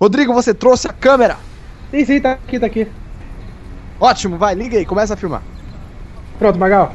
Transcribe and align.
Rodrigo, 0.00 0.32
você 0.32 0.54
trouxe 0.54 0.86
a 0.86 0.92
câmera? 0.92 1.36
Sim, 1.90 2.04
sim, 2.04 2.20
tá 2.20 2.32
aqui, 2.32 2.60
tá 2.60 2.66
aqui. 2.66 2.86
Ótimo, 4.00 4.38
vai, 4.38 4.54
liga 4.54 4.78
aí, 4.78 4.86
começa 4.86 5.14
a 5.14 5.16
filmar. 5.16 5.42
Pronto, 6.38 6.56
Magal. 6.56 6.94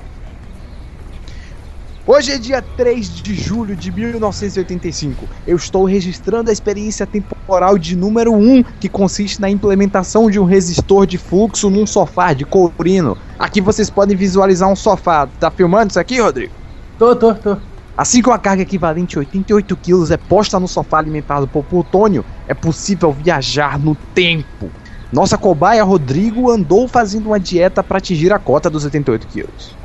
Hoje 2.07 2.31
é 2.31 2.37
dia 2.37 2.61
3 2.61 3.09
de 3.09 3.35
julho 3.35 3.75
de 3.75 3.91
1985. 3.91 5.27
Eu 5.45 5.57
estou 5.57 5.83
registrando 5.83 6.49
a 6.49 6.53
experiência 6.53 7.05
temporal 7.05 7.77
de 7.77 7.95
número 7.95 8.33
1, 8.33 8.63
que 8.79 8.87
consiste 8.87 9.41
na 9.41 9.49
implementação 9.49 10.29
de 10.29 10.39
um 10.39 10.45
resistor 10.45 11.05
de 11.05 11.17
fluxo 11.17 11.69
num 11.69 11.85
sofá 11.85 12.31
de 12.31 12.45
courino. 12.45 13.17
Aqui 13.37 13.59
vocês 13.59 13.89
podem 13.89 14.15
visualizar 14.15 14.69
um 14.69 14.75
sofá. 14.75 15.27
Tá 15.27 15.51
filmando 15.51 15.91
isso 15.91 15.99
aqui, 15.99 16.21
Rodrigo? 16.21 16.53
Tô, 16.97 17.15
tô, 17.15 17.33
tô. 17.35 17.57
Assim 17.95 18.21
que 18.21 18.29
uma 18.29 18.39
carga 18.39 18.63
equivalente 18.63 19.17
a 19.17 19.19
88 19.19 19.77
kg 19.77 20.13
é 20.13 20.17
posta 20.17 20.59
no 20.59 20.67
sofá 20.67 20.97
alimentado 20.97 21.47
por 21.47 21.63
plutônio, 21.63 22.25
é 22.47 22.53
possível 22.53 23.11
viajar 23.11 23.77
no 23.77 23.95
tempo. 23.95 24.71
Nossa 25.11 25.37
cobaia 25.37 25.83
Rodrigo 25.83 26.49
andou 26.49 26.87
fazendo 26.87 27.27
uma 27.27 27.39
dieta 27.39 27.83
para 27.83 27.99
atingir 27.99 28.33
a 28.33 28.39
cota 28.39 28.67
dos 28.67 28.83
88 28.83 29.27
quilos. 29.27 29.75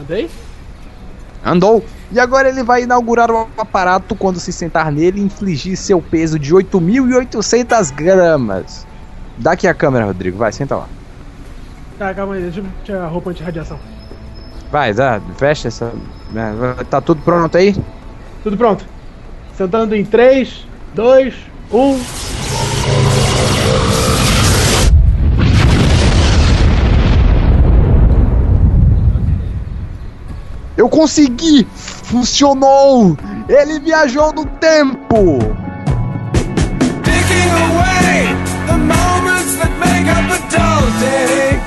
Andei? 0.00 0.30
Andou. 1.44 1.84
E 2.10 2.18
agora 2.18 2.48
ele 2.48 2.62
vai 2.62 2.84
inaugurar 2.84 3.30
o 3.30 3.48
aparato 3.58 4.14
quando 4.16 4.40
se 4.40 4.52
sentar 4.52 4.90
nele 4.90 5.20
e 5.20 5.24
infligir 5.24 5.76
seu 5.76 6.00
peso 6.00 6.38
de 6.38 6.54
8.800 6.54 7.92
gramas. 7.92 8.86
Dá 9.36 9.52
aqui 9.52 9.66
a 9.66 9.74
câmera, 9.74 10.06
Rodrigo. 10.06 10.38
Vai, 10.38 10.52
senta 10.52 10.76
lá. 10.76 10.88
Tá, 11.98 12.14
calma 12.14 12.34
aí, 12.34 12.42
deixa 12.42 12.60
eu 12.60 12.66
tirar 12.84 13.04
a 13.04 13.08
roupa 13.08 13.30
anti-radiação. 13.30 13.78
Vai, 14.72 14.94
dá, 14.94 15.20
fecha 15.36 15.68
essa. 15.68 15.92
né, 16.30 16.50
Tá 16.88 16.98
tudo 16.98 17.20
pronto 17.20 17.58
aí? 17.58 17.76
Tudo 18.42 18.56
pronto. 18.56 18.86
Sentando 19.54 19.94
em 19.94 20.00
um. 20.00 20.06
3, 20.06 20.66
2, 20.94 21.34
1. 21.70 22.00
Eu 30.76 30.88
consegui! 30.88 31.66
Funcionou! 31.74 33.16
Ele 33.48 33.78
viajou 33.80 34.32
no 34.32 34.44
tempo! 34.46 35.38
Taking 37.04 37.50
away 37.68 38.34
the 38.66 38.78
moments 38.78 39.54
that 39.56 39.70
make 39.78 40.08
up 40.08 40.30
a 40.32 40.38
dull 40.48 40.90
day. 41.00 41.60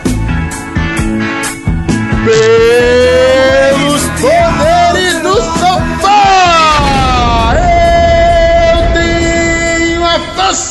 Pelos 2.25 2.84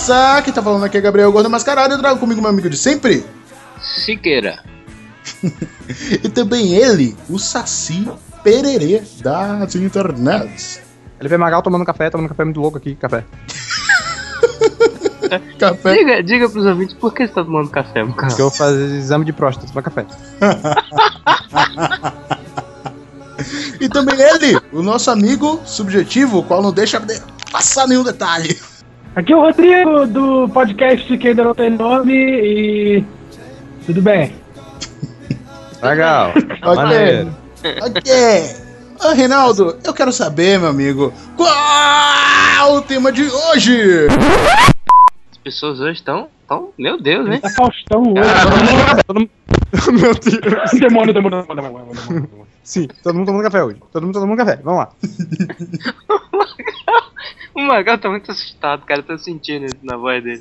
força! 0.04 0.42
Quem 0.42 0.52
tá 0.52 0.62
falando 0.62 0.84
aqui 0.84 0.98
é 0.98 1.00
Gabriel 1.00 1.32
Gordo 1.32 1.48
Mascarado 1.48 1.94
e 1.94 1.96
eu 1.96 1.98
trago 1.98 2.20
comigo 2.20 2.40
meu 2.40 2.50
amigo 2.50 2.68
de 2.68 2.76
sempre. 2.76 3.24
Siqueira. 3.80 4.62
E 6.22 6.28
também 6.30 6.74
ele, 6.74 7.14
o 7.28 7.38
Saci 7.38 8.08
Pererê 8.42 9.02
das 9.22 9.74
internets. 9.74 10.80
Ele 11.20 11.28
vê 11.28 11.36
Magal 11.36 11.62
tomando 11.62 11.84
café, 11.84 12.08
tomando 12.08 12.28
café 12.28 12.44
muito 12.44 12.60
louco 12.60 12.78
aqui, 12.78 12.94
café. 12.94 13.24
Café. 15.58 15.96
Diga, 15.96 16.22
diga 16.22 16.48
pros 16.48 16.64
ouvintes 16.64 16.94
por 16.94 17.12
que 17.12 17.26
você 17.26 17.32
tá 17.32 17.42
tomando 17.42 17.68
café, 17.68 18.04
meu 18.04 18.14
cara? 18.14 18.28
Porque 18.28 18.40
eu 18.40 18.48
vou 18.48 18.56
fazer 18.56 18.84
exame 18.96 19.24
de 19.24 19.32
próstata, 19.32 19.66
tomar 19.66 19.82
café. 19.82 20.06
E 23.80 23.88
também 23.88 24.20
ele, 24.20 24.60
o 24.72 24.80
nosso 24.80 25.10
amigo 25.10 25.60
subjetivo, 25.64 26.38
o 26.38 26.44
qual 26.44 26.62
não 26.62 26.72
deixa 26.72 27.00
de 27.00 27.20
passar 27.50 27.88
nenhum 27.88 28.04
detalhe. 28.04 28.56
Aqui 29.16 29.32
é 29.32 29.36
o 29.36 29.40
Rodrigo 29.40 30.06
do 30.06 30.48
podcast 30.48 31.16
que 31.18 31.28
ainda 31.28 31.44
não 31.44 31.54
tem 31.54 31.70
nome 31.70 32.12
e. 32.12 33.04
Tudo 33.86 34.02
bem. 34.02 34.34
Legal. 35.82 36.32
Ok. 36.64 37.28
Ok. 37.82 38.12
Ô, 39.04 39.12
Reinaldo, 39.12 39.76
eu 39.84 39.92
quero 39.92 40.12
saber, 40.12 40.58
meu 40.58 40.68
amigo, 40.68 41.12
qual 41.36 42.76
o 42.76 42.82
tema 42.82 43.12
de 43.12 43.24
hoje? 43.24 44.06
As 45.46 45.52
pessoas 45.52 45.78
hoje 45.78 45.98
estão. 45.98 46.28
Tão, 46.48 46.72
meu 46.78 46.98
Deus, 46.98 47.28
né? 47.28 47.38
Tá 47.38 47.50
Faustão 47.50 48.00
hoje. 48.02 49.04
Todo 49.06 49.20
mundo- 49.20 49.30
Meu 50.00 50.14
Deus. 50.14 50.70
demônio, 50.80 51.12
demônio, 51.12 51.42
demônio, 51.42 51.46
demônio, 51.46 51.94
demônio, 51.94 51.94
demônio. 52.28 52.46
Sim, 52.62 52.88
todo 53.02 53.14
mundo 53.14 53.26
tomando 53.26 53.42
café 53.44 53.62
hoje. 53.62 53.78
Todo 53.92 54.06
mundo 54.06 54.18
tomando 54.20 54.38
café. 54.38 54.56
Vamos 54.62 54.78
lá. 54.80 54.88
O 57.54 57.60
Magal 57.62 57.96
tá 57.98 58.10
muito 58.10 58.28
assustado, 58.32 58.84
cara. 58.84 59.00
Tô 59.02 59.16
sentindo 59.16 59.64
isso 59.66 59.76
na 59.82 59.96
voz 59.96 60.24
dele. 60.24 60.40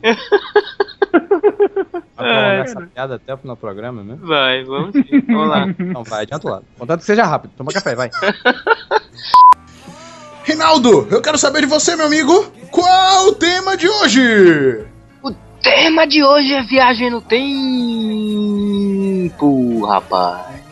Vai 0.00 0.16
Ai, 2.16 2.16
prolongar 2.16 2.64
essa 2.64 2.80
piada 2.86 3.14
até 3.16 3.34
o 3.34 3.36
final 3.38 3.54
do 3.54 3.60
programa, 3.60 4.02
né? 4.02 4.16
Vai, 4.18 4.64
vamos 4.64 4.92
sim. 4.92 5.20
Vamos 5.26 5.48
lá. 5.48 5.66
Não, 5.78 6.02
vai, 6.02 6.22
adianta 6.22 6.48
o 6.48 6.50
lado. 6.50 6.64
Contanto 6.78 7.00
que 7.00 7.06
seja 7.06 7.24
rápido. 7.24 7.52
Toma 7.56 7.70
café, 7.70 7.94
vai. 7.94 8.08
Reinaldo, 10.44 11.06
eu 11.10 11.22
quero 11.22 11.38
saber 11.38 11.60
de 11.60 11.66
você, 11.66 11.94
meu 11.94 12.06
amigo, 12.06 12.52
qual 12.70 13.28
o 13.28 13.34
tema 13.34 13.76
de 13.76 13.88
hoje? 13.88 14.84
O 15.22 15.30
tema 15.62 16.04
de 16.06 16.24
hoje 16.24 16.52
é 16.52 16.62
viagem 16.62 17.10
no 17.10 17.20
tempo, 17.20 17.46
rapaz. 19.86 20.62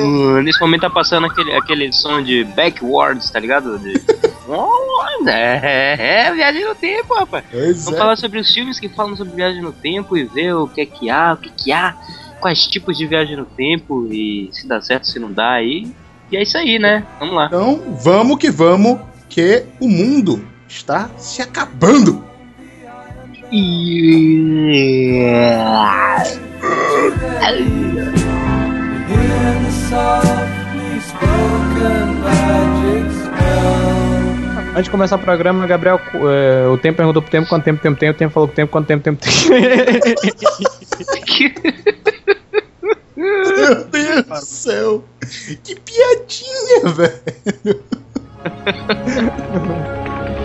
Hum, 0.00 0.40
nesse 0.42 0.58
momento 0.60 0.80
tá 0.80 0.90
passando 0.90 1.26
aquele, 1.26 1.52
aquele 1.54 1.92
som 1.92 2.22
de 2.22 2.44
backwards, 2.44 3.30
tá 3.30 3.38
ligado? 3.38 3.78
De... 3.78 3.92
é, 5.28 6.26
é, 6.28 6.32
viagem 6.32 6.64
no 6.64 6.74
tempo, 6.74 7.14
rapaz. 7.14 7.44
Pois 7.50 7.84
Vamos 7.84 7.98
é. 7.98 8.02
falar 8.02 8.16
sobre 8.16 8.38
os 8.38 8.52
filmes 8.52 8.80
que 8.80 8.88
falam 8.88 9.14
sobre 9.16 9.34
viagem 9.34 9.60
no 9.60 9.72
tempo 9.72 10.16
e 10.16 10.24
ver 10.24 10.54
o 10.54 10.66
que 10.66 10.80
é 10.80 10.86
que 10.86 11.10
há, 11.10 11.34
o 11.34 11.36
que 11.36 11.50
que 11.50 11.70
há, 11.72 11.94
quais 12.40 12.66
tipos 12.66 12.96
de 12.96 13.06
viagem 13.06 13.36
no 13.36 13.44
tempo 13.44 14.08
e 14.10 14.48
se 14.50 14.66
dá 14.66 14.80
certo, 14.80 15.06
se 15.06 15.18
não 15.18 15.30
dá 15.30 15.50
aí. 15.52 15.94
E 16.32 16.36
é 16.38 16.42
isso 16.42 16.56
aí, 16.56 16.78
né? 16.78 17.06
Vamos 17.20 17.34
lá. 17.34 17.44
Então, 17.44 17.98
vamos 18.02 18.38
que 18.38 18.50
vamos, 18.50 18.98
que 19.28 19.64
o 19.78 19.86
mundo 19.86 20.42
está 20.66 21.10
se 21.18 21.42
acabando. 21.42 22.24
Antes 34.70 34.84
de 34.84 34.90
começar 34.90 35.16
o 35.16 35.18
programa, 35.18 35.66
Gabriel, 35.66 36.00
é, 36.14 36.66
o 36.66 36.78
tempo 36.78 36.96
perguntou 36.96 37.20
pro 37.20 37.30
tempo 37.30 37.46
quanto 37.46 37.64
tempo 37.64 37.82
tempo 37.82 38.00
tem, 38.00 38.08
o 38.08 38.14
tempo 38.14 38.32
falou 38.32 38.48
pro 38.48 38.56
tempo 38.56 38.72
quanto 38.72 38.86
tempo 38.86 39.04
tempo 39.04 39.20
tem. 39.20 39.32
Meu 43.22 43.84
Deus 43.84 44.24
do 44.24 44.46
céu. 44.46 45.04
Que 45.62 45.76
piadinha, 45.76 46.88
velho. 46.88 47.84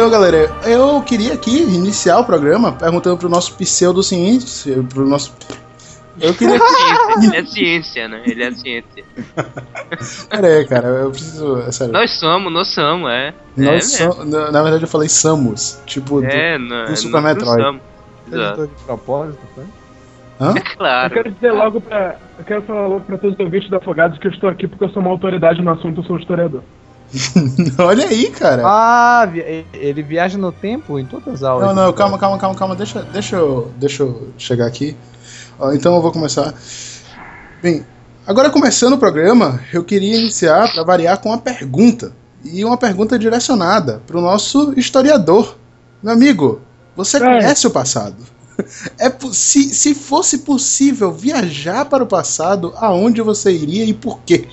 Então, 0.00 0.10
galera, 0.10 0.50
eu 0.64 1.02
queria 1.02 1.34
aqui 1.34 1.58
iniciar 1.60 2.20
o 2.20 2.24
programa 2.24 2.72
perguntando 2.72 3.18
pro 3.18 3.28
nosso 3.28 3.54
pseudociência, 3.54 4.82
pro 4.84 5.06
nosso... 5.06 5.30
Eu 6.18 6.32
queria... 6.32 6.56
Ele 7.22 7.36
é 7.36 7.44
ciência, 7.44 8.08
né? 8.08 8.22
Ele 8.24 8.42
é 8.42 8.50
ciência. 8.50 9.04
Pera 10.30 10.46
aí, 10.46 10.64
cara, 10.66 10.88
eu 10.88 11.10
preciso... 11.10 11.58
É 11.58 11.70
sério. 11.70 11.92
Nós 11.92 12.12
somos, 12.12 12.50
nós 12.50 12.68
somos, 12.68 13.10
é. 13.10 13.34
Nós 13.54 14.00
é, 14.00 14.10
som- 14.10 14.24
na, 14.24 14.50
na 14.50 14.62
verdade 14.62 14.84
eu 14.84 14.88
falei 14.88 15.06
Samus, 15.10 15.78
tipo... 15.84 16.22
do- 16.22 16.26
É, 16.26 16.56
não, 16.56 16.86
do 16.86 16.96
Super 16.96 17.20
nós 17.20 17.34
Metroid. 17.34 17.62
somos. 17.62 17.82
Exato. 18.32 18.66
de 18.68 18.82
propósito, 18.84 19.38
foi? 19.54 19.64
Hã? 20.40 20.54
É 20.54 20.58
Eu 20.60 20.76
claro. 20.78 21.12
quero 21.12 21.30
dizer 21.30 21.52
logo 21.52 21.78
pra. 21.82 22.16
Eu 22.38 22.44
quero 22.46 22.62
falar 22.62 22.86
logo 22.86 23.00
pra 23.02 23.18
todos 23.18 23.34
os 23.38 23.44
ouvintes 23.44 23.68
do 23.68 23.76
Afogados 23.76 24.18
que 24.18 24.26
eu 24.28 24.30
estou 24.30 24.48
aqui 24.48 24.66
porque 24.66 24.82
eu 24.84 24.88
sou 24.88 25.02
uma 25.02 25.10
autoridade 25.10 25.60
no 25.60 25.70
assunto, 25.70 26.00
eu 26.00 26.04
sou 26.04 26.16
um 26.16 26.18
historiador. 26.18 26.62
Olha 27.78 28.06
aí, 28.06 28.30
cara. 28.30 28.62
Ah, 28.64 29.26
vi- 29.26 29.64
ele 29.74 30.02
viaja 30.02 30.38
no 30.38 30.52
tempo 30.52 30.98
em 30.98 31.04
todas 31.04 31.34
as 31.34 31.42
aulas. 31.42 31.66
Não, 31.68 31.74
não, 31.74 31.92
calma, 31.92 32.18
calma, 32.18 32.38
calma, 32.38 32.54
calma. 32.56 32.76
Deixa, 32.76 33.02
deixa, 33.02 33.36
eu, 33.36 33.70
deixa 33.76 34.02
eu 34.04 34.28
chegar 34.38 34.66
aqui. 34.66 34.96
Ó, 35.58 35.72
então 35.72 35.94
eu 35.94 36.02
vou 36.02 36.12
começar. 36.12 36.54
Bem, 37.62 37.84
agora 38.26 38.48
começando 38.50 38.94
o 38.94 38.98
programa, 38.98 39.60
eu 39.72 39.82
queria 39.84 40.16
iniciar 40.18 40.72
para 40.72 40.82
variar 40.84 41.18
com 41.18 41.30
uma 41.30 41.38
pergunta. 41.38 42.12
E 42.44 42.64
uma 42.64 42.76
pergunta 42.78 43.18
direcionada 43.18 44.00
para 44.06 44.16
o 44.16 44.22
nosso 44.22 44.72
historiador. 44.78 45.56
Meu 46.02 46.12
amigo, 46.12 46.60
Você 46.96 47.16
É. 47.18 47.20
conhece 47.20 47.66
o 47.66 47.70
passado. 47.70 48.16
É, 48.98 49.10
se, 49.32 49.74
se 49.74 49.94
fosse 49.94 50.40
possível 50.40 51.10
viajar 51.10 51.86
para 51.86 52.04
o 52.04 52.06
passado, 52.06 52.74
aonde 52.76 53.22
você 53.22 53.50
iria 53.50 53.86
e 53.86 53.94
por 53.94 54.20
quê? 54.20 54.48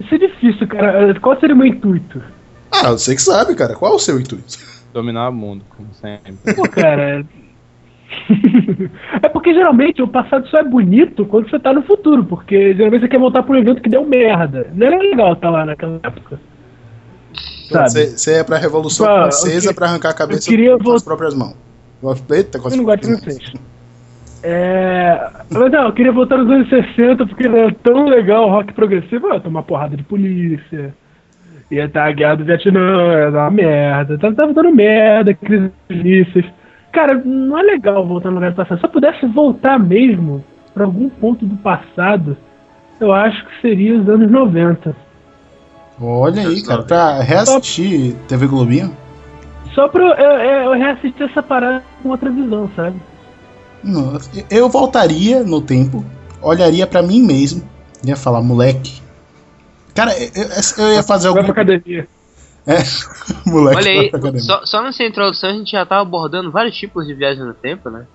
Isso 0.00 0.14
é 0.14 0.18
difícil, 0.18 0.66
cara. 0.68 1.18
Qual 1.20 1.38
seria 1.38 1.54
o 1.54 1.58
meu 1.58 1.66
intuito? 1.66 2.22
Ah, 2.70 2.90
você 2.90 3.14
que 3.14 3.22
sabe, 3.22 3.54
cara. 3.54 3.74
Qual 3.74 3.92
é 3.92 3.94
o 3.94 3.98
seu 3.98 4.18
intuito? 4.18 4.58
Dominar 4.92 5.28
o 5.28 5.32
mundo, 5.32 5.64
como 5.76 5.88
sempre. 5.94 6.54
Pô, 6.54 6.68
cara. 6.68 7.24
é 9.22 9.28
porque 9.28 9.52
geralmente 9.54 10.02
o 10.02 10.08
passado 10.08 10.46
só 10.48 10.58
é 10.58 10.64
bonito 10.64 11.24
quando 11.26 11.48
você 11.50 11.58
tá 11.58 11.72
no 11.72 11.82
futuro, 11.82 12.24
porque 12.24 12.74
geralmente 12.74 13.02
você 13.02 13.08
quer 13.08 13.18
voltar 13.18 13.42
pra 13.42 13.54
um 13.56 13.58
evento 13.58 13.80
que 13.82 13.88
deu 13.88 14.04
merda. 14.04 14.70
Não 14.74 14.86
era 14.86 14.98
legal 14.98 15.32
estar 15.32 15.50
lá 15.50 15.64
naquela 15.64 15.98
época. 16.02 16.40
Sabe? 17.70 18.06
Você, 18.06 18.32
é 18.34 18.44
pra 18.44 18.58
Revolução 18.58 19.06
Pô, 19.06 19.12
Francesa 19.12 19.68
que- 19.68 19.74
pra 19.74 19.86
arrancar 19.86 20.10
a 20.10 20.14
cabeça 20.14 20.50
com 20.82 20.92
as 20.92 21.02
próprias 21.02 21.34
mãos. 21.34 21.56
Eita, 22.30 22.58
com 22.58 22.68
as 22.68 22.74
Eu 22.74 22.78
não 22.78 22.84
gosto 22.84 23.00
de 23.06 23.14
vocês. 23.14 23.52
É. 24.44 25.30
Mas 25.50 25.72
não, 25.72 25.86
eu 25.86 25.92
queria 25.94 26.12
voltar 26.12 26.36
nos 26.36 26.50
anos 26.50 26.68
60 26.68 27.26
porque 27.26 27.46
era 27.46 27.74
tão 27.82 28.06
legal 28.06 28.46
o 28.46 28.50
rock 28.50 28.74
progressivo. 28.74 29.32
Ia 29.32 29.40
tomar 29.40 29.62
porrada 29.62 29.96
de 29.96 30.02
polícia. 30.02 30.94
Ia 31.70 31.86
estar 31.86 32.06
a 32.06 32.12
guerra 32.12 32.36
do 32.36 32.44
Vietnã, 32.44 33.20
ia 33.20 33.30
dar 33.30 33.44
uma 33.44 33.50
merda. 33.50 34.18
Tava, 34.18 34.34
tava 34.34 34.52
dando 34.52 34.70
merda, 34.70 35.32
crise 35.32 35.72
de 35.88 35.96
mísseis. 35.96 36.44
Cara, 36.92 37.14
não 37.24 37.58
é 37.58 37.62
legal 37.62 38.06
voltar 38.06 38.28
no 38.28 38.34
lugar 38.34 38.50
do 38.50 38.56
passado. 38.56 38.78
Se 38.78 38.84
eu 38.84 38.90
pudesse 38.90 39.26
voltar 39.26 39.78
mesmo 39.78 40.44
pra 40.74 40.84
algum 40.84 41.08
ponto 41.08 41.46
do 41.46 41.56
passado, 41.56 42.36
eu 43.00 43.12
acho 43.12 43.44
que 43.46 43.60
seria 43.62 43.98
os 43.98 44.06
anos 44.08 44.30
90. 44.30 44.94
Olha 46.00 46.42
aí, 46.42 46.62
cara, 46.62 46.82
pra 46.82 47.20
reassistir 47.22 48.14
TV 48.28 48.46
Globinho? 48.46 48.94
Só 49.74 49.88
pra 49.88 50.04
eu, 50.04 50.10
eu, 50.10 50.62
eu 50.64 50.72
reassistir 50.72 51.22
essa 51.22 51.42
parada 51.42 51.82
com 52.02 52.10
outra 52.10 52.30
visão, 52.30 52.70
sabe? 52.76 52.96
Não, 53.84 54.18
eu 54.50 54.68
voltaria 54.68 55.42
no 55.44 55.60
tempo, 55.60 56.04
olharia 56.42 56.86
pra 56.86 57.02
mim 57.02 57.22
mesmo, 57.22 57.62
ia 58.04 58.16
falar, 58.16 58.40
moleque. 58.42 59.02
Cara, 59.94 60.12
eu, 60.18 60.28
eu- 60.34 60.84
eu 60.86 60.92
ia 60.94 61.02
fazer 61.02 61.28
Vai 61.30 61.38
algum. 61.42 61.52
pra 61.52 61.62
academia. 61.62 62.08
É, 62.66 62.78
moleque. 63.46 63.76
Olha 63.76 63.84
vai 63.94 63.98
aí, 64.04 64.10
pra 64.10 64.18
academia. 64.18 64.40
só, 64.40 64.64
só 64.64 64.82
nessa 64.82 65.04
introdução 65.04 65.50
a 65.50 65.52
gente 65.52 65.70
já 65.72 65.84
tava 65.84 66.02
abordando 66.02 66.50
vários 66.50 66.76
tipos 66.76 67.06
de 67.06 67.14
viagem 67.14 67.44
no 67.44 67.54
tempo, 67.54 67.90
né? 67.90 68.06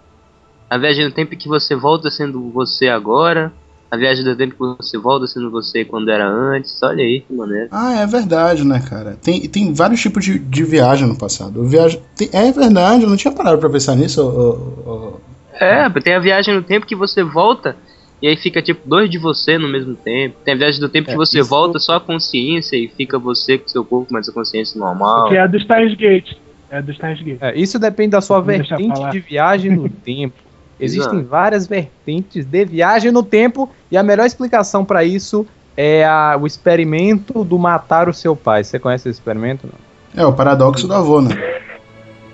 A 0.70 0.78
viagem 0.78 1.06
no 1.06 1.12
tempo 1.12 1.36
que 1.36 1.48
você 1.48 1.76
volta 1.76 2.10
sendo 2.12 2.52
você 2.52 2.88
agora, 2.88 3.52
a 3.90 3.98
viagem 3.98 4.24
do 4.24 4.36
tempo 4.36 4.54
que 4.54 4.84
você 4.84 4.98
volta 5.00 5.26
sendo 5.26 5.50
você 5.50 5.84
quando 5.86 6.10
era 6.10 6.28
antes, 6.28 6.78
olha 6.84 7.04
aí 7.04 7.22
que 7.22 7.34
maneiro. 7.34 7.70
Ah, 7.72 7.96
é 8.02 8.06
verdade, 8.06 8.64
né, 8.64 8.80
cara? 8.88 9.18
Tem, 9.22 9.42
tem 9.48 9.74
vários 9.74 10.00
tipos 10.02 10.24
de, 10.24 10.38
de 10.38 10.64
viagem 10.64 11.08
no 11.08 11.16
passado. 11.18 11.64
Viagem, 11.64 12.00
tem- 12.16 12.30
é 12.34 12.52
verdade, 12.52 13.04
eu 13.04 13.10
não 13.10 13.18
tinha 13.18 13.32
parado 13.34 13.58
pra 13.58 13.70
pensar 13.70 13.96
nisso. 13.96 14.22
ô- 14.22 14.30
ô- 14.30 14.92
ô. 15.16 15.29
É, 15.60 15.90
tem 16.02 16.14
a 16.16 16.20
viagem 16.20 16.56
no 16.56 16.62
tempo 16.64 16.86
que 16.86 16.96
você 16.96 17.24
volta 17.24 17.76
e 18.22 18.28
aí 18.28 18.36
fica 18.38 18.62
tipo 18.62 18.88
dois 18.88 19.10
de 19.10 19.18
você 19.18 19.58
no 19.58 19.68
mesmo 19.68 19.96
tempo. 19.96 20.36
Tem 20.44 20.54
a 20.54 20.58
viagem 20.58 20.80
do 20.80 20.90
tempo 20.90 21.10
É, 21.10 21.12
que 21.12 21.18
você 21.18 21.40
isso- 21.40 21.50
volta 21.50 21.80
só 21.80 21.96
a 21.96 22.00
consciência 22.00 22.76
e 22.76 22.88
fica 22.88 23.18
você 23.20 23.58
com 23.58 23.68
seu 23.68 23.84
corpo, 23.84 24.08
mas 24.12 24.28
a 24.30 24.32
consciência 24.34 24.80
normal. 24.80 25.28
Que 25.30 25.36
é 25.36 25.42
a 25.42 25.48
do 25.48 25.60
Steins 25.60 25.96
Gate. 25.96 26.34
É 26.72 26.78
a 26.78 26.82
do 26.82 26.94
Steins 26.94 27.22
Gate. 27.22 27.38
É, 27.42 27.58
isso 27.58 27.78
depende 27.80 28.12
da 28.12 28.22
sua 28.22 28.40
vertente 28.42 29.10
de 29.12 29.20
viagem 29.20 29.72
no 29.76 29.88
tempo. 30.04 30.36
Existem 30.80 31.12
Exato. 31.20 31.30
várias 31.30 31.68
vertentes 31.68 32.46
de 32.46 32.64
viagem 32.66 33.12
no 33.12 33.22
tempo 33.24 33.70
e 33.92 33.98
a 33.98 34.04
melhor 34.04 34.26
explicação 34.26 34.86
pra 34.86 35.04
isso 35.04 35.46
é 35.76 36.06
a- 36.06 36.38
o 36.40 36.46
experimento 36.48 37.44
do 37.44 37.58
matar 37.60 38.08
o 38.08 38.14
seu 38.14 38.34
pai. 38.36 38.64
Você 38.64 38.80
conhece 38.80 39.10
esse 39.10 39.20
experimento? 39.20 39.68
Não? 40.14 40.24
É 40.24 40.26
o 40.26 40.32
paradoxo 40.34 40.88
do 40.88 40.94
avô, 40.94 41.22
né? 41.22 41.30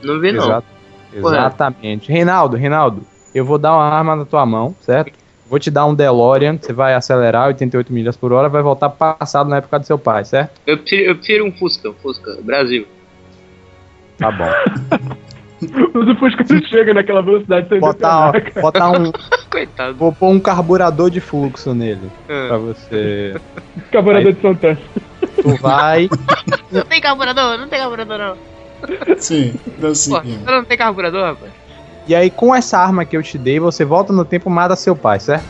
Não 0.04 0.20
vi 0.20 0.32
não. 0.32 0.44
Exato. 0.44 0.68
Exatamente. 1.14 2.12
Reinaldo, 2.12 2.58
Reinaldo, 2.58 3.02
eu 3.36 3.44
vou 3.44 3.58
dar 3.58 3.74
uma 3.74 3.84
arma 3.84 4.16
na 4.16 4.24
tua 4.24 4.46
mão, 4.46 4.74
certo? 4.80 5.12
Vou 5.48 5.60
te 5.60 5.70
dar 5.70 5.86
um 5.86 5.94
DeLorean, 5.94 6.58
você 6.60 6.72
vai 6.72 6.96
acelerar 6.96 7.48
88 7.48 7.92
milhas 7.92 8.16
por 8.16 8.32
hora, 8.32 8.48
vai 8.48 8.64
voltar 8.64 8.90
passado 8.90 9.50
na 9.50 9.58
época 9.58 9.78
do 9.78 9.86
seu 9.86 10.00
pai, 10.00 10.24
certo? 10.24 10.60
Eu 10.66 10.78
prefiro, 10.78 11.04
eu 11.04 11.16
prefiro 11.16 11.46
um 11.46 11.52
Fusca, 11.52 11.90
um 11.90 11.94
Fusca, 11.94 12.38
Brasil. 12.42 12.88
Tá 14.18 14.32
bom. 14.32 14.50
Mas 15.94 16.08
o 16.08 16.16
Fusca 16.16 16.46
não 16.50 16.64
chega 16.64 16.94
naquela 16.94 17.22
velocidade 17.22 17.68
sem 17.68 17.80
Botar, 17.80 18.32
depenar, 18.32 18.62
botar 18.62 18.92
um. 18.92 19.12
Coitado. 19.52 19.96
Vou 19.96 20.14
pôr 20.14 20.30
um 20.30 20.40
carburador 20.40 21.10
de 21.10 21.20
fluxo 21.20 21.74
nele. 21.74 22.10
Ah. 22.30 22.48
Pra 22.48 22.58
você. 22.58 23.36
Carburador 23.92 24.34
de 24.34 24.42
Santana. 24.42 24.80
Tu 25.42 25.56
vai. 25.62 26.10
Não 26.72 26.82
tem 26.84 27.02
carburador, 27.02 27.58
não 27.58 27.68
tem 27.68 27.80
carburador 27.80 28.18
não. 28.18 28.38
Sim, 29.18 29.56
não 29.80 29.96
sim. 29.96 30.12
Pô, 30.12 30.52
não 30.52 30.66
tem 30.66 30.78
carburador, 30.78 31.24
rapaz? 31.24 31.65
E 32.08 32.14
aí, 32.16 32.30
com 32.30 32.54
essa 32.54 32.78
arma 32.78 33.04
que 33.06 33.18
eu 33.18 33.24
te 33.24 33.38
dei, 33.38 33.60
você 33.60 33.84
volta 33.84 34.14
no 34.14 34.24
tempo 34.24 34.50
e 34.50 34.54
mata 34.54 34.76
seu 34.76 34.96
pai, 34.96 35.20
certo? 35.20 35.46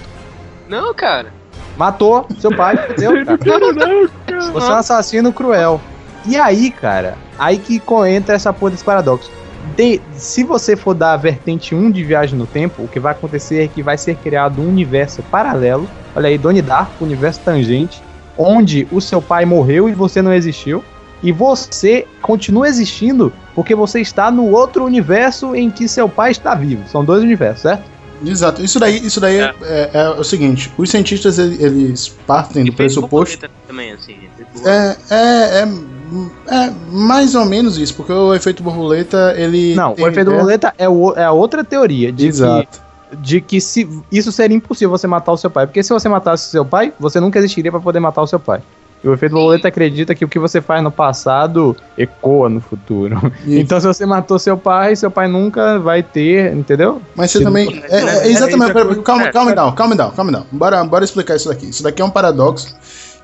Não, 0.69 0.93
cara. 0.93 1.33
Matou 1.77 2.25
seu 2.39 2.55
pai, 2.55 2.75
entendeu? 2.89 3.25
cara? 3.37 3.59
Não, 3.59 4.03
não, 4.03 4.09
cara. 4.25 4.51
Você 4.53 4.67
é 4.67 4.73
um 4.73 4.77
assassino 4.77 5.33
cruel. 5.33 5.81
E 6.25 6.37
aí, 6.37 6.71
cara, 6.71 7.17
aí 7.37 7.57
que 7.57 7.81
entra 8.07 8.35
essa 8.35 8.51
porra 8.53 8.71
desse 8.71 8.83
paradoxo. 8.83 9.29
De- 9.75 10.01
se 10.13 10.43
você 10.43 10.75
for 10.75 10.93
dar 10.93 11.13
a 11.13 11.17
vertente 11.17 11.75
1 11.75 11.91
de 11.91 12.03
viagem 12.03 12.37
no 12.37 12.47
tempo, 12.47 12.83
o 12.83 12.87
que 12.87 12.99
vai 12.99 13.11
acontecer 13.11 13.63
é 13.63 13.67
que 13.67 13.83
vai 13.83 13.97
ser 13.97 14.15
criado 14.15 14.61
um 14.61 14.67
universo 14.69 15.21
paralelo. 15.23 15.87
Olha 16.15 16.29
aí, 16.29 16.37
Donnie 16.37 16.61
Darko, 16.61 17.03
universo 17.03 17.41
tangente, 17.43 18.01
onde 18.37 18.87
o 18.91 19.01
seu 19.01 19.21
pai 19.21 19.43
morreu 19.45 19.89
e 19.89 19.93
você 19.93 20.21
não 20.21 20.33
existiu. 20.33 20.83
E 21.25 21.31
você 21.31 22.05
continua 22.21 22.67
existindo 22.67 23.33
porque 23.55 23.73
você 23.73 23.99
está 23.99 24.29
no 24.29 24.51
outro 24.51 24.85
universo 24.85 25.55
em 25.55 25.71
que 25.71 25.87
seu 25.87 26.07
pai 26.07 26.29
está 26.31 26.53
vivo. 26.53 26.87
São 26.87 27.03
dois 27.03 27.23
universos, 27.23 27.63
certo? 27.63 27.83
Exato. 28.25 28.61
Isso 28.63 28.79
daí, 28.79 29.05
isso 29.05 29.19
daí 29.19 29.37
é. 29.39 29.53
É, 29.63 29.89
é 29.93 30.09
o 30.09 30.23
seguinte: 30.23 30.71
os 30.77 30.89
cientistas 30.89 31.37
ele- 31.39 31.61
eles 31.61 32.07
partem 32.27 32.63
do 32.63 32.69
E 32.69 32.71
pressuposto. 32.71 33.37
borboleta 33.39 33.49
Também, 33.67 33.91
assim. 33.91 34.15
É, 34.63 34.95
é, 35.09 35.63
é, 35.63 36.55
é 36.65 36.73
mais 36.91 37.33
ou 37.35 37.43
menos 37.45 37.77
isso, 37.77 37.93
porque 37.95 38.13
o 38.13 38.33
efeito 38.33 38.61
borboleta 38.63 39.33
ele. 39.35 39.73
Não, 39.75 39.93
tem- 39.95 40.05
o 40.05 40.07
efeito 40.07 40.29
é- 40.29 40.33
borboleta 40.33 40.73
é, 40.77 40.87
o- 40.87 41.13
é 41.13 41.23
a 41.25 41.31
outra 41.31 41.63
teoria 41.63 42.11
de 42.11 42.23
que 42.23 42.29
Exato. 42.29 42.81
de 43.19 43.41
que 43.41 43.59
se 43.59 43.87
isso 44.11 44.31
seria 44.31 44.55
impossível 44.55 44.91
você 44.91 45.07
matar 45.07 45.31
o 45.31 45.37
seu 45.37 45.49
pai, 45.49 45.65
porque 45.67 45.81
se 45.83 45.91
você 45.91 46.07
matasse 46.07 46.47
o 46.47 46.51
seu 46.51 46.63
pai, 46.65 46.93
você 46.99 47.19
nunca 47.19 47.37
existiria 47.39 47.71
pra 47.71 47.81
poder 47.81 47.99
matar 47.99 48.21
o 48.21 48.27
seu 48.27 48.39
pai. 48.39 48.61
E 49.05 49.07
o 49.07 49.13
efeito 49.13 49.33
borboleta 49.33 49.67
acredita 49.67 50.15
que 50.15 50.25
o 50.25 50.27
que 50.27 50.39
você 50.39 50.59
faz 50.59 50.81
no 50.83 50.89
passado 50.91 51.77
ecoa 51.95 52.49
no 52.49 52.59
futuro. 52.59 53.31
E- 53.45 53.59
Então 53.59 53.79
se 53.79 53.85
você 53.85 54.03
matou 54.03 54.39
seu 54.39 54.57
pai, 54.57 54.95
seu 54.95 55.11
pai 55.11 55.27
nunca 55.27 55.77
vai 55.77 56.01
ter, 56.01 56.51
entendeu? 56.55 56.99
Mas 57.15 57.29
você 57.29 57.37
Se 57.37 57.43
também. 57.43 57.83
É, 57.87 57.95
é, 57.97 57.99
é, 57.99 58.27
exatamente. 58.31 58.71
é, 58.71 58.73
pera- 58.73 58.91
é, 58.91 58.95
calma, 58.95 59.23
é, 59.27 59.31
calma 59.31 59.53
down, 59.55 59.71
calma 59.73 59.95
down, 59.95 60.11
calma 60.11 60.31
down. 60.31 60.45
Bora, 60.51 60.83
bora 60.83 61.05
explicar 61.05 61.35
isso 61.35 61.47
daqui. 61.47 61.69
Isso 61.69 61.83
daqui 61.83 62.01
é 62.01 62.05
um 62.05 62.09
paradoxo 62.09 62.75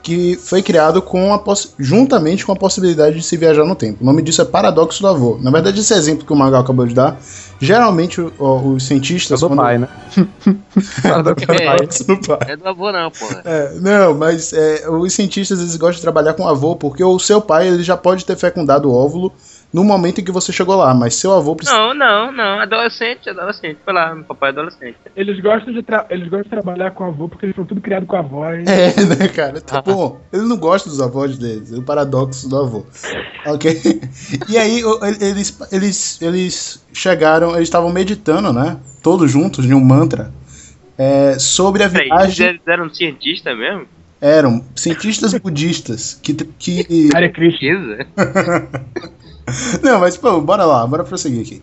que 0.03 0.35
foi 0.35 0.61
criado 0.63 1.01
com 1.01 1.33
a 1.33 1.41
juntamente 1.77 2.45
com 2.45 2.51
a 2.51 2.55
possibilidade 2.55 3.17
de 3.17 3.23
se 3.23 3.37
viajar 3.37 3.63
no 3.65 3.75
tempo. 3.75 3.99
O 4.01 4.05
nome 4.05 4.21
disso 4.21 4.41
é 4.41 4.45
paradoxo 4.45 5.01
do 5.01 5.07
avô. 5.07 5.37
Na 5.41 5.51
verdade, 5.51 5.79
esse 5.79 5.93
exemplo 5.93 6.25
que 6.25 6.33
o 6.33 6.35
Magal 6.35 6.61
acabou 6.61 6.85
de 6.87 6.93
dar, 6.95 7.19
geralmente 7.59 8.19
o- 8.19 8.33
o- 8.39 8.67
os 8.73 8.83
Eu 8.83 8.87
cientistas. 8.87 9.39
sou 9.39 9.49
quando- 9.49 9.59
pai, 9.59 9.77
né? 9.77 9.87
Paradoxo 11.03 11.45
do 11.45 11.53
É. 11.53 11.57
pai. 11.57 11.65
Paradoxo 11.65 12.03
do 12.07 12.17
pai. 12.19 12.37
É 12.47 12.55
do 12.57 12.67
avô 12.67 12.91
não, 12.91 13.11
porra. 13.11 13.41
É, 13.45 13.73
não, 13.79 14.13
mas 14.15 14.53
é, 14.53 14.89
os 14.89 15.13
cientistas 15.13 15.59
eles 15.59 15.75
gostam 15.75 15.95
de 15.97 16.01
trabalhar 16.01 16.33
com 16.33 16.47
avô 16.47 16.75
porque 16.75 17.03
o 17.03 17.19
seu 17.19 17.39
pai 17.41 17.67
ele 17.67 17.83
já 17.83 17.95
pode 17.97 18.25
ter 18.25 18.35
fecundado 18.35 18.89
o 18.89 18.93
óvulo 18.95 19.31
no 19.73 19.83
momento 19.83 20.19
em 20.19 20.23
que 20.23 20.31
você 20.31 20.51
chegou 20.51 20.75
lá, 20.75 20.93
mas 20.93 21.15
seu 21.15 21.31
avô 21.33 21.55
precisa. 21.55 21.77
Não, 21.77 21.93
não, 21.93 22.31
não. 22.31 22.59
Adolescente, 22.59 23.29
adolescente. 23.29 23.77
Foi 23.85 23.93
lá, 23.93 24.13
meu 24.13 24.25
papai 24.25 24.49
é 24.49 24.51
adolescente. 24.51 24.97
Eles 25.15 25.39
gostam, 25.39 25.73
de 25.73 25.81
tra- 25.81 26.05
eles 26.09 26.25
gostam 26.27 26.43
de 26.43 26.49
trabalhar 26.49 26.91
com 26.91 27.05
avô 27.05 27.29
porque 27.29 27.45
eles 27.45 27.55
são 27.55 27.63
tudo 27.65 27.79
criados 27.79 28.07
com 28.07 28.15
a 28.17 28.21
voz. 28.21 28.67
É, 28.67 28.93
né, 29.05 29.27
cara? 29.29 29.61
Tá 29.61 29.81
bom. 29.81 30.19
Ele 30.33 30.43
não 30.43 30.57
gosta 30.57 30.89
dos 30.89 30.99
avós 31.01 31.37
deles, 31.37 31.71
é 31.71 31.77
o 31.77 31.83
paradoxo 31.83 32.49
do 32.49 32.57
avô. 32.59 32.85
Ok? 33.45 33.79
E 34.49 34.57
aí, 34.57 34.83
o- 34.83 34.99
eles, 35.21 35.57
eles, 35.71 36.21
eles 36.21 36.85
chegaram, 36.93 37.51
eles 37.55 37.63
estavam 37.69 37.91
meditando, 37.91 38.51
né? 38.51 38.77
Todos 39.01 39.31
juntos, 39.31 39.65
em 39.65 39.73
um 39.73 39.79
mantra, 39.79 40.31
é, 40.97 41.39
sobre 41.39 41.83
a 41.83 41.87
viagem. 41.87 42.47
eles 42.47 42.61
eram 42.67 42.93
cientistas 42.93 43.57
mesmo? 43.57 43.85
Eram 44.19 44.63
cientistas 44.75 45.33
budistas 45.33 46.19
que. 46.21 46.33
que 46.35 47.09
Hare 47.15 47.29
Krishna. 47.31 48.05
Não, 49.83 49.99
mas 49.99 50.17
pô, 50.17 50.39
bora 50.41 50.65
lá, 50.65 50.85
bora 50.87 51.03
prosseguir 51.03 51.41
aqui. 51.41 51.61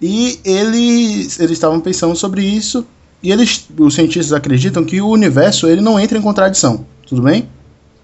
E 0.00 0.38
eles 0.44 1.38
eles 1.40 1.52
estavam 1.52 1.80
pensando 1.80 2.14
sobre 2.14 2.42
isso 2.44 2.86
e 3.22 3.32
eles, 3.32 3.66
os 3.78 3.94
cientistas 3.94 4.32
acreditam 4.32 4.84
que 4.84 5.00
o 5.00 5.08
universo 5.08 5.66
ele 5.66 5.80
não 5.80 5.98
entra 5.98 6.18
em 6.18 6.22
contradição, 6.22 6.84
tudo 7.06 7.22
bem? 7.22 7.48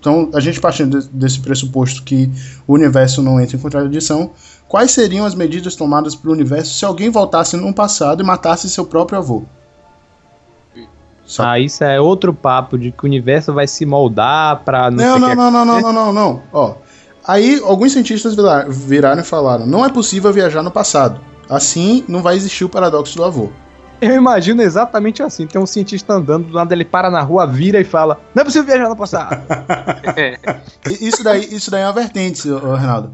Então, 0.00 0.30
a 0.34 0.40
gente 0.40 0.60
partindo 0.60 1.00
de- 1.00 1.08
desse 1.10 1.38
pressuposto 1.40 2.02
que 2.02 2.28
o 2.66 2.72
universo 2.74 3.22
não 3.22 3.40
entra 3.40 3.56
em 3.56 3.60
contradição, 3.60 4.30
quais 4.66 4.90
seriam 4.90 5.24
as 5.24 5.34
medidas 5.34 5.76
tomadas 5.76 6.16
pelo 6.16 6.32
universo 6.34 6.74
se 6.74 6.84
alguém 6.84 7.08
voltasse 7.10 7.56
no 7.56 7.72
passado 7.72 8.20
e 8.22 8.26
matasse 8.26 8.68
seu 8.68 8.84
próprio 8.84 9.18
avô? 9.18 9.42
Só- 11.24 11.44
Ah, 11.44 11.58
isso 11.60 11.84
é 11.84 12.00
outro 12.00 12.34
papo 12.34 12.76
de 12.76 12.90
que 12.90 13.04
o 13.04 13.06
universo 13.06 13.52
vai 13.52 13.66
se 13.68 13.86
moldar 13.86 14.62
pra 14.64 14.90
não, 14.90 15.18
Não, 15.18 15.34
não, 15.34 15.34
não, 15.36 15.50
não, 15.50 15.64
não, 15.64 15.80
não, 15.80 15.92
não, 15.92 16.12
não. 16.12 16.42
Ó, 16.52 16.74
aí 17.26 17.60
alguns 17.64 17.92
cientistas 17.92 18.34
vira- 18.34 18.66
viraram 18.68 19.20
e 19.20 19.24
falaram: 19.24 19.66
não 19.66 19.84
é 19.84 19.88
possível 19.88 20.32
viajar 20.32 20.62
no 20.62 20.70
passado. 20.70 21.20
Assim, 21.48 22.04
não 22.08 22.22
vai 22.22 22.36
existir 22.36 22.64
o 22.64 22.68
paradoxo 22.68 23.16
do 23.16 23.24
avô. 23.24 23.50
Eu 24.00 24.14
imagino 24.16 24.62
exatamente 24.62 25.22
assim. 25.22 25.46
Tem 25.46 25.60
um 25.60 25.66
cientista 25.66 26.12
andando, 26.14 26.46
do 26.48 26.54
nada 26.54 26.74
ele 26.74 26.84
para 26.84 27.08
na 27.10 27.20
rua, 27.20 27.46
vira 27.46 27.78
e 27.80 27.84
fala: 27.84 28.18
Não 28.34 28.40
é 28.42 28.44
possível 28.44 28.66
viajar 28.66 28.88
no 28.88 28.96
passado. 28.96 29.40
Isso 31.00 31.22
daí, 31.22 31.44
isso 31.54 31.70
daí 31.70 31.82
é 31.82 31.86
uma 31.86 31.92
vertente, 31.92 32.50
ô, 32.50 32.74
Renato. 32.74 33.10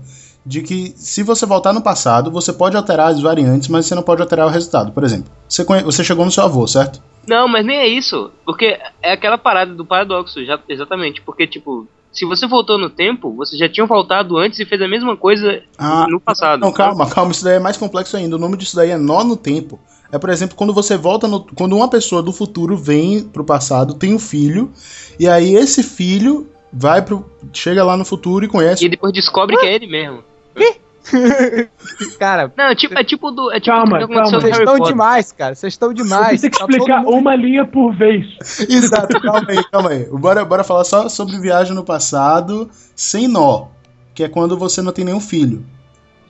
De 0.46 0.62
que 0.62 0.94
se 0.96 1.22
você 1.22 1.44
voltar 1.44 1.74
no 1.74 1.82
passado, 1.82 2.30
você 2.30 2.52
pode 2.52 2.74
alterar 2.76 3.08
as 3.08 3.20
variantes, 3.20 3.68
mas 3.68 3.84
você 3.86 3.94
não 3.94 4.02
pode 4.02 4.22
alterar 4.22 4.46
o 4.46 4.50
resultado. 4.50 4.92
Por 4.92 5.04
exemplo, 5.04 5.30
você, 5.46 5.62
conhe- 5.64 5.82
você 5.82 6.02
chegou 6.02 6.24
no 6.24 6.30
seu 6.30 6.42
avô, 6.44 6.66
certo? 6.66 7.02
Não, 7.26 7.46
mas 7.46 7.66
nem 7.66 7.76
é 7.76 7.86
isso. 7.86 8.30
Porque 8.46 8.78
é 9.02 9.12
aquela 9.12 9.36
parada 9.36 9.74
do 9.74 9.84
paradoxo, 9.84 10.42
já, 10.46 10.58
exatamente. 10.66 11.20
Porque, 11.20 11.46
tipo, 11.46 11.86
se 12.12 12.24
você 12.24 12.46
voltou 12.46 12.78
no 12.78 12.90
tempo, 12.90 13.32
você 13.34 13.56
já 13.56 13.68
tinha 13.68 13.86
voltado 13.86 14.36
antes 14.36 14.58
e 14.58 14.64
fez 14.64 14.80
a 14.80 14.88
mesma 14.88 15.16
coisa 15.16 15.62
Ah, 15.76 16.06
no 16.08 16.20
passado. 16.20 16.60
Não, 16.60 16.72
calma, 16.72 17.08
calma, 17.08 17.32
isso 17.32 17.44
daí 17.44 17.56
é 17.56 17.60
mais 17.60 17.76
complexo 17.76 18.16
ainda. 18.16 18.36
O 18.36 18.38
nome 18.38 18.56
disso 18.56 18.76
daí 18.76 18.90
é 18.90 18.96
nó 18.96 19.22
no 19.22 19.36
tempo. 19.36 19.78
É, 20.10 20.18
por 20.18 20.30
exemplo, 20.30 20.56
quando 20.56 20.72
você 20.72 20.96
volta 20.96 21.28
no. 21.28 21.40
Quando 21.54 21.76
uma 21.76 21.88
pessoa 21.88 22.22
do 22.22 22.32
futuro 22.32 22.76
vem 22.76 23.22
pro 23.24 23.44
passado, 23.44 23.94
tem 23.94 24.14
um 24.14 24.18
filho, 24.18 24.72
e 25.20 25.28
aí 25.28 25.54
esse 25.54 25.82
filho 25.82 26.48
vai 26.72 27.02
pro. 27.02 27.30
chega 27.52 27.84
lá 27.84 27.96
no 27.96 28.04
futuro 28.04 28.44
e 28.44 28.48
conhece. 28.48 28.84
E 28.84 28.88
depois 28.88 29.12
descobre 29.12 29.56
que 29.56 29.66
é 29.66 29.74
ele 29.74 29.86
mesmo. 29.86 30.24
Cara, 32.18 32.52
Não, 32.56 32.64
é 32.66 32.74
tipo, 32.74 32.98
é 32.98 33.04
tipo 33.04 33.30
do. 33.30 33.50
É 33.52 33.60
tipo 33.60 33.76
Calma, 33.76 33.96
o 33.96 33.98
que 33.98 34.04
aconteceu 34.14 34.40
calma. 34.40 34.40
vocês 34.40 34.58
estão 34.58 34.78
demais, 34.86 35.32
cara. 35.32 35.54
Vocês 35.54 35.72
estão 35.74 35.92
demais. 35.94 36.40
Você 36.40 36.42
tem 36.42 36.50
que 36.50 36.58
Tá 36.58 36.64
todo 36.66 36.70
explicar 36.76 37.02
mundo- 37.02 37.16
uma 37.16 37.34
linha 37.34 37.64
por 37.66 37.94
vez. 37.94 38.26
Exato, 38.68 39.20
calma 39.20 39.46
aí, 39.48 39.64
calma 39.70 39.90
aí. 39.90 40.04
Bora, 40.10 40.44
bora 40.44 40.64
falar 40.64 40.84
só 40.84 41.08
sobre 41.08 41.38
viagem 41.38 41.74
no 41.74 41.84
passado 41.84 42.68
sem 42.94 43.26
nó. 43.28 43.68
Que 44.14 44.24
é 44.24 44.28
quando 44.28 44.58
você 44.58 44.82
não 44.82 44.92
tem 44.92 45.04
nenhum 45.04 45.20
filho. 45.20 45.64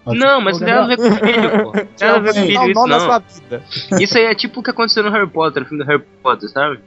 Não, 0.06 0.40
mas 0.40 0.58
não 0.58 0.66
tem 0.66 0.74
nada 0.74 0.84
a 0.84 0.88
ver 0.88 0.96
com 0.96 1.26
filho, 1.26 1.50
pô. 1.64 1.72
Não 2.00 2.14
a 2.14 2.18
ver 2.18 2.32
com 2.32 2.40
Não, 2.40 2.46
filho 2.46 2.70
isso, 2.70 2.86
não. 2.86 3.00
sua 3.00 3.18
vida. 3.18 3.62
Isso 4.00 4.16
aí 4.18 4.24
é 4.24 4.34
tipo 4.34 4.60
o 4.60 4.62
que 4.62 4.70
aconteceu 4.70 5.02
no 5.02 5.10
Harry 5.10 5.28
Potter, 5.28 5.62
no 5.62 5.68
filme 5.68 5.84
do 5.84 5.88
Harry 5.90 6.02
Potter, 6.22 6.48
sabe? 6.50 6.80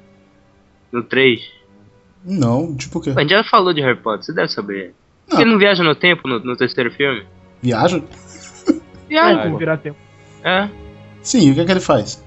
No 0.92 1.04
3. 1.04 1.40
Não, 2.26 2.76
tipo 2.76 2.98
o 3.00 3.02
quê? 3.02 3.14
A 3.16 3.22
gente 3.22 3.30
já 3.32 3.44
falou 3.44 3.74
de 3.74 3.82
Harry 3.82 3.98
Potter, 3.98 4.26
você 4.26 4.34
deve 4.34 4.48
saber. 4.50 4.94
Não. 5.32 5.40
Ele 5.40 5.52
não 5.52 5.60
viaja 5.60 5.84
no 5.84 5.94
tempo 5.96 6.28
no, 6.28 6.40
no 6.40 6.56
terceiro 6.56 6.92
filme? 6.92 7.24
Viaja? 7.62 8.02
Viaja, 9.08 9.42
É, 9.42 9.50
virar 9.58 9.78
tempo. 9.78 9.98
É. 10.44 10.68
Sim, 11.22 11.52
o 11.52 11.56
que 11.56 11.62
é 11.62 11.66
que 11.66 11.72
ele 11.72 11.80
faz? 11.80 12.24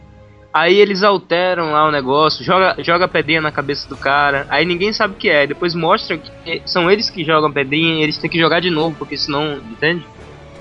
Aí 0.53 0.77
eles 0.77 1.03
alteram 1.03 1.73
lá 1.73 1.89
o 1.89 1.91
negócio, 1.91 2.45
joga, 2.45 2.77
joga 2.79 3.09
pedrinha 3.09 3.41
na 3.41 3.51
cabeça 3.51 3.89
do 3.89 3.97
cara, 3.97 4.47
aí 4.49 4.65
ninguém 4.65 4.93
sabe 4.93 5.15
o 5.15 5.17
que 5.17 5.29
é. 5.29 5.49
Depois 5.49 5.75
mostram 5.75 6.17
que 6.19 6.63
são 6.65 6.89
eles 6.89 7.11
que 7.11 7.25
jogam 7.25 7.51
pedrinha 7.51 7.95
e 7.95 8.03
eles 8.05 8.19
têm 8.19 8.31
que 8.31 8.39
jogar 8.39 8.61
de 8.61 8.71
novo, 8.71 8.95
porque 8.97 9.17
senão, 9.17 9.57
entende? 9.73 10.07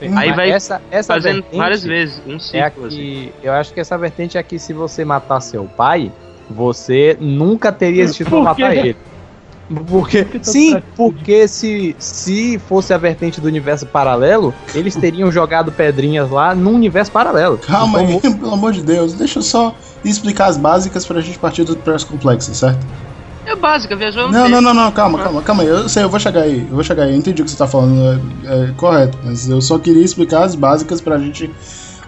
Aí 0.02 0.10
Mas 0.10 0.36
vai 0.36 0.50
essa, 0.50 0.82
essa 0.90 1.14
Fazendo 1.14 1.44
vertente 1.44 1.58
várias 1.58 1.84
vezes, 1.84 2.22
um 2.26 2.36
É 2.36 2.40
ciclo 2.40 2.86
assim. 2.88 2.98
que, 2.98 3.34
eu 3.44 3.54
acho 3.54 3.72
que 3.74 3.80
essa 3.80 3.98
vertente 3.98 4.38
é 4.38 4.42
que 4.44 4.58
se 4.58 4.74
você 4.74 5.06
matar 5.06 5.40
seu 5.40 5.66
pai, 5.66 6.12
você 6.50 7.16
nunca 7.22 7.72
teria 7.72 8.02
existido 8.04 8.32
pra 8.32 8.40
Por 8.40 8.56
quê? 8.56 8.62
matar 8.64 8.76
ele. 8.76 8.98
Porque, 9.88 10.26
que 10.26 10.40
tá 10.40 10.52
sim, 10.52 10.82
porque 10.96 11.48
se, 11.48 11.96
se 11.98 12.60
fosse 12.68 12.94
a 12.94 12.98
vertente 12.98 13.40
do 13.40 13.48
universo 13.48 13.86
paralelo, 13.86 14.54
eles 14.76 14.96
teriam 14.96 15.32
jogado 15.32 15.72
pedrinhas 15.72 16.30
lá 16.30 16.54
num 16.54 16.76
universo 16.76 17.12
paralelo. 17.12 17.58
Calma 17.58 18.04
Então, 18.04 18.30
aí, 18.32 18.36
pelo 18.40 18.54
amor 18.54 18.72
de 18.74 18.84
Deus. 18.84 19.14
Deixa 19.14 19.40
eu 19.40 19.44
só 19.44 19.74
explicar 20.04 20.48
as 20.48 20.58
básicas 20.58 21.06
pra 21.06 21.22
gente 21.22 21.40
partir 21.40 21.64
do 21.64 21.76
press 21.78 22.04
complexo, 22.04 22.54
certo? 22.54 22.86
É 23.46 23.56
básica, 23.56 23.96
viajou 23.96 24.28
no 24.28 24.32
Não, 24.32 24.44
tempo. 24.46 24.50
não, 24.56 24.62
não, 24.62 24.74
não, 24.74 24.92
calma, 24.92 25.20
calma, 25.20 25.42
calma 25.42 25.64
aí. 25.64 25.70
Eu 25.70 25.90
sei, 25.90 26.04
eu 26.04 26.10
vou 26.10 26.20
chegar 26.20 26.42
aí, 26.42 26.60
eu 26.70 26.76
vou 26.76 26.84
chegar 26.84 27.04
aí. 27.04 27.12
Eu 27.12 27.18
entendi 27.18 27.42
o 27.42 27.46
que 27.46 27.52
você 27.52 27.58
tá 27.58 27.68
falando, 27.68 28.22
é, 28.46 28.70
é 28.70 28.72
correto. 28.78 29.18
Mas 29.24 29.50
eu 29.50 29.62
só 29.62 29.78
queria 29.80 30.04
explicar 30.04 30.44
as 30.44 30.56
básicas 30.56 31.02
pra 31.02 31.18
gente. 31.18 31.50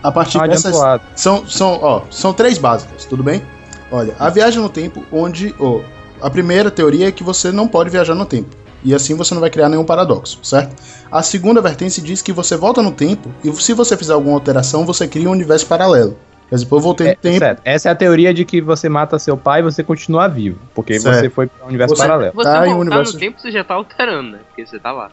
A 0.03 0.11
partir 0.11 0.37
Não 0.37 0.45
adianta 0.45 0.69
dessas. 0.71 1.01
São, 1.15 1.47
são, 1.47 1.79
ó, 1.81 2.01
são 2.11 2.31
três 2.31 2.57
básicas, 2.57 3.05
tudo 3.05 3.23
bem? 3.23 3.41
Olha, 3.91 4.13
a 4.19 4.29
viagem 4.29 4.61
no 4.61 4.69
tempo, 4.69 5.03
onde. 5.11 5.53
ó, 5.59 5.79
a 6.21 6.29
primeira 6.29 6.69
teoria 6.71 7.07
é 7.07 7.11
que 7.11 7.23
você 7.23 7.51
não 7.51 7.67
pode 7.67 7.89
viajar 7.89 8.15
no 8.15 8.25
tempo. 8.25 8.55
E 8.83 8.93
assim 8.93 9.15
você 9.15 9.33
não 9.33 9.41
vai 9.41 9.49
criar 9.49 9.67
nenhum 9.69 9.83
paradoxo, 9.83 10.39
certo? 10.43 10.75
A 11.11 11.23
segunda 11.23 11.59
vertente 11.61 11.99
diz 12.01 12.21
que 12.21 12.31
você 12.31 12.55
volta 12.55 12.81
no 12.83 12.91
tempo 12.91 13.33
e 13.43 13.51
se 13.53 13.73
você 13.73 13.97
fizer 13.97 14.13
alguma 14.13 14.35
alteração, 14.35 14.85
você 14.85 15.07
cria 15.07 15.27
um 15.27 15.31
universo 15.31 15.65
paralelo. 15.65 16.15
Quer 16.49 16.55
dizer, 16.55 16.67
eu 16.71 16.79
voltei 16.79 17.07
no 17.07 17.13
É, 17.13 17.15
tempo. 17.15 17.39
certo. 17.39 17.61
Essa 17.65 17.89
é 17.89 17.91
a 17.91 17.95
teoria 17.95 18.31
de 18.31 18.45
que 18.45 18.61
você 18.61 18.87
mata 18.87 19.17
seu 19.17 19.35
pai 19.35 19.61
e 19.61 19.63
você 19.63 19.81
continua 19.83 20.27
vivo. 20.27 20.59
Porque 20.75 20.99
Certo. 20.99 21.19
você 21.19 21.29
foi 21.31 21.47
para 21.47 21.65
um 21.65 21.69
universo 21.69 21.95
Você- 21.95 22.01
paralelo. 22.03 22.33
Você 22.35 22.43
Tá, 22.43 22.61
o 22.61 22.65
voltar 22.65 22.77
universo- 22.79 23.13
no 23.13 23.19
tempo, 23.19 23.41
você 23.41 23.51
já 23.51 23.63
tá 23.63 23.73
alterando, 23.73 24.31
né? 24.33 24.39
Porque 24.49 24.67
você 24.67 24.77
tá 24.79 24.91
lá. 24.91 25.09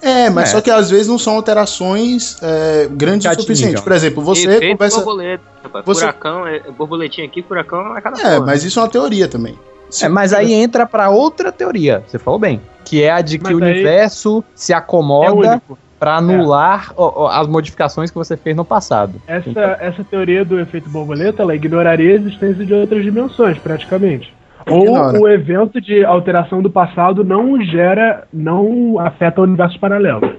É, 0.00 0.30
mas 0.30 0.50
É. 0.50 0.52
só 0.52 0.60
que 0.60 0.70
às 0.70 0.90
vezes 0.90 1.08
não 1.08 1.18
são 1.18 1.34
alterações 1.34 2.36
é, 2.42 2.86
grandes 2.90 3.26
o 3.26 3.34
suficiente. 3.40 3.64
atingam. 3.64 3.82
Por 3.82 3.92
exemplo, 3.92 4.22
você 4.22 4.48
Efeito 4.48 4.72
conversa. 4.72 4.96
borboleta, 4.98 5.42
você- 5.84 6.00
Furacão, 6.02 6.46
é, 6.46 6.60
borboletinha 6.70 7.26
aqui, 7.26 7.42
furacão 7.42 7.96
é 7.96 8.00
cada 8.00 8.20
É, 8.20 8.34
porra. 8.36 8.46
mas 8.46 8.62
isso 8.62 8.78
é 8.78 8.82
uma 8.82 8.88
teoria 8.88 9.26
também. 9.26 9.58
É, 10.02 10.08
mas 10.08 10.32
aí 10.32 10.52
entra 10.52 10.86
pra 10.86 11.10
outra 11.10 11.50
teoria, 11.52 12.02
você 12.06 12.18
falou 12.18 12.38
bem, 12.38 12.60
que 12.84 13.02
é 13.02 13.10
a 13.12 13.20
de 13.20 13.38
que 13.38 13.44
Mas 13.44 13.54
o 13.54 13.56
universo 13.56 14.44
se 14.54 14.72
É 14.72 14.76
acomoda 14.76 15.50
único. 15.52 15.78
pra 15.98 16.16
anular 16.16 16.92
ó, 16.96 17.24
ó, 17.24 17.28
as 17.28 17.46
modificações 17.46 18.10
que 18.10 18.16
você 18.16 18.36
fez 18.36 18.54
no 18.56 18.64
passado. 18.64 19.14
Essa, 19.26 19.48
Então- 19.50 19.62
essa 19.80 20.04
teoria 20.04 20.44
do 20.44 20.58
efeito 20.60 20.88
borboleta, 20.90 21.42
ela 21.42 21.54
ignoraria 21.54 22.12
a 22.12 22.14
existência 22.14 22.64
de 22.64 22.74
outras 22.74 23.02
dimensões, 23.04 23.58
praticamente. 23.58 24.32
Ou 24.66 24.82
Ignora. 24.84 25.20
o 25.20 25.28
evento 25.28 25.78
de 25.80 26.04
alteração 26.04 26.62
do 26.62 26.70
passado 26.70 27.22
não 27.22 27.62
gera, 27.62 28.26
não 28.32 28.98
afeta 28.98 29.42
universos 29.42 29.76
paralelos. 29.76 30.30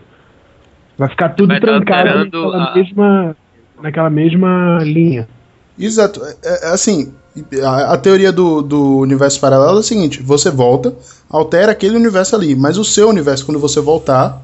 Vai 0.98 1.10
ficar 1.10 1.30
tudo 1.30 1.50
Vai 1.50 1.60
trancado 1.60 2.26
naquela, 2.26 2.72
a- 2.72 2.76
mesma, 2.76 3.36
naquela 3.82 4.10
mesma 4.10 4.80
linha. 4.82 5.28
Exato. 5.78 6.22
É, 6.44 6.70
é, 6.70 6.74
assim, 6.74 7.14
a, 7.64 7.94
a 7.94 7.98
teoria 7.98 8.32
do, 8.32 8.62
do 8.62 8.98
universo 9.00 9.40
paralelo 9.40 9.78
é 9.78 9.80
o 9.80 9.84
seguinte: 9.84 10.22
você 10.22 10.50
volta, 10.50 10.96
altera 11.30 11.72
aquele 11.72 11.96
universo 11.96 12.36
ali, 12.36 12.56
mas 12.56 12.78
o 12.78 12.84
seu 12.86 13.10
universo, 13.10 13.46
quando 13.46 13.60
você 13.60 13.80
voltar, 13.82 14.42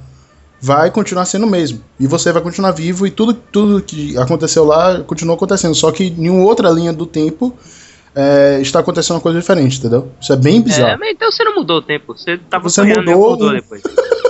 vai 0.62 0.92
continuar 0.92 1.26
sendo 1.26 1.46
o 1.46 1.50
mesmo. 1.50 1.82
E 2.00 2.06
você 2.08 2.32
vai 2.32 2.42
continuar 2.42 2.72
vivo 2.72 3.08
e 3.08 3.12
tudo, 3.12 3.34
tudo 3.34 3.82
que 3.82 4.18
aconteceu 4.18 4.64
lá 4.66 5.02
continua 5.02 5.36
acontecendo. 5.36 5.74
Só 5.76 5.92
que 5.92 6.06
em 6.06 6.30
outra 6.30 6.70
linha 6.70 6.94
do 6.94 7.06
tempo 7.06 7.56
é, 8.16 8.60
está 8.62 8.80
acontecendo 8.80 9.16
uma 9.16 9.22
coisa 9.22 9.40
diferente, 9.40 9.80
entendeu? 9.80 10.10
Isso 10.20 10.34
é 10.34 10.36
bem 10.36 10.58
É, 10.58 10.62
bizarro. 10.62 11.00
mas 11.00 11.12
então 11.12 11.32
você 11.32 11.44
não 11.44 11.56
mudou 11.56 11.78
o 11.78 11.82
tempo. 11.82 12.16
Você 12.18 12.38
tava 12.38 12.70
Você 12.70 12.82
sonhando 12.82 13.10
e 13.10 13.16
mudou 13.16 13.26
acordou 13.34 13.54
depois. 13.54 13.82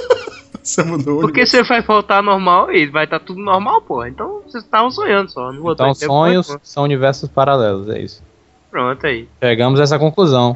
Você 0.64 0.84
mudou. 0.84 1.18
o 1.18 1.22
Porque 1.22 1.44
você 1.44 1.64
vai 1.64 1.82
voltar 1.82 2.22
normal 2.22 2.72
e 2.72 2.86
vai 2.86 3.06
estar 3.06 3.20
tudo 3.20 3.42
normal, 3.42 3.82
porra. 3.82 4.10
Então 4.10 4.42
vocês 4.46 4.64
estavam 4.64 4.92
sonhando 4.92 5.28
só. 5.32 5.52
Não 5.52 5.72
Então 5.72 5.92
tempo, 5.92 6.06
sonhos 6.06 6.48
foi, 6.48 6.60
são 6.62 6.84
universos 6.84 7.28
paralelos, 7.30 7.90
é 7.90 8.00
isso. 8.00 8.22
Pronto 8.72 9.06
aí. 9.06 9.28
Chegamos 9.44 9.80
a 9.80 9.84
essa 9.84 10.00
conclusão. 10.00 10.54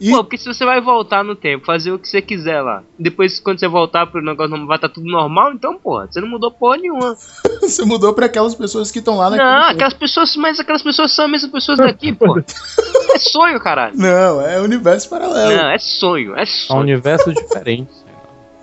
E- 0.00 0.10
Pô, 0.10 0.24
porque 0.24 0.36
se 0.36 0.46
você 0.52 0.64
vai 0.64 0.80
voltar 0.80 1.22
no 1.22 1.36
tempo, 1.36 1.64
fazer 1.64 1.92
o 1.92 1.98
que 1.98 2.08
você 2.08 2.20
quiser 2.20 2.60
lá, 2.60 2.82
depois 2.98 3.38
quando 3.38 3.60
você 3.60 3.68
voltar 3.68 4.04
pro 4.08 4.20
negócio 4.20 4.50
normal, 4.50 4.66
vai 4.66 4.76
estar 4.76 4.88
tudo 4.88 5.06
normal, 5.06 5.52
então, 5.52 5.78
porra, 5.78 6.08
você 6.10 6.20
não 6.20 6.26
mudou 6.26 6.50
porra 6.50 6.76
nenhuma. 6.78 7.14
Você 7.62 7.84
mudou 7.84 8.12
pra 8.12 8.26
aquelas 8.26 8.56
pessoas 8.56 8.90
que 8.90 8.98
estão 8.98 9.16
lá 9.16 9.30
naquele 9.30 9.48
Não, 9.48 9.60
tempo. 9.60 9.72
aquelas 9.74 9.94
pessoas, 9.94 10.34
mas 10.34 10.58
aquelas 10.58 10.82
pessoas 10.82 11.12
são 11.14 11.26
as 11.26 11.30
mesmas 11.30 11.52
pessoas 11.52 11.78
daqui, 11.78 12.12
pô. 12.12 12.36
É 13.14 13.18
sonho, 13.18 13.60
caralho. 13.60 13.94
Não, 13.96 14.40
é 14.40 14.58
universo 14.60 15.08
paralelo. 15.08 15.54
Não, 15.54 15.70
é 15.70 15.78
sonho, 15.78 16.34
é 16.36 16.44
sonho. 16.44 16.80
universos 16.80 17.32
diferentes. 17.34 18.01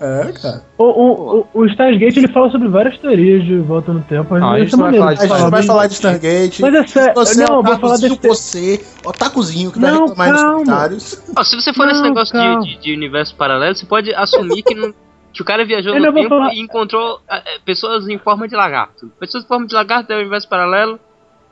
É, 0.02 0.32
cara. 0.32 0.64
O, 0.78 0.84
o, 0.86 1.40
o, 1.40 1.48
o 1.62 1.66
Stargate 1.66 2.20
ele 2.20 2.28
fala 2.30 2.50
sobre 2.50 2.68
várias 2.70 2.98
teorias 3.00 3.44
de 3.44 3.58
volta 3.58 3.92
no 3.92 4.02
tempo. 4.02 4.34
A 4.36 4.40
Mas 4.40 4.60
gente 4.60 4.68
isso 4.68 4.76
é 4.76 4.80
não 4.80 4.86
vai 4.86 4.98
falar 5.00 5.14
de 5.14 5.20
A 5.20 5.38
gente 5.38 5.50
vai 5.52 5.64
falar 5.64 5.88
de 5.88 5.94
Stargate. 5.94 6.62
Mas 6.62 6.74
é 6.76 6.88
sério, 6.88 7.14
Você 7.16 7.46
não, 7.46 7.60
é 7.60 7.64
vou 7.64 7.78
falar 7.80 7.98
desse. 7.98 8.20
você, 8.28 8.86
otakuzinho, 9.06 9.72
que 9.72 9.80
vai 9.80 9.92
Não, 9.92 10.08
reclamar 10.08 10.28
aí 10.28 10.32
nos 10.32 10.42
calma. 10.42 10.58
comentários. 10.60 11.04
Se 11.44 11.56
você 11.56 11.74
for 11.74 11.86
nesse 11.88 12.00
Não, 12.02 12.08
negócio 12.08 12.34
de, 12.34 12.46
calma. 12.46 12.62
de, 12.64 12.78
de 12.78 12.94
universo 12.94 13.36
paralelo, 13.36 13.76
você 13.76 13.86
pode 13.86 14.14
assumir 14.16 14.64
que, 14.64 14.74
não, 14.74 14.94
que 15.34 15.42
o 15.42 15.46
cara 15.46 15.66
viajou 15.66 15.94
Eu 15.94 16.00
no 16.02 16.14
tempo 16.14 16.30
falar- 16.30 16.54
e 16.54 16.60
encontrou 16.62 17.20
ah, 17.30 17.42
eh, 17.46 17.60
pessoas 17.66 18.08
em 18.08 18.18
forma 18.18 18.48
de 18.48 18.56
lagarto. 18.56 19.12
Pessoas 19.20 19.44
em 19.44 19.48
forma 19.48 19.68
de 19.68 19.74
lagarto 19.76 20.12
é 20.14 20.16
o 20.16 20.20
universo 20.20 20.48
paralelo. 20.48 20.98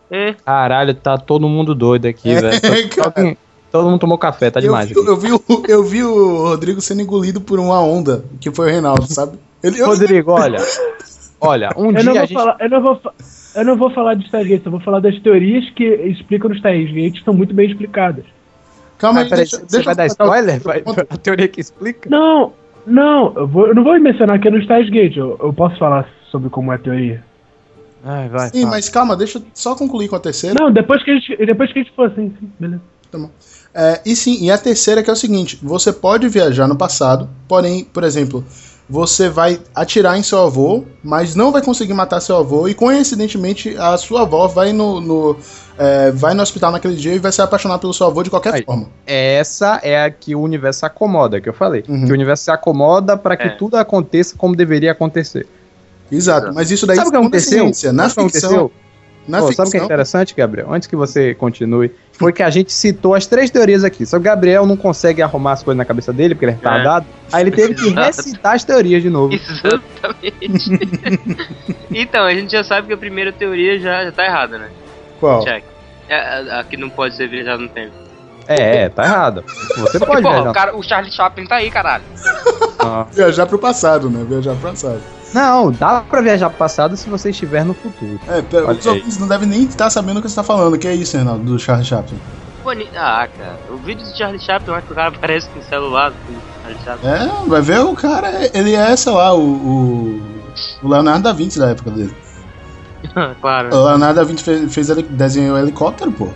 É, 0.10 0.34
Caralho, 0.46 0.94
tá 0.94 1.18
todo 1.18 1.50
mundo 1.50 1.75
doido 1.75 2.06
aqui, 2.06 2.30
É, 2.32 2.39
velho. 2.42 2.62
todo 3.77 3.89
mundo 3.89 4.00
tomou 4.00 4.17
café, 4.17 4.50
tá 4.51 4.60
Eu 4.60 4.63
demais. 4.63 4.89
vi, 4.89 4.96
eu, 4.96 5.17
vi 5.17 5.31
o, 5.31 5.41
eu 5.67 5.84
vi 5.84 6.03
o 6.03 6.43
Rodrigo 6.43 6.81
sendo 6.81 7.01
engolido 7.01 7.39
por 7.41 7.60
uma 7.60 7.79
onda, 7.81 8.24
que 8.39 8.51
foi 8.51 8.67
o 8.67 8.72
Reinaldo, 8.72 9.05
sabe? 9.05 9.38
Ele, 9.63 9.79
eu, 9.79 9.88
Rodrigo, 9.88 10.31
olha. 10.34 10.60
Olha, 11.39 11.69
um 11.77 11.91
Eu 11.91 12.03
não, 12.03 12.12
dia 12.12 12.12
a 12.12 12.13
vou 12.13 12.25
gente. 12.25 12.34
falar, 12.34 12.57
eu, 12.60 12.69
não 12.69 12.81
vou, 12.81 13.01
eu 13.55 13.65
não 13.65 13.77
vou 13.77 13.89
falar 13.91 14.13
de 14.15 14.25
Stargate, 14.25 14.65
eu 14.65 14.72
vou 14.72 14.81
falar 14.81 15.00
das 15.00 15.19
teorias 15.19 15.69
que 15.72 15.84
explicam 15.84 16.50
nos 16.50 16.57
Stargate, 16.57 17.12
que 17.19 17.24
são 17.24 17.34
muito 17.34 17.53
bem 17.53 17.69
explicadas. 17.69 18.25
calma 18.98 19.19
Ah, 19.19 19.24
aí, 19.24 19.29
peraí, 19.29 19.43
deixa, 19.43 19.57
você 19.57 19.65
deixa 19.67 19.84
vai 19.86 19.93
eu 19.93 19.98
dar 19.98 20.05
spoiler? 20.07 20.60
Vai, 20.62 20.84
a 21.10 21.17
teoria 21.17 21.48
que 21.48 21.62
explica? 21.62 22.10
Não, 22.10 22.53
não, 22.86 23.34
eu, 23.36 23.48
vou, 23.48 23.67
eu 23.67 23.75
não 23.75 23.84
vou 23.84 24.00
mencionar 24.00 24.39
que 24.39 24.48
é 24.48 24.51
no 24.51 24.57
Stargate, 24.60 25.17
eu, 25.19 25.38
eu 25.41 25.53
posso 25.53 25.77
falar 25.77 26.10
sobre 26.31 26.50
como 26.50 26.72
é 26.72 26.75
a 26.75 26.79
teoria. 26.79 27.24
Ai, 28.03 28.29
vai. 28.29 28.50
Sim, 28.50 28.62
fala. 28.62 28.72
mas 28.72 28.89
calma, 28.89 29.15
deixa 29.15 29.38
eu 29.38 29.43
só 29.53 29.75
concluir 29.75 30.07
com 30.07 30.15
a 30.15 30.19
terceira. 30.19 30.55
Não, 30.60 30.72
depois 30.72 31.03
que 31.03 31.12
a 31.12 31.13
gente, 31.15 31.36
depois 31.46 31.72
que 31.74 31.79
a 31.79 31.84
gente 31.84 31.93
for 31.96 32.07
assim, 32.10 32.34
sim, 32.39 32.50
beleza. 32.60 32.81
É, 33.79 34.01
e 34.03 34.15
sim, 34.15 34.39
e 34.41 34.50
a 34.50 34.57
terceira 34.57 35.03
que 35.03 35.10
é 35.10 35.13
o 35.13 35.15
seguinte: 35.15 35.60
você 35.62 35.93
pode 35.93 36.27
viajar 36.27 36.67
no 36.67 36.75
passado, 36.75 37.29
porém, 37.48 37.84
por 37.84 38.03
exemplo, 38.03 38.43
você 38.89 39.29
vai 39.29 39.60
atirar 39.75 40.17
em 40.17 40.24
seu 40.24 40.39
avô, 40.41 40.84
mas 41.03 41.36
não 41.36 41.51
vai 41.51 41.62
conseguir 41.62 41.93
matar 41.93 42.19
seu 42.19 42.38
avô, 42.38 42.67
e 42.67 42.74
coincidentemente 42.74 43.75
a 43.77 43.96
sua 43.98 44.22
avó 44.24 44.48
vai 44.48 44.74
no, 44.74 45.00
no, 45.00 45.38
é, 45.77 46.10
vai 46.12 46.34
no 46.34 46.41
hospital 46.41 46.72
naquele 46.72 46.96
dia 46.96 47.13
e 47.13 47.19
vai 47.19 47.31
se 47.31 47.39
apaixonar 47.41 47.77
pelo 47.77 47.93
seu 47.93 48.07
avô 48.07 48.24
de 48.24 48.31
qualquer 48.31 48.55
Aí. 48.55 48.63
forma. 48.63 48.88
Essa 49.05 49.79
é 49.84 50.03
a 50.05 50.10
que 50.10 50.34
o 50.34 50.41
universo 50.41 50.79
se 50.79 50.86
acomoda, 50.88 51.39
que 51.39 51.48
eu 51.48 51.53
falei. 51.53 51.84
Uhum. 51.88 52.05
Que 52.05 52.12
o 52.12 52.15
universo 52.15 52.46
se 52.46 52.51
acomoda 52.51 53.15
pra 53.15 53.38
que 53.38 53.48
É. 53.48 53.50
tudo 53.50 53.75
aconteça 53.77 54.34
como 54.36 54.55
deveria 54.55 54.91
acontecer. 54.93 55.46
Exato, 56.12 56.51
mas 56.53 56.72
isso 56.72 56.88
daí 56.88 56.96
Sabe 56.96 57.10
o 57.10 57.12
que 57.12 57.17
a 57.17 57.19
aconteceu? 57.19 57.63
ciência, 57.65 57.91
na 57.93 58.10
Sabe 58.10 58.25
o 58.25 58.31
que 58.31 58.34
ficção, 58.39 58.50
aconteceu? 58.55 58.87
Na 59.27 59.39
ficção, 59.39 59.65
sabe 59.65 59.69
o 59.69 59.72
que 59.72 59.77
é 59.77 59.84
interessante, 59.84 60.36
Gabriel? 60.36 60.72
Antes 60.72 60.88
que 60.88 60.96
você 60.96 61.36
continue, 61.36 61.91
foi 62.13 62.31
que 62.31 62.41
a 62.41 62.50
gente 62.50 62.72
citou 62.72 63.13
as 63.13 63.27
três 63.27 63.50
teorias 63.50 63.84
aqui. 63.84 64.05
Só 64.05 64.17
que 64.17 64.22
o 64.22 64.24
Gabriel 64.24 64.65
não 64.65 64.77
consegue 64.77 65.22
arrumar 65.22 65.53
as 65.53 65.63
coisas 65.63 65.77
na 65.77 65.86
cabeça 65.86 66.13
dele, 66.13 66.34
porque 66.34 66.46
ele 66.46 66.53
é 66.53 66.55
retardado. 66.55 67.05
Aí 67.31 67.43
ele 67.43 67.51
teve 67.51 67.75
que 67.75 67.89
recitar 67.89 68.55
as 68.55 68.63
teorias 68.63 69.03
de 69.03 69.10
novo. 69.10 69.34
Exatamente. 69.34 70.72
então, 71.91 72.25
a 72.25 72.34
gente 72.34 72.51
já 72.51 72.63
sabe 72.63 72.88
que 72.88 72.93
a 72.93 72.98
primeira 72.98 73.31
teoria 73.31 73.79
já, 73.79 74.05
já 74.05 74.12
tá 74.12 74.25
errada, 74.25 74.57
né? 74.57 74.69
qual? 75.19 75.43
Check. 75.43 75.63
É, 76.10 76.15
a, 76.15 76.60
a 76.60 76.63
que 76.63 76.77
não 76.77 76.89
pode 76.89 77.15
ser 77.15 77.27
viajado 77.27 77.63
no 77.63 77.69
tempo. 77.69 77.93
É, 78.48 78.84
é, 78.84 78.89
tá 78.89 79.03
errado. 79.03 79.43
Você 79.75 80.00
pode 80.00 80.22
Porra, 80.22 80.36
viajar. 80.36 80.50
o, 80.50 80.53
cara, 80.53 80.75
o 80.77 80.81
Charlie 80.81 81.12
Chaplin 81.12 81.46
tá 81.46 81.55
aí, 81.55 81.69
caralho. 81.69 82.03
Ah. 82.79 83.05
Viajar 83.12 83.46
pro 83.46 83.60
passado, 83.60 84.10
né? 84.10 84.25
Viajar 84.27 84.55
pro 84.55 84.69
passado. 84.69 85.01
Não, 85.38 85.72
dá 85.72 86.01
pra 86.01 86.20
viajar 86.22 86.50
pro 86.50 86.58
passado 86.58 86.98
se 86.98 87.08
você 87.10 87.29
estiver 87.29 87.63
no 87.63 87.74
futuro. 87.75 88.20
É, 88.27 88.41
pera, 88.41 88.72
os 88.72 88.86
ouvintes 88.86 89.20
não 89.20 89.27
devem 89.27 89.48
nem 89.48 89.63
estar 89.65 89.89
sabendo 89.91 90.17
o 90.17 90.22
que 90.22 90.27
você 90.29 90.36
tá 90.36 90.44
falando. 90.44 90.77
Que 90.79 90.88
é 90.88 90.96
isso, 90.96 91.15
Reinaldo, 91.15 91.44
do 91.44 91.60
Charles 91.60 91.86
Chaplin? 91.86 92.17
Boni- 92.63 92.89
Ah, 92.96 93.27
cara. 93.38 93.60
O 93.70 93.77
vídeo 93.77 94.03
do 94.03 94.17
Charlie 94.17 94.39
Chaplin, 94.39 94.72
lá 94.74 94.82
que 94.82 94.91
o 94.91 94.96
cara 94.96 95.10
aparece 95.10 95.48
com 95.50 95.60
o 95.60 95.63
celular 95.63 96.10
do 96.10 96.17
Charlie 96.63 96.84
Chaplin. 96.84 97.10
É, 97.10 97.48
vai 97.50 97.62
ver 97.62 97.79
o 97.82 97.94
cara, 97.96 98.32
ele 98.51 98.74
é, 98.74 98.96
sei 98.96 99.12
lá, 99.13 99.34
o, 99.34 99.39
o, 99.41 100.22
o 100.82 100.89
Leonardo 100.89 101.22
da 101.24 101.34
Vinci 101.34 101.60
da 101.60 101.70
época 101.70 101.91
dele. 101.91 102.15
claro. 103.39 103.70
O 103.75 103.86
Leonardo 103.86 104.15
da 104.15 104.24
Vinci 104.24 104.44
fez, 104.44 104.74
fez 104.74 104.88
desenhou 105.10 105.58
helicóptero, 105.58 106.12
pô. 106.12 106.29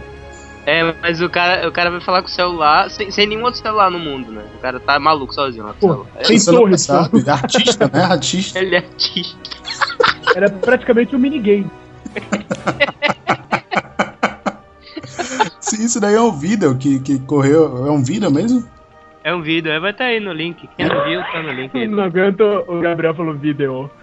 É, 0.66 0.94
mas 1.02 1.22
o 1.22 1.30
cara, 1.30 1.68
o 1.68 1.72
cara 1.72 1.90
vai 1.90 2.02
falar 2.02 2.22
com 2.22 2.28
o 2.28 2.32
celular 2.32 2.90
sem, 2.90 3.10
sem 3.10 3.26
nenhum 3.26 3.44
outro 3.44 3.60
celular 3.60 3.90
no 3.90 3.98
mundo, 3.98 4.32
né? 4.32 4.44
O 4.56 4.60
cara 4.60 4.80
tá 4.80 5.00
maluco 5.00 5.34
sozinho 5.34 5.66
lá 5.66 5.74
com 5.74 5.88
o 5.88 5.90
Pô, 5.90 5.94
celular. 5.94 6.12
É, 6.16 6.24
Você 6.24 6.52
não 6.52 6.60
torre, 6.60 6.78
sabe, 6.78 7.30
artista, 7.30 7.90
né? 7.92 8.04
Artista. 8.04 8.60
Ele 8.60 8.76
é 8.76 8.80
artista. 8.80 9.38
Era 10.36 10.50
praticamente 10.50 11.16
um 11.16 11.20
minigame. 11.20 11.70
Se 15.60 15.84
isso 15.84 16.00
daí 16.00 16.16
é 16.16 16.22
um 16.22 16.32
vídeo 16.32 16.78
que, 16.78 17.00
que 17.00 17.20
correu, 17.20 17.88
é 17.88 17.92
um 17.92 18.04
vídeo 18.04 18.30
mesmo? 18.30 18.68
É 19.24 19.34
um 19.34 19.42
vídeo, 19.42 19.72
é, 19.72 19.80
vai 19.80 19.92
estar 19.92 20.06
aí 20.06 20.20
no 20.20 20.34
link. 20.34 20.68
Quem 20.76 20.88
não 20.88 21.04
viu, 21.06 21.22
tá 21.22 21.42
no 21.42 21.52
link 21.52 21.78
aí. 21.78 21.88
Não 21.88 22.04
aguento, 22.04 22.42
o 22.68 22.80
Gabriel 22.82 23.16
falou 23.16 23.34
vídeo. 23.36 23.90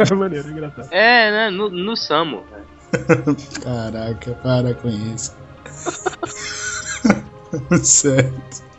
É 0.00 0.14
maneiro, 0.14 0.48
engraçado. 0.48 0.88
É, 0.90 1.30
né? 1.30 1.50
No, 1.50 1.68
no 1.68 1.94
Samo. 1.94 2.42
Caraca, 3.62 4.32
para 4.42 4.72
com 4.72 4.88
isso. 4.88 5.36
certo. 7.82 8.70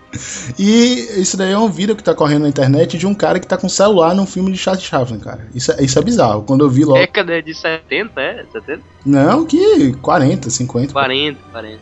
E 0.60 1.22
isso 1.22 1.38
daí 1.38 1.52
é 1.54 1.58
um 1.58 1.70
vídeo 1.70 1.96
que 1.96 2.04
tá 2.04 2.14
correndo 2.14 2.42
na 2.44 2.50
internet 2.50 2.98
de 2.98 3.08
um 3.08 3.16
cara 3.16 3.40
que 3.40 3.48
tá 3.48 3.58
com 3.58 3.70
celular 3.70 4.14
num 4.14 4.26
filme 4.26 4.52
de 4.52 4.58
Charles 4.58 4.84
Chaplin, 4.84 5.20
cara. 5.20 5.48
Isso, 5.56 5.72
é- 5.72 5.84
isso 5.84 5.98
é 5.98 6.02
bizarro. 6.02 6.44
Quando 6.44 6.66
eu 6.66 6.70
vi 6.70 6.84
logo. 6.84 7.00
Década 7.00 7.42
de 7.42 7.54
70, 7.54 8.20
é? 8.22 8.46
70? 8.52 8.82
Não, 9.06 9.46
que 9.46 9.94
40, 10.02 10.50
50. 10.50 10.92
40, 10.92 11.40
40. 11.52 11.80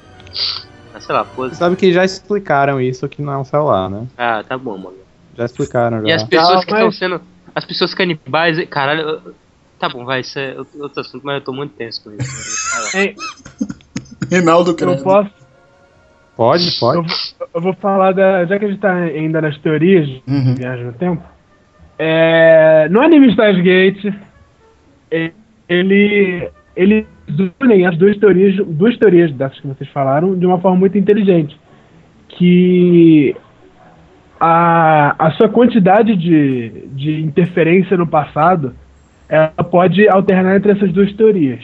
Ah, 0.93 0.99
sei 1.01 1.15
lá, 1.15 1.25
pô. 1.25 1.49
Sabe 1.49 1.75
que 1.75 1.91
já 1.91 2.05
explicaram 2.05 2.79
isso 2.79 3.07
que 3.09 3.21
não 3.21 3.33
é 3.33 3.37
um 3.39 3.45
celular, 3.45 3.89
né? 3.89 4.05
Ah, 4.17 4.43
tá 4.47 4.57
bom, 4.57 4.77
mano. 4.77 4.97
Já 5.35 5.45
explicaram 5.45 6.05
E 6.05 6.09
já. 6.09 6.15
as 6.17 6.23
pessoas 6.23 6.49
Não, 6.51 6.59
que 6.61 6.71
estão 6.71 6.85
mas- 6.85 6.97
sendo. 6.97 7.21
As 7.55 7.65
pessoas 7.65 7.93
canibais. 7.95 8.63
Caralho, 8.69 9.01
eu- 9.01 9.33
tá 9.79 9.89
bom, 9.89 10.05
vai, 10.05 10.21
isso 10.21 10.37
é 10.37 10.55
outro 10.79 11.01
assunto, 11.01 11.23
mas 11.25 11.35
eu 11.39 11.41
tô 11.41 11.51
muito 11.51 11.73
tenso 11.73 12.03
com 12.03 12.11
isso. 12.11 12.91
Caralho. 12.91 13.15
Reinaldo 14.29 14.71
eu 14.71 14.75
Credo. 14.75 15.03
posso. 15.03 15.29
Pode, 16.35 16.67
Eu, 16.67 16.79
pode. 16.79 17.07
vou- 17.07 17.47
eu 17.55 17.61
vou 17.61 17.73
falar 17.73 18.13
da. 18.13 18.45
Já 18.45 18.57
que 18.57 18.65
a 18.65 18.67
gente 18.69 18.79
tá 18.79 18.93
ainda 18.93 19.41
nas 19.41 19.57
teorias 19.57 20.07
de 20.07 20.23
Uhum. 20.27 20.55
viagem 20.55 20.85
no 20.85 20.93
tempo. 20.93 21.21
É, 21.97 22.87
no 22.89 23.01
anime 23.01 23.27
Stargate, 23.31 24.13
ele. 25.67 26.49
Eles 26.75 27.05
unem 27.61 27.85
as 27.85 27.97
duas 27.97 28.17
teorias, 28.17 28.55
duas 28.65 28.97
teorias 28.97 29.33
dessas 29.33 29.59
que 29.59 29.67
vocês 29.67 29.89
falaram, 29.89 30.37
de 30.37 30.45
uma 30.45 30.59
forma 30.59 30.77
muito 30.77 30.97
inteligente. 30.97 31.59
Que 32.29 33.35
a, 34.39 35.15
a 35.27 35.31
sua 35.31 35.49
quantidade 35.49 36.15
de, 36.15 36.87
de 36.93 37.21
interferência 37.21 37.97
no 37.97 38.07
passado 38.07 38.73
ela 39.27 39.49
pode 39.69 40.07
alternar 40.07 40.55
entre 40.55 40.71
essas 40.71 40.91
duas 40.93 41.11
teorias. 41.13 41.59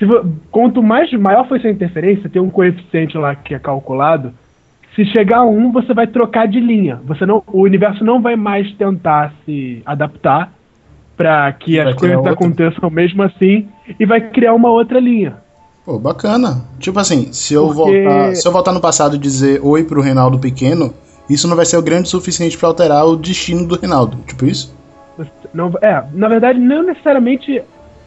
Se 0.00 0.06
quanto 0.50 0.82
mais 0.82 1.12
maior 1.12 1.46
for 1.46 1.60
sua 1.60 1.70
interferência, 1.70 2.28
tem 2.28 2.42
um 2.42 2.50
coeficiente 2.50 3.16
lá 3.16 3.36
que 3.36 3.54
é 3.54 3.58
calculado. 3.60 4.32
Se 4.96 5.04
chegar 5.04 5.38
a 5.40 5.44
um, 5.44 5.70
você 5.70 5.94
vai 5.94 6.06
trocar 6.08 6.48
de 6.48 6.58
linha. 6.58 6.98
Você 7.04 7.24
não, 7.24 7.42
o 7.46 7.60
universo 7.62 8.02
não 8.02 8.20
vai 8.20 8.34
mais 8.34 8.72
tentar 8.74 9.32
se 9.44 9.82
adaptar 9.86 10.52
para 11.16 11.52
que 11.52 11.76
Vai 11.76 11.88
as 11.92 11.94
coisas 11.94 12.16
outra. 12.16 12.32
aconteçam 12.32 12.90
mesmo 12.90 13.22
assim 13.22 13.68
e 14.00 14.04
vai 14.06 14.20
criar 14.20 14.54
uma 14.54 14.70
outra 14.70 14.98
linha. 14.98 15.36
Pô, 15.84 15.98
bacana. 15.98 16.64
Tipo 16.78 16.98
assim, 16.98 17.30
se 17.32 17.52
eu, 17.54 17.68
Porque- 17.68 18.02
voltar, 18.02 18.34
se 18.34 18.48
eu 18.48 18.52
voltar 18.52 18.72
no 18.72 18.80
passado 18.80 19.16
e 19.16 19.18
dizer 19.18 19.60
oi 19.62 19.84
pro 19.84 20.00
Reinaldo 20.00 20.38
pequeno, 20.38 20.92
isso 21.28 21.46
não 21.46 21.54
vai 21.56 21.66
ser 21.66 21.76
o 21.76 21.82
grande 21.82 22.04
o 22.04 22.10
suficiente 22.10 22.56
pra 22.58 22.68
alterar 22.68 23.06
o 23.06 23.16
destino 23.16 23.66
do 23.68 23.78
Reinaldo. 23.78 24.16
Tipo 24.26 24.46
isso? 24.46 24.74
Não, 25.52 25.70
é, 25.82 26.02
na 26.14 26.28
verdade, 26.28 26.58
não 26.58 26.82
necessariamente, 26.82 27.62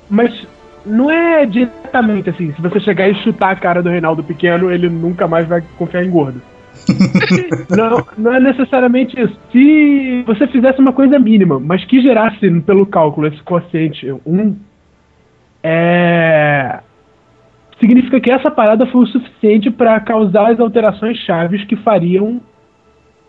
mas 0.10 0.48
não 0.86 1.10
é 1.10 1.46
diretamente 1.46 2.30
assim. 2.30 2.54
Se 2.54 2.62
você 2.62 2.80
chegar 2.80 3.10
e 3.10 3.16
chutar 3.16 3.52
a 3.52 3.56
cara 3.56 3.82
do 3.82 3.90
Reinaldo 3.90 4.24
pequeno, 4.24 4.72
ele 4.72 4.90
nunca 4.90 5.28
mais 5.28 5.48
vai 5.48 5.64
confiar 5.78 6.04
em 6.04 6.10
gordo. 6.10 6.42
não, 7.70 8.06
não 8.18 8.34
é 8.34 8.40
necessariamente 8.40 9.20
isso. 9.20 9.38
Se 9.52 10.24
você 10.26 10.48
fizesse 10.48 10.80
uma 10.80 10.92
coisa 10.92 11.18
mínima, 11.20 11.60
mas 11.60 11.86
que 11.86 12.02
gerasse 12.02 12.50
pelo 12.62 12.86
cálculo 12.86 13.28
esse 13.28 13.42
quociente 13.44 14.12
1, 14.26 14.56
é, 15.64 16.80
significa 17.80 18.20
que 18.20 18.32
essa 18.32 18.52
parada 18.52 18.86
foi 18.88 19.04
o 19.04 19.08
suficiente 19.08 19.70
para 19.72 20.00
causar 20.00 20.52
as 20.52 20.60
alterações 20.60 21.18
chaves 21.20 21.64
que 21.66 21.76
fariam 21.78 22.42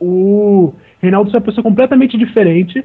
o 0.01 0.73
Reinaldo 1.01 1.31
ser 1.31 1.37
uma 1.37 1.43
pessoa 1.43 1.63
completamente 1.63 2.17
diferente 2.17 2.85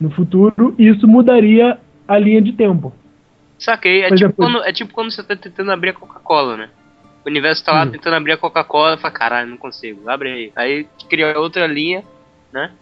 no 0.00 0.10
futuro, 0.10 0.74
e 0.78 0.88
isso 0.88 1.06
mudaria 1.06 1.78
a 2.06 2.18
linha 2.18 2.40
de 2.40 2.52
tempo. 2.52 2.92
Saquei, 3.60 4.02
é 4.02 4.10
tipo, 4.14 4.32
quando, 4.32 4.64
é 4.64 4.72
tipo 4.72 4.92
quando 4.92 5.10
você 5.10 5.22
tá 5.22 5.36
tentando 5.36 5.70
abrir 5.70 5.90
a 5.90 5.94
Coca-Cola, 5.94 6.56
né? 6.56 6.70
O 7.24 7.28
universo 7.28 7.62
tá 7.64 7.72
lá 7.72 7.84
Hum. 7.84 7.90
tentando 7.90 8.16
abrir 8.16 8.32
a 8.32 8.36
Coca-Cola 8.38 8.94
e 8.94 8.98
fala, 8.98 9.12
caralho, 9.12 9.50
não 9.50 9.56
consigo, 9.58 10.08
abre 10.08 10.32
aí. 10.32 10.52
Aí 10.56 10.88
cria 11.08 11.38
outra 11.38 11.66
linha, 11.66 12.02
né? 12.52 12.72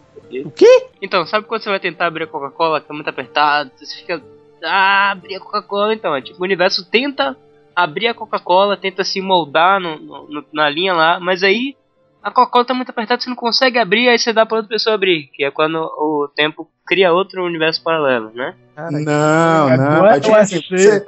O 0.45 0.49
quê? 0.51 0.87
Então, 1.01 1.25
sabe 1.27 1.45
quando 1.45 1.61
você 1.61 1.69
vai 1.69 1.79
tentar 1.79 2.07
abrir 2.07 2.23
a 2.23 2.27
Coca-Cola, 2.27 2.79
que 2.79 2.89
é 2.91 2.95
muito 2.95 3.09
apertado, 3.09 3.71
você 3.75 3.95
fica. 3.97 4.21
Ah, 4.63 5.11
abrir 5.11 5.35
a 5.35 5.39
Coca-Cola 5.39 5.93
então. 5.93 6.15
É 6.15 6.21
tipo, 6.21 6.39
o 6.39 6.43
universo 6.43 6.89
tenta 6.89 7.35
abrir 7.75 8.07
a 8.07 8.13
Coca-Cola, 8.13 8.75
tenta 8.77 9.03
se 9.03 9.21
moldar 9.21 9.79
no- 9.79 9.97
no- 9.99 10.45
na 10.53 10.69
linha 10.69 10.93
lá, 10.93 11.19
mas 11.19 11.43
aí 11.43 11.75
a 12.23 12.31
Coca-Cola 12.31 12.65
tá 12.65 12.73
muito 12.73 12.89
apertada, 12.89 13.21
você 13.21 13.29
não 13.29 13.35
consegue 13.35 13.77
abrir, 13.79 14.09
aí 14.09 14.17
você 14.19 14.33
dá 14.33 14.45
pra 14.45 14.57
outra 14.57 14.69
pessoa 14.69 14.95
abrir, 14.95 15.29
que 15.33 15.43
é 15.43 15.51
quando 15.51 15.75
o 15.77 16.29
tempo 16.35 16.69
cria 16.85 17.13
outro 17.13 17.45
universo 17.45 17.81
paralelo, 17.83 18.31
né? 18.33 18.55
Cara, 18.75 18.91
não, 18.91 19.69
não. 19.77 19.85
Agora 19.95 20.17
eu 20.27 20.35
achei- 20.35 20.61
você- 20.77 21.05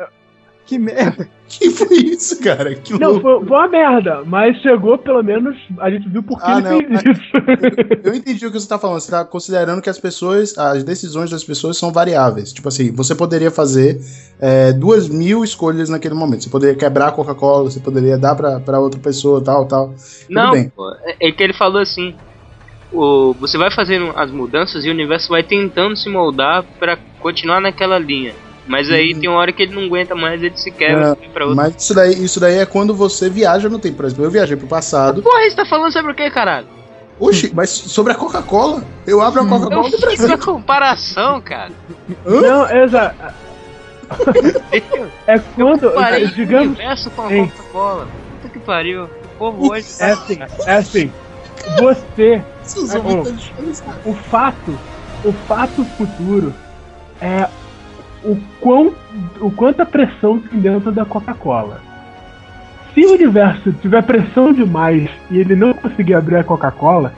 que 0.65 0.78
merda. 0.78 1.28
Que 1.52 1.69
foi 1.69 1.97
isso, 1.97 2.41
cara? 2.41 2.74
Que 2.76 2.97
Não, 2.97 3.10
louco. 3.12 3.21
foi, 3.24 3.45
foi 3.45 3.58
uma 3.58 3.67
merda, 3.67 4.24
mas 4.26 4.56
chegou 4.62 4.97
pelo 4.97 5.21
menos, 5.21 5.58
a 5.80 5.91
gente 5.91 6.08
viu 6.08 6.24
por 6.24 6.38
que 6.39 6.45
Ah, 6.50 6.60
ele 6.60 6.88
não, 6.88 7.00
fez 7.02 7.17
isso. 7.17 7.32
Eu 8.08 8.15
entendi 8.15 8.47
o 8.47 8.52
que 8.54 8.58
você 8.58 8.69
tá 8.69 8.80
falando. 8.80 9.02
Você 9.02 9.12
tá 9.12 9.26
considerando 9.26 9.82
que 9.82 9.89
as 9.89 10.00
pessoas, 10.00 10.58
as 10.58 10.82
decisões 10.86 11.30
das 11.30 11.43
pessoas 11.43 11.78
são 11.78 11.91
variáveis. 11.91 12.54
Tipo 12.54 12.69
assim, 12.69 12.89
você 12.93 13.13
poderia 13.13 13.52
fazer 13.52 14.00
é, 14.39 14.71
duas 14.71 15.10
mil 15.10 15.43
escolhas 15.43 15.89
naquele 15.89 16.13
momento. 16.13 16.45
Você 16.45 16.50
poderia 16.50 16.74
quebrar 16.74 17.08
a 17.08 17.12
Coca-Cola, 17.12 17.69
você 17.69 17.82
poderia 17.82 18.17
dar 18.17 18.34
pra, 18.36 18.62
pra 18.62 18.80
outra 18.80 19.02
pessoa, 19.02 19.43
tal, 19.43 19.65
tal. 19.65 19.93
Não, 20.30 20.52
bem. 20.52 20.69
pô, 20.69 20.89
é, 21.04 21.28
é 21.28 21.32
que 21.34 21.43
ele 21.43 21.54
falou 21.54 21.82
assim. 21.82 22.15
O, 22.93 23.34
você 23.34 23.58
vai 23.58 23.69
fazendo 23.71 24.13
as 24.15 24.32
mudanças 24.32 24.86
e 24.86 24.88
o 24.88 24.91
universo 24.93 25.28
vai 25.28 25.43
tentando 25.43 25.97
se 25.97 26.10
moldar 26.10 26.63
pra 26.80 26.97
continuar 27.19 27.60
naquela 27.60 28.00
linha. 28.00 28.34
Mas 28.67 28.89
aí 28.91 29.13
tem 29.15 29.28
uma 29.30 29.39
hora 29.39 29.52
que 29.52 29.63
ele 29.63 29.74
não 29.76 29.84
aguenta 29.86 30.15
mais, 30.15 30.41
ele 30.41 30.56
se 30.56 30.71
quebra 30.71 31.17
e 31.17 31.26
vai 31.26 31.30
pra 31.34 31.45
outra. 31.45 31.63
Mas 31.63 31.84
isso 31.84 31.93
daí, 31.93 32.24
isso 32.24 32.39
daí 32.39 32.58
é 32.60 32.65
quando 32.65 32.93
você 32.95 33.30
viaja 33.30 33.67
no 33.67 33.80
tempo. 33.80 33.97
Por 33.97 34.06
exemplo, 34.06 34.26
eu 34.26 34.32
viajei 34.32 34.56
pro 34.56 34.67
passado. 34.67 35.21
Porra, 35.21 35.41
você 35.50 35.56
tá 35.56 35.65
falando 35.65 35.91
sobre 35.91 36.12
o 36.12 36.15
que, 36.15 36.30
caralho? 36.30 36.67
Oxi, 37.19 37.52
mas 37.54 37.69
sobre 37.69 38.13
a 38.13 38.15
Coca-Cola? 38.15 38.84
Eu 39.06 39.21
abro 39.21 39.41
a 39.41 39.43
Eu 39.43 39.50
Coca-Cola 39.50 39.84
do 39.84 39.91
fiz 39.91 40.00
Brasil. 40.00 40.28
uma 40.28 40.38
comparação, 40.38 41.41
cara. 41.41 41.71
Não, 42.26 42.69
exato. 42.84 43.15
É 45.28 45.39
quando, 45.39 46.36
digamos, 46.36 46.67
universo 46.67 47.10
com 47.12 47.21
a. 47.21 47.30
Coca-Cola. 47.30 48.08
Puta 48.41 48.50
que 48.54 48.60
pariu. 48.60 49.04
O 49.06 49.38
povo 49.38 49.71
hoje 49.71 49.88
é 50.00 50.12
assim, 50.12 50.39
é 50.65 50.74
assim. 50.76 51.12
Você, 51.80 52.41
É, 52.95 54.10
o 54.10 54.13
fato 54.13 54.78
o 55.24 55.32
fato 55.47 55.86
futuro 55.97 56.54
é 57.21 57.47
o, 58.24 58.38
quão, 58.60 58.94
o 59.40 59.52
quanto 59.52 59.82
a 59.82 59.86
pressão 59.86 60.40
tem 60.40 60.60
dentro 60.60 60.92
da 60.92 61.06
Coca-Cola. 61.06 61.82
Se 62.94 63.06
o 63.06 63.14
universo 63.14 63.72
tiver 63.74 64.04
pressão 64.04 64.52
demais 64.52 65.10
e 65.30 65.38
ele 65.38 65.56
não 65.56 65.74
conseguir 65.74 66.14
abrir 66.14 66.38
a 66.38 66.44
Coca-Cola, 66.44 67.14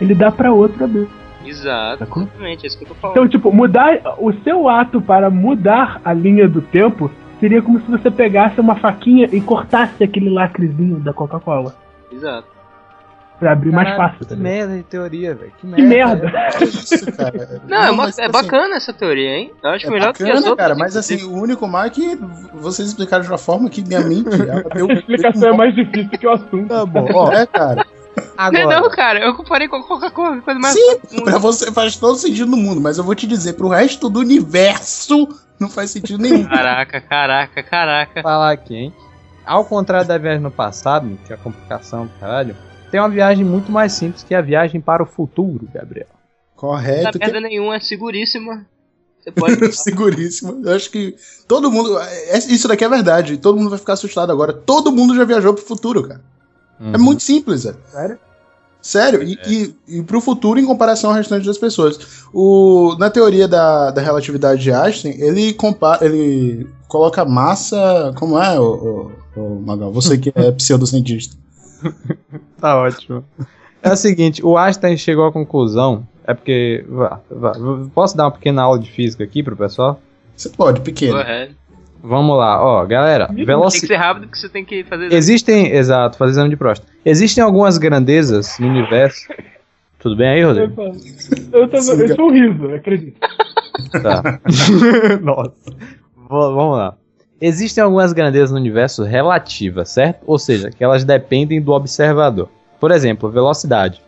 ele 0.00 0.14
dá 0.14 0.30
pra 0.30 0.52
outro 0.52 0.84
abrir. 0.84 1.08
Exato, 1.44 2.00
Sacou? 2.00 2.22
exatamente, 2.24 2.64
é 2.64 2.66
isso 2.66 2.78
que 2.78 2.84
eu 2.84 2.88
tô 2.88 2.94
falando. 2.94 3.16
Então, 3.16 3.28
tipo, 3.28 3.52
mudar 3.52 4.00
o 4.18 4.32
seu 4.42 4.68
ato 4.68 5.00
para 5.00 5.30
mudar 5.30 6.00
a 6.04 6.12
linha 6.12 6.48
do 6.48 6.60
tempo 6.60 7.10
seria 7.40 7.62
como 7.62 7.80
se 7.80 7.90
você 7.90 8.10
pegasse 8.10 8.60
uma 8.60 8.74
faquinha 8.74 9.28
e 9.32 9.40
cortasse 9.40 10.02
aquele 10.02 10.28
lacrezinho 10.28 10.96
da 10.98 11.12
Coca-Cola. 11.12 11.74
Exato. 12.10 12.57
Pra 13.38 13.52
abrir 13.52 13.70
mais 13.70 13.88
Caralho, 13.88 14.02
fácil. 14.10 14.18
Que 14.18 14.26
tá 14.26 14.34
ligado? 14.34 14.52
merda 14.52 14.76
de 14.76 14.82
teoria, 14.82 15.34
velho. 15.34 15.52
Que 15.60 15.66
merda. 15.66 15.76
Que 15.76 15.86
merda! 15.88 16.32
É 16.60 16.64
isso, 16.64 17.12
cara. 17.12 17.62
Não, 17.68 17.76
é, 17.84 17.90
uma- 17.90 18.04
mas, 18.06 18.18
é 18.18 18.22
assim, 18.24 18.32
bacana 18.32 18.76
essa 18.76 18.92
teoria, 18.92 19.30
hein? 19.36 19.52
Eu 19.62 19.70
acho 19.70 19.86
É 19.86 19.90
melhor 19.90 20.12
do 20.12 20.16
que 20.16 20.22
as 20.24 20.28
bacana, 20.28 20.50
outras. 20.50 20.66
cara, 20.68 20.74
mas 20.78 20.96
assim, 20.96 21.22
o 21.24 21.34
único 21.40 21.66
mal 21.68 21.84
é 21.84 21.90
que 21.90 22.16
vocês 22.54 22.88
explicaram 22.88 23.22
de 23.22 23.30
uma 23.30 23.38
forma 23.38 23.70
que 23.70 23.82
minha 23.86 24.00
mente. 24.00 24.28
ela 24.28 24.62
deu- 24.74 24.90
A 24.90 24.92
explicação 24.94 25.48
é 25.50 25.56
mais 25.56 25.74
difícil 25.74 26.10
que 26.18 26.26
o 26.26 26.32
assunto. 26.32 26.66
Tá 26.68 26.84
bom, 26.84 27.06
ó. 27.14 27.32
É, 27.32 27.46
cara. 27.46 27.86
Não, 28.16 28.24
Agora, 28.36 28.80
não, 28.80 28.90
cara, 28.90 29.20
eu 29.20 29.34
comparei 29.34 29.68
com 29.68 29.80
Coca-Cola, 29.84 30.40
coisa 30.40 30.58
mais. 30.58 30.74
Sim, 30.74 31.22
pra 31.22 31.38
você 31.38 31.70
faz 31.70 31.96
todo 31.96 32.16
sentido 32.16 32.50
no 32.50 32.56
mundo, 32.56 32.80
mas 32.80 32.98
eu 32.98 33.04
vou 33.04 33.14
te 33.14 33.26
dizer, 33.28 33.52
pro 33.52 33.68
resto 33.68 34.08
do 34.10 34.18
universo 34.20 35.28
não 35.60 35.68
faz 35.68 35.90
sentido 35.90 36.20
nenhum. 36.20 36.44
Caraca, 36.44 37.00
caraca, 37.00 37.62
caraca. 37.62 38.22
falar 38.22 38.50
aqui, 38.52 38.74
hein? 38.74 38.94
Ao 39.46 39.64
contrário 39.64 40.06
da 40.06 40.18
viagem 40.18 40.40
no 40.40 40.50
passado, 40.50 41.16
que 41.26 41.32
é 41.32 41.36
a 41.36 41.38
complicação 41.38 42.08
caralho, 42.20 42.56
tem 42.90 43.00
uma 43.00 43.08
viagem 43.08 43.44
muito 43.44 43.70
mais 43.70 43.92
simples 43.92 44.22
que 44.22 44.34
é 44.34 44.38
a 44.38 44.42
viagem 44.42 44.80
para 44.80 45.02
o 45.02 45.06
futuro, 45.06 45.68
Gabriel. 45.72 46.08
Não 46.10 46.56
Correto, 46.56 47.04
dá 47.04 47.12
que 47.12 47.18
merda 47.18 47.40
nenhuma, 47.40 47.76
é 47.76 47.80
seguríssima. 47.80 48.66
Você 49.20 49.30
pode. 49.30 49.62
é 49.64 49.72
seguríssimo. 49.72 50.62
Eu 50.64 50.74
acho 50.74 50.90
que 50.90 51.14
todo 51.46 51.70
mundo. 51.70 51.98
é- 51.98 52.38
Isso 52.38 52.66
daqui 52.66 52.84
é 52.84 52.88
verdade. 52.88 53.36
Todo 53.38 53.58
mundo 53.58 53.70
vai 53.70 53.78
ficar 53.78 53.92
assustado 53.92 54.32
agora. 54.32 54.52
Todo 54.52 54.92
mundo 54.92 55.14
já 55.14 55.24
viajou 55.24 55.54
pro 55.54 55.64
futuro, 55.64 56.08
cara. 56.08 56.20
É 56.80 56.98
muito 56.98 57.22
simples, 57.22 57.64
velho. 57.64 57.78
Sério? 57.90 58.18
Sério, 58.80 59.22
e, 59.24 59.36
e, 59.44 59.98
e 59.98 60.02
pro 60.04 60.20
futuro 60.20 60.60
em 60.60 60.64
comparação 60.64 61.10
ao 61.10 61.16
restante 61.16 61.44
das 61.44 61.58
pessoas. 61.58 61.98
O, 62.32 62.94
na 62.98 63.10
teoria 63.10 63.48
da, 63.48 63.90
da 63.90 64.00
relatividade 64.00 64.62
de 64.62 64.72
Einstein, 64.72 65.14
ele 65.18 65.52
compara, 65.52 66.04
ele 66.06 66.68
coloca 66.86 67.24
massa. 67.24 68.14
Como 68.16 68.38
é, 68.38 68.58
o, 68.58 69.10
o, 69.36 69.40
o 69.40 69.62
Magal? 69.66 69.92
Você 69.92 70.16
que 70.16 70.32
é 70.34 70.50
pseudocientista. 70.52 71.36
Tá 72.60 72.76
ótimo. 72.76 73.24
É 73.82 73.92
o 73.92 73.96
seguinte, 73.96 74.44
o 74.44 74.58
Einstein 74.58 74.96
chegou 74.96 75.26
à 75.26 75.32
conclusão, 75.32 76.06
é 76.24 76.34
porque. 76.34 76.84
vá, 76.88 77.20
vá, 77.30 77.52
posso 77.94 78.16
dar 78.16 78.24
uma 78.24 78.32
pequena 78.32 78.62
aula 78.62 78.78
de 78.78 78.90
física 78.90 79.22
aqui 79.22 79.42
pro 79.42 79.56
pessoal? 79.56 80.00
Você 80.36 80.48
pode, 80.48 80.80
pequeno. 80.80 81.18
Vamos 82.02 82.36
lá, 82.36 82.62
ó, 82.62 82.84
galera. 82.86 83.26
Tem 83.28 83.36
que 83.36 83.44
Velocidade. 83.44 83.86
ser 83.86 83.96
rápido 83.96 84.28
que 84.28 84.38
você 84.38 84.48
tem 84.48 84.64
que 84.64 84.84
fazer. 84.84 85.12
Existem, 85.12 85.72
exato, 85.72 86.16
fazer 86.16 86.32
exame 86.32 86.50
de 86.50 86.56
próstata. 86.56 86.92
Existem 87.04 87.42
algumas 87.42 87.78
grandezas 87.78 88.58
no 88.58 88.68
universo. 88.68 89.28
Tudo 89.98 90.16
bem 90.16 90.28
aí, 90.28 90.44
Rodrigo? 90.44 90.74
tô- 90.74 90.82
eu, 91.52 91.68
tô, 91.68 91.76
eu 91.76 92.14
sou 92.16 92.28
um 92.28 92.32
riso, 92.32 92.72
acredito. 92.74 93.18
Tá. 94.02 94.40
Nossa. 95.22 95.54
Vamos 96.28 96.76
lá. 96.76 96.96
Existem 97.40 97.82
algumas 97.84 98.12
grandezas 98.12 98.50
no 98.50 98.56
universo 98.56 99.04
relativas, 99.04 99.90
certo? 99.90 100.20
Ou 100.26 100.38
seja, 100.38 100.70
que 100.70 100.82
elas 100.82 101.04
dependem 101.04 101.60
do 101.60 101.72
observador. 101.72 102.48
Por 102.80 102.90
exemplo, 102.90 103.30
velocidade. 103.30 104.02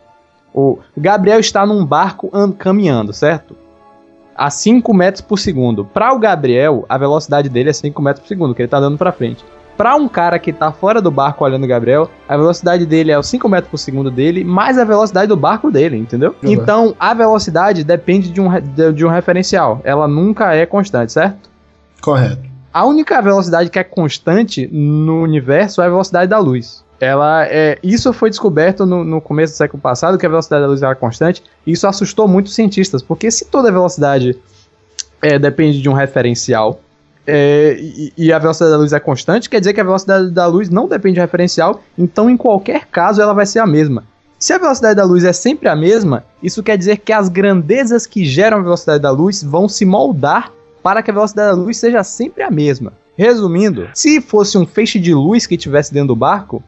O 0.53 0.79
Gabriel 0.97 1.39
está 1.39 1.65
num 1.65 1.85
barco 1.85 2.29
an- 2.33 2.51
caminhando, 2.51 3.13
certo? 3.13 3.55
A 4.35 4.49
5 4.49 4.93
metros 4.93 5.21
por 5.21 5.37
segundo. 5.39 5.85
Para 5.85 6.13
o 6.13 6.19
Gabriel, 6.19 6.85
a 6.89 6.97
velocidade 6.97 7.47
dele 7.47 7.69
é 7.69 7.73
5 7.73 8.01
metros 8.01 8.21
por 8.23 8.27
segundo, 8.27 8.53
que 8.55 8.61
ele 8.61 8.67
está 8.67 8.79
dando 8.79 8.97
para 8.97 9.11
frente. 9.13 9.45
Para 9.77 9.95
um 9.95 10.07
cara 10.09 10.37
que 10.37 10.51
está 10.51 10.71
fora 10.71 11.01
do 11.01 11.09
barco 11.09 11.43
olhando 11.45 11.63
o 11.63 11.67
Gabriel, 11.67 12.09
a 12.27 12.35
velocidade 12.35 12.85
dele 12.85 13.11
é 13.11 13.17
os 13.17 13.27
5 13.27 13.47
metros 13.47 13.71
por 13.71 13.77
segundo 13.77 14.11
dele, 14.11 14.43
mais 14.43 14.77
a 14.77 14.83
velocidade 14.83 15.27
do 15.27 15.37
barco 15.37 15.71
dele, 15.71 15.95
entendeu? 15.97 16.35
Uhum. 16.43 16.51
Então, 16.51 16.95
a 16.99 17.13
velocidade 17.13 17.83
depende 17.83 18.29
de 18.29 18.41
um, 18.41 18.49
de 18.59 18.91
de 18.93 19.05
um 19.05 19.09
referencial. 19.09 19.79
Ela 19.85 20.07
nunca 20.07 20.53
é 20.53 20.65
constante, 20.65 21.13
certo? 21.13 21.49
Correto. 22.01 22.50
A 22.73 22.85
única 22.85 23.21
velocidade 23.21 23.69
que 23.69 23.77
é 23.77 23.83
constante 23.83 24.67
no 24.71 25.21
universo 25.21 25.81
é 25.81 25.85
a 25.85 25.89
velocidade 25.89 26.29
da 26.29 26.39
luz. 26.39 26.83
Ela 26.99 27.45
é, 27.45 27.77
isso 27.83 28.13
foi 28.13 28.29
descoberto 28.29 28.85
no, 28.85 29.03
no 29.03 29.19
começo 29.19 29.53
do 29.53 29.57
século 29.57 29.81
passado, 29.81 30.17
que 30.17 30.25
a 30.25 30.29
velocidade 30.29 30.61
da 30.61 30.69
luz 30.69 30.81
era 30.81 30.95
constante. 30.95 31.43
E 31.65 31.71
isso 31.71 31.87
assustou 31.87 32.27
muitos 32.27 32.53
cientistas, 32.53 33.01
porque 33.01 33.29
se 33.29 33.45
toda 33.45 33.71
velocidade 33.71 34.39
é, 35.21 35.37
depende 35.37 35.81
de 35.81 35.89
um 35.89 35.93
referencial 35.93 36.79
é, 37.27 37.75
e, 37.79 38.13
e 38.17 38.33
a 38.33 38.39
velocidade 38.39 38.71
da 38.71 38.77
luz 38.77 38.93
é 38.93 38.99
constante, 38.99 39.49
quer 39.49 39.59
dizer 39.59 39.73
que 39.73 39.81
a 39.81 39.83
velocidade 39.83 40.29
da 40.29 40.45
luz 40.45 40.69
não 40.69 40.87
depende 40.87 41.15
de 41.15 41.21
referencial, 41.21 41.81
então 41.97 42.29
em 42.29 42.37
qualquer 42.37 42.85
caso 42.85 43.21
ela 43.21 43.33
vai 43.33 43.45
ser 43.45 43.59
a 43.59 43.67
mesma. 43.67 44.03
Se 44.39 44.53
a 44.53 44.57
velocidade 44.57 44.95
da 44.95 45.03
luz 45.03 45.23
é 45.23 45.33
sempre 45.33 45.69
a 45.69 45.75
mesma, 45.75 46.23
isso 46.41 46.63
quer 46.63 46.77
dizer 46.77 46.97
que 46.97 47.13
as 47.13 47.29
grandezas 47.29 48.07
que 48.07 48.25
geram 48.25 48.57
a 48.57 48.61
velocidade 48.61 49.01
da 49.01 49.11
luz 49.11 49.43
vão 49.43 49.69
se 49.69 49.85
moldar 49.85 50.51
para 50.81 51.01
que 51.01 51.11
a 51.11 51.13
velocidade 51.13 51.55
da 51.55 51.61
luz 51.61 51.77
seja 51.77 52.03
sempre 52.03 52.43
a 52.43 52.51
mesma. 52.51 52.93
Resumindo, 53.17 53.89
se 53.93 54.21
fosse 54.21 54.57
um 54.57 54.65
feixe 54.65 54.99
de 54.99 55.13
luz 55.13 55.45
que 55.45 55.55
estivesse 55.55 55.93
dentro 55.93 56.09
do 56.09 56.15
barco, 56.15 56.63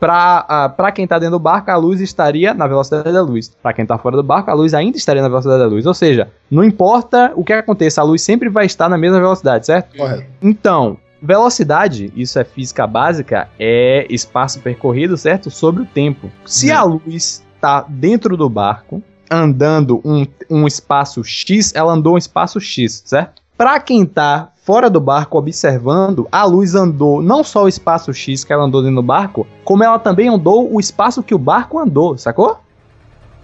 para 0.00 0.90
quem 0.94 1.04
está 1.04 1.18
dentro 1.18 1.38
do 1.38 1.42
barco, 1.42 1.70
a 1.70 1.76
luz 1.76 2.00
estaria 2.00 2.54
na 2.54 2.66
velocidade 2.66 3.12
da 3.12 3.20
luz. 3.20 3.48
Para 3.62 3.74
quem 3.74 3.82
está 3.82 3.98
fora 3.98 4.16
do 4.16 4.22
barco, 4.22 4.50
a 4.50 4.54
luz 4.54 4.72
ainda 4.72 4.96
estaria 4.96 5.20
na 5.20 5.28
velocidade 5.28 5.60
da 5.60 5.66
luz. 5.66 5.84
Ou 5.84 5.92
seja, 5.92 6.30
não 6.50 6.64
importa 6.64 7.32
o 7.36 7.44
que 7.44 7.52
aconteça, 7.52 8.00
a 8.00 8.04
luz 8.04 8.22
sempre 8.22 8.48
vai 8.48 8.64
estar 8.64 8.88
na 8.88 8.96
mesma 8.96 9.18
velocidade, 9.18 9.66
certo? 9.66 9.94
Correto. 9.94 10.24
Então, 10.40 10.96
velocidade, 11.20 12.10
isso 12.16 12.38
é 12.38 12.44
física 12.44 12.86
básica, 12.86 13.48
é 13.58 14.06
espaço 14.08 14.60
percorrido, 14.60 15.16
certo? 15.18 15.50
Sobre 15.50 15.82
o 15.82 15.86
tempo. 15.86 16.30
Se 16.46 16.70
a 16.70 16.82
luz 16.82 17.44
está 17.54 17.84
dentro 17.86 18.34
do 18.34 18.48
barco, 18.48 19.02
andando 19.30 20.00
um, 20.04 20.26
um 20.50 20.66
espaço 20.66 21.22
X, 21.24 21.74
ela 21.74 21.92
andou 21.92 22.14
um 22.14 22.18
espaço 22.18 22.60
X, 22.60 23.02
certo? 23.04 23.42
Para 23.56 23.80
quem 23.80 24.04
tá 24.04 24.50
fora 24.64 24.90
do 24.90 25.00
barco 25.00 25.38
observando, 25.38 26.28
a 26.30 26.44
luz 26.44 26.74
andou 26.74 27.22
não 27.22 27.42
só 27.44 27.64
o 27.64 27.68
espaço 27.68 28.12
X 28.12 28.44
que 28.44 28.52
ela 28.52 28.64
andou 28.64 28.82
dentro 28.82 28.96
do 28.96 29.02
barco, 29.02 29.46
como 29.64 29.82
ela 29.84 29.98
também 29.98 30.28
andou 30.28 30.72
o 30.72 30.78
espaço 30.80 31.22
que 31.22 31.34
o 31.34 31.38
barco 31.38 31.78
andou, 31.78 32.18
sacou? 32.18 32.58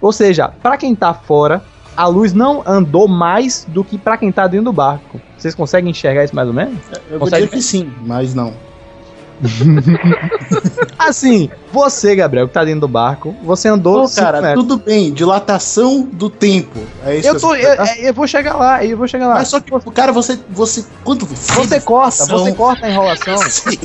Ou 0.01 0.13
seja, 0.13 0.49
para 0.49 0.77
quem 0.77 0.95
tá 0.95 1.15
fora, 1.15 1.63
a 1.97 2.07
luz 2.07 2.33
não 2.33 2.63
andou 2.67 3.07
mais 3.07 3.65
do 3.69 3.85
que 3.85 3.97
para 3.97 4.17
quem 4.17 4.33
tá 4.33 4.47
dentro 4.47 4.67
do 4.67 4.73
barco. 4.73 5.21
Vocês 5.39 5.55
conseguem 5.55 5.91
enxergar 5.91 6.25
isso 6.25 6.35
mais 6.35 6.49
ou 6.49 6.55
menos? 6.55 6.79
Eu 7.11 7.19
Consegue- 7.21 7.45
dizer 7.47 7.57
que 7.57 7.63
sim, 7.63 7.93
mas 8.05 8.35
não. 8.35 8.53
Assim, 10.99 11.51
você, 11.73 12.15
Gabriel, 12.15 12.47
que 12.47 12.55
tá 12.55 12.65
dentro 12.65 12.81
do 12.83 12.89
barco, 12.89 13.35
você 13.43 13.69
andou 13.69 14.07
Pô, 14.09 14.15
cara, 14.15 14.41
metros. 14.41 14.63
tudo 14.63 14.77
bem, 14.79 15.13
dilatação 15.13 16.03
do 16.13 16.31
tempo. 16.31 16.79
É 17.05 17.17
isso 17.17 17.29
Eu, 17.29 17.41
tô, 17.41 17.49
você 17.49 17.67
eu, 17.73 17.77
tá- 17.77 17.97
eu 17.99 18.15
vou 18.15 18.27
chegar 18.27 18.55
lá, 18.57 18.85
eu 18.85 18.97
vou 18.97 19.09
chegar 19.09 19.29
lá. 19.29 19.35
Mas 19.35 19.49
só 19.49 19.61
que, 19.61 19.71
cara, 19.93 20.13
você. 20.13 20.39
você 20.49 20.85
quando 21.05 21.27
você. 21.27 21.53
Você 21.55 21.81
corta, 21.81 22.11
São- 22.25 22.39
você 22.39 22.53
corta 22.53 22.87
a 22.87 22.91
enrolação. 22.91 23.37
Sim. 23.51 23.79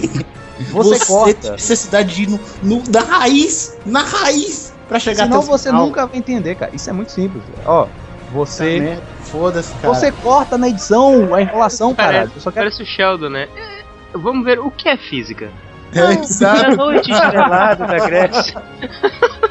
Você 0.72 1.06
corta. 1.06 1.34
tem 1.42 1.52
necessidade 1.52 2.14
de 2.16 2.24
ir 2.24 2.30
no, 2.30 2.40
no- 2.64 2.84
na 2.92 3.02
raiz, 3.02 3.78
na 3.86 4.02
raiz, 4.02 4.74
pra 4.88 5.00
chegar 5.00 5.24
Senão 5.26 5.38
até 5.40 5.46
o 5.48 5.50
você 5.50 5.70
final. 5.70 5.86
nunca 5.86 6.06
vai 6.06 6.18
entender, 6.18 6.56
cara. 6.56 6.72
Isso 6.76 6.90
é 6.90 6.94
muito 6.94 7.12
simples. 7.12 7.44
Ó, 7.66 7.88
você. 8.32 8.80
Merda, 8.80 9.04
Foda-se, 9.24 9.74
cara. 9.82 9.94
Você 9.94 10.12
corta 10.12 10.58
na 10.58 10.70
edição 10.70 11.34
a 11.36 11.42
enrolação, 11.42 11.94
caralho. 11.94 12.30
Parece, 12.30 12.44
quero. 12.44 12.54
parece 12.56 12.84
o 12.84 12.86
Sheldon, 12.86 13.30
né? 13.30 13.48
Vamos 14.14 14.46
ver 14.46 14.60
o 14.60 14.72
que 14.72 14.88
é 14.90 14.98
física. 14.98 15.50
É, 15.94 16.14
exato. 16.14 16.66
A 16.72 16.76
noite 16.76 17.12
estrelada 17.12 17.86
da 17.86 18.06
Grécia. 18.06 18.62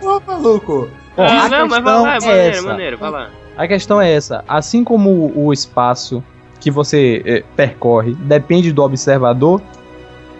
Pô, 0.00 0.20
maluco. 0.26 0.88
Bom, 1.16 1.22
Ah, 1.22 1.44
a 1.44 1.48
não, 1.48 1.68
mas 1.68 1.82
vai 1.82 1.94
questão 1.94 2.02
lá, 2.02 2.16
é 2.16 2.20
maneiro, 2.20 2.56
essa. 2.56 2.66
maneiro, 2.68 2.98
vai 2.98 3.10
lá. 3.10 3.30
A 3.56 3.68
questão 3.68 4.00
é 4.00 4.12
essa. 4.12 4.44
Assim 4.48 4.82
como 4.82 5.32
o 5.34 5.52
espaço 5.52 6.22
que 6.58 6.70
você 6.70 7.22
eh, 7.24 7.44
percorre 7.56 8.14
depende 8.14 8.72
do 8.72 8.82
observador, 8.82 9.60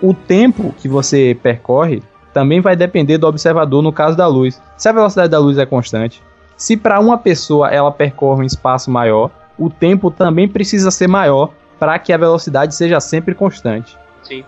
o 0.03 0.15
tempo 0.15 0.75
que 0.79 0.89
você 0.89 1.37
percorre 1.43 2.03
também 2.33 2.61
vai 2.61 2.75
depender 2.75 3.19
do 3.19 3.27
observador 3.27 3.83
no 3.83 3.93
caso 3.93 4.17
da 4.17 4.27
luz. 4.27 4.61
Se 4.77 4.89
a 4.89 4.93
velocidade 4.93 5.29
da 5.31 5.39
luz 5.39 5.59
é 5.59 5.67
constante, 5.67 6.23
se 6.57 6.77
para 6.77 6.99
uma 7.01 7.19
pessoa 7.19 7.71
ela 7.71 7.91
percorre 7.93 8.43
um 8.43 8.47
espaço 8.47 8.91
maior, 8.91 9.31
o 9.59 9.69
tempo 9.69 10.11
também 10.11 10.49
precisa 10.49 10.91
ser 10.91 11.09
maior 11.09 11.51
para 11.83 11.99
que 11.99 12.13
a 12.13 12.17
velocidade 12.17 12.77
seja 12.77 13.01
sempre 13.01 13.35
constante. 13.35 13.99
Sim. 14.23 14.45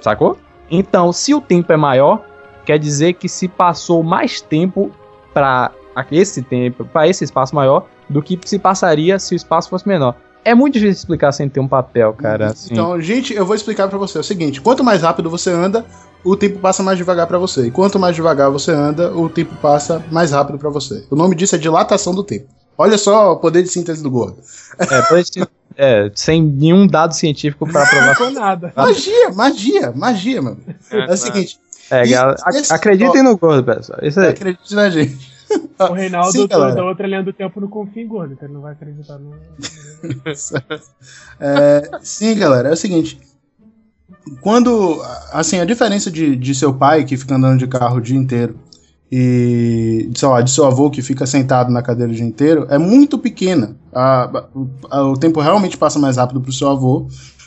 Sacou? 0.00 0.36
Então, 0.68 1.12
se 1.12 1.32
o 1.32 1.40
tempo 1.40 1.72
é 1.72 1.76
maior, 1.76 2.24
quer 2.64 2.80
dizer 2.80 3.12
que 3.12 3.28
se 3.28 3.46
passou 3.46 4.02
mais 4.02 4.40
tempo 4.40 4.90
para 5.32 5.70
esse 6.10 6.42
tempo, 6.42 6.84
para 6.84 7.06
esse 7.06 7.22
espaço 7.22 7.54
maior, 7.54 7.86
do 8.08 8.20
que 8.20 8.36
se 8.44 8.58
passaria 8.58 9.20
se 9.20 9.34
o 9.34 9.36
espaço 9.36 9.70
fosse 9.70 9.86
menor. 9.86 10.16
É 10.44 10.52
muito 10.52 10.74
difícil 10.74 11.02
explicar 11.02 11.30
sem 11.30 11.48
ter 11.48 11.60
um 11.60 11.68
papel, 11.68 12.12
cara. 12.14 12.46
Assim. 12.46 12.72
Então, 12.72 13.00
gente, 13.00 13.32
eu 13.32 13.46
vou 13.46 13.54
explicar 13.54 13.86
pra 13.86 13.96
você. 13.96 14.18
É 14.18 14.20
o 14.20 14.24
seguinte: 14.24 14.60
quanto 14.60 14.82
mais 14.82 15.02
rápido 15.02 15.30
você 15.30 15.52
anda, 15.52 15.86
o 16.24 16.34
tempo 16.34 16.58
passa 16.58 16.82
mais 16.82 16.98
devagar 16.98 17.28
pra 17.28 17.38
você. 17.38 17.68
E 17.68 17.70
quanto 17.70 18.00
mais 18.00 18.16
devagar 18.16 18.50
você 18.50 18.72
anda, 18.72 19.12
o 19.16 19.28
tempo 19.28 19.54
passa 19.62 20.04
mais 20.10 20.32
rápido 20.32 20.58
pra 20.58 20.70
você. 20.70 21.06
O 21.08 21.14
nome 21.14 21.36
disso 21.36 21.54
é 21.54 21.58
dilatação 21.58 22.12
do 22.12 22.24
tempo. 22.24 22.57
Olha 22.78 22.96
só 22.96 23.32
o 23.32 23.36
poder 23.36 23.62
de 23.64 23.68
síntese 23.68 24.02
do 24.02 24.10
gordo. 24.10 24.38
É, 24.78 25.02
pode 25.02 25.28
ser- 25.32 25.48
é, 25.76 26.10
sem 26.14 26.40
nenhum 26.42 26.86
dado 26.86 27.12
científico 27.14 27.66
pra 27.70 27.84
provar. 27.86 28.18
Não 28.20 28.30
nada. 28.30 28.72
Magia, 28.76 29.30
magia, 29.32 29.92
magia, 29.92 30.40
mano. 30.40 30.58
É, 30.90 31.12
o 31.12 31.16
seguinte: 31.16 31.58
É, 31.90 32.04
E 32.04 32.10
galera, 32.10 32.36
esse- 32.50 32.72
acreditem 32.72 33.22
no 33.22 33.36
gordo, 33.36 33.64
pessoal. 33.64 33.98
Isso 34.02 34.20
aí. 34.20 34.28
acredite 34.30 34.74
na 34.74 34.88
gente. 34.90 35.36
O 35.78 35.92
Reinaldo 35.94 36.30
Sim, 36.32 36.46
galera. 36.46 36.84
outra 36.84 37.06
linha 37.06 37.22
do 37.22 37.32
tempo 37.32 37.58
não 37.60 37.68
confia 37.68 38.02
em 38.02 38.06
gordo, 38.06 38.34
então 38.34 38.46
ele 38.46 38.52
não 38.54 38.60
vai 38.60 38.72
acreditar 38.74 39.18
no. 39.18 39.34
É, 41.40 41.90
sim, 42.02 42.34
galera, 42.36 42.68
é 42.68 42.72
o 42.72 42.76
seguinte. 42.76 43.18
Quando, 44.40 45.00
assim, 45.32 45.58
a 45.58 45.64
diferença 45.64 46.10
de, 46.10 46.36
de 46.36 46.54
seu 46.54 46.74
pai 46.74 47.04
que 47.04 47.16
fica 47.16 47.34
andando 47.34 47.58
de 47.58 47.66
carro 47.66 47.96
o 47.96 48.00
dia 48.00 48.16
inteiro 48.18 48.58
e, 49.10 50.10
sei 50.14 50.28
lá, 50.28 50.40
de 50.42 50.50
seu 50.50 50.64
avô 50.66 50.90
que 50.90 51.00
fica 51.02 51.26
sentado 51.26 51.70
na 51.70 51.82
cadeira 51.82 52.12
o 52.12 52.14
dia 52.14 52.24
inteiro 52.24 52.66
é 52.68 52.78
muito 52.78 53.18
pequena. 53.18 53.76
A- 53.92 54.44
a- 54.90 55.04
o 55.04 55.16
tempo 55.16 55.40
realmente 55.40 55.76
passa 55.76 55.98
mais 55.98 56.16
rápido 56.16 56.40
pro 56.40 56.52
seu 56.52 56.68
avô 56.68 57.06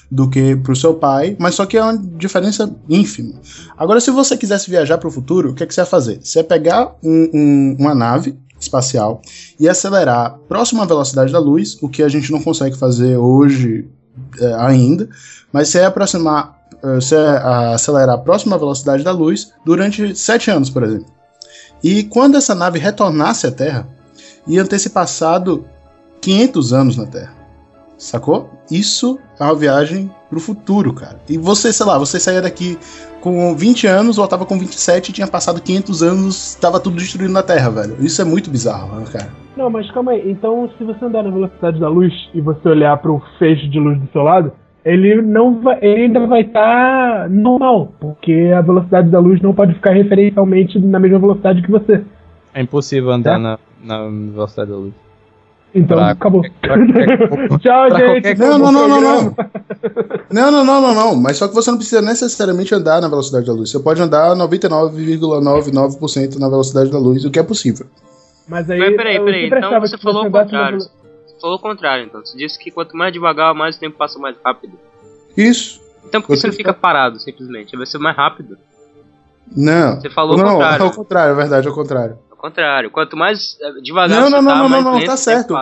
do 0.09 0.29
que 0.29 0.55
pro 0.57 0.75
seu 0.75 0.95
pai, 0.95 1.35
mas 1.39 1.55
só 1.55 1.65
que 1.65 1.77
é 1.77 1.83
uma 1.83 1.97
diferença 1.97 2.73
ínfima. 2.89 3.33
Agora, 3.77 4.01
se 4.01 4.11
você 4.11 4.35
quisesse 4.35 4.69
viajar 4.69 4.97
para 4.97 5.07
o 5.07 5.11
futuro, 5.11 5.51
o 5.51 5.53
que, 5.53 5.63
é 5.63 5.65
que 5.65 5.73
você 5.73 5.81
ia 5.81 5.85
fazer? 5.85 6.19
Você 6.21 6.39
ia 6.39 6.43
pegar 6.43 6.95
um- 7.03 7.29
um- 7.33 7.75
uma 7.79 7.95
nave 7.95 8.37
espacial 8.59 9.21
e 9.59 9.69
acelerar 9.69 10.37
próximo 10.49 10.81
à 10.81 10.85
velocidade 10.85 11.31
da 11.31 11.39
luz, 11.39 11.77
o 11.81 11.87
que 11.89 12.03
a 12.03 12.09
gente 12.09 12.31
não 12.31 12.41
consegue 12.41 12.77
fazer 12.77 13.17
hoje 13.17 13.87
é, 14.39 14.53
ainda, 14.55 15.07
mas 15.53 15.69
você 15.69 15.79
ia 15.79 15.87
aproximar, 15.87 16.57
eh, 16.83 16.95
você 16.95 17.15
acelerar 17.73 18.19
próximo 18.19 18.53
à 18.53 18.57
velocidade 18.57 19.03
da 19.03 19.11
luz 19.11 19.53
durante 19.65 20.13
sete 20.15 20.51
anos, 20.51 20.69
por 20.69 20.83
exemplo. 20.83 21.05
E 21.83 22.03
quando 22.03 22.37
essa 22.37 22.53
nave 22.53 22.79
retornasse 22.79 23.47
à 23.47 23.51
Terra, 23.51 23.87
ia 24.47 24.65
ter 24.65 24.79
se 24.79 24.89
passado 24.89 25.65
500 26.21 26.73
anos 26.73 26.97
na 26.97 27.05
Terra. 27.05 27.33
Sacou? 27.97 28.49
Isso 28.69 29.19
é 29.39 29.43
uma 29.43 29.55
viagem 29.55 30.11
pro 30.29 30.39
futuro, 30.39 30.93
cara. 30.93 31.19
E 31.29 31.37
você, 31.37 31.71
sei 31.71 31.85
lá, 31.85 31.97
você 31.97 32.19
saía 32.19 32.41
daqui 32.41 32.77
com 33.21 33.55
20 33.55 33.85
anos, 33.85 34.15
voltava 34.17 34.45
com 34.45 34.57
27 34.57 35.09
e 35.09 35.13
tinha 35.13 35.27
passado 35.27 35.61
500 35.61 36.01
anos, 36.01 36.55
tava 36.55 36.79
tudo 36.79 36.95
destruído 36.95 37.31
na 37.31 37.43
Terra, 37.43 37.69
velho. 37.69 37.97
Isso 37.99 38.21
é 38.21 38.25
muito 38.25 38.49
bizarro, 38.49 38.99
né, 38.99 39.05
cara. 39.11 39.29
Não, 39.55 39.69
mas 39.69 39.89
calma 39.91 40.13
aí. 40.13 40.31
Então, 40.31 40.69
se 40.77 40.83
você 40.83 41.05
andar 41.05 41.23
na 41.23 41.29
velocidade 41.29 41.79
da 41.79 41.89
luz 41.89 42.11
e 42.33 42.41
você 42.41 42.69
olhar 42.69 42.97
para 42.97 43.11
o 43.11 43.21
feixe 43.37 43.67
de 43.67 43.79
luz 43.79 43.99
do 43.99 44.09
seu 44.11 44.23
lado, 44.23 44.51
ele 44.83 45.21
não 45.21 45.61
vai, 45.61 45.77
ele 45.81 46.03
ainda 46.03 46.25
vai 46.27 46.41
estar 46.41 47.29
normal, 47.29 47.93
porque 47.99 48.51
a 48.55 48.61
velocidade 48.61 49.09
da 49.09 49.19
luz 49.19 49.41
não 49.41 49.53
pode 49.53 49.73
ficar 49.75 49.91
referencialmente 49.91 50.79
na 50.79 50.99
mesma 50.99 51.19
velocidade 51.19 51.61
que 51.61 51.71
você. 51.71 52.01
É 52.53 52.61
impossível 52.61 53.11
andar 53.11 53.35
É? 53.35 53.37
na, 53.37 53.59
na 53.83 54.07
velocidade 54.07 54.71
da 54.71 54.77
luz. 54.77 54.93
Então, 55.73 55.97
Pra 55.97 56.09
acabou. 56.09 56.41
qualquer- 56.41 57.19
Tchau, 57.59 57.97
gente. 57.97 58.37
Não, 58.37 58.57
não, 58.59 58.71
não, 58.73 58.87
não, 58.89 59.01
não. 59.01 59.35
Não, 60.31 60.51
não, 60.51 60.63
não, 60.65 60.81
não, 60.81 60.93
não. 60.95 61.15
Mas 61.15 61.37
só 61.37 61.47
que 61.47 61.53
você 61.55 61.69
não 61.71 61.77
precisa 61.77 62.01
necessariamente 62.01 62.73
andar 62.75 63.01
na 63.01 63.07
velocidade 63.09 63.45
da 63.45 63.53
luz. 63.53 63.69
Você 63.71 63.79
pode 63.79 64.01
andar 64.01 64.35
99,99% 64.35 66.37
na 66.39 66.47
velocidade 66.49 66.89
da 66.91 66.97
luz, 66.99 67.23
o 67.25 67.31
que 67.31 67.39
é 67.39 67.43
possível. 67.43 67.85
Mas 68.47 68.69
aí. 68.69 68.79
Mas 68.79 68.95
peraí, 68.95 69.19
peraí. 69.19 69.47
Então 69.47 69.79
você 69.79 69.97
falou 69.97 70.27
o 70.27 70.31
contrário. 70.31 70.79
velo- 70.79 70.89
Você 70.89 71.00
falou 71.41 71.55
o 71.57 71.59
contrário, 71.59 72.05
então. 72.05 72.23
Você 72.23 72.37
disse 72.37 72.57
que 72.59 72.71
quanto 72.71 72.95
mais 72.95 73.11
devagar, 73.11 73.53
mais 73.53 73.75
o 73.75 73.79
tempo 73.79 73.97
passa 73.97 74.17
mais 74.19 74.35
rápido. 74.43 74.77
Isso. 75.35 75.81
Então 76.05 76.21
por 76.21 76.27
que 76.27 76.37
você 76.37 76.47
não 76.47 76.53
tô- 76.53 76.57
fica 76.57 76.73
parado, 76.73 77.19
simplesmente? 77.19 77.75
Vai 77.75 77.85
ser 77.85 77.97
mais 77.97 78.15
rápido. 78.15 78.57
Não. 79.55 79.99
Você 79.99 80.09
falou 80.09 80.35
o 80.35 80.37
não, 80.37 80.53
contrário. 80.53 80.83
é 80.83 80.87
o 80.87 80.91
contrário, 80.91 81.31
é 81.31 81.35
verdade, 81.35 81.67
é 81.67 81.71
o 81.71 81.73
contrário. 81.73 82.17
Ao 82.29 82.37
contrário. 82.37 82.89
Quanto 82.91 83.17
mais 83.17 83.57
eh, 83.61 83.81
devagar 83.81 84.21
Não, 84.21 84.29
você 84.29 84.35
não, 84.35 84.41
não, 84.41 84.51
tá, 84.51 84.55
não, 84.57 84.63
não, 84.63 84.69
mais 84.69 84.83
não, 84.85 84.93
lento 84.93 85.05
tá 85.07 85.13
o 85.13 85.17
certo. 85.17 85.53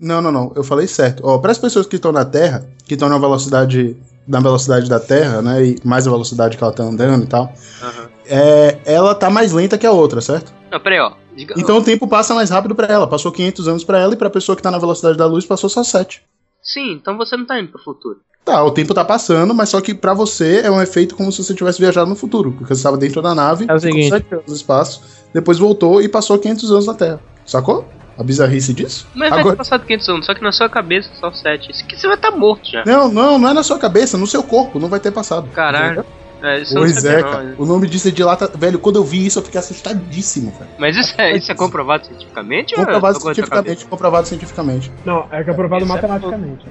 Não, 0.00 0.20
não, 0.20 0.32
não, 0.32 0.52
eu 0.56 0.64
falei 0.64 0.86
certo. 0.86 1.22
Ó, 1.24 1.38
para 1.38 1.52
as 1.52 1.58
pessoas 1.58 1.86
que 1.86 1.96
estão 1.96 2.10
na 2.10 2.24
Terra, 2.24 2.66
que 2.86 2.94
estão 2.94 3.08
na 3.08 3.18
velocidade 3.18 3.96
na 4.26 4.40
velocidade 4.40 4.88
da 4.88 4.98
Terra, 5.00 5.42
né, 5.42 5.64
e 5.66 5.78
mais 5.84 6.06
a 6.06 6.10
velocidade 6.10 6.56
que 6.56 6.62
ela 6.64 6.72
tá 6.72 6.82
andando 6.82 7.24
e 7.24 7.26
tal, 7.26 7.52
Aham. 7.82 8.08
é, 8.26 8.78
ela 8.84 9.14
tá 9.14 9.28
mais 9.30 9.52
lenta 9.52 9.76
que 9.78 9.86
a 9.86 9.92
outra, 9.92 10.20
certo? 10.20 10.52
Não, 10.70 10.80
peraí, 10.80 10.98
ó. 11.00 11.12
Diga- 11.36 11.54
Então 11.58 11.78
o 11.78 11.82
tempo 11.84 12.06
passa 12.08 12.34
mais 12.34 12.48
rápido 12.50 12.74
pra 12.74 12.86
ela. 12.86 13.06
Passou 13.08 13.30
500 13.32 13.66
anos 13.68 13.82
pra 13.84 13.98
ela 13.98 14.14
e 14.14 14.16
pra 14.16 14.30
pessoa 14.30 14.54
que 14.54 14.62
tá 14.62 14.70
na 14.70 14.78
velocidade 14.78 15.18
da 15.18 15.26
luz 15.26 15.44
passou 15.44 15.68
só 15.68 15.82
7. 15.84 16.22
Sim, 16.62 16.92
então 16.92 17.16
você 17.16 17.36
não 17.36 17.44
tá 17.44 17.58
indo 17.60 17.70
pro 17.72 17.82
futuro. 17.82 18.18
Tá, 18.44 18.62
o 18.62 18.70
tempo 18.70 18.92
tá 18.94 19.04
passando, 19.04 19.54
mas 19.54 19.68
só 19.70 19.80
que 19.80 19.94
pra 19.94 20.14
você 20.14 20.60
é 20.64 20.70
um 20.70 20.80
efeito 20.80 21.16
como 21.16 21.32
se 21.32 21.42
você 21.42 21.54
tivesse 21.54 21.80
viajado 21.80 22.08
no 22.08 22.14
futuro, 22.16 22.52
porque 22.52 22.74
você 22.74 22.78
estava 22.80 22.96
dentro 22.96 23.20
da 23.22 23.34
nave, 23.34 23.64
É 23.68 23.74
o 23.74 23.80
ficou 23.80 23.92
seguinte. 23.94 24.08
7 24.10 24.32
anos 24.34 24.46
no 24.48 24.54
espaço, 24.54 25.02
depois 25.32 25.58
voltou 25.58 26.00
e 26.02 26.08
passou 26.08 26.38
500 26.38 26.70
anos 26.70 26.86
na 26.86 26.94
Terra. 26.94 27.20
Sacou? 27.46 27.84
A 28.16 28.22
bizarrice 28.22 28.72
disso? 28.72 29.06
Mas 29.14 29.30
vai 29.30 29.40
Agora- 29.40 29.54
ter 29.56 29.58
passado 29.58 29.84
500 29.84 30.08
anos, 30.08 30.26
só 30.26 30.34
que 30.34 30.42
na 30.42 30.52
sua 30.52 30.68
cabeça 30.68 31.10
só 31.20 31.32
7. 31.32 31.70
Isso 31.70 31.84
aqui 31.84 31.98
você 31.98 32.06
vai 32.06 32.16
estar 32.16 32.30
morto 32.30 32.70
já. 32.70 32.84
Não, 32.86 33.08
não, 33.08 33.38
não 33.38 33.48
é 33.48 33.52
na 33.52 33.62
sua 33.62 33.78
cabeça, 33.78 34.16
no 34.16 34.26
seu 34.26 34.42
corpo, 34.42 34.78
não 34.78 34.88
vai 34.88 35.00
ter 35.00 35.10
passado. 35.10 35.48
Caralho. 35.52 36.00
Entendeu? 36.00 36.04
É, 36.42 36.60
isso 36.60 36.72
eu 36.72 36.74
não 36.76 36.82
Pois 36.82 37.04
é, 37.04 37.22
não. 37.22 37.30
cara. 37.30 37.54
O 37.58 37.64
nome 37.64 37.86
disso 37.88 38.06
é 38.06 38.10
dilata. 38.10 38.50
Velho, 38.54 38.78
quando 38.78 38.96
eu 38.96 39.04
vi 39.04 39.24
isso, 39.26 39.38
eu 39.38 39.42
fiquei 39.42 39.58
assustadíssimo, 39.58 40.52
velho. 40.58 40.70
Mas 40.78 40.94
isso 40.96 41.14
é, 41.18 41.36
isso 41.36 41.50
é 41.50 41.54
comprovado 41.54 42.06
cientificamente? 42.06 42.74
ou 42.74 42.84
Comprovado 42.84 43.16
é 43.16 43.20
sua 43.20 43.34
cientificamente, 43.34 43.86
comprovado 43.86 44.28
cientificamente. 44.28 44.92
Não, 45.04 45.26
é 45.32 45.42
que 45.42 45.50
é 45.50 45.54
provado 45.54 45.82
Isso 45.84 45.92
é 45.92 45.96
matematicamente. 45.96 46.66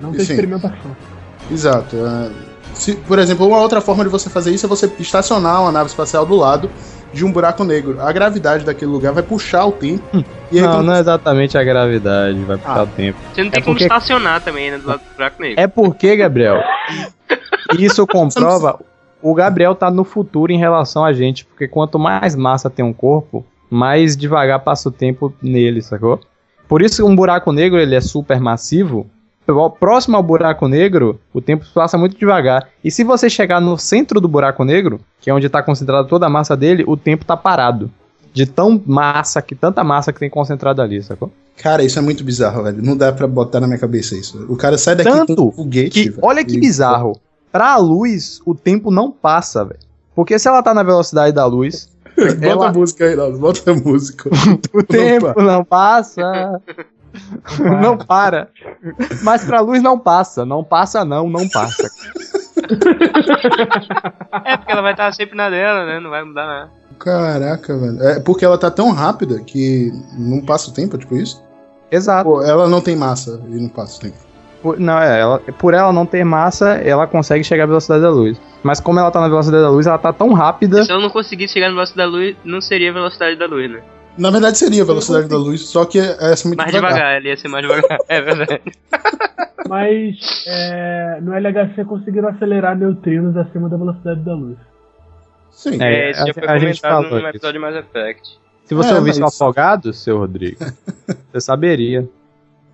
Não 0.00 0.10
tem 0.10 0.24
Sim. 0.24 0.32
experimentação. 0.32 0.96
Exato. 1.50 1.96
é. 1.96 2.30
Se, 2.74 2.96
por 2.96 3.18
exemplo, 3.20 3.46
uma 3.46 3.58
outra 3.60 3.80
forma 3.80 4.02
de 4.02 4.10
você 4.10 4.28
fazer 4.28 4.52
isso 4.52 4.66
é 4.66 4.68
você 4.68 4.90
estacionar 4.98 5.62
uma 5.62 5.70
nave 5.70 5.88
espacial 5.88 6.26
do 6.26 6.34
lado 6.34 6.68
de 7.14 7.24
um 7.24 7.32
buraco 7.32 7.64
negro. 7.64 8.00
A 8.00 8.12
gravidade 8.12 8.64
daquele 8.64 8.90
lugar 8.90 9.12
vai 9.12 9.22
puxar 9.22 9.64
o 9.66 9.72
tempo. 9.72 10.02
e 10.52 10.58
aí, 10.58 10.64
Não, 10.66 10.82
não 10.82 10.94
é 10.94 11.00
exatamente 11.00 11.56
a 11.56 11.62
gravidade, 11.64 12.38
vai 12.40 12.58
puxar 12.58 12.80
Ah. 12.80 12.82
o 12.82 12.86
tempo. 12.88 13.18
Você 13.32 13.44
não 13.44 13.50
tem 13.50 13.60
É 13.60 13.62
como 13.62 13.74
porque- 13.74 13.84
estacionar 13.84 14.40
também, 14.42 14.70
né, 14.72 14.78
do 14.78 14.86
lado 14.88 15.00
do 15.00 15.14
buraco 15.16 15.40
negro. 15.40 15.60
É 15.62 15.66
porque, 15.66 16.16
Gabriel, 16.16 16.60
isso 17.78 18.06
comprova. 18.06 18.78
O 19.22 19.34
Gabriel 19.34 19.74
tá 19.74 19.90
no 19.90 20.04
futuro 20.04 20.52
em 20.52 20.58
relação 20.58 21.04
a 21.04 21.12
gente, 21.12 21.44
porque 21.46 21.66
quanto 21.66 21.98
mais 21.98 22.34
massa 22.36 22.68
tem 22.68 22.84
um 22.84 22.92
corpo, 22.92 23.44
mais 23.70 24.16
devagar 24.16 24.60
passa 24.60 24.88
o 24.88 24.92
tempo 24.92 25.32
nele, 25.42 25.80
sacou? 25.80 26.20
Por 26.68 26.82
isso 26.82 27.06
um 27.06 27.16
buraco 27.16 27.50
negro 27.52 27.78
ele 27.78 27.94
é 27.94 28.00
super 28.00 28.38
massivo. 28.40 29.06
Pró- 29.46 29.70
Próximo 29.70 30.16
ao 30.16 30.22
buraco 30.22 30.66
negro, 30.68 31.18
o 31.32 31.40
tempo 31.40 31.64
passa 31.74 31.96
muito 31.98 32.16
devagar. 32.18 32.68
E 32.82 32.90
se 32.90 33.04
você 33.04 33.28
chegar 33.30 33.60
no 33.60 33.76
centro 33.78 34.20
do 34.20 34.28
buraco 34.28 34.64
negro, 34.64 35.00
que 35.20 35.30
é 35.30 35.34
onde 35.34 35.46
está 35.46 35.62
concentrada 35.62 36.06
toda 36.08 36.26
a 36.26 36.30
massa 36.30 36.56
dele, 36.56 36.84
o 36.86 36.96
tempo 36.96 37.24
tá 37.24 37.36
parado. 37.36 37.90
De 38.32 38.46
tão 38.46 38.82
massa 38.84 39.40
que 39.40 39.54
tanta 39.54 39.84
massa 39.84 40.12
que 40.12 40.18
tem 40.18 40.28
concentrada 40.28 40.82
ali, 40.82 41.00
sacou? 41.02 41.30
Cara, 41.56 41.84
isso 41.84 41.98
é 42.00 42.02
muito 42.02 42.24
bizarro, 42.24 42.64
velho. 42.64 42.82
Não 42.82 42.96
dá 42.96 43.12
pra 43.12 43.28
botar 43.28 43.60
na 43.60 43.68
minha 43.68 43.78
cabeça 43.78 44.16
isso. 44.16 44.44
O 44.48 44.56
cara 44.56 44.76
sai 44.76 44.96
daqui 44.96 45.08
Tanto 45.08 45.36
com 45.36 45.48
um 45.48 45.52
foguete. 45.52 45.90
Que, 46.02 46.08
velho, 46.10 46.18
olha 46.20 46.44
que 46.44 46.56
e- 46.56 46.60
bizarro. 46.60 47.12
Pra 47.52 47.76
luz, 47.76 48.40
o 48.44 48.52
tempo 48.52 48.90
não 48.90 49.12
passa, 49.12 49.64
velho. 49.64 49.78
Porque 50.16 50.36
se 50.36 50.48
ela 50.48 50.60
tá 50.64 50.74
na 50.74 50.82
velocidade 50.82 51.32
da 51.32 51.46
luz, 51.46 51.88
Bota 52.16 52.44
ela- 52.46 52.68
a 52.68 52.72
música 52.72 53.04
aí, 53.04 53.14
Naldo. 53.14 53.38
Bota 53.38 53.70
a 53.70 53.74
música. 53.74 54.28
o 54.74 54.82
tempo 54.82 55.40
não 55.40 55.64
passa. 55.64 56.60
não 57.80 57.96
para. 57.96 58.48
Mas 59.22 59.44
pra 59.44 59.60
luz 59.60 59.82
não 59.82 59.98
passa. 59.98 60.44
Não 60.44 60.64
passa, 60.64 61.04
não, 61.04 61.28
não 61.28 61.48
passa. 61.48 61.90
É, 64.44 64.56
porque 64.56 64.72
ela 64.72 64.82
vai 64.82 64.92
estar 64.92 65.12
sempre 65.12 65.36
na 65.36 65.50
dela, 65.50 65.86
né? 65.86 66.00
Não 66.00 66.10
vai 66.10 66.24
mudar 66.24 66.46
nada. 66.46 66.70
Caraca, 66.98 67.76
velho. 67.76 68.02
É 68.02 68.20
porque 68.20 68.44
ela 68.44 68.58
tá 68.58 68.70
tão 68.70 68.92
rápida 68.92 69.40
que 69.40 69.92
não 70.16 70.40
passa 70.40 70.70
o 70.70 70.74
tempo, 70.74 70.96
tipo 70.96 71.16
isso? 71.16 71.42
Exato. 71.90 72.24
Pô, 72.24 72.42
ela 72.42 72.68
não 72.68 72.80
tem 72.80 72.96
massa 72.96 73.40
e 73.48 73.54
não 73.54 73.68
passa 73.68 73.98
o 73.98 74.00
tempo. 74.00 74.16
Por, 74.62 74.80
não, 74.80 74.98
é, 74.98 75.20
ela, 75.20 75.38
por 75.58 75.74
ela 75.74 75.92
não 75.92 76.06
ter 76.06 76.24
massa, 76.24 76.76
ela 76.76 77.06
consegue 77.06 77.44
chegar 77.44 77.64
à 77.64 77.66
velocidade 77.66 78.02
da 78.02 78.10
luz. 78.10 78.40
Mas 78.62 78.80
como 78.80 78.98
ela 78.98 79.10
tá 79.10 79.20
na 79.20 79.28
velocidade 79.28 79.62
da 79.62 79.70
luz, 79.70 79.86
ela 79.86 79.98
tá 79.98 80.12
tão 80.12 80.32
rápida. 80.32 80.84
Se 80.84 80.90
ela 80.90 81.02
não 81.02 81.10
conseguisse 81.10 81.52
chegar 81.52 81.68
na 81.68 81.74
velocidade 81.74 82.10
da 82.10 82.16
luz, 82.16 82.36
não 82.44 82.60
seria 82.60 82.90
a 82.90 82.94
velocidade 82.94 83.36
da 83.36 83.46
luz, 83.46 83.70
né? 83.70 83.82
Na 84.16 84.30
verdade 84.30 84.56
seria 84.58 84.82
a 84.82 84.86
velocidade 84.86 85.28
da 85.28 85.36
luz, 85.36 85.62
só 85.62 85.84
que 85.84 85.98
essa 85.98 86.46
é 86.46 86.48
muito 86.48 86.58
Mais 86.58 86.70
devagar. 86.70 86.92
devagar, 86.94 87.16
ele 87.16 87.28
ia 87.28 87.36
ser 87.36 87.48
mais 87.48 87.66
devagar. 87.66 87.98
É 88.08 88.20
verdade. 88.20 88.62
Mas 89.68 90.16
é, 90.46 91.18
no 91.22 91.32
LHC 91.34 91.84
conseguiram 91.86 92.28
acelerar 92.28 92.76
neutrinos 92.76 93.36
acima 93.36 93.68
da 93.68 93.76
velocidade 93.76 94.20
da 94.20 94.34
luz. 94.34 94.56
Sim. 95.50 95.82
É, 95.82 96.08
É, 96.08 96.10
isso 96.10 96.18
já 96.26 96.30
a- 96.30 96.34
foi 96.34 96.44
a 96.48 96.58
gente 96.58 96.80
comentado 96.82 97.04
falou 97.08 97.22
no 97.22 97.28
episódio 97.28 97.60
mais 97.60 97.76
Effect. 97.76 98.38
Se 98.66 98.74
você 98.74 98.90
É, 98.90 98.94
ouvisse 98.94 99.20
mas- 99.20 99.34
afogado, 99.34 99.92
seu 99.92 100.18
Rodrigo, 100.18 100.58
você 101.32 101.40
saberia. 101.40 102.08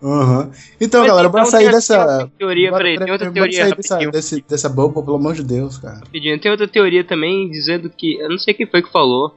Aham. 0.03 0.51
Então, 0.81 1.01
Mas 1.03 1.11
galera, 1.11 1.29
então 1.29 1.41
bora 1.41 1.45
sair 1.51 1.71
dessa. 1.71 2.29
Teoria, 2.39 2.71
bora- 2.71 2.85
peraí, 2.85 2.99
tem 2.99 3.13
outra 3.13 3.27
bora 3.27 3.35
teoria 3.35 3.63
sair 3.65 3.77
dessa, 3.77 3.99
desse, 4.11 4.45
dessa 4.49 4.69
bubble, 4.69 5.03
pelo 5.05 5.17
amor 5.17 5.35
de 5.35 5.45
Deus, 5.45 5.77
cara. 5.79 5.97
Rapidinho. 5.97 6.41
Tem 6.41 6.51
outra 6.51 6.67
teoria 6.67 7.05
também 7.05 7.51
dizendo 7.51 7.91
que. 7.91 8.19
Eu 8.19 8.31
não 8.31 8.39
sei 8.39 8.55
quem 8.55 8.67
foi 8.67 8.83
que 8.83 8.91
falou. 8.91 9.35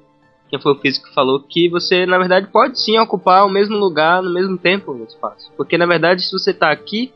Quem 0.53 0.61
foi 0.61 0.73
o 0.73 0.79
físico 0.79 1.07
que 1.07 1.15
falou 1.15 1.39
que 1.39 1.67
você, 1.67 2.05
na 2.05 2.19
verdade, 2.19 2.45
pode 2.45 2.79
sim 2.79 2.95
ocupar 2.99 3.43
o 3.43 3.49
mesmo 3.49 3.75
lugar 3.75 4.21
no 4.21 4.31
mesmo 4.31 4.55
tempo 4.55 4.93
no 4.93 5.03
espaço. 5.03 5.51
Porque, 5.57 5.79
na 5.79 5.87
verdade, 5.87 6.21
se 6.21 6.31
você 6.31 6.53
tá 6.53 6.71
aqui, 6.71 7.11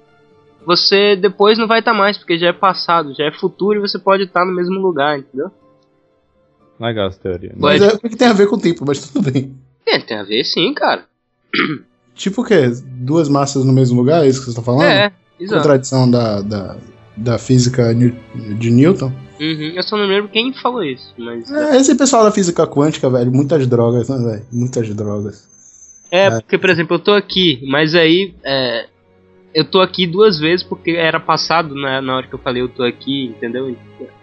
você 0.66 1.16
depois 1.16 1.56
não 1.56 1.68
vai 1.68 1.78
estar 1.78 1.94
mais, 1.94 2.18
porque 2.18 2.36
já 2.40 2.48
é 2.48 2.54
passado, 2.54 3.14
já 3.14 3.26
é 3.26 3.32
futuro 3.32 3.78
e 3.78 3.80
você 3.80 4.00
pode 4.00 4.24
estar 4.24 4.44
no 4.44 4.52
mesmo 4.52 4.80
lugar, 4.80 5.20
entendeu? 5.20 5.52
Legal 6.80 7.10
essa 7.10 7.20
teoria. 7.20 7.54
Mas 7.56 7.80
Pode. 7.80 7.94
é, 7.94 7.96
o 7.96 8.00
que 8.00 8.10
que 8.10 8.18
tem 8.18 8.28
a 8.28 8.34
ver 8.34 8.48
com 8.48 8.56
o 8.56 8.60
tempo? 8.60 8.84
Mas 8.88 9.08
tudo 9.08 9.32
bem. 9.32 9.56
É, 9.86 10.00
tem 10.00 10.18
a 10.18 10.24
ver 10.24 10.44
sim, 10.44 10.74
cara. 10.74 11.06
Tipo 12.16 12.42
o 12.42 12.44
quê? 12.44 12.72
Duas 12.86 13.30
massas 13.30 13.64
no 13.64 13.72
mesmo 13.72 13.98
lugar? 13.98 14.26
É 14.26 14.28
isso 14.28 14.40
que 14.40 14.48
você 14.48 14.56
tá 14.56 14.64
falando? 14.64 14.82
É, 14.82 15.12
exato. 15.40 15.62
Contradição 15.62 16.10
da, 16.10 16.42
da, 16.42 16.76
da 17.16 17.38
física 17.38 17.94
de 17.94 18.72
Newton? 18.72 19.14
Uhum, 19.40 19.74
eu 19.76 19.84
só 19.84 19.98
não 19.98 20.06
lembro 20.06 20.30
quem 20.30 20.54
falou 20.54 20.84
isso, 20.84 21.14
mas. 21.18 21.50
É, 21.52 21.78
esse 21.78 21.96
pessoal 21.96 22.24
da 22.24 22.32
física 22.32 22.66
quântica, 22.66 23.10
velho, 23.10 23.32
muitas 23.32 23.68
drogas, 23.68 24.10
né, 24.10 24.18
velho? 24.18 24.46
Muitas 24.52 24.94
drogas. 24.96 25.48
É, 26.10 26.30
porque, 26.30 26.58
por 26.58 26.70
exemplo, 26.70 26.96
eu 26.96 27.00
tô 27.00 27.14
aqui, 27.14 27.62
mas 27.68 27.94
aí. 27.94 28.34
É, 28.44 28.88
eu 29.54 29.66
tô 29.66 29.82
aqui 29.82 30.06
duas 30.06 30.38
vezes 30.40 30.64
porque 30.64 30.92
era 30.92 31.20
passado 31.20 31.74
na, 31.74 32.00
na 32.00 32.18
hora 32.18 32.28
que 32.28 32.36
eu 32.36 32.40
falei 32.40 32.62
eu 32.62 32.70
tô 32.70 32.84
aqui, 32.84 33.26
entendeu? 33.26 33.76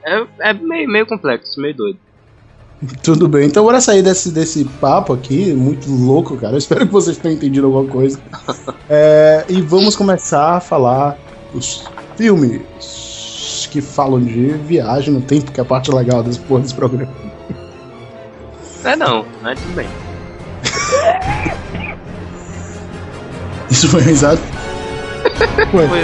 É, 0.04 0.26
é 0.50 0.52
meio, 0.52 0.88
meio 0.88 1.06
complexo, 1.06 1.60
meio 1.60 1.74
doido. 1.74 1.98
Tudo 3.02 3.26
bem, 3.28 3.46
então 3.46 3.64
bora 3.64 3.80
sair 3.80 4.02
desse, 4.02 4.30
desse 4.30 4.64
papo 4.80 5.12
aqui, 5.12 5.52
muito 5.52 5.90
louco, 5.90 6.36
cara. 6.36 6.54
Eu 6.54 6.58
espero 6.58 6.86
que 6.86 6.92
vocês 6.92 7.16
tenham 7.16 7.36
entendido 7.36 7.66
alguma 7.66 7.90
coisa. 7.90 8.20
É, 8.86 9.46
e 9.48 9.62
vamos 9.62 9.96
começar 9.96 10.56
a 10.56 10.60
falar 10.60 11.16
os 11.54 11.84
filmes 12.18 12.60
que 13.68 13.80
falam 13.80 14.20
de 14.20 14.52
viagem 14.52 15.12
no 15.12 15.20
tempo, 15.20 15.50
que 15.52 15.60
é 15.60 15.62
a 15.62 15.66
parte 15.66 15.90
legal 15.90 16.22
desse 16.22 16.40
porra 16.40 16.60
desse 16.60 16.74
programa. 16.74 17.12
É 18.84 18.94
não, 18.96 19.24
mas 19.42 19.58
tudo 19.60 19.74
bem. 19.74 19.88
Isso 23.70 23.88
foi 23.88 24.02
risado? 24.02 24.40
Foi, 25.70 25.88
foi 25.88 26.02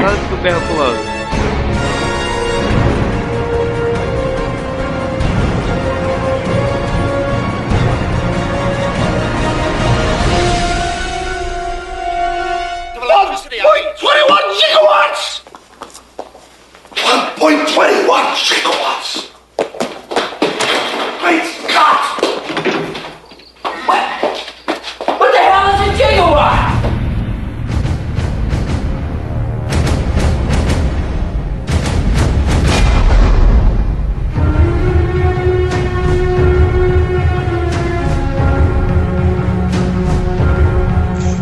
lá 0.00 0.10
do 0.30 0.42
berro 0.42 0.60
pro 0.66 0.78
lado. 0.78 1.12
Gigawatts! 17.42 17.74
1.21 17.74 18.36
gigawatts! 18.36 19.30
Great 21.20 21.42
Scott! 21.42 22.02
What? 23.84 24.02
What 25.18 25.32
the 25.32 25.38
hell 25.38 25.74
is 25.74 25.80
a 25.82 25.92
gigawatt? 25.98 26.72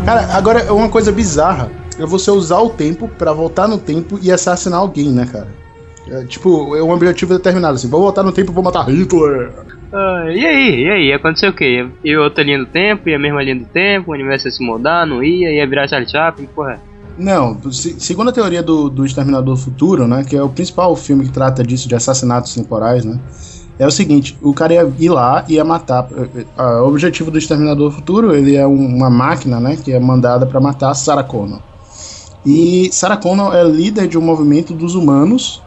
Cara, 0.03 0.35
agora 0.35 0.73
uma 0.73 0.89
coisa 0.89 1.11
bizarra 1.11 1.69
é 1.99 2.05
você 2.05 2.31
usar 2.31 2.59
o 2.59 2.69
tempo 2.69 3.07
pra 3.07 3.31
voltar 3.31 3.67
no 3.67 3.77
tempo 3.77 4.17
e 4.21 4.31
assassinar 4.31 4.79
alguém, 4.79 5.09
né, 5.09 5.27
cara? 5.31 5.61
É, 6.07 6.25
tipo, 6.25 6.75
é 6.75 6.83
um 6.83 6.91
objetivo 6.91 7.33
determinado, 7.33 7.75
assim, 7.75 7.87
vou 7.89 8.01
voltar 8.01 8.23
no 8.23 8.31
tempo 8.31 8.51
e 8.51 8.55
vou 8.55 8.63
matar 8.63 8.87
Hitler. 8.89 9.53
Ah, 9.93 10.25
e 10.33 10.45
aí, 10.45 10.81
e 10.83 10.89
aí, 10.89 11.13
aconteceu 11.13 11.49
o 11.51 11.53
quê? 11.55 11.85
Ia 12.03 12.21
outra 12.21 12.43
linha 12.43 12.57
do 12.57 12.65
tempo, 12.65 13.07
ia 13.07 13.17
a 13.17 13.19
mesma 13.19 13.43
linha 13.43 13.57
do 13.57 13.65
tempo, 13.65 14.11
o 14.11 14.13
universo 14.13 14.47
ia 14.47 14.51
se 14.51 14.65
mudar, 14.65 15.05
não 15.05 15.23
ia, 15.23 15.51
ia 15.53 15.67
virar 15.67 15.87
Charlie 15.87 16.09
Chaplin, 16.09 16.47
porra. 16.47 16.81
Não, 17.17 17.61
se- 17.71 17.99
segundo 17.99 18.29
a 18.29 18.33
teoria 18.33 18.63
do, 18.63 18.89
do 18.89 19.05
Exterminador 19.05 19.55
do 19.55 19.61
Futuro, 19.61 20.07
né, 20.07 20.23
que 20.27 20.35
é 20.35 20.41
o 20.41 20.49
principal 20.49 20.95
filme 20.95 21.25
que 21.25 21.31
trata 21.33 21.63
disso, 21.63 21.87
de 21.87 21.93
assassinatos 21.95 22.53
temporais, 22.53 23.03
né, 23.05 23.19
é 23.77 23.85
o 23.85 23.91
seguinte, 23.91 24.37
o 24.41 24.53
cara 24.53 24.73
ia 24.73 24.93
ir 24.97 25.09
lá 25.09 25.43
e 25.47 25.53
ia 25.55 25.63
matar. 25.65 26.07
eh, 26.35 26.45
eh, 26.57 26.63
O 26.81 26.87
objetivo 26.87 27.29
do 27.29 27.37
Exterminador 27.37 27.89
do 27.89 27.95
Futuro, 27.95 28.33
ele 28.33 28.55
é 28.55 28.65
um- 28.65 28.95
uma 28.95 29.09
máquina, 29.09 29.59
né, 29.59 29.75
que 29.75 29.91
é 29.91 29.99
mandada 29.99 30.45
pra 30.45 30.59
matar 30.61 30.93
Sarah 30.93 31.23
Connor. 31.23 31.59
E 32.45 32.89
Sarah 32.91 33.17
Connor 33.17 33.53
é 33.55 33.63
líder 33.63 34.07
de 34.07 34.17
um 34.17 34.21
movimento 34.21 34.73
dos 34.73 34.95
humanos 34.95 35.61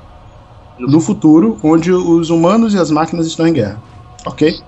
no 0.78 1.00
futuro, 1.00 1.58
onde 1.62 1.92
os 1.92 2.30
humanos 2.30 2.74
e 2.74 2.78
as 2.78 2.90
máquinas 2.90 3.26
estão 3.26 3.46
em 3.46 3.52
guerra, 3.52 3.80
ok? 4.26 4.60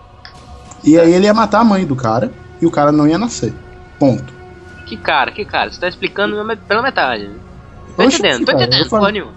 E 0.84 0.98
aí 0.98 1.12
ele 1.12 1.26
ia 1.26 1.34
matar 1.34 1.60
a 1.60 1.64
mãe 1.64 1.84
do 1.84 1.96
cara, 1.96 2.32
e 2.60 2.66
o 2.66 2.70
cara 2.70 2.92
não 2.92 3.06
ia 3.08 3.18
nascer. 3.18 3.52
Ponto. 3.98 4.32
Que 4.86 4.96
cara, 4.96 5.30
que 5.32 5.44
cara, 5.44 5.70
você 5.70 5.80
tá 5.80 5.88
explicando 5.88 6.42
me- 6.44 6.56
pela 6.56 6.82
metade. 6.82 7.24
né? 7.24 7.34
Tô 7.96 8.02
Oxe, 8.04 8.18
entendendo, 8.18 8.44
tô 8.46 8.52
cara, 8.52 8.64
entendendo, 8.66 8.88
porra 8.88 9.10
nenhuma. 9.12 9.32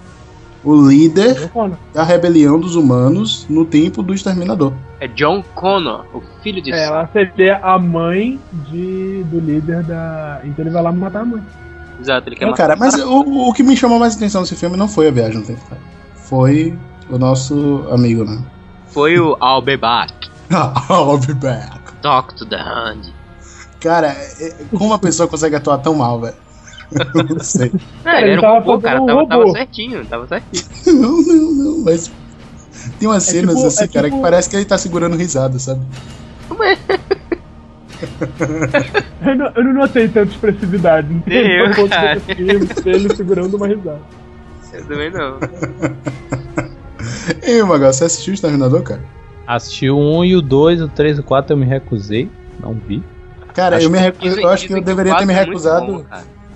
O 0.64 0.76
líder 0.76 1.50
da 1.94 2.04
rebelião 2.04 2.60
dos 2.60 2.76
humanos 2.76 3.46
no 3.50 3.64
tempo 3.66 4.04
do 4.04 4.14
exterminador. 4.14 4.74
É 5.00 5.08
John 5.08 5.42
Connor, 5.56 6.06
o 6.14 6.22
filho 6.44 6.62
de 6.62 6.72
É, 6.74 6.84
ela 6.84 7.08
seria 7.14 7.58
a 7.64 7.80
mãe 7.80 8.40
de, 8.52 9.24
do 9.32 9.40
líder 9.40 9.84
da. 9.84 10.42
Então 10.44 10.64
ele 10.66 10.74
vai 10.74 10.84
lá 10.84 10.92
matar 10.92 11.22
a 11.22 11.26
mãe. 11.26 11.42
Exato, 12.00 12.28
ele 12.30 12.36
quer 12.36 12.44
Não, 12.46 12.52
matar 12.52 12.64
cara, 12.64 12.76
mas 12.76 12.94
o, 12.96 13.50
o 13.50 13.54
que 13.54 13.64
me 13.64 13.76
chamou 13.78 13.98
mais 14.00 14.16
atenção 14.16 14.42
nesse 14.42 14.56
filme 14.56 14.76
não 14.76 14.88
foi 14.90 15.08
a 15.08 15.12
viagem 15.12 15.40
no 15.40 15.46
tempo, 15.46 15.62
cara. 15.70 15.82
Foi 16.30 16.78
o 17.10 17.18
nosso 17.18 17.86
amigo, 17.92 18.24
né? 18.24 18.40
Foi 18.88 19.20
o 19.20 19.36
I'll 19.42 19.62
be 19.62 19.76
back, 19.78 20.14
I'll 20.52 21.18
be 21.26 21.34
back. 21.34 21.80
talk 22.02 22.36
to 22.36 22.46
the 22.46 22.58
hand. 22.58 23.12
Cara, 23.80 24.08
é- 24.40 24.56
como 24.72 24.86
uma 24.86 25.00
pessoa 25.00 25.28
consegue 25.28 25.56
atuar 25.56 25.78
tão 25.80 25.96
mal, 25.96 26.20
velho? 26.22 26.36
Não 27.30 27.40
sei. 27.40 27.72
É, 28.06 28.22
ele 28.22 28.32
ele 28.32 28.32
era 28.32 28.40
um 28.40 28.42
tava 28.42 28.60
robô, 28.66 28.80
cara, 28.82 29.02
um 29.02 29.06
tava, 29.06 29.28
tava 29.28 29.52
certinho, 29.52 30.06
tava 30.06 30.28
certinho. 30.28 30.66
Não, 31.02 31.22
não, 31.22 31.52
não, 31.52 31.84
mas. 31.86 32.12
Tem 32.98 33.08
umas 33.08 33.24
cenas 33.24 33.56
tipo- 33.56 33.68
assim, 33.68 33.84
é 33.84 33.88
cara, 33.88 34.08
tipo- 34.08 34.18
que 34.18 34.22
parece 34.24 34.50
que 34.50 34.56
ele 34.56 34.66
tá 34.66 34.78
segurando 34.78 35.16
risada, 35.16 35.60
sabe? 35.60 35.82
Eu 39.26 39.36
não, 39.36 39.52
eu 39.56 39.64
não 39.64 39.74
notei 39.74 40.08
tanta 40.08 40.32
expressividade. 40.32 41.08
Nem 41.26 41.52
eu, 41.52 41.90
cara. 41.90 42.20
dele 42.20 43.16
segurando 43.16 43.56
uma 43.58 43.68
risada. 43.68 44.00
Eu 44.74 44.86
também 44.86 45.12
não. 45.12 45.40
Ei, 47.44 47.64
Magal, 47.64 47.92
você 47.94 48.04
assistiu 48.04 48.32
o 48.32 48.36
Exterminador, 48.36 48.84
cara? 48.84 49.02
Assisti 49.48 49.90
o 49.90 49.98
1 49.98 50.26
e 50.26 50.36
o 50.36 50.42
2, 50.42 50.82
o 50.82 50.88
3 50.88 51.18
e 51.18 51.22
o 51.22 51.24
4 51.24 51.54
eu 51.54 51.58
me 51.58 51.66
recusei. 51.66 52.30
Não 52.60 52.74
vi. 52.74 53.04
Cara, 53.54 53.78
Acho 53.78 53.88
eu, 53.88 53.90
me 53.90 53.98
recu- 53.98 54.20
Dizem- 54.22 54.44
eu 54.44 54.50
acho 54.50 54.68
que 54.68 54.74
eu 54.74 54.82
deveria 54.82 55.16
ter 55.18 55.26
me 55.26 55.34
é 55.34 55.44
recusado. 55.44 55.86
bom. 55.88 56.06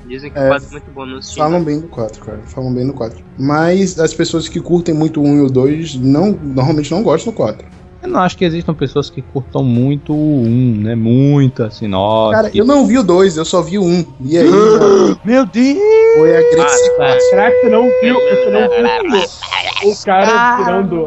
Dizem 0.05 0.29
que 0.29 0.37
É, 0.37 0.45
o 0.45 0.47
4 0.49 0.67
é 0.67 0.71
muito 0.71 0.91
bom 0.91 1.05
no 1.05 1.23
cinema. 1.23 1.49
Falam 1.49 1.63
bem 1.63 1.79
do 1.79 1.87
4, 1.87 2.23
cara. 2.23 2.39
Falam 2.45 2.73
bem 2.73 2.85
do 2.85 2.93
4. 2.93 3.17
Mas 3.37 3.99
as 3.99 4.13
pessoas 4.13 4.47
que 4.47 4.59
curtem 4.59 4.93
muito 4.93 5.21
o 5.21 5.25
1 5.25 5.37
e 5.37 5.41
o 5.41 5.49
2 5.49 5.95
não, 5.95 6.33
normalmente 6.33 6.91
não 6.91 7.01
gostam 7.01 7.33
do 7.33 7.35
4. 7.35 7.65
Eu 8.03 8.09
não 8.09 8.19
acho 8.19 8.37
que 8.37 8.43
existam 8.43 8.73
pessoas 8.73 9.09
que 9.09 9.21
curtam 9.21 9.63
muito 9.63 10.13
o 10.13 10.41
1, 10.43 10.81
né? 10.81 10.93
Muito 10.95 11.63
assim, 11.63 11.87
nossa. 11.87 12.35
Cara, 12.35 12.49
que- 12.49 12.59
eu 12.59 12.65
não 12.65 12.85
vi 12.85 12.97
o 12.97 13.03
2, 13.03 13.37
eu 13.37 13.45
só 13.45 13.61
vi 13.61 13.77
o 13.79 13.83
1. 13.83 14.05
E 14.19 14.37
aí, 14.37 14.45
Meu 15.23 15.45
Deus! 15.45 15.77
foi 16.17 16.35
agressivo. 16.37 16.95
Ah, 17.01 17.19
Será 17.29 17.49
que 17.51 17.61
você 17.61 17.69
não 17.69 17.83
viu? 18.01 18.15
Você 18.15 18.49
não 18.51 18.69
viu 18.69 19.91
o 19.91 20.05
cara 20.05 20.57
tirando 20.57 21.05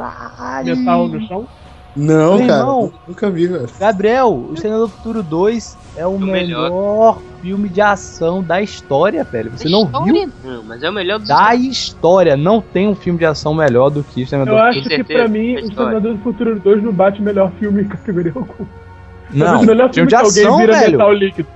metal 0.65 1.09
no 1.09 1.21
chão? 1.27 1.47
Não, 1.97 2.37
Meu 2.37 2.47
cara, 2.47 2.61
irmão. 2.61 2.93
nunca 3.09 3.31
vi, 3.31 3.47
velho. 3.47 3.67
Gabriel, 3.81 4.29
o 4.51 4.53
Exterminador 4.55 4.89
do 4.89 4.93
Futuro 4.95 5.23
2 5.23 5.79
é 5.97 6.07
o, 6.07 6.11
O 6.11 6.21
melhor, 6.21 6.65
melhor. 6.71 7.19
filme 7.41 7.69
de 7.71 7.81
ação 7.81 8.43
da 8.43 8.61
história, 8.61 9.25
velho. 9.25 9.51
Você 9.57 9.69
não 9.69 9.85
História? 9.85 10.13
viu? 10.13 10.33
Não, 10.45 10.63
mas 10.65 10.83
é 10.83 10.91
o 10.91 10.93
melhor 10.93 11.19
dos 11.19 11.29
Da 11.29 11.55
história. 11.55 12.37
Não 12.37 12.61
tem 12.61 12.87
um 12.87 12.95
filme 12.95 13.19
de 13.19 13.25
ação 13.25 13.55
melhor 13.55 13.89
do 13.89 14.05
que 14.05 14.21
Eu 14.21 14.25
Exterminador 14.25 14.61
do 14.61 14.67
acho 14.67 14.83
que 14.83 14.89
certeza, 14.89 15.19
pra 15.21 15.29
mim, 15.29 15.39
é 15.39 15.57
o 15.57 15.61
história. 15.61 15.69
Exterminador 15.97 16.15
do 16.15 16.19
Futuro 16.23 16.61
2 16.61 16.83
não 16.83 16.93
bate 16.93 17.23
melhor 17.23 17.51
filme 17.59 17.83
em 17.83 17.89
categoria 17.89 18.33
alguma. 18.35 18.69
Não, 19.33 19.63
o 19.63 19.67
melhor 19.67 19.93
filme 19.93 19.95
filme 19.95 20.09
de 20.09 20.15
ação, 20.15 20.59
velho. 20.59 20.91
metal 20.93 21.13
líquido. 21.13 21.49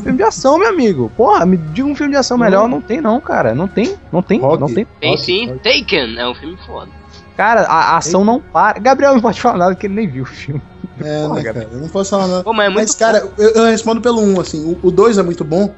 Filme 0.00 0.16
de 0.16 0.22
ação, 0.22 0.58
meu 0.58 0.68
amigo. 0.70 1.12
Porra, 1.14 1.44
me 1.44 1.58
diga 1.58 1.86
um 1.86 1.94
filme 1.94 2.12
de 2.12 2.18
ação 2.18 2.38
melhor. 2.38 2.66
Não 2.66 2.80
tem, 2.80 2.98
não, 3.02 3.20
cara. 3.20 3.54
Não 3.54 3.68
tem, 3.68 3.94
não 4.10 4.22
tem, 4.22 4.40
Rock. 4.40 4.58
não 4.58 4.72
tem. 4.72 4.86
Tem 4.98 5.16
sim, 5.18 5.48
rock. 5.48 5.58
Taken, 5.58 6.18
é 6.18 6.26
um 6.26 6.34
filme 6.34 6.56
foda. 6.66 6.90
Cara, 7.36 7.62
a, 7.62 7.94
a 7.94 7.96
ação 7.96 8.24
não 8.24 8.40
para. 8.40 8.78
Gabriel 8.78 9.14
não 9.14 9.20
pode 9.20 9.40
falar 9.40 9.58
nada 9.58 9.74
que 9.74 9.86
ele 9.86 9.94
nem 9.94 10.06
viu 10.08 10.22
o 10.24 10.26
filme. 10.26 10.60
É, 11.00 11.22
Porra, 11.22 11.34
né, 11.36 11.42
Gabriel. 11.42 11.66
cara? 11.68 11.76
Eu 11.76 11.80
não 11.82 11.88
posso 11.88 12.10
falar 12.10 12.26
nada. 12.28 12.44
Pô, 12.44 12.52
mas 12.52 12.70
é 12.70 12.74
Mas, 12.74 12.94
cara, 12.94 13.26
eu, 13.38 13.50
eu 13.50 13.64
respondo 13.66 14.00
pelo 14.00 14.20
1, 14.20 14.40
assim. 14.40 14.78
O 14.82 14.90
2 14.90 15.16
é 15.18 15.22
muito 15.22 15.42
bom. 15.44 15.74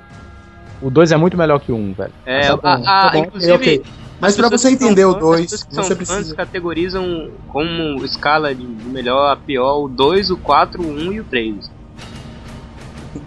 O 0.83 0.91
2 0.91 1.13
é 1.13 1.17
muito 1.17 1.37
melhor 1.37 1.61
que 1.61 1.71
o 1.73 1.77
1, 1.77 1.95
velho. 1.95 2.13
É, 2.27 2.51
bom, 2.51 2.61
a, 2.65 2.75
a- 3.07 3.11
tá 3.11 3.19
inclusive, 3.19 3.53
ok, 3.53 3.79
ok. 3.79 3.93
Mas 4.21 4.33
as 4.33 4.37
pra 4.37 4.49
você 4.49 4.71
entender 4.71 5.05
o 5.05 5.13
fãs- 5.13 5.21
2, 5.23 5.65
que 5.65 5.75
são 5.75 5.85
você 5.85 5.95
fãs 5.97 6.09
precisa. 6.09 6.35
categorizam 6.37 7.31
como 7.49 8.05
escala 8.05 8.55
de 8.55 8.65
de 8.67 8.89
melhor 8.89 9.33
a 9.33 9.37
pior 9.37 9.85
o 9.85 9.89
2, 9.89 10.31
o 10.31 10.37
4, 10.37 10.83
o 10.83 10.87
1 10.87 11.13
e 11.13 11.21
o 11.21 11.25
3. 11.25 11.71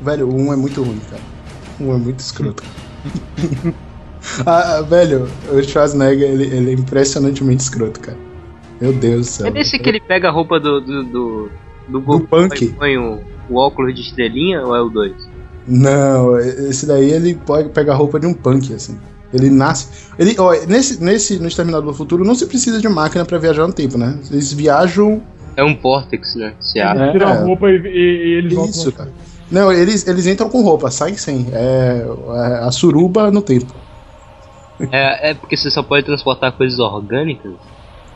Velho, 0.01 0.27
o 0.29 0.35
1 0.35 0.53
é 0.53 0.55
muito 0.55 0.81
ruim, 0.83 0.99
cara. 1.09 1.21
O 1.79 1.83
1 1.85 1.93
é 1.93 1.97
muito 1.97 2.19
escroto. 2.19 2.63
ah, 4.45 4.81
velho, 4.81 5.27
o 5.51 5.61
Schwarzenegger, 5.63 6.29
ele, 6.29 6.43
ele 6.45 6.69
é 6.71 6.73
impressionantemente 6.73 7.63
escroto, 7.63 7.99
cara. 7.99 8.17
Meu 8.79 8.93
Deus 8.93 9.25
do 9.27 9.29
céu. 9.31 9.47
É 9.47 9.51
desse 9.51 9.79
que 9.79 9.89
ele 9.89 9.99
pega 9.99 10.27
a 10.27 10.31
roupa 10.31 10.59
do. 10.59 10.79
do. 10.81 11.03
do, 11.03 11.49
do, 11.89 12.01
Goku 12.01 12.27
punk. 12.27 12.63
e 12.65 12.67
põe 12.69 12.97
o, 12.97 13.19
o 13.49 13.55
óculos 13.55 13.95
de 13.95 14.01
estrelinha 14.01 14.61
ou 14.63 14.75
é 14.75 14.81
o 14.81 14.89
2? 14.89 15.13
Não, 15.67 16.37
esse 16.39 16.85
daí 16.85 17.09
ele 17.11 17.35
pode 17.35 17.69
pegar 17.69 17.93
a 17.93 17.95
roupa 17.95 18.19
de 18.19 18.27
um 18.27 18.33
punk, 18.33 18.73
assim. 18.73 18.97
Ele 19.33 19.49
nasce. 19.49 19.87
Ele, 20.17 20.35
ó, 20.39 20.53
nesse, 20.67 21.03
nesse, 21.03 21.39
no 21.39 21.47
Exterminador 21.47 21.91
do 21.91 21.97
Futuro 21.97 22.23
não 22.23 22.35
se 22.35 22.45
precisa 22.45 22.79
de 22.79 22.87
máquina 22.87 23.25
pra 23.25 23.37
viajar 23.37 23.67
no 23.67 23.73
tempo, 23.73 23.97
né? 23.97 24.17
Eles 24.31 24.53
viajam. 24.53 25.21
É 25.57 25.63
um 25.63 25.75
vortex, 25.75 26.35
né? 26.35 26.53
Se 26.61 26.79
abre. 26.79 27.03
Eles 27.03 27.11
tiram 27.13 27.29
É. 27.29 27.31
a 27.33 27.43
roupa 27.43 27.69
e, 27.69 27.75
e- 27.75 27.87
e 27.87 28.37
eles 28.37 28.53
voltam. 28.53 28.71
Isso, 28.71 28.91
cara. 28.93 29.11
Não, 29.51 29.71
eles, 29.71 30.07
eles 30.07 30.27
entram 30.27 30.49
com 30.49 30.61
roupa, 30.61 30.89
saem 30.91 31.17
sem. 31.17 31.47
É, 31.51 32.05
é 32.05 32.63
a 32.63 32.71
suruba 32.71 33.31
no 33.31 33.41
tempo. 33.41 33.73
É, 34.91 35.31
é 35.31 35.33
porque 35.33 35.57
você 35.57 35.69
só 35.71 35.81
pode 35.83 36.05
transportar 36.05 36.51
coisas 36.55 36.77
orgânicas? 36.79 37.53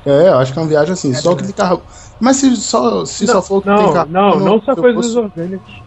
É, 0.05 0.30
eu 0.30 0.38
acho 0.39 0.51
que 0.53 0.59
é 0.59 0.62
uma 0.62 0.68
viagem 0.68 0.93
assim. 0.93 1.14
só 1.14 1.36
que 1.36 1.43
tem 1.43 1.53
carro. 1.53 1.84
Mas 2.20 2.38
se 2.38 2.55
só, 2.55 3.05
se 3.05 3.26
só 3.28 3.41
for 3.41 3.62
que 3.62 3.68
tem 3.68 3.76
Não, 3.78 3.93
carro. 3.93 4.09
não, 4.09 4.39
não 4.39 4.62
só 4.62 4.72
eu 4.72 4.78
coisas 4.78 4.95
posso- 4.95 5.20
orgânicas. 5.20 5.82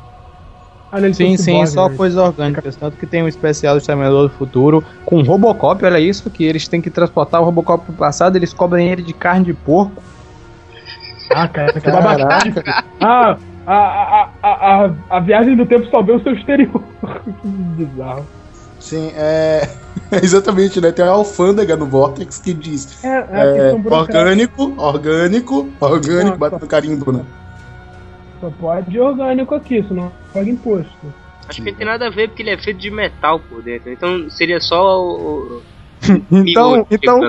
Ah, 0.91 1.01
não, 1.01 1.12
Sim, 1.12 1.37
sim, 1.37 1.66
só 1.66 1.89
né? 1.89 1.97
coisas 1.97 2.16
orgânicas. 2.18 2.77
Tanto 2.77 2.97
que 2.97 3.07
tem 3.07 3.22
um 3.22 3.27
especial 3.29 3.75
do 3.75 3.81
Exterminador 3.81 4.29
do 4.29 4.35
Futuro 4.37 4.85
com 5.05 5.22
Robocop, 5.22 5.85
olha 5.85 5.99
isso, 5.99 6.31
que 6.31 6.45
eles 6.45 6.68
têm 6.68 6.81
que 6.81 6.89
transportar 6.91 7.41
o 7.41 7.45
Robocop 7.45 7.85
pro 7.85 7.97
passado, 7.97 8.37
eles 8.37 8.53
cobrem 8.53 8.89
ele 8.91 9.03
de 9.03 9.12
carne 9.12 9.47
de 9.47 9.55
porco. 9.55 10.01
Ah, 11.33 11.49
cara, 11.49 11.72
que 11.81 11.91
babaquice. 11.91 12.62
Caraca, 12.62 12.85
Ah, 13.01 13.37
a, 13.66 13.75
a, 13.75 14.31
a, 14.43 14.85
a, 14.87 14.95
a 15.11 15.20
viagem 15.20 15.57
do 15.57 15.66
tempo 15.66 15.87
só 15.91 16.01
vê 16.01 16.12
o 16.12 16.22
seu 16.22 16.33
exterior. 16.35 16.85
que 17.25 17.49
bizarro. 17.49 18.29
Sim, 18.85 19.12
é. 19.16 19.68
Exatamente, 20.22 20.80
né? 20.80 20.93
Tem 20.93 21.05
uma 21.05 21.12
alfândega 21.12 21.76
no 21.76 21.87
Vortex 21.87 22.39
que 22.39 22.53
diz 22.53 23.03
É, 23.05 23.09
é, 23.09 23.70
é, 23.70 23.74
burocrática. 23.74 24.18
orgânico, 24.18 24.74
orgânico, 24.76 25.68
orgânico, 25.80 26.39
bate 26.39 26.61
no 26.61 26.66
carimbo, 26.66 27.12
né? 27.12 27.24
Só 28.41 28.51
pode 28.51 29.01
orgânico 29.01 29.55
aqui, 29.55 29.82
senão 29.89 30.12
paga 30.32 30.51
imposto. 30.51 31.14
Acho 31.49 31.62
que 31.62 31.70
não 31.70 31.76
tem 31.76 31.87
nada 31.87 32.07
a 32.07 32.11
ver 32.11 32.28
porque 32.28 32.43
ele 32.43 32.51
é 32.51 32.59
feito 32.59 32.78
de 32.78 32.91
metal 32.91 33.41
por 33.41 33.62
dentro. 33.62 33.91
Então 33.91 34.28
seria 34.30 34.61
só 34.61 35.01
o. 35.01 35.62
Então, 36.30 36.87
então. 36.91 37.20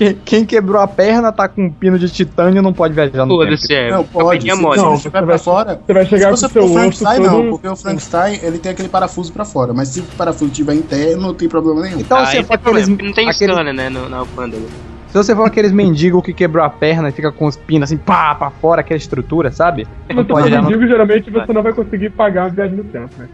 Quem, 0.00 0.14
quem- 0.24 0.44
quebrou 0.46 0.80
a 0.80 0.86
perna 0.88 1.30
tá 1.30 1.46
com 1.46 1.64
um 1.66 1.70
pino 1.70 1.98
de 1.98 2.08
titânio 2.08 2.62
não 2.62 2.72
pode 2.72 2.94
viajar 2.94 3.26
no 3.26 3.38
tempo. 3.38 3.44
Foda-se, 3.50 3.74
é. 3.74 3.90
Não, 3.90 4.02
pode. 4.04 4.50
Se, 4.50 4.54
mole. 4.60 4.78
se 4.78 4.84
Não, 4.84 4.96
você 4.96 5.10
pra 5.10 5.20
vai- 5.20 5.38
fora. 5.38 5.80
Você 5.86 5.92
vai 5.92 6.04
Se 6.04 6.10
chegar 6.10 6.30
com 6.30 6.36
você 6.36 6.46
o 6.46 6.48
seu 6.48 6.62
o 6.62 6.64
osso 6.64 6.74
Frankenstein, 6.74 7.16
todo... 7.22 7.30
não, 7.30 7.50
porque 7.50 7.68
o 7.68 7.76
Frankenstein 7.76 8.40
ele 8.42 8.58
tem 8.58 8.72
aquele 8.72 8.88
parafuso 8.88 9.32
pra 9.32 9.44
fora, 9.44 9.72
mas 9.74 9.88
se 9.88 10.00
o 10.00 10.04
parafuso 10.16 10.46
estiver 10.50 10.74
interno, 10.74 11.22
não 11.22 11.34
tem 11.34 11.48
problema 11.48 11.82
nenhum. 11.82 12.00
Então, 12.00 12.16
Ah, 12.18 12.26
se 12.26 12.42
for 12.42 12.56
tem 12.58 12.70
aqueles, 12.72 12.88
não 12.88 12.96
tem 13.12 13.28
aqueles- 13.28 13.36
scanner, 13.36 13.74
né, 13.74 13.88
no, 13.90 14.08
na 14.08 14.18
alfândega. 14.18 14.64
se 15.08 15.14
você 15.14 15.34
for 15.36 15.44
aqueles 15.46 15.70
mendigos 15.72 16.22
que 16.24 16.32
quebrou 16.32 16.64
a 16.64 16.70
perna 16.70 17.10
e 17.10 17.12
fica 17.12 17.30
com 17.30 17.46
os 17.46 17.56
pinos 17.56 17.90
assim, 17.90 17.98
pá, 17.98 18.34
pra 18.34 18.50
fora, 18.50 18.80
aquela 18.80 18.96
estrutura, 18.98 19.52
sabe? 19.52 19.84
Se 20.06 20.14
Não 20.14 20.22
você 20.22 20.28
pode 20.32 20.50
no 20.50 20.62
mendigo, 20.62 20.86
geralmente 20.86 21.30
você 21.30 21.52
não 21.52 21.62
vai 21.62 21.72
conseguir 21.74 22.10
pagar 22.10 22.44
uma 22.44 22.50
viagem 22.50 22.76
no 22.76 22.84
tempo, 22.84 23.10
né? 23.18 23.28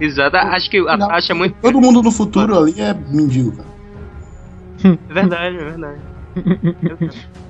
Exato, 0.00 0.36
acho 0.36 0.70
que 0.70 0.78
a 0.88 0.96
Não, 0.96 1.08
taxa 1.08 1.32
é 1.32 1.36
muito. 1.36 1.56
Todo 1.60 1.80
mundo 1.80 2.02
no 2.02 2.10
futuro 2.10 2.58
ali 2.58 2.80
é 2.80 2.94
mendigo, 3.10 3.52
cara. 3.52 3.75
É 4.84 5.12
verdade, 5.14 5.56
é 5.56 5.64
verdade. 5.64 5.98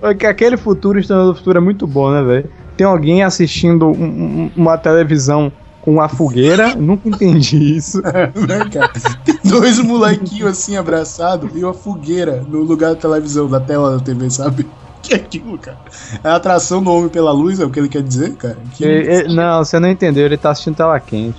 Porque 0.01 0.27
aquele 0.27 0.57
futuro, 0.57 0.99
Exterminador 0.99 1.35
do 1.35 1.39
Futuro 1.39 1.59
é 1.59 1.61
muito 1.61 1.87
bom, 1.87 2.11
né, 2.11 2.23
velho? 2.23 2.51
Tem 2.77 2.87
alguém 2.87 3.23
assistindo 3.23 3.87
um- 3.87 4.05
um- 4.05 4.51
uma 4.57 4.77
televisão 4.79 5.51
com 5.81 5.93
uma 5.93 6.09
fogueira, 6.09 6.75
nunca 6.75 7.09
entendi 7.09 7.77
isso. 7.77 8.01
né, 8.03 8.69
cara? 8.73 8.93
Tem 9.25 9.39
dois 9.45 9.79
molequinhos 9.81 10.51
assim 10.51 10.77
abraçados 10.77 11.51
e 11.55 11.65
uma 11.65 11.73
fogueira 11.75 12.45
no 12.49 12.63
lugar 12.63 12.91
da 12.95 13.01
televisão, 13.01 13.49
da 13.49 13.61
tela 13.61 13.97
da 13.99 14.03
TV, 14.05 14.31
sabe? 14.31 14.67
Que 15.03 15.15
é 15.15 15.17
aquilo, 15.19 15.57
cara? 15.57 15.79
É 16.25 16.29
a 16.29 16.35
atração 16.35 16.83
do 16.83 16.91
homem 16.91 17.09
pela 17.09 17.31
luz, 17.31 17.61
é 17.61 17.65
o 17.65 17.71
que 17.71 17.79
ele 17.79 17.89
quer 17.89 18.03
dizer, 18.03 18.35
cara? 18.35 18.57
Que... 18.75 18.83
Ele- 18.85 19.13
ele- 19.13 19.35
não, 19.37 19.65
você 19.65 19.79
não 19.79 19.89
entendeu, 19.89 20.27
ele 20.27 20.37
tá 20.37 20.51
assistindo 20.51 20.75
tela 20.75 20.99
quente. 20.99 21.39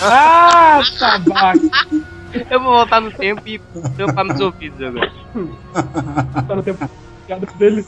Ah, 0.00 0.80
tabaco! 0.96 1.68
Eu 2.50 2.60
vou 2.60 2.72
voltar 2.72 3.00
no 3.00 3.10
tempo 3.10 3.42
e 3.46 3.60
tampar 3.96 4.24
meus 4.24 4.40
ouvidos 4.40 4.80
agora. 4.82 5.12
Tá 6.46 6.56
no 6.56 6.62
tempo 6.62 6.88
piada 7.26 7.46
dele. 7.58 7.84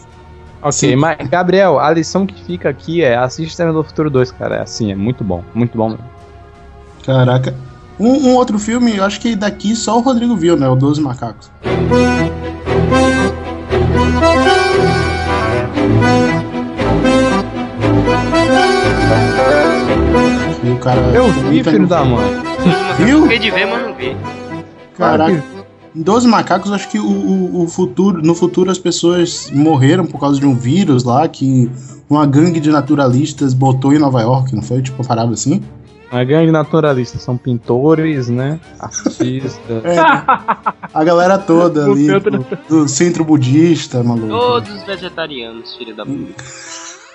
Ok, 0.63 0.97
mas 0.97 1.29
Gabriel, 1.29 1.79
a 1.79 1.91
lição 1.93 2.27
que 2.27 2.43
fica 2.45 2.69
aqui 2.69 3.03
é 3.03 3.17
assiste 3.17 3.51
Exterminador 3.51 3.83
do 3.83 3.89
Futuro 3.89 4.11
2, 4.11 4.33
cara. 4.33 4.57
É 4.57 4.63
assim, 4.63 4.91
é 4.91 4.97
muito 4.97 5.23
bom, 5.23 5.45
muito 5.55 5.77
bom 5.77 5.91
mesmo. 5.91 6.05
Caraca. 7.05 7.55
Um, 7.99 8.31
um 8.31 8.35
outro 8.35 8.59
filme, 8.59 8.97
eu 8.97 9.05
acho 9.05 9.21
que 9.21 9.37
daqui 9.37 9.75
só 9.75 9.97
o 9.99 10.01
Rodrigo 10.01 10.37
viu, 10.37 10.57
né? 10.57 10.69
O 10.69 10.77
Doze 10.77 11.01
Macacos. 11.01 11.51
E 20.63 20.71
o 20.71 20.79
cara. 20.79 21.01
Eu 21.15 21.31
vi, 21.31 21.63
filho 21.63 21.87
da 21.87 22.05
mãe. 22.05 22.46
Viu? 22.99 23.23
Fiquei 23.23 23.39
de 23.39 23.51
ver, 23.51 23.67
mas 23.67 23.83
não 23.83 23.95
vi. 23.95 24.17
Caraca. 24.97 25.45
Em 25.95 26.03
12 26.03 26.29
macacos, 26.29 26.73
acho 26.73 26.89
que 26.91 26.99
o, 26.99 27.07
o, 27.07 27.65
o 27.65 27.69
futuro, 27.69 28.23
no 28.23 28.35
futuro 28.35 28.71
as 28.71 28.79
pessoas 28.79 29.51
morreram 29.51 30.05
por 30.07 30.21
causa 30.21 30.39
de 30.39 30.47
um 30.47 30.55
vírus 30.55 31.05
lá 31.05 31.27
que 31.27 31.71
uma 32.09 32.27
gangue 32.27 32.61
de 32.61 32.71
naturalistas 32.71 33.55
botou 33.55 33.93
em 33.93 33.99
Nova 33.99 34.21
York, 34.21 34.55
não 34.55 34.63
foi? 34.63 34.83
Tipo, 34.83 35.03
uma 35.03 35.09
parada 35.09 35.33
assim? 35.33 35.63
A 36.11 36.23
gangue 36.23 36.53
naturalista 36.53 37.19
são 37.19 37.37
pintores, 37.37 38.29
né? 38.29 38.61
Artistas. 38.79 39.59
É, 39.85 39.99
a 40.95 41.05
galera 41.05 41.39
toda 41.39 41.85
ali 41.91 42.09
do, 42.09 42.47
do 42.69 42.89
centro 42.89 43.25
budista, 43.25 44.03
maluco. 44.03 44.29
Todos 44.29 44.83
vegetarianos, 44.85 45.77
filho 45.77 45.95
da 45.95 46.05
puta. 46.07 46.45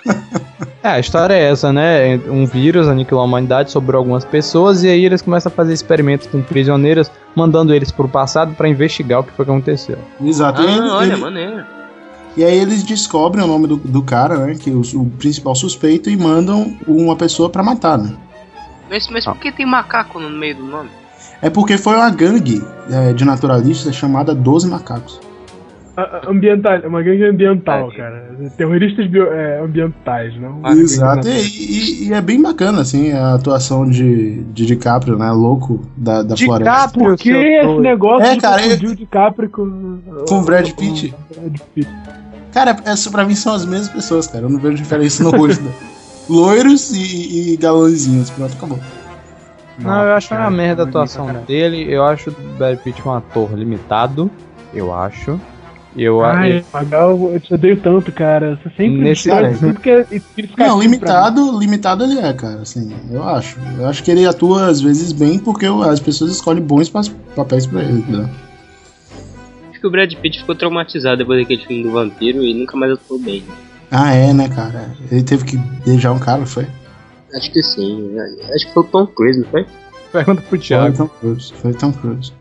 É, 0.83 0.89
a 0.89 0.99
história 0.99 1.33
é 1.35 1.51
essa, 1.51 1.71
né? 1.71 2.17
Um 2.27 2.45
vírus 2.47 2.87
aniquilou 2.87 3.21
a 3.21 3.25
humanidade, 3.25 3.69
sobrou 3.71 3.99
algumas 3.99 4.25
pessoas, 4.25 4.83
e 4.83 4.89
aí 4.89 5.05
eles 5.05 5.21
começam 5.21 5.51
a 5.51 5.55
fazer 5.55 5.73
experimentos 5.73 6.25
com 6.27 6.41
prisioneiros, 6.41 7.11
mandando 7.35 7.73
eles 7.73 7.91
pro 7.91 8.07
passado 8.09 8.55
pra 8.55 8.67
investigar 8.67 9.19
o 9.19 9.23
que 9.23 9.31
foi 9.31 9.45
que 9.45 9.51
aconteceu. 9.51 9.99
Exato. 10.23 10.61
Ah, 10.61 10.65
e, 10.65 10.77
ele- 10.77 10.89
olha, 10.89 11.13
ele- 11.13 11.21
maneiro. 11.21 11.63
e 12.35 12.43
aí 12.43 12.57
eles 12.57 12.81
descobrem 12.83 13.43
o 13.43 13.47
nome 13.47 13.67
do, 13.67 13.75
do 13.77 14.01
cara, 14.01 14.37
né? 14.37 14.55
Que 14.55 14.71
é 14.71 14.73
o, 14.73 14.81
o 14.99 15.05
principal 15.19 15.53
suspeito, 15.53 16.09
e 16.09 16.17
mandam 16.17 16.75
uma 16.87 17.15
pessoa 17.15 17.47
pra 17.47 17.61
matar, 17.61 17.99
né? 17.99 18.15
Mas, 18.89 19.07
mas 19.09 19.23
por 19.23 19.37
que 19.37 19.51
tem 19.51 19.65
macaco 19.67 20.19
no 20.19 20.29
meio 20.31 20.55
do 20.55 20.63
nome? 20.63 20.89
É 21.43 21.49
porque 21.49 21.77
foi 21.77 21.95
uma 21.95 22.09
gangue 22.09 22.61
é, 22.91 23.13
de 23.13 23.23
naturalistas 23.23 23.95
chamada 23.95 24.33
12 24.33 24.67
Macacos. 24.67 25.19
Ambiental, 26.27 26.79
uma 26.85 27.01
gangue 27.01 27.23
ambiental, 27.25 27.91
É. 27.91 27.95
cara. 27.97 28.23
Terroristas 28.57 29.07
bio- 29.07 29.31
é, 29.31 29.59
ambientais, 29.61 30.39
não? 30.39 30.59
Ah, 30.63 30.71
Exato, 30.73 31.27
e, 31.27 31.31
e- 31.31 32.07
e 32.09 32.13
é 32.13 32.21
bem 32.21 32.41
bacana, 32.41 32.81
assim, 32.81 33.11
a 33.11 33.33
atuação 33.35 33.87
de, 33.89 34.43
de 34.45 34.65
DiCaprio, 34.65 35.17
né? 35.17 35.31
Louco 35.31 35.81
da, 35.95 36.23
da 36.23 36.35
floresta. 36.37 36.71
DiCaprio, 36.87 37.05
Por 37.05 37.17
que 37.17 37.29
esse 37.31 37.79
negócio 37.79 38.27
É, 38.27 38.35
de 38.35 38.41
cara, 38.41 38.61
o 38.63 38.95
DiCaprio 38.95 39.49
com... 39.49 39.99
Com 40.27 40.39
o 40.39 40.43
Brad 40.43 40.69
Pitt. 40.71 41.13
com 41.33 41.41
Brad 41.41 41.59
Pitt? 41.75 41.89
Cara, 42.53 42.75
essa 42.85 43.09
pra 43.09 43.23
mim 43.23 43.35
são 43.35 43.53
as 43.53 43.65
mesmas 43.65 43.89
pessoas, 43.89 44.27
cara. 44.27 44.45
Eu 44.45 44.49
não 44.49 44.59
vejo 44.59 44.75
diferença 44.77 45.23
no 45.23 45.29
rosto. 45.31 45.63
né? 45.63 45.71
Loiros 46.29 46.91
e, 46.91 47.53
e 47.53 47.57
galãozinhos. 47.57 48.29
Pronto, 48.29 48.53
acabou. 48.57 48.79
Não, 49.79 50.03
eu 50.03 50.13
acho 50.13 50.33
uma 50.33 50.41
cara, 50.41 50.51
merda 50.51 50.83
a 50.83 50.85
não 50.85 50.89
atuação 50.89 51.27
dele. 51.47 51.85
Eu 51.91 52.03
acho 52.05 52.29
o 52.29 52.33
Brad 52.57 52.77
Pitt 52.77 53.01
um 53.07 53.11
ator 53.11 53.53
limitado. 53.57 54.29
Eu 54.73 54.93
acho. 54.93 55.39
Eu 55.95 56.23
Ai, 56.23 56.59
acho. 56.59 56.65
Magal, 56.73 57.33
eu 57.33 57.39
te 57.39 57.53
odeio 57.53 57.75
tanto, 57.81 58.11
cara. 58.13 58.55
Você 58.63 58.69
sempre 58.69 59.01
Nesse- 59.01 59.29
tudo 59.59 59.79
que 59.79 59.89
é 59.89 60.05
Não, 60.57 60.77
mim. 60.77 60.83
limitado, 60.83 61.59
limitado 61.59 62.03
ele 62.05 62.17
é, 62.19 62.31
cara, 62.33 62.61
assim, 62.61 62.95
eu 63.11 63.21
acho. 63.23 63.57
Eu 63.77 63.87
acho 63.87 64.01
que 64.03 64.09
ele 64.09 64.25
atua 64.25 64.67
às 64.67 64.79
vezes 64.79 65.11
bem 65.11 65.37
porque 65.37 65.65
as 65.65 65.99
pessoas 65.99 66.31
escolhem 66.31 66.61
bons 66.63 66.89
pa- 66.89 67.01
papéis 67.35 67.67
pra 67.67 67.81
ele, 67.81 68.03
né? 68.07 68.29
Acho 69.69 69.81
que 69.81 69.87
o 69.87 69.91
Brad 69.91 70.13
Pitt 70.15 70.39
ficou 70.39 70.55
traumatizado 70.55 71.17
depois 71.17 71.41
daquele 71.41 71.65
filme 71.65 71.83
do 71.83 71.91
vampiro 71.91 72.41
e 72.41 72.53
nunca 72.53 72.77
mais 72.77 72.93
atuou 72.93 73.19
bem. 73.19 73.43
Ah, 73.91 74.13
é, 74.13 74.31
né, 74.33 74.47
cara? 74.47 74.91
Ele 75.11 75.23
teve 75.23 75.43
que 75.43 75.57
beijar 75.85 76.13
um 76.13 76.19
cara, 76.19 76.45
foi? 76.45 76.65
Acho 77.35 77.51
que 77.51 77.61
sim. 77.61 78.13
Acho 78.55 78.67
que 78.67 78.73
foi 78.73 78.83
o 78.83 78.87
Tom 78.87 79.07
Cruise, 79.07 79.39
não 79.41 79.47
foi? 79.49 79.65
Pergunta 80.13 80.41
pro 80.41 80.49
Foi 80.51 80.59
Thiago. 80.59 80.95
Tom 80.97 81.07
Cruise. 81.09 81.53
Foi 81.53 81.73
Tom 81.73 81.91
Cruise. 81.91 82.31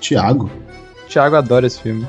Tiago? 0.00 0.50
Thiago 1.08 1.36
adora 1.36 1.66
esse 1.66 1.80
filme. 1.82 2.06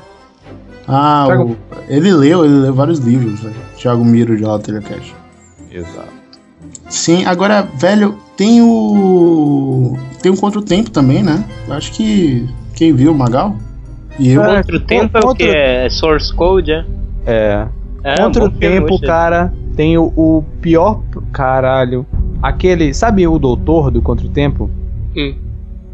Ah, 0.93 1.23
Thiago- 1.27 1.43
o- 1.51 1.57
ele 1.87 2.11
leu, 2.11 2.43
ele 2.43 2.53
leu 2.55 2.73
vários 2.73 2.99
livros, 2.99 3.39
velho. 3.41 3.55
Thiago 3.77 4.03
Miro 4.03 4.35
de 4.35 4.43
Lateral 4.43 4.81
Cash. 4.81 5.15
Exato. 5.71 6.09
Sim, 6.89 7.25
agora, 7.25 7.61
velho, 7.61 8.15
tem 8.35 8.61
o. 8.61 9.97
Tem 10.21 10.31
um 10.31 10.35
Contra 10.35 10.59
o 10.59 10.61
Tempo 10.61 10.89
também, 10.91 11.23
né? 11.23 11.43
Eu 11.67 11.73
acho 11.73 11.91
que. 11.93 12.47
Quem 12.75 12.93
viu, 12.93 13.13
Magal? 13.13 13.55
E 14.19 14.31
eu. 14.31 14.43
É, 14.43 14.57
Contra 14.57 14.75
o 14.75 14.79
tempo 14.81 15.17
é 15.17 15.21
o 15.25 15.33
que? 15.35 15.43
É 15.43 15.89
Source 15.89 16.33
Code, 16.33 16.71
é? 16.71 16.85
É. 17.25 17.67
é 18.03 18.17
Contra 18.17 18.43
um 18.43 18.47
o 18.47 18.51
filme, 18.51 18.79
tempo, 18.81 19.01
cara, 19.01 19.53
tem 19.75 19.97
o, 19.97 20.11
o 20.15 20.43
pior. 20.61 21.01
Caralho. 21.31 22.05
Aquele. 22.41 22.93
Sabe 22.93 23.25
o 23.27 23.39
doutor 23.39 23.89
do 23.91 24.01
Contra 24.01 24.25
o 24.25 24.29
Tempo? 24.29 24.69
Hum. 25.15 25.35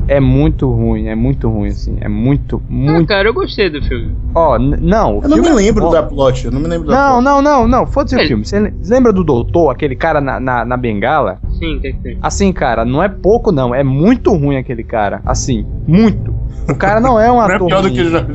É 0.08 0.20
muito 0.20 0.70
ruim, 0.72 1.08
é 1.08 1.16
muito 1.16 1.50
ruim, 1.50 1.68
assim. 1.68 1.98
É 2.00 2.08
muito, 2.08 2.62
Ah, 2.66 2.74
muito. 2.74 3.08
cara, 3.08 3.28
eu 3.28 3.34
gostei 3.34 3.70
do 3.70 3.82
filme. 3.84 4.12
Ó, 4.34 4.58
n- 4.58 4.78
não. 4.80 5.20
o 5.20 5.24
Eu 5.24 5.30
não 5.30 5.38
me 5.38 5.48
é 5.48 5.54
lembro 5.54 5.86
bom. 5.86 5.92
da 5.92 6.02
plot, 6.04 6.46
eu 6.46 6.52
não 6.52 6.60
me 6.62 6.68
lembro 6.68 6.88
da 6.88 6.96
Não, 6.96 7.12
plot. 7.16 7.24
não, 7.26 7.42
não, 7.42 7.68
não. 7.68 7.86
Foda-se 7.86 8.16
o 8.16 8.20
Ele- 8.20 8.28
filme. 8.28 8.46
Você 8.46 8.74
lembra 8.90 9.12
do 9.12 9.24
doutor, 9.24 9.70
aquele 9.70 9.96
cara 9.96 10.22
na, 10.22 10.40
na, 10.40 10.64
na 10.64 10.78
bengala? 10.78 11.40
Sim, 11.60 11.76
o 11.78 11.82
que 11.82 11.92
tem? 11.94 12.18
Assim, 12.22 12.54
cara, 12.54 12.86
não 12.86 13.04
é 13.04 13.10
pouco, 13.10 13.52
não. 13.52 13.76
É 13.76 13.84
muito 13.84 14.34
ruim 14.34 14.58
aquele 14.58 14.84
cara. 14.84 15.22
Assim, 15.26 15.66
muito. 15.88 16.34
O 16.70 16.76
cara 16.76 17.00
não 17.02 17.20
é 17.20 17.30
um 17.32 17.36
Não 17.42 17.50
é 17.50 17.56
ator 17.56 17.68
pior 17.68 17.82
do 17.82 17.92
que 17.92 18.10
já. 18.10 18.26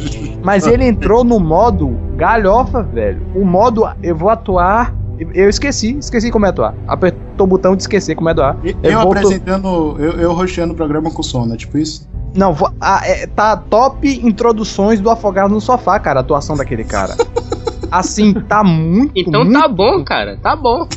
Mas 0.42 0.66
ele 0.66 0.84
entrou 0.86 1.24
no 1.24 1.38
modo 1.40 1.96
galhofa, 2.16 2.82
velho. 2.82 3.20
O 3.34 3.44
modo 3.44 3.88
eu 4.02 4.14
vou 4.14 4.28
atuar. 4.28 4.94
Eu 5.34 5.48
esqueci, 5.48 5.96
esqueci 5.98 6.30
como 6.30 6.46
é 6.46 6.48
atuar. 6.50 6.74
Apertou 6.86 7.44
o 7.44 7.46
botão 7.46 7.76
de 7.76 7.82
esquecer 7.82 8.14
como 8.14 8.28
é 8.28 8.32
atuar. 8.32 8.56
Eu, 8.62 8.74
Ele 8.82 8.94
voltou- 8.94 9.12
apresentando, 9.12 9.96
eu, 9.98 10.12
eu 10.12 10.32
o 10.72 10.76
programa 10.76 11.10
com 11.10 11.22
sono, 11.22 11.54
é 11.54 11.56
tipo 11.56 11.78
isso? 11.78 12.08
Não, 12.34 12.56
ah, 12.80 13.00
é, 13.04 13.26
tá 13.26 13.56
top 13.56 14.08
introduções 14.26 15.00
do 15.00 15.10
Afogado 15.10 15.52
no 15.52 15.60
Sofá, 15.60 15.98
cara, 15.98 16.20
a 16.20 16.22
atuação 16.22 16.56
daquele 16.56 16.84
cara. 16.84 17.14
Assim, 17.90 18.32
tá 18.32 18.64
muito, 18.64 19.12
Então 19.14 19.44
muito, 19.44 19.60
tá 19.60 19.68
bom, 19.68 20.02
cara. 20.02 20.38
Tá 20.42 20.56
bom. 20.56 20.88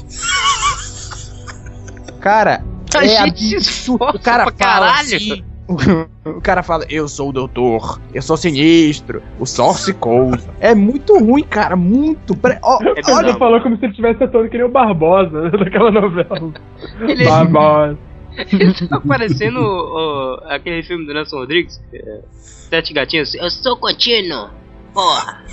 cara. 2.22 2.64
A 2.96 3.04
é 3.04 3.10
gente 3.26 3.56
absurdo. 3.58 4.16
O 4.16 4.20
cara 4.20 4.46
pra 4.46 4.54
fala 4.54 4.86
caralho. 4.88 5.16
assim, 5.18 5.44
o 6.26 6.42
cara 6.42 6.62
fala, 6.62 6.86
eu 6.90 7.08
sou 7.08 7.30
o 7.30 7.34
doutor, 7.34 8.00
eu 8.14 8.22
sou 8.22 8.38
sinistro, 8.38 9.22
o 9.40 9.46
Source 9.46 9.92
Code. 9.94 10.44
É 10.60 10.76
muito 10.76 11.18
ruim, 11.18 11.44
cara, 11.44 11.76
muito. 11.76 12.36
Pre- 12.38 12.60
ó, 12.62 12.78
É 12.84 12.90
Ele 12.92 13.02
bizarro. 13.02 13.38
falou 13.40 13.62
como 13.62 13.76
se 13.78 13.86
ele 13.86 13.92
estivesse 13.92 14.24
atuando 14.24 14.50
que 14.50 14.58
nem 14.58 14.66
o 14.66 14.70
Barbosa 14.70 15.50
daquela 15.52 15.90
novela. 15.92 16.54
Ele, 17.02 17.26
Barbosa. 17.26 17.98
ele 18.52 18.74
tá 18.90 19.00
parecendo 19.00 19.60
o- 19.60 20.36
o- 20.36 20.40
aquele 20.50 20.84
filme 20.84 21.06
do 21.06 21.14
Nelson 21.14 21.38
Rodrigues. 21.38 21.82
é 21.94 22.20
Sete 22.34 22.94
gatinhos. 22.94 23.34
Eu 23.36 23.50
sou 23.50 23.78
contínuo. 23.78 24.50
Porra. 24.94 25.44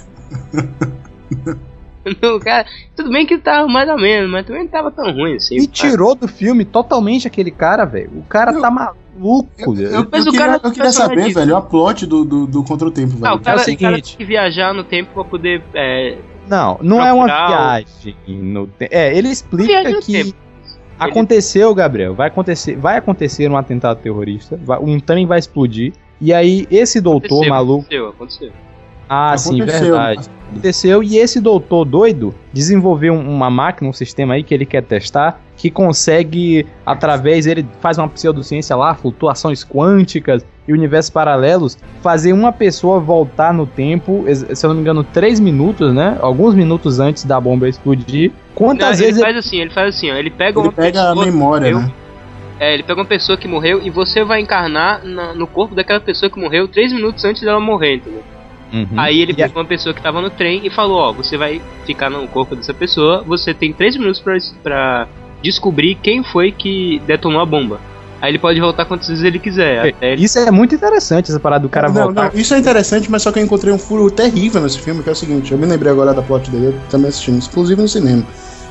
Não, 2.23 2.39
cara, 2.41 2.67
tudo 2.97 3.11
bem 3.11 3.25
que 3.27 3.39
tava 3.39 3.69
mais 3.69 3.89
ou 3.89 3.97
menos, 3.99 4.31
mas 4.31 4.45
também 4.47 4.63
não 4.63 4.69
tava 4.71 4.91
tão 4.91 5.13
ruim 5.13 5.37
assim. 5.37 5.57
E 5.57 5.67
tirou 5.67 6.15
do 6.15 6.27
filme 6.27 6.65
totalmente 6.65 7.27
aquele 7.27 7.51
cara, 7.51 7.85
velho. 7.85 8.11
O 8.17 8.23
cara 8.25 8.53
tá 8.61 8.71
maluco. 8.71 9.49
Eu, 9.59 9.73
velho. 9.75 9.89
eu, 9.89 10.09
Mas 10.11 10.27
eu 10.27 10.33
cara 10.33 10.53
queria, 10.55 10.69
eu 10.69 10.73
queria 10.73 10.91
saber, 10.93 11.15
personagem- 11.15 11.35
velho, 11.35 11.57
o 11.57 11.63
plot 11.63 12.07
do, 12.07 12.25
do, 12.25 12.47
do 12.47 12.65
Contra 12.65 12.89
o 12.89 12.91
Tempo, 12.91 13.17
velho. 13.17 13.27
Ah, 13.27 13.35
o 13.35 13.41
cara, 13.41 13.57
É 13.57 13.61
o 13.61 13.63
o 13.63 13.65
cara 13.65 13.65
seguinte. 13.65 14.09
tem 14.09 14.17
que 14.19 14.25
viajar 14.25 14.75
no 14.75 14.83
tempo 14.85 15.11
pra 15.15 15.23
poder. 15.25 15.63
É, 15.75 16.17
Não, 16.49 16.79
não 16.83 17.05
é 17.05 17.13
uma 17.13 17.27
viagem 17.27 18.17
no 18.27 18.67
te- 18.67 18.89
É, 18.91 19.17
ele 19.17 19.29
explica 19.29 20.01
que 20.01 20.13
tempo. 20.25 20.35
aconteceu, 20.99 21.75
Gabriel, 21.75 22.15
vai 22.15 22.29
acontecer, 22.29 22.77
vai 22.77 22.97
acontecer 22.99 23.51
um 23.51 23.57
atentado 23.57 23.99
terrorista, 24.01 24.59
vai- 24.63 24.79
um 24.79 24.99
trem 25.01 25.27
vai 25.27 25.39
explodir 25.39 25.93
e 26.21 26.33
aí 26.33 26.67
esse 26.71 27.01
doutor 27.01 27.27
aconteceu, 27.45 27.49
maluco, 27.51 27.81
Aconteceu, 27.83 28.09
aconteceu. 28.09 28.53
ah, 29.09 29.37
sim, 29.37 29.57
Aconteceu. 29.61 29.81
verdade. 29.95 30.31
Aconteceu 30.53 31.03
e 31.03 31.17
esse 31.19 31.41
doutor 31.41 31.85
doido 31.85 32.35
desenvolveu 32.53 33.15
um- 33.15 33.29
uma 33.29 33.51
máquina, 33.51 33.89
um 33.89 33.93
sistema 33.93 34.35
aí 34.35 34.43
que 34.43 34.53
ele 34.55 34.67
quer 34.67 34.83
testar, 34.83 35.41
que 35.57 35.71
consegue 35.71 36.67
através 36.85 37.47
ele 37.47 37.67
faz 37.81 37.99
uma 37.99 38.09
pseudociência 38.09 38.77
lá, 38.77 38.95
flutuações 38.95 39.65
quânticas 39.65 40.45
e 40.69 40.73
universos 40.73 41.11
paralelos, 41.11 41.77
fazer 42.03 42.33
uma 42.33 42.53
pessoa 42.53 43.01
voltar 43.01 43.53
no 43.53 43.67
tempo, 43.67 44.25
se 44.55 44.65
eu 44.65 44.69
não 44.69 44.77
me 44.77 44.83
engano, 44.83 45.03
três 45.03 45.41
minutos, 45.41 45.93
né? 45.93 46.17
Alguns 46.21 46.55
minutos 46.55 47.01
antes 47.01 47.25
da 47.25 47.41
bomba 47.41 47.69
explodir. 47.69 48.31
Quantas 48.55 48.99
Não, 49.01 49.07
vezes 49.07 49.17
ele 49.21 49.25
faz 49.33 49.37
assim, 49.37 49.61
ele 49.61 49.71
faz 49.71 49.97
assim, 49.97 50.11
ó. 50.11 50.15
Ele 50.15 50.31
pega 50.31 50.59
Ele 50.59 50.69
uma 50.69 50.73
pega 50.73 51.01
a 51.01 51.07
pessoa 51.09 51.25
que 51.25 51.31
memória, 51.31 51.73
morreu, 51.73 51.89
né? 51.89 51.93
É, 52.61 52.75
ele 52.75 52.83
pega 52.85 53.01
uma 53.01 53.07
pessoa 53.07 53.37
que 53.37 53.49
morreu 53.49 53.81
e 53.83 53.91
você 53.91 54.23
vai 54.23 54.41
encarnar 54.41 55.05
na- 55.05 55.35
no 55.35 55.47
corpo 55.49 55.75
daquela 55.75 56.01
pessoa 56.01 56.31
que 56.31 56.39
morreu 56.39 56.69
três 56.69 56.93
minutos 56.93 57.25
antes 57.25 57.43
dela 57.43 57.59
morrer, 57.59 57.97
entendeu? 57.97 58.23
Uhum. 58.73 58.89
Aí 58.97 59.21
ele 59.21 59.35
pegou 59.35 59.61
uma 59.61 59.69
pessoa 59.69 59.95
que 59.95 60.01
tava 60.01 60.23
no 60.23 60.31
trem 60.31 60.67
e 60.67 60.71
falou, 60.71 60.99
ó, 60.99 61.13
você 61.13 61.37
vai 61.37 61.61
ficar 61.85 62.09
no 62.09 62.27
corpo 62.27 62.57
dessa 62.57 62.73
pessoa, 62.73 63.23
você 63.23 63.53
tem 63.53 63.73
três 63.73 63.97
minutos 63.97 64.21
pra, 64.21 64.37
pra 64.63 65.09
descobrir 65.43 65.95
quem 65.97 66.25
foi 66.25 66.51
que 66.51 67.01
detonou 67.07 67.41
a 67.41 67.47
bomba. 67.47 67.79
Aí 68.21 68.31
ele 68.31 68.39
pode 68.39 68.61
voltar 68.61 68.85
quantas 68.85 69.09
vezes 69.09 69.25
ele 69.25 69.39
quiser. 69.39 69.89
Até 69.89 70.13
ele... 70.13 70.25
Isso 70.25 70.39
é 70.39 70.51
muito 70.51 70.75
interessante, 70.75 71.31
essa 71.31 71.41
parada 71.41 71.65
do 71.65 71.69
cara 71.69 71.89
não, 71.89 72.05
voltar. 72.05 72.33
não, 72.33 72.41
isso 72.41 72.55
é 72.55 72.59
interessante, 72.59 73.11
mas 73.11 73.23
só 73.23 73.33
que 73.33 73.41
eu 73.41 73.45
encontrei 73.45 73.75
um 73.75 73.79
furo 73.79 74.11
terrível 74.11 74.63
nesse 74.63 74.79
filme, 74.79 75.03
que 75.03 75.09
é 75.09 75.13
o 75.13 75.17
seguinte, 75.17 75.53
eu 75.53 75.59
me 75.59 75.67
lembrei 75.67 75.91
agora 75.91 76.15
da 76.15 76.23
plot 76.23 76.49
dele, 76.51 76.67
eu 76.67 76.81
também 76.89 77.09
assistindo, 77.09 77.45
inclusive 77.45 77.83
no 77.83 77.89
cinema. 77.89 78.25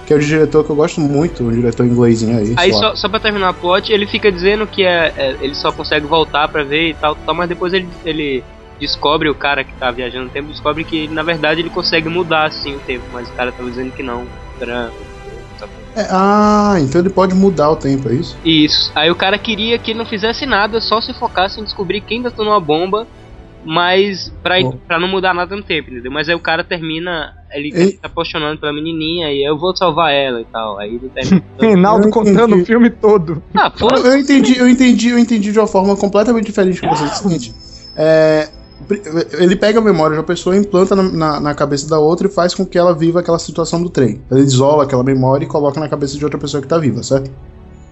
Que 0.08 0.14
é 0.14 0.16
o 0.16 0.20
diretor 0.20 0.64
que 0.64 0.70
eu 0.70 0.76
gosto 0.76 1.00
muito, 1.00 1.44
um 1.44 1.52
diretor 1.52 1.86
inglesinho 1.86 2.38
aí. 2.38 2.54
Aí 2.58 2.74
só, 2.74 2.96
só 2.96 3.08
pra 3.08 3.20
terminar 3.20 3.50
a 3.50 3.54
plot, 3.54 3.92
ele 3.92 4.08
fica 4.08 4.32
dizendo 4.32 4.66
que 4.66 4.84
é, 4.84 5.14
é, 5.16 5.36
ele 5.42 5.54
só 5.54 5.72
consegue 5.72 6.08
voltar 6.08 6.48
pra 6.48 6.64
ver 6.64 6.90
e 6.90 6.94
tal, 6.94 7.16
tal, 7.16 7.36
mas 7.36 7.48
depois 7.48 7.74
ele, 7.74 7.88
ele 8.06 8.44
descobre, 8.82 9.30
o 9.30 9.36
cara 9.36 9.64
que 9.64 9.78
tá 9.80 9.92
viajando 9.92 10.26
no 10.26 10.32
tempo, 10.32 10.48
descobre 10.48 10.84
que 10.84 11.08
na 11.10 11.22
verdade 11.24 11.62
ele 11.62 11.70
consegue 11.70 12.10
mudar 12.10 12.48
assim 12.48 12.76
o 12.76 12.82
tempo, 12.82 13.06
mas 13.12 13.30
o 13.30 13.36
cara 13.36 13.54
tava 13.54 13.70
dizendo 13.70 13.92
que 13.94 14.02
não. 14.04 14.28
Pra... 14.58 14.92
É, 15.96 16.08
ah, 16.10 16.76
então 16.80 17.00
ele 17.02 17.10
pode 17.10 17.36
mudar 17.36 17.70
o 17.70 17.76
tempo, 17.76 18.10
é 18.10 18.16
isso? 18.16 18.40
Isso. 18.44 18.92
Aí 18.96 19.12
o 19.12 19.16
cara 19.16 19.38
queria 19.38 19.78
que 19.78 19.92
ele 19.92 20.00
não 20.00 20.06
fizesse 20.06 20.46
nada, 20.46 20.82
só 20.82 21.00
se 21.00 21.14
focasse 21.14 21.62
em 21.62 21.64
descobrir 21.64 22.02
quem 22.02 22.24
detonou 22.24 22.54
a 22.54 22.60
bomba, 22.60 23.06
mas 23.64 24.32
pra, 24.42 24.60
Bom. 24.62 24.80
pra 24.88 25.00
não 25.00 25.08
mudar 25.08 25.34
nada 25.34 25.56
no 25.56 25.64
tempo, 25.64 25.92
entendeu? 25.92 26.12
Mas 26.12 26.28
aí 26.28 26.36
o 26.36 26.40
cara 26.40 26.64
termina, 26.64 27.32
ele 27.54 27.72
Ei. 27.76 27.92
tá 27.94 28.08
apaixonando 28.08 28.60
pela 28.60 28.74
menininha 28.74 29.32
e 29.32 29.48
eu 29.48 29.58
vou 29.58 29.76
salvar 29.76 30.12
ela 30.12 30.42
e 30.42 30.46
tal. 30.46 30.80
Aí 30.80 30.96
ele 30.96 31.10
termina. 31.10 31.44
Reinaldo 31.62 32.10
contando 32.10 32.56
o 32.56 32.66
filme 32.66 32.90
todo. 32.90 33.44
ah, 33.56 33.72
Eu, 33.80 34.06
eu 34.12 34.18
entendi, 34.18 34.58
eu 34.58 34.68
entendi, 34.68 35.10
eu 35.10 35.20
entendi 35.20 35.52
de 35.52 35.60
uma 35.60 35.68
forma 35.68 35.96
completamente 35.96 36.46
diferente 36.46 36.82
que 36.82 36.88
você. 36.88 37.04
É 37.12 37.12
o 37.12 37.16
seguinte, 37.16 37.54
é, 37.96 38.50
ele 39.40 39.56
pega 39.56 39.80
a 39.80 39.82
memória 39.82 40.14
de 40.16 40.20
uma 40.20 40.26
pessoa, 40.26 40.56
implanta 40.56 40.96
na, 40.96 41.04
na, 41.04 41.40
na 41.40 41.54
cabeça 41.56 41.88
da 41.90 42.00
outra 42.00 42.28
e 42.28 42.32
faz 42.32 42.54
com 42.54 42.66
que 42.66 42.78
ela 42.78 42.94
viva 42.94 43.20
aquela 43.20 43.40
situação 43.40 43.82
do 43.82 43.90
trem. 43.90 44.22
Ele 44.32 44.42
isola 44.42 44.84
aquela 44.84 45.04
memória 45.04 45.46
e 45.46 45.48
coloca 45.48 45.80
na 45.80 45.88
cabeça 45.90 46.18
de 46.18 46.24
outra 46.24 46.40
pessoa 46.40 46.62
que 46.62 46.68
tá 46.68 46.78
viva, 46.78 47.02
certo? 47.04 47.32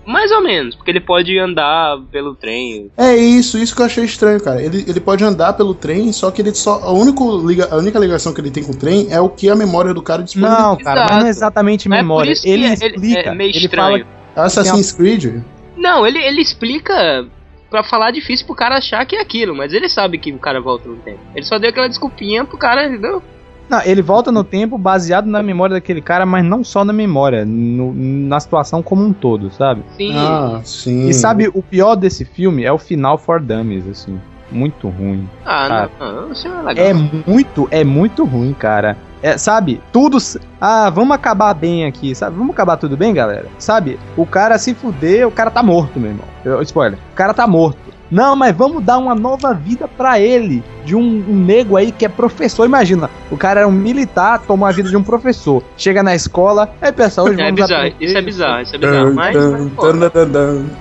Mais 0.05 0.31
ou 0.31 0.41
menos, 0.41 0.75
porque 0.75 0.89
ele 0.89 1.01
pode 1.01 1.37
andar 1.37 1.97
pelo 2.11 2.33
trem. 2.33 2.89
É 2.97 3.15
isso, 3.15 3.59
isso 3.59 3.75
que 3.75 3.81
eu 3.81 3.85
achei 3.85 4.03
estranho, 4.03 4.41
cara. 4.41 4.59
Ele, 4.59 4.83
ele 4.87 4.99
pode 4.99 5.23
andar 5.23 5.53
pelo 5.53 5.75
trem, 5.75 6.11
só 6.11 6.31
que 6.31 6.41
ele 6.41 6.55
só. 6.55 6.81
A, 6.83 6.91
único 6.91 7.37
liga, 7.47 7.67
a 7.69 7.75
única 7.75 7.99
ligação 7.99 8.33
que 8.33 8.41
ele 8.41 8.49
tem 8.49 8.63
com 8.63 8.71
o 8.71 8.75
trem 8.75 9.07
é 9.11 9.21
o 9.21 9.29
que 9.29 9.47
a 9.49 9.55
memória 9.55 9.93
do 9.93 10.01
cara 10.01 10.23
disponibiliza. 10.23 10.61
Não, 10.67 10.77
cara, 10.77 11.05
mas 11.09 11.19
não 11.19 11.27
é 11.27 11.29
exatamente 11.29 11.87
é 11.87 11.91
por 11.91 11.95
memória. 11.95 12.33
que 12.33 12.49
Ele 12.49 12.65
é- 12.65 12.73
explica. 12.73 13.19
é 13.19 13.35
meio 13.35 13.49
ele 13.51 13.57
estranho. 13.65 14.05
fala 14.33 14.47
Assassin's 14.47 14.91
Creed. 14.91 15.43
Não, 15.77 16.07
ele, 16.07 16.17
ele 16.17 16.41
explica 16.41 17.27
pra 17.69 17.83
falar 17.83 18.11
difícil 18.11 18.45
pro 18.45 18.55
cara 18.55 18.77
achar 18.77 19.05
que 19.05 19.15
é 19.15 19.21
aquilo, 19.21 19.55
mas 19.55 19.73
ele 19.73 19.87
sabe 19.89 20.17
que 20.17 20.31
o 20.33 20.39
cara 20.39 20.59
volta 20.59 20.87
no 20.89 20.97
tempo. 20.97 21.19
Ele 21.35 21.45
só 21.45 21.57
deu 21.59 21.69
aquela 21.69 21.87
desculpinha 21.87 22.43
pro 22.45 22.57
cara, 22.57 22.87
entendeu? 22.87 23.21
Não, 23.69 23.81
ele 23.83 24.01
volta 24.01 24.31
no 24.31 24.43
tempo 24.43 24.79
baseado 24.79 25.27
na 25.27 25.43
memória 25.43 25.75
daquele 25.75 26.01
cara, 26.01 26.25
mas 26.25 26.43
não 26.43 26.63
só 26.63 26.83
na 26.83 26.91
memória, 26.91 27.45
no- 27.45 27.93
na 27.93 28.39
situação 28.39 28.81
como 28.81 29.03
um 29.05 29.13
todo, 29.13 29.51
sabe? 29.51 29.83
Sim. 29.95 30.11
Ah, 30.15 30.59
sim. 30.63 31.07
E 31.07 31.13
sabe, 31.13 31.47
o 31.53 31.61
pior 31.61 31.95
desse 31.95 32.25
filme 32.25 32.63
é 32.63 32.71
o 32.71 32.79
final 32.79 33.17
for 33.19 33.39
dummies, 33.39 33.87
assim. 33.87 34.19
Muito 34.51 34.89
ruim. 34.89 35.29
ah, 35.45 35.89
não, 35.99 36.21
não, 36.23 36.31
isso 36.31 36.47
é 36.47 36.61
legal. 36.61 36.85
É 36.85 36.93
muito, 36.93 37.67
é 37.71 37.83
muito 37.83 38.25
ruim, 38.25 38.53
cara. 38.53 38.97
É, 39.21 39.37
sabe, 39.37 39.81
tudo. 39.91 40.17
Ah, 40.61 40.89
vamos 40.89 41.13
acabar 41.13 41.53
bem 41.53 41.85
aqui, 41.85 42.15
sabe? 42.15 42.37
Vamos 42.37 42.53
acabar 42.53 42.77
tudo 42.77 42.95
bem, 42.95 43.13
galera? 43.13 43.47
Sabe, 43.59 43.99
o 44.15 44.25
cara 44.25 44.57
se 44.57 44.73
fuder, 44.73 45.27
o 45.27 45.31
cara 45.31 45.51
tá 45.51 45.61
morto, 45.61 45.99
meu 45.99 46.11
irmão. 46.11 46.25
Eu- 46.43 46.61
Spoiler, 46.61 46.97
o 47.11 47.15
cara 47.15 47.33
tá 47.33 47.45
morto. 47.45 47.77
Não, 48.11 48.35
mas 48.35 48.55
vamos 48.55 48.83
dar 48.83 48.97
uma 48.97 49.13
nova 49.13 49.53
vida 49.53 49.87
pra 49.87 50.19
ele. 50.19 50.63
De 50.83 50.95
um, 50.95 51.01
um 51.01 51.35
nego 51.35 51.77
aí 51.77 51.91
que 51.91 52.05
é 52.05 52.09
professor. 52.09 52.65
Imagina, 52.65 53.09
o 53.29 53.37
cara 53.37 53.61
era 53.61 53.69
um 53.69 53.71
militar, 53.71 54.39
tomou 54.39 54.67
a 54.67 54.71
vida 54.71 54.89
de 54.89 54.97
um 54.97 55.03
professor. 55.03 55.63
Chega 55.77 56.01
na 56.01 56.15
escola, 56.15 56.73
aí 56.81 56.91
pessoal, 56.91 57.27
hoje 57.27 57.39
É 57.39 57.43
vamos 57.45 57.61
bizarro, 57.61 57.87
aprender 57.87 58.05
isso 58.05 58.17
é 58.17 58.21
bizarro, 58.21 58.61
isso 58.61 58.75
é 58.75 58.77
bizarro. 58.79 59.13
Mas, 59.13 59.35
mas 59.35 59.71
pô, 59.73 59.81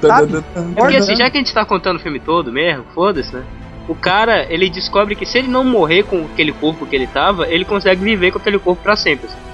Sabe? 0.06 0.44
é 0.76 0.80
porque 0.80 0.96
assim, 0.96 1.16
já 1.16 1.30
que 1.30 1.36
a 1.36 1.40
gente 1.40 1.52
tá 1.52 1.64
contando 1.64 1.96
o 1.96 2.00
filme 2.00 2.18
todo 2.18 2.50
mesmo, 2.50 2.84
foda-se, 2.94 3.34
né? 3.34 3.42
O 3.88 3.94
cara, 3.94 4.46
ele 4.50 4.68
descobre 4.68 5.14
que 5.14 5.24
se 5.24 5.38
ele 5.38 5.48
não 5.48 5.64
morrer 5.64 6.02
com 6.04 6.26
aquele 6.32 6.52
corpo 6.52 6.86
que 6.86 6.94
ele 6.94 7.06
tava, 7.06 7.46
ele 7.48 7.64
consegue 7.64 8.02
viver 8.02 8.30
com 8.30 8.38
aquele 8.38 8.58
corpo 8.58 8.82
pra 8.82 8.96
sempre. 8.96 9.26
assim. 9.26 9.47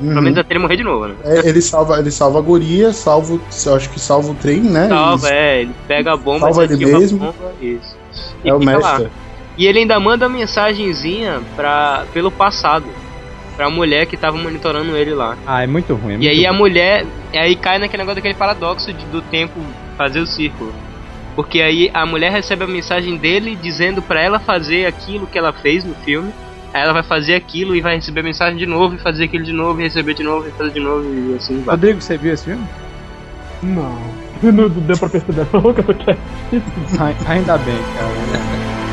Uhum. 0.00 0.08
Pelo 0.08 0.22
menos 0.22 0.38
até 0.38 0.52
ele 0.54 0.60
morrer 0.60 0.76
de 0.76 0.84
novo, 0.84 1.06
né? 1.08 1.14
É, 1.24 1.48
ele 1.48 1.62
salva, 1.62 1.98
ele 1.98 2.10
salva 2.10 2.38
a 2.38 2.42
guria, 2.42 2.92
salva, 2.92 3.40
acho 3.74 3.88
que 3.90 3.98
salva 3.98 4.30
o 4.30 4.34
trem, 4.34 4.60
né? 4.60 4.88
Salva, 4.88 5.26
Isso. 5.26 5.34
é, 5.34 5.60
ele 5.62 5.74
pega 5.88 6.12
a 6.12 6.16
bomba, 6.16 6.40
Salva 6.40 6.64
ele 6.64 6.74
a 6.84 6.98
mesmo. 6.98 7.18
bomba, 7.18 7.52
isso. 7.62 7.96
E 8.44 8.48
É 8.50 8.54
o 8.54 8.60
fica 8.60 8.78
lá. 8.78 8.92
mestre. 8.98 9.12
E 9.56 9.66
ele 9.66 9.78
ainda 9.78 9.98
manda 9.98 10.28
mensagenzinha 10.28 11.40
pra, 11.54 12.04
pelo 12.12 12.30
passado. 12.30 12.84
Pra 13.56 13.70
mulher 13.70 14.04
que 14.04 14.18
tava 14.18 14.36
monitorando 14.36 14.94
ele 14.94 15.14
lá. 15.14 15.34
Ah, 15.46 15.62
é 15.62 15.66
muito 15.66 15.94
ruim. 15.94 16.12
é 16.12 16.16
E 16.16 16.18
muito 16.18 16.28
aí 16.28 16.44
a 16.46 16.50
ruim. 16.50 16.58
mulher. 16.58 17.06
E 17.32 17.38
aí 17.38 17.56
cai 17.56 17.78
naquele 17.78 18.02
negócio 18.02 18.16
daquele 18.16 18.34
paradoxo 18.34 18.92
de- 18.92 19.06
do 19.06 19.22
tempo 19.22 19.58
fazer 19.96 20.20
o 20.20 20.26
círculo. 20.26 20.74
Porque 21.34 21.62
aí 21.62 21.90
a 21.94 22.04
mulher 22.04 22.30
recebe 22.32 22.64
a 22.64 22.66
mensagem 22.66 23.16
dele 23.16 23.56
dizendo 23.56 24.02
pra 24.02 24.20
ela 24.22 24.38
fazer 24.38 24.84
aquilo 24.84 25.26
que 25.26 25.38
ela 25.38 25.54
fez 25.54 25.84
no 25.84 25.94
filme. 25.94 26.30
Aí 26.76 26.82
ela 26.82 26.92
vai 26.92 27.02
fazer 27.02 27.36
aquilo 27.36 27.74
e 27.74 27.80
vai 27.80 27.94
receber 27.94 28.20
a 28.20 28.22
mensagem 28.22 28.58
de 28.58 28.66
novo, 28.66 28.96
e 28.96 28.98
fazer 28.98 29.24
aquilo 29.24 29.42
de 29.42 29.52
novo, 29.52 29.80
e 29.80 29.84
receber 29.84 30.12
de 30.12 30.22
novo, 30.22 30.46
e 30.46 30.50
fazer 30.50 30.72
de 30.72 30.80
novo, 30.80 31.04
e 31.10 31.34
assim 31.34 31.62
vai. 31.62 31.74
Rodrigo, 31.74 32.02
você 32.02 32.18
viu 32.18 32.34
esse 32.34 32.44
filme? 32.44 32.66
Não. 33.62 33.98
Não 34.52 34.68
deu 34.68 34.98
pra 34.98 35.08
perceber 35.08 35.46
não 35.50 35.72
que 35.72 35.80
eu 35.80 35.84
tô 35.84 35.94
quieto. 35.94 36.18
Ainda 37.26 37.56
bem, 37.56 37.78
cara. 37.96 38.44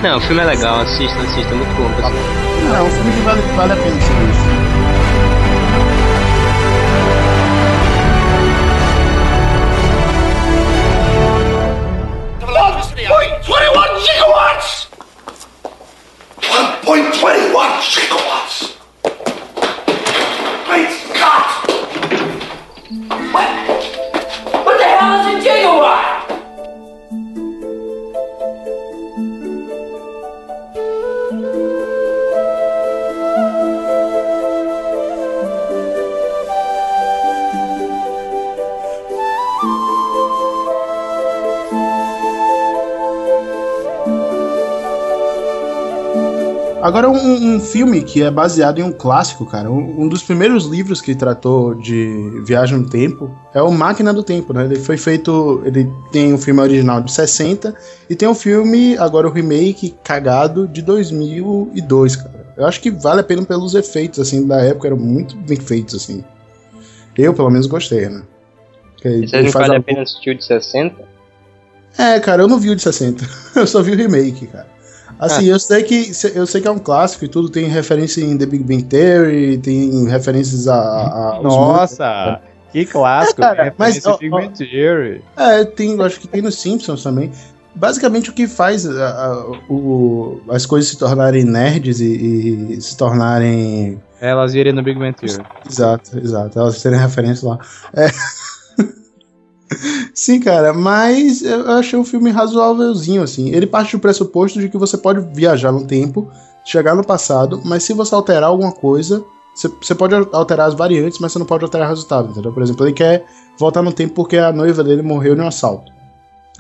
Não, 0.02 0.18
o 0.18 0.22
filme 0.22 0.42
é 0.42 0.46
legal, 0.46 0.80
assista, 0.80 1.20
assista, 1.20 1.52
é 1.52 1.56
muito 1.56 1.76
bom. 1.76 1.90
pessoal. 1.96 2.14
Não, 2.64 2.76
é 2.78 2.82
um 2.82 2.90
filme 2.90 3.12
que 3.12 3.22
vale, 3.22 3.42
vale 3.58 3.74
a 3.74 3.76
pena 3.76 4.43
0.21 16.86 17.80
gigawatts. 17.80 18.83
Agora, 46.84 47.10
um, 47.10 47.56
um 47.56 47.60
filme 47.62 48.04
que 48.04 48.22
é 48.22 48.30
baseado 48.30 48.80
em 48.80 48.84
um 48.84 48.92
clássico, 48.92 49.46
cara. 49.46 49.72
Um, 49.72 50.02
um 50.02 50.08
dos 50.10 50.22
primeiros 50.22 50.66
livros 50.66 51.00
que 51.00 51.16
tratou 51.16 51.74
de 51.74 52.42
viagem 52.46 52.78
no 52.78 52.90
tempo 52.90 53.34
é 53.54 53.62
o 53.62 53.72
Máquina 53.72 54.14
do 54.14 54.22
Tempo, 54.22 54.52
né? 54.52 54.66
Ele 54.66 54.76
foi 54.76 54.98
feito. 54.98 55.62
Ele 55.64 55.90
tem 56.12 56.34
um 56.34 56.38
filme 56.38 56.60
original 56.60 57.00
de 57.00 57.10
60 57.10 57.74
e 58.10 58.16
tem 58.18 58.28
um 58.28 58.36
filme, 58.36 58.98
agora 58.98 59.30
o 59.30 59.32
remake, 59.32 59.96
cagado, 60.04 60.68
de 60.68 60.82
2002, 60.82 62.18
cara. 62.18 62.46
Eu 62.58 62.66
acho 62.66 62.82
que 62.82 62.92
vale 62.92 63.22
a 63.22 63.24
pena 63.24 63.46
pelos 63.46 63.76
efeitos, 63.76 64.20
assim, 64.20 64.46
da 64.46 64.58
época, 64.58 64.90
eram 64.90 64.98
muito 64.98 65.38
bem 65.38 65.56
feitos, 65.58 65.96
assim. 65.96 66.22
Eu, 67.18 67.34
pelo 67.34 67.50
menos, 67.50 67.66
gostei, 67.66 68.10
né? 68.10 68.24
Que 68.98 69.08
ele 69.08 69.28
Você 69.30 69.42
não 69.42 69.52
vale 69.52 69.78
a 69.78 69.82
pena 69.82 70.02
assistir 70.02 70.32
o 70.32 70.38
de 70.38 70.44
60? 70.44 71.02
É, 71.98 72.20
cara, 72.20 72.42
eu 72.42 72.48
não 72.50 72.60
vi 72.60 72.72
o 72.72 72.76
de 72.76 72.82
60. 72.82 73.26
eu 73.56 73.66
só 73.66 73.82
vi 73.82 73.94
o 73.94 73.96
remake, 73.96 74.48
cara. 74.48 74.73
Assim, 75.20 75.46
eu 75.46 75.60
sei 75.60 75.84
que 75.84 76.12
eu 76.36 76.46
sei 76.46 76.62
que 76.62 76.68
é 76.68 76.72
um 76.72 76.80
clássico 76.80 77.24
e 77.26 77.28
tudo, 77.28 77.50
tem 77.50 77.66
referência 77.66 78.22
em 78.22 78.38
The 78.38 78.46
Big 78.46 78.64
Bang 78.64 78.84
Theory, 78.84 79.58
tem 79.58 80.06
referências 80.08 80.68
a. 80.68 80.76
a- 80.76 81.40
Nossa, 81.42 82.42
que 82.72 82.86
clássico. 82.86 83.42
É, 83.42 83.56
cara, 83.56 83.76
mas, 83.78 84.06
ó, 84.06 84.18
Big 84.18 84.30
Bang 84.30 84.50
Theory. 84.58 85.24
É, 85.38 85.64
tem, 85.64 86.02
acho 86.02 86.20
que 86.20 86.28
tem 86.28 86.42
nos 86.42 86.56
Simpsons 86.60 87.04
também. 87.04 87.32
Basicamente 87.76 88.30
o 88.30 88.34
que 88.34 88.48
faz 88.48 88.86
a- 88.86 89.10
a- 89.26 89.46
o- 89.70 90.42
as 90.50 90.66
coisas 90.66 90.90
se 90.92 90.98
tornarem 90.98 91.44
nerds 91.44 92.00
e, 92.02 92.74
e 92.78 92.82
se 92.82 92.96
tornarem. 92.98 94.00
Elas 94.22 94.54
irem 94.54 94.74
no 94.74 94.84
Big 94.84 95.00
Bang 95.00 95.14
Theory. 95.14 95.44
Exato, 95.68 96.18
exato. 96.20 96.60
Elas 96.60 96.82
terem 96.82 97.00
referência 97.00 97.48
lá. 97.50 97.60
É. 97.96 98.08
Sim, 100.14 100.40
cara, 100.40 100.74
mas 100.74 101.42
eu 101.42 101.72
achei 101.72 101.98
um 101.98 102.06
filme 102.06 102.30
razoávelzinho, 102.30 103.24
assim. 103.24 103.50
Ele 103.50 103.66
parte 103.66 103.96
do 103.96 104.00
pressuposto 104.00 104.60
de 104.60 104.70
que 104.70 104.78
você 104.78 104.96
pode 104.96 105.22
viajar 105.34 105.72
no 105.72 105.86
tempo, 105.86 106.30
chegar 106.64 106.96
no 106.96 107.04
passado, 107.04 107.62
mas 107.66 107.84
se 107.84 107.94
você 107.94 108.14
alterar 108.14 108.50
alguma 108.50 108.72
coisa, 108.72 109.24
você, 109.56 109.96
pode 109.96 110.14
alterar 110.32 110.68
as 110.68 110.76
variantes, 110.76 111.20
mas 111.20 111.32
você 111.32 111.40
não 111.40 111.46
pode 111.46 111.64
alterar 111.64 111.88
o 111.88 111.90
resultado, 111.90 112.32
entendeu? 112.32 112.52
Por 112.52 112.62
exemplo, 112.62 112.86
ele 112.86 112.94
quer 112.94 113.26
voltar 113.58 113.82
no 113.82 113.92
tempo 113.92 114.14
porque 114.14 114.38
a 114.38 114.52
noiva 114.52 114.84
dele 114.84 115.02
morreu 115.02 115.36
em 115.36 115.42
um 115.42 115.48
assalto, 115.48 115.92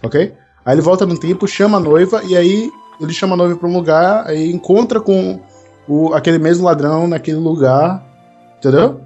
ok? 0.04 0.34
Aí 0.66 0.76
ele 0.76 0.82
volta 0.82 1.06
no 1.06 1.18
tempo, 1.18 1.48
chama 1.48 1.78
a 1.78 1.82
noiva, 1.82 2.24
e 2.24 2.36
aí 2.36 2.72
ele 3.00 3.14
chama 3.14 3.34
a 3.34 3.38
noiva 3.38 3.56
pra 3.56 3.68
um 3.68 3.74
lugar, 3.74 4.28
aí 4.28 4.52
encontra 4.52 5.00
com 5.00 5.40
o, 5.88 6.14
aquele 6.14 6.40
mesmo 6.40 6.66
ladrão 6.66 7.08
naquele 7.08 7.38
lugar, 7.38 8.04
entendeu? 8.58 9.02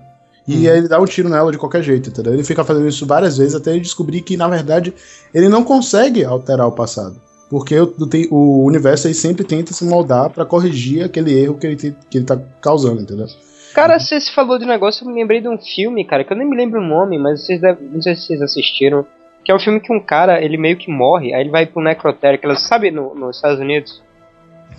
E 0.48 0.70
aí 0.70 0.78
ele 0.78 0.88
dá 0.88 1.00
um 1.00 1.06
tiro 1.06 1.28
nela 1.28 1.52
de 1.52 1.58
qualquer 1.58 1.84
jeito, 1.84 2.10
entendeu? 2.10 2.34
Ele 2.34 2.44
fica 2.44 2.64
fazendo 2.64 2.88
isso 2.88 3.06
várias 3.06 3.38
vezes 3.38 3.54
até 3.56 3.72
ele 3.72 3.82
descobrir 3.82 4.22
que, 4.22 4.38
na 4.38 4.48
verdade, 4.48 4.94
ele 5.34 5.50
não 5.50 5.64
consegue 5.64 6.24
alterar 6.24 6.68
o 6.68 6.72
passado. 6.72 7.20
Porque 7.50 7.78
o, 7.80 7.94
o- 8.32 8.66
universo 8.66 9.08
aí 9.08 9.14
sempre 9.14 9.44
tenta 9.44 9.74
se 9.74 9.84
moldar 9.86 10.30
pra 10.30 10.46
corrigir 10.46 11.04
aquele 11.04 11.38
erro 11.38 11.58
que 11.58 11.68
ele, 11.68 11.76
tem- 11.76 11.96
que 12.10 12.18
ele 12.18 12.26
tá 12.26 12.40
causando, 12.62 13.02
entendeu? 13.02 13.28
Cara, 13.74 14.00
você 14.00 14.20
se 14.22 14.34
falou 14.34 14.58
de 14.58 14.66
negócio, 14.66 15.04
eu 15.06 15.10
me 15.12 15.20
lembrei 15.20 15.40
de 15.42 15.48
um 15.50 15.58
filme, 15.58 16.04
cara, 16.06 16.24
que 16.24 16.32
eu 16.34 16.38
nem 16.38 16.50
me 16.50 16.56
lembro 16.58 16.82
o 16.82 16.86
nome, 16.86 17.18
mas 17.20 17.46
vocês 17.46 17.60
devem, 17.62 17.88
não 17.90 18.02
sei 18.02 18.16
se 18.16 18.24
vocês 18.28 18.42
assistiram. 18.42 19.06
Que 19.46 19.52
é 19.52 19.56
um 19.56 19.60
filme 19.60 19.80
que 19.80 19.94
um 19.94 20.00
cara, 20.00 20.42
ele 20.44 20.58
meio 20.58 20.78
que 20.78 20.90
morre, 20.92 21.34
aí 21.34 21.42
ele 21.42 21.50
vai 21.50 21.66
pro 21.66 21.82
necrotério, 21.82 22.40
que 22.40 22.46
elas, 22.46 22.62
sabe, 22.64 22.90
no, 22.92 23.14
nos 23.16 23.36
Estados 23.38 23.60
Unidos, 23.60 24.02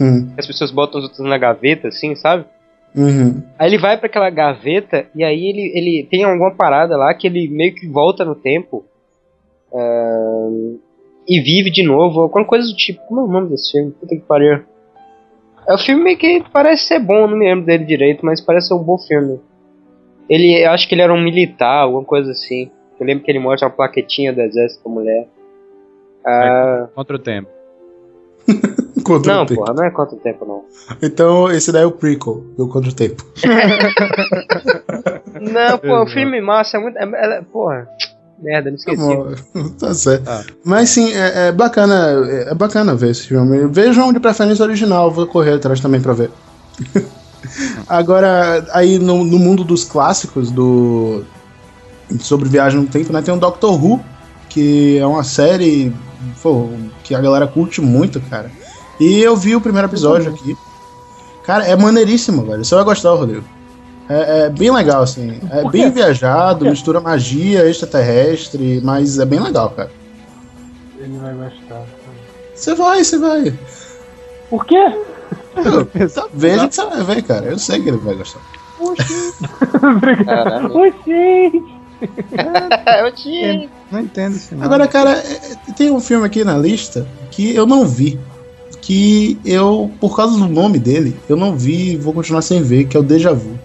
Hum, 0.01 0.31
as 0.39 0.47
pessoas 0.47 0.71
botam 0.71 0.99
os 1.01 1.05
outros 1.09 1.27
na 1.27 1.37
gaveta, 1.39 1.89
assim, 1.89 2.15
sabe? 2.15 2.45
Uhum. 2.95 3.43
Aí 3.59 3.69
ele 3.69 3.79
vai 3.79 3.97
pra 3.97 4.07
aquela 4.07 4.31
gaveta 4.31 5.07
e 5.15 5.25
aí 5.25 5.47
ele, 5.47 5.73
ele 5.75 6.09
tem 6.11 6.25
alguma 6.25 6.55
parada 6.55 6.97
lá 6.97 7.13
que 7.15 7.27
ele 7.27 7.49
meio 7.49 7.75
que 7.75 7.87
volta 7.87 8.25
no 8.25 8.35
tempo 8.35 8.85
ahn, 9.73 10.79
e 11.29 11.41
vive 11.41 11.71
de 11.71 11.83
novo, 11.83 12.21
alguma 12.23 12.45
coisa 12.45 12.67
do 12.67 12.75
tipo. 12.75 13.01
Como 13.07 13.21
é 13.21 13.25
o 13.25 13.29
nome 13.29 13.51
desse 13.51 13.73
filme? 13.73 13.93
Puta 13.93 14.17
que 14.17 14.23
pariu. 14.23 14.63
É 15.69 15.75
um 15.75 15.79
filme 15.79 16.17
que 16.17 16.43
parece 16.51 16.85
ser 16.85 16.99
bom, 16.99 17.17
eu 17.17 17.29
não 17.29 17.37
me 17.37 17.47
lembro 17.47 17.67
dele 17.67 17.85
direito, 17.85 18.25
mas 18.25 18.41
parece 18.41 18.69
ser 18.69 18.75
um 18.75 18.83
bom 18.83 18.97
filme. 18.97 19.39
Ele, 20.27 20.65
eu 20.65 20.71
acho 20.71 20.89
que 20.89 20.95
ele 20.95 21.03
era 21.03 21.13
um 21.13 21.23
militar, 21.23 21.83
alguma 21.83 22.05
coisa 22.05 22.33
assim. 22.33 22.71
Eu 22.99 23.07
lembro 23.07 23.23
que 23.23 23.31
ele 23.31 23.39
mostra 23.39 23.69
uma 23.69 23.75
plaquetinha 23.75 24.33
do 24.33 24.41
exército 24.41 24.83
com 24.83 24.91
a 24.91 24.95
mulher. 24.95 25.29
Ah, 26.25 26.89
Contra 26.95 27.17
o 27.17 27.19
tempo. 27.19 27.49
Contra 29.03 29.35
não, 29.35 29.43
o 29.43 29.47
tempo. 29.47 29.61
porra, 29.61 29.75
não 29.75 29.85
é 29.85 29.91
quanto 29.91 30.17
tempo 30.17 30.45
não. 30.47 30.65
Então, 31.03 31.51
esse 31.51 31.71
daí 31.71 31.83
é 31.83 31.87
o 31.87 31.93
prequel 31.93 32.45
do 32.57 32.69
Contra 32.69 32.91
o 32.91 32.95
Tempo. 32.95 33.25
Não, 35.41 35.79
pô, 35.79 36.03
o 36.03 36.07
filme 36.07 36.41
massa 36.41 36.79
é 36.79 36.81
muito. 36.81 36.99
É, 36.99 37.05
é- 37.05 37.43
porra, 37.43 37.89
merda, 38.41 38.71
não 38.71 38.77
esqueci. 38.77 38.99
tá 39.79 39.95
certo. 39.95 40.29
Ah. 40.29 40.43
Mas 40.65 40.91
sim, 40.91 41.13
é, 41.13 41.49
é 41.49 41.53
bacana, 41.53 42.27
é, 42.29 42.51
é 42.51 42.55
bacana 42.55 42.95
ver 42.95 43.11
esse 43.11 43.29
filme. 43.29 43.67
Vejam 43.69 44.13
de 44.13 44.21
preferência 44.21 44.65
original, 44.65 45.11
vou 45.11 45.27
correr 45.27 45.55
atrás 45.55 45.81
também 45.81 46.01
pra 46.01 46.13
ver. 46.13 46.31
Agora, 47.89 48.67
aí 48.73 48.99
no, 48.99 49.23
no 49.25 49.39
mundo 49.39 49.63
dos 49.63 49.85
clássicos 49.85 50.51
do 50.51 51.25
sobre 52.19 52.49
viagem 52.49 52.81
no 52.81 52.87
tempo, 52.87 53.13
né, 53.13 53.23
tem 53.23 53.33
o 53.33 53.39
Doctor 53.39 53.73
Who, 53.73 54.01
que 54.49 54.99
é 54.99 55.07
uma 55.07 55.23
série 55.23 55.93
pô, 56.43 56.69
que 57.05 57.15
a 57.15 57.21
galera 57.21 57.47
curte 57.47 57.81
muito, 57.81 58.21
cara. 58.23 58.51
E 58.99 59.21
eu 59.21 59.37
vi 59.37 59.55
o 59.55 59.61
primeiro 59.61 59.89
episódio 59.89 60.31
aqui. 60.33 60.57
Cara, 61.45 61.65
é 61.67 61.77
maneiríssimo, 61.77 62.45
velho. 62.45 62.65
Você 62.65 62.75
vai 62.75 62.85
gostar, 62.85 63.11
Rodrigo. 63.11 63.45
É, 64.09 64.41
é 64.41 64.51
bem 64.51 64.71
legal, 64.71 65.03
assim. 65.03 65.41
É 65.51 65.69
bem 65.71 65.91
viajado, 65.91 66.65
mistura 66.65 67.01
magia, 67.01 67.69
extraterrestre, 67.69 68.81
mas 68.83 69.19
é 69.19 69.25
bem 69.25 69.41
legal, 69.41 69.71
cara. 69.71 69.91
Ele 70.99 71.19
vai 71.19 71.35
gostar. 71.35 71.83
Você 72.55 72.75
vai, 72.75 73.05
você 73.05 73.19
vai. 73.19 73.55
Por 74.51 74.65
quê? 74.65 74.99
Tá, 75.55 76.27
veja 76.33 76.69
que 76.69 76.75
você 76.75 76.85
vai 76.85 77.03
ver, 77.03 77.23
cara. 77.23 77.47
Eu 77.47 77.59
sei 77.59 77.81
que 77.81 77.89
ele 77.89 77.99
vai 77.99 78.15
gostar. 78.15 78.41
Obrigado. 79.97 80.25
Caralho. 80.25 80.77
Oi, 80.77 80.95
gente. 81.07 81.65
eu 83.01 83.13
tinha. 83.15 83.69
Não 83.91 84.01
entendo 84.01 84.37
isso, 84.37 84.55
não. 84.55 84.65
Agora, 84.65 84.87
cara, 84.87 85.23
tem 85.77 85.91
um 85.91 86.01
filme 86.01 86.27
aqui 86.27 86.45
na 86.45 86.57
lista 86.57 87.07
que 87.31 87.55
eu 87.55 87.67
não 87.67 87.87
vi. 87.87 88.19
Que 88.81 89.39
eu, 89.45 89.91
por 90.01 90.17
causa 90.17 90.39
do 90.39 90.47
nome 90.49 90.79
dele, 90.79 91.17
eu 91.29 91.37
não 91.37 91.55
vi 91.57 91.93
e 91.93 91.97
vou 91.97 92.13
continuar 92.13 92.43
sem 92.43 92.63
ver, 92.63 92.85
que 92.85 92.97
é 92.97 93.01
o 93.01 93.03
Deja 93.03 93.33
Vu. 93.33 93.59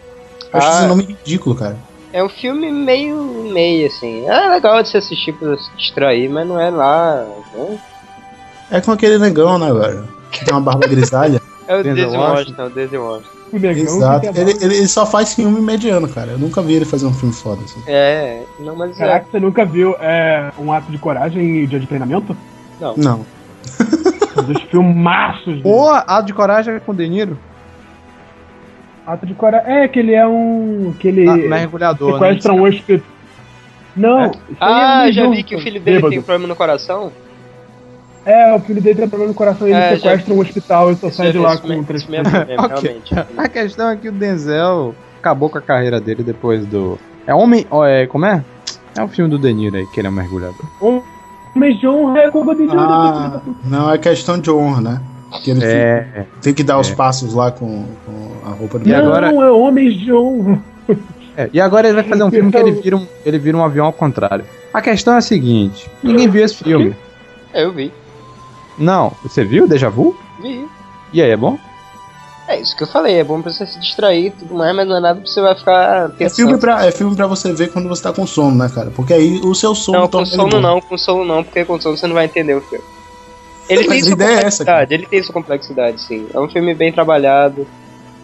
Eu 0.52 0.60
acho 0.60 0.68
Ah. 0.68 0.80
esse 0.80 0.88
nome 0.88 1.04
ridículo, 1.04 1.56
cara. 1.56 1.78
É 2.12 2.24
um 2.24 2.30
filme 2.30 2.72
meio 2.72 3.16
meio 3.52 3.88
assim. 3.88 4.26
É 4.28 4.50
legal 4.50 4.82
de 4.84 4.90
se 4.90 4.98
assistir 4.98 5.34
pra 5.34 5.58
se 5.58 5.70
distrair, 5.78 6.30
mas 6.30 6.48
não 6.48 6.60
é 6.60 6.70
lá. 6.70 7.26
né? 7.56 7.78
É 8.72 8.82
com 8.82 8.92
aquele 8.92 9.18
negão, 9.18 9.58
né, 9.58 9.72
velho? 9.74 10.08
Que 10.32 10.44
tem 10.46 10.54
uma 10.54 10.62
barba 10.62 10.88
grisalha. 10.88 11.42
É 11.66 11.78
o 11.78 11.82
Denzel 11.82 12.20
Washington. 12.20 12.62
É 12.62 12.66
o 12.66 12.70
Daisy 12.72 12.98
Washington. 12.98 13.30
O 13.54 13.58
negão 13.58 13.84
Exato. 13.84 14.26
Ele, 14.36 14.52
ele, 14.52 14.76
ele 14.76 14.88
só 14.90 15.06
faz 15.06 15.34
filme 15.34 15.62
mediano, 15.62 16.10
cara. 16.10 16.32
Eu 16.34 16.38
nunca 16.38 16.62
vi 16.62 16.74
ele 16.74 16.84
fazer 16.84 17.06
um 17.06 17.14
filme 17.14 17.34
foda 17.34 17.62
assim. 17.64 17.80
É, 17.88 18.44
não, 18.60 18.76
mas 18.76 18.92
é. 18.92 19.00
Caraca, 19.00 19.28
você 19.32 19.40
nunca 19.40 19.64
viu 19.64 19.96
é, 20.02 20.52
um 20.60 20.74
ato 20.74 20.92
de 20.92 20.98
coragem 20.98 21.64
e 21.64 21.66
dia 21.68 21.80
de 21.80 21.88
treinamento? 21.88 22.36
Não. 22.82 22.96
São 23.02 23.26
dois 24.42 24.62
filmaços. 24.64 25.62
Porra, 25.62 26.00
Ato 26.08 26.26
de 26.28 26.34
Coragem 26.34 26.74
é 26.76 26.80
com 26.80 26.92
o 26.92 26.96
De 26.96 27.08
Niro? 27.08 27.38
Ato 29.06 29.26
de 29.26 29.34
coragem. 29.34 29.70
É, 29.70 29.88
que 29.88 30.00
ele 30.00 30.14
é 30.14 30.26
um. 30.26 30.94
que 30.98 31.10
ele 31.10 31.28
Ah, 31.28 31.36
mergulhador, 31.36 32.14
sequestra 32.14 32.54
né? 32.54 32.60
um 32.60 32.64
hospital. 32.66 33.06
Não, 33.96 34.26
isso 34.32 34.38
aí 34.40 34.58
Ah, 34.62 35.06
é 35.06 35.10
um 35.10 35.14
já 35.14 35.30
vi 35.30 35.44
que 35.44 35.56
o 35.56 35.60
filho 35.60 35.80
dele 35.80 35.98
bêbado. 35.98 36.10
tem 36.10 36.20
um 36.20 36.24
problema 36.24 36.48
no 36.48 36.56
coração. 36.56 37.12
É, 38.26 38.56
o 38.56 38.60
filho 38.62 38.82
dele 38.82 38.96
tem 39.00 39.10
problema 39.10 39.32
no 39.34 39.36
coração 39.38 39.68
e 39.68 39.72
ele 39.72 39.80
É, 39.80 39.90
já- 39.90 39.96
sequestra 39.98 40.34
um 40.34 40.40
hospital 40.40 40.92
e 40.92 40.96
só 40.96 41.10
sai 41.12 41.32
de 41.34 41.38
é- 41.38 41.42
lá 41.42 41.54
isso 41.54 41.62
com 41.62 41.68
mesmo, 41.68 41.84
três 41.84 42.08
mesmo, 42.08 42.32
mesmo, 42.32 42.68
realmente. 42.68 43.14
A 43.38 43.50
questão 43.50 43.90
é 43.90 43.98
que 43.98 44.08
o 44.08 44.12
Denzel 44.14 44.96
acabou 45.20 45.50
com 45.50 45.58
a 45.58 45.62
carreira 45.62 46.00
dele 46.00 46.24
depois 46.24 46.66
do. 46.66 46.98
É 47.28 47.36
Homem. 47.36 47.68
ó, 47.70 47.86
É, 47.86 48.08
como 48.08 48.26
é? 48.26 48.44
É 48.96 49.04
o 49.04 49.08
filme 49.10 49.30
do 49.30 49.38
De 49.38 49.54
Niro 49.54 49.76
aí, 49.76 49.86
que 49.88 50.00
ele 50.00 50.08
é 50.08 50.10
um 50.10 50.14
mergulhador. 50.14 50.66
Mas 51.56 51.80
de 51.80 51.88
honra 51.88 52.20
é 52.20 52.32
culpa 52.32 52.56
de 52.56 52.68
Ah, 52.72 53.42
não, 53.64 53.92
é 53.92 53.98
questão 53.98 54.40
de 54.40 54.50
honra, 54.50 54.82
né? 54.82 55.02
Que 55.44 55.52
ele 55.52 55.64
É. 55.64 56.26
tem 56.42 56.54
que 56.54 56.64
dar 56.64 56.80
os 56.80 56.92
É. 56.92 56.96
passos 56.96 57.34
lá 57.34 57.52
com, 57.52 57.86
com 58.06 58.48
a 58.48 58.52
roupa 58.52 58.80
do 58.80 58.88
E 58.88 58.92
Não, 58.92 59.00
agora- 59.00 59.32
é 59.32 59.52
homens 59.52 59.96
de 60.00 60.12
honra. 60.14 60.60
É, 61.36 61.50
e 61.52 61.60
agora 61.60 61.88
ele 61.88 61.96
vai 61.96 62.04
fazer 62.04 62.24
um 62.24 62.30
filme 62.30 62.52
que 62.52 62.58
ele 62.58 62.72
vira 62.74 62.96
um, 62.98 63.08
ele 63.26 63.40
vira 63.40 63.58
um 63.58 63.64
avião 63.64 63.86
ao 63.88 63.94
contrário. 63.94 64.46
A 64.74 64.82
questão 64.82 65.16
é 65.16 65.18
a 65.18 65.22
seguinte: 65.22 65.90
ninguém 66.04 66.28
viu 66.28 66.44
esse 66.44 66.56
filme. 66.64 66.96
É, 67.54 67.64
eu 67.64 67.72
vi. 67.72 67.92
Não, 68.78 69.12
você 69.24 69.44
viu 69.44 69.68
Deja 69.68 69.90
Vu? 69.90 70.16
Vi. 70.42 70.68
E 71.12 71.22
aí, 71.22 71.30
é 71.32 71.38
bom? 71.38 71.58
É 72.54 72.60
isso 72.62 72.76
que 72.78 72.84
eu 72.84 72.88
falei, 72.88 73.20
é 73.20 73.24
bom 73.24 73.42
pra 73.42 73.52
você 73.52 73.66
se 73.66 73.80
distrair 73.80 74.28
e 74.28 74.32
tudo 74.32 74.54
mais, 74.56 74.76
mas 74.76 74.88
não 74.88 74.98
é 74.98 75.00
nada 75.00 75.20
que 75.22 75.30
você 75.30 75.42
vai 75.42 75.56
ficar 75.56 76.06
É 76.06 76.08
pensando. 76.10 76.36
filme, 76.36 76.58
pra, 76.60 76.86
é 76.86 76.92
filme 76.92 77.16
pra 77.16 77.26
você 77.28 77.52
ver 77.54 77.72
quando 77.72 77.90
você 77.90 78.04
tá 78.04 78.14
com 78.14 78.28
sono, 78.28 78.56
né, 78.56 78.70
cara? 78.74 78.92
Porque 78.92 79.14
aí 79.14 79.40
o 79.44 79.54
seu 79.56 79.74
sono 79.74 80.00
Não, 80.02 80.08
com 80.08 80.26
sono 80.26 80.60
não, 80.62 80.82
com 80.82 80.98
sono 80.98 81.26
não, 81.26 81.44
porque 81.44 81.66
com 81.66 81.80
sono 81.82 81.98
você 81.98 82.06
não 82.08 82.14
vai 82.14 82.26
entender 82.26 82.54
o 82.56 82.62
filme. 82.62 82.84
Ele 83.70 83.88
tem 83.88 84.00
a 84.00 84.04
sua 84.04 84.12
ideia 84.14 84.28
é 84.28 84.34
essa, 84.34 84.42
complexidade, 84.66 84.94
ele 84.94 85.06
tem 85.08 85.24
sua 85.24 85.34
complexidade, 85.34 86.02
sim. 86.02 86.28
É 86.34 86.40
um 86.40 86.50
filme 86.50 86.74
bem 86.76 86.92
trabalhado. 86.92 87.66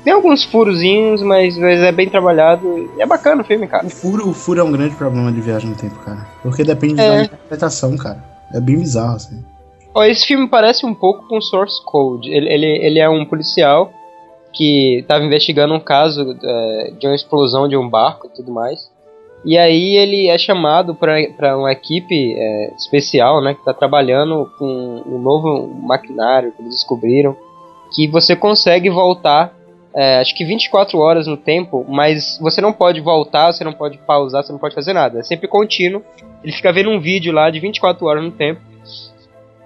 Tem 0.04 0.14
alguns 0.14 0.44
furozinhos, 0.44 1.22
mas, 1.22 1.58
mas 1.58 1.80
é 1.80 1.92
bem 1.92 2.10
trabalhado. 2.10 2.90
É 2.98 3.06
bacana 3.06 3.42
o 3.42 3.46
filme, 3.46 3.68
cara. 3.68 3.86
O 3.86 3.90
furo, 3.90 4.30
o 4.30 4.34
furo 4.34 4.60
é 4.60 4.64
um 4.64 4.72
grande 4.72 4.96
problema 4.96 5.32
de 5.32 5.42
viagem 5.42 5.70
no 5.70 5.76
tempo, 5.76 5.96
cara. 6.06 6.26
Porque 6.42 6.64
depende 6.64 7.02
É. 7.02 7.08
da 7.10 7.24
interpretação, 7.24 7.98
cara. 7.98 8.24
É 8.54 8.60
bem 8.60 8.78
bizarro, 8.78 9.16
assim. 9.16 9.44
Ó, 9.94 10.04
esse 10.04 10.26
filme 10.26 10.48
parece 10.48 10.86
um 10.86 10.94
pouco 10.94 11.28
com 11.28 11.42
Source 11.42 11.84
Code. 11.84 12.30
Ele, 12.30 12.48
ele, 12.48 12.66
ele 12.86 13.00
é 13.00 13.10
um 13.10 13.26
policial 13.26 13.92
que 14.54 15.00
estava 15.00 15.24
investigando 15.24 15.74
um 15.74 15.80
caso 15.80 16.38
é, 16.44 16.94
de 17.00 17.08
uma 17.08 17.16
explosão 17.16 17.68
de 17.68 17.78
um 17.78 17.90
barco 17.90 18.28
e 18.28 18.36
tudo 18.36 18.52
mais. 18.52 18.90
E 19.46 19.58
aí 19.58 19.96
ele 19.96 20.28
é 20.28 20.38
chamado 20.38 20.94
para 20.94 21.58
uma 21.58 21.72
equipe 21.72 22.36
é, 22.38 22.74
especial, 22.76 23.42
né, 23.42 23.54
que 23.54 23.60
está 23.60 23.74
trabalhando 23.74 24.52
com 24.58 25.04
um 25.06 25.18
novo 25.18 25.68
maquinário 25.82 26.52
que 26.52 26.62
eles 26.62 26.76
descobriram, 26.76 27.38
que 27.96 28.08
você 28.08 28.36
consegue 28.36 28.90
voltar, 28.90 29.54
é, 29.96 30.20
acho 30.20 30.36
que 30.36 30.44
24 30.44 30.98
horas 31.00 31.26
no 31.26 31.38
tempo, 31.38 31.86
mas 31.88 32.38
você 32.42 32.60
não 32.60 32.74
pode 32.74 33.00
voltar, 33.00 33.52
você 33.52 33.64
não 33.64 33.74
pode 33.74 33.98
pausar, 34.00 34.44
você 34.44 34.52
não 34.52 34.60
pode 34.60 34.76
fazer 34.76 34.94
nada. 34.94 35.20
É 35.20 35.24
sempre 35.24 35.48
contínuo. 35.48 36.04
Ele 36.44 36.54
fica 36.54 36.72
vendo 36.72 36.90
um 36.90 37.00
vídeo 37.00 37.34
lá 37.34 37.50
de 37.50 37.60
24 37.60 38.06
horas 38.06 38.24
no 38.24 38.32
tempo. 38.32 38.62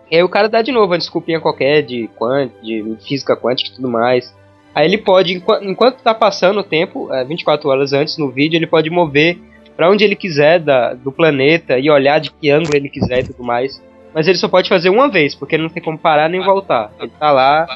E 0.10 0.16
aí 0.16 0.24
o 0.24 0.30
cara 0.30 0.48
dá 0.48 0.62
de 0.62 0.72
novo 0.72 0.92
uma 0.92 0.98
desculpinha 0.98 1.42
qualquer 1.42 1.82
de, 1.82 2.08
quant, 2.16 2.52
de 2.62 2.96
física 3.06 3.36
quântica 3.36 3.72
e 3.72 3.76
tudo 3.76 3.90
mais. 3.90 4.34
Aí 4.76 4.88
ele 4.88 4.98
pode, 4.98 5.34
enqu- 5.34 5.60
enquanto 5.62 6.02
tá 6.02 6.14
passando 6.14 6.60
o 6.60 6.64
tempo, 6.64 7.14
é, 7.14 7.24
24 7.24 7.70
horas 7.70 7.94
antes 7.94 8.18
no 8.18 8.32
vídeo, 8.32 8.58
ele 8.58 8.66
pode 8.68 8.90
mover 8.90 9.38
pra 9.78 9.90
onde 9.90 10.04
ele 10.04 10.16
quiser 10.16 10.60
da, 10.60 10.94
do 10.94 11.12
planeta 11.12 11.78
e 11.78 11.90
olhar 11.90 12.20
de 12.20 12.32
que 12.32 12.50
ângulo 12.50 12.76
ele 12.76 12.90
quiser 12.90 13.20
e 13.20 13.24
tudo 13.28 13.44
mais. 13.44 13.82
Mas 14.14 14.28
ele 14.28 14.38
só 14.38 14.48
pode 14.48 14.70
fazer 14.70 14.90
uma 14.90 15.10
vez, 15.10 15.34
porque 15.36 15.56
ele 15.56 15.64
não 15.64 15.70
tem 15.70 15.82
como 15.82 15.98
parar 15.98 16.30
nem 16.30 16.42
voltar. 16.44 16.92
Ele 17.00 17.12
tá 17.20 17.32
lá, 17.32 17.68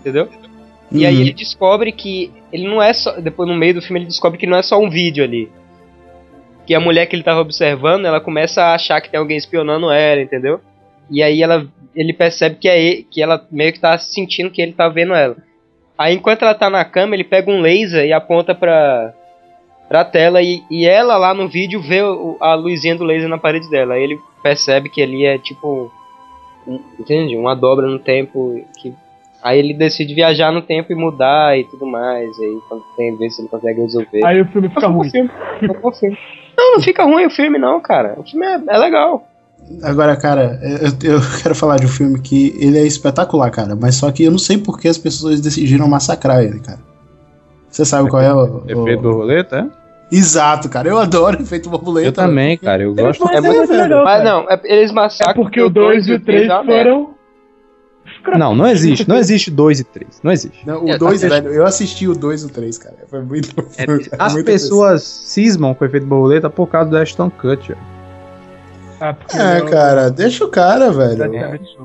entendeu? 0.00 0.28
E 0.92 1.04
aí 1.04 1.14
Uhum. 1.16 1.20
ele 1.22 1.32
descobre 1.32 1.90
que 1.92 2.30
ele 2.52 2.68
não 2.68 2.80
é 2.80 2.92
só. 2.92 3.12
Depois 3.20 3.48
no 3.48 3.54
meio 3.56 3.74
do 3.74 3.82
filme 3.82 3.98
ele 4.00 4.06
descobre 4.06 4.38
que 4.38 4.46
não 4.46 4.56
é 4.58 4.62
só 4.62 4.78
um 4.78 4.88
vídeo 4.88 5.24
ali. 5.24 5.50
Que 6.66 6.74
a 6.74 6.80
mulher 6.80 7.06
que 7.06 7.14
ele 7.16 7.22
tava 7.24 7.40
observando, 7.40 8.06
ela 8.06 8.20
começa 8.20 8.62
a 8.62 8.74
achar 8.74 9.00
que 9.00 9.10
tem 9.10 9.18
alguém 9.18 9.36
espionando 9.36 9.90
ela, 9.90 10.20
entendeu? 10.20 10.60
E 11.10 11.22
aí 11.22 11.42
ela, 11.42 11.66
ele 11.94 12.12
percebe 12.12 12.56
que 12.56 12.68
é 12.68 12.80
ele, 12.80 13.06
que 13.10 13.20
ela 13.22 13.44
meio 13.50 13.72
que 13.72 13.80
tá 13.80 13.98
sentindo 13.98 14.50
que 14.50 14.62
ele 14.62 14.72
tá 14.72 14.88
vendo 14.88 15.12
ela. 15.14 15.36
Aí 15.96 16.14
enquanto 16.14 16.42
ela 16.42 16.54
tá 16.54 16.68
na 16.68 16.84
cama, 16.84 17.14
ele 17.14 17.24
pega 17.24 17.50
um 17.50 17.60
laser 17.60 18.04
e 18.04 18.12
aponta 18.12 18.54
pra, 18.54 19.12
pra 19.88 20.04
tela 20.04 20.42
e, 20.42 20.62
e 20.70 20.86
ela 20.86 21.16
lá 21.16 21.32
no 21.32 21.48
vídeo 21.48 21.80
vê 21.80 22.02
o- 22.02 22.36
a 22.40 22.54
luzinha 22.54 22.96
do 22.96 23.04
laser 23.04 23.28
na 23.28 23.38
parede 23.38 23.70
dela. 23.70 23.94
Aí 23.94 24.02
ele 24.02 24.18
percebe 24.42 24.88
que 24.88 25.02
ali 25.02 25.24
é 25.24 25.38
tipo. 25.38 25.90
um- 26.66 26.80
entende? 26.98 27.36
Uma 27.36 27.54
dobra 27.54 27.86
no 27.86 27.98
tempo 27.98 28.64
que 28.78 28.92
Aí 29.42 29.58
ele 29.58 29.74
decide 29.74 30.14
viajar 30.14 30.50
no 30.50 30.62
tempo 30.62 30.90
e 30.90 30.94
mudar 30.96 31.58
e 31.58 31.64
tudo 31.64 31.84
mais. 31.84 32.30
Aí 32.40 32.58
quando 32.66 32.82
tem 32.96 33.14
ver 33.14 33.28
se 33.28 33.42
ele 33.42 33.48
consegue 33.48 33.78
resolver. 33.82 34.24
Aí 34.24 34.40
o 34.40 34.46
filme 34.46 34.70
fica 34.70 34.86
ruim. 34.86 35.10
Eu 35.60 35.74
confio. 35.74 36.16
Não, 36.56 36.72
não 36.72 36.80
fica 36.80 37.04
ruim 37.04 37.26
o 37.26 37.30
filme, 37.30 37.58
não, 37.58 37.78
cara. 37.78 38.14
O 38.16 38.22
filme 38.24 38.46
é, 38.46 38.54
é 38.68 38.78
legal. 38.78 39.28
Agora, 39.82 40.14
cara, 40.16 40.60
eu, 40.62 41.14
eu 41.14 41.20
quero 41.42 41.54
falar 41.54 41.76
de 41.78 41.86
um 41.86 41.88
filme 41.88 42.18
que 42.20 42.54
ele 42.58 42.78
é 42.78 42.86
espetacular, 42.86 43.50
cara. 43.50 43.74
Mas 43.74 43.96
só 43.96 44.10
que 44.12 44.24
eu 44.24 44.30
não 44.30 44.38
sei 44.38 44.58
por 44.58 44.78
que 44.78 44.88
as 44.88 44.98
pessoas 44.98 45.40
decidiram 45.40 45.88
massacrar 45.88 46.42
ele, 46.42 46.60
cara. 46.60 46.78
Você 47.70 47.84
sabe 47.84 48.08
qual 48.08 48.22
é 48.22 48.32
o. 48.32 48.36
o- 48.58 48.62
Efeito 48.68 49.02
borboleta, 49.02 49.56
é? 49.58 49.84
Exato, 50.16 50.68
cara. 50.68 50.88
Eu 50.88 50.98
adoro 50.98 51.40
efeito 51.42 51.68
borboleta. 51.68 52.06
Eu 52.08 52.12
também, 52.12 52.56
cara. 52.58 52.82
Eu 52.82 52.94
gosto. 52.94 53.26
É 53.30 53.40
muito 53.40 53.72
legal, 53.72 54.04
Mas 54.04 54.22
não, 54.22 54.48
é- 54.48 54.60
eles 54.64 54.92
massacram. 54.92 55.32
É 55.32 55.44
porque 55.44 55.60
o 55.60 55.68
2 55.70 56.06
e 56.06 56.12
o 56.12 56.20
3 56.20 56.48
é 56.48 56.52
uma 56.54 56.62
merda. 56.62 56.90
foram. 56.90 57.14
Não, 58.38 58.54
não 58.54 58.66
existe. 58.66 59.08
Não 59.08 59.16
existe 59.16 59.50
2 59.50 59.80
e 59.80 59.84
3. 59.84 60.20
Não 60.22 60.30
existe. 60.30 60.64
Não, 60.66 60.86
É, 60.88 60.94
o 60.94 60.98
2, 60.98 61.20
tá 61.22 61.28
velho. 61.28 61.48
Eu 61.48 61.64
assisti 61.66 62.06
o 62.06 62.14
2 62.14 62.42
e 62.42 62.46
o 62.46 62.48
3, 62.50 62.78
cara. 62.78 62.96
Foi 63.08 63.22
muito. 63.22 63.48
É, 63.76 63.84
foi 63.86 64.02
As 64.18 64.34
muito 64.34 64.46
pessoas 64.46 65.02
cismam 65.02 65.74
com 65.74 65.84
o 65.84 65.88
efeito 65.88 66.06
borboleta 66.06 66.48
por 66.48 66.68
causa 66.68 66.90
do 66.90 66.96
Ashton 66.96 67.30
Kutcher. 67.30 67.76
Ah, 69.00 69.14
É, 69.34 69.60
não- 69.60 69.66
cara, 69.70 70.10
deixa 70.10 70.44
o 70.44 70.48
cara, 70.48 70.90
velho. 70.90 71.12
Exatamente. 71.12 71.78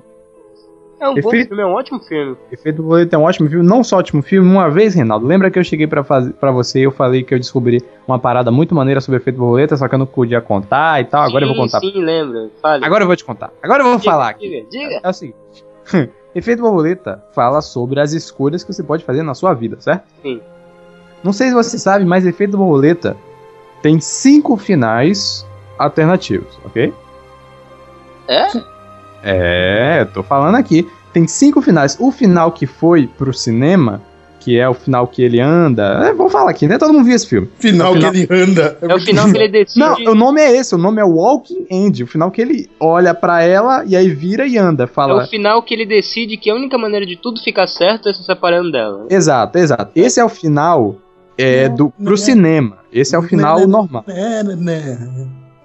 É 1.02 1.08
um 1.08 1.14
bom 1.14 1.20
Efeito- 1.30 1.48
filme, 1.48 1.64
é 1.64 1.66
um 1.66 1.74
ótimo 1.74 2.00
filme. 2.02 2.36
Efeito 2.52 2.82
borboleta 2.82 3.16
é 3.16 3.20
um 3.20 3.24
ótimo 3.24 3.48
filme, 3.50 3.66
não 3.66 3.84
só 3.86 4.00
ótimo 4.00 4.22
filme. 4.22 4.50
Uma 4.50 4.70
vez, 4.70 4.94
Reinaldo, 4.96 5.26
lembra 5.26 5.50
que 5.50 5.58
eu 5.58 5.64
cheguei 5.64 5.88
pra, 5.88 6.04
fazer, 6.04 6.34
pra 6.34 6.52
você 6.52 6.80
e 6.80 6.84
eu 6.84 6.92
falei 6.92 7.24
que 7.24 7.34
eu 7.34 7.40
descobri 7.40 7.82
uma 8.06 8.20
parada 8.20 8.52
muito 8.52 8.76
maneira 8.76 9.00
sobre 9.00 9.18
efeito 9.18 9.38
borboleta, 9.40 9.78
só 9.78 9.88
que 9.88 9.96
eu 9.96 10.00
não 10.00 10.06
podia 10.06 10.42
contar 10.42 11.00
e 11.00 11.06
tal. 11.06 11.24
Agora 11.24 11.46
eu 11.46 11.48
vou 11.48 11.56
contar. 11.58 11.80
Sim, 11.80 11.94
lembra. 12.04 12.50
Fale. 12.62 12.84
Agora 12.84 13.04
eu 13.04 13.08
vou 13.08 13.16
te 13.16 13.24
contar. 13.24 13.50
Agora 13.64 13.82
eu 13.82 13.88
vou 13.88 13.98
Diga, 13.98 14.12
falar 14.12 14.30
aqui. 14.30 14.50
Diga, 14.50 14.66
diga. 14.70 15.00
É 15.02 15.10
o 15.10 15.14
seguinte: 15.14 15.38
Efeito 16.36 16.62
borboleta 16.62 17.24
fala 17.34 17.62
sobre 17.62 18.02
as 18.02 18.12
escolhas 18.12 18.62
que 18.66 18.74
você 18.74 18.84
pode 18.84 19.06
fazer 19.06 19.24
na 19.24 19.34
sua 19.34 19.54
vida, 19.54 19.78
certo? 19.80 20.04
Sim. 20.22 20.42
Não 21.24 21.32
sei 21.32 21.48
se 21.48 21.54
você 21.54 21.80
sabe, 21.80 22.04
mas 22.04 22.26
efeito 22.26 22.58
borboleta 22.58 23.16
tem 23.82 24.02
cinco 24.02 24.58
finais 24.58 25.48
alternativos, 25.80 26.60
ok? 26.66 26.94
É? 28.28 28.48
É, 29.24 30.06
tô 30.06 30.22
falando 30.22 30.56
aqui. 30.56 30.88
Tem 31.12 31.28
cinco 31.28 31.62
finais. 31.62 31.98
O 32.00 32.12
final 32.12 32.52
que 32.52 32.68
foi 32.68 33.08
pro 33.08 33.34
cinema, 33.34 34.02
que 34.40 34.60
é 34.60 34.70
o 34.70 34.74
final 34.76 35.08
que 35.08 35.24
ele 35.24 35.40
anda. 35.42 36.06
É, 36.08 36.14
vou 36.14 36.30
falar 36.30 36.52
aqui, 36.52 36.68
né? 36.68 36.78
Todo 36.78 36.94
mundo 36.94 37.06
viu 37.06 37.16
esse 37.16 37.28
filme. 37.28 37.50
Final, 37.58 37.92
O 37.92 37.96
final- 37.96 38.12
que 38.12 38.18
ele 38.20 38.42
anda. 38.44 38.78
É 38.82 38.94
o 38.96 39.00
final 39.00 39.32
que 39.32 39.38
ele 39.38 39.48
decide. 39.50 39.80
Não, 39.80 39.96
o 40.12 40.16
nome 40.16 40.40
é 40.42 40.56
esse, 40.56 40.76
o 40.76 40.78
nome 40.78 41.02
é 41.02 41.04
Walking 41.04 41.66
End. 41.72 42.04
O 42.04 42.08
final 42.08 42.30
que 42.30 42.40
ele 42.42 42.70
olha 42.80 43.14
pra 43.16 43.42
ela 43.44 43.84
e 43.86 43.96
aí 43.96 44.10
vira 44.10 44.46
e 44.46 44.58
anda. 44.58 44.84
É 44.84 44.88
Fala. 44.88 45.24
o 45.24 45.28
final 45.28 45.64
que 45.64 45.74
ele 45.74 45.86
decide 45.88 46.38
que 46.38 46.50
a 46.52 46.56
única 46.56 46.78
maneira 46.78 47.06
de 47.06 47.18
tudo 47.18 47.42
ficar 47.42 47.66
certo 47.68 48.08
é 48.08 48.14
se 48.14 48.24
separando 48.24 48.72
dela. 48.72 49.08
Exato, 49.10 49.58
exato. 49.58 49.92
Esse 49.96 50.20
é 50.20 50.24
o 50.24 50.30
final 50.30 50.98
é, 51.38 51.68
do, 51.68 51.90
pro 51.90 52.16
cinema. 52.16 52.78
Esse 52.94 53.16
é 53.16 53.20
o 53.20 53.24
final 53.24 53.68
normal. 53.68 54.06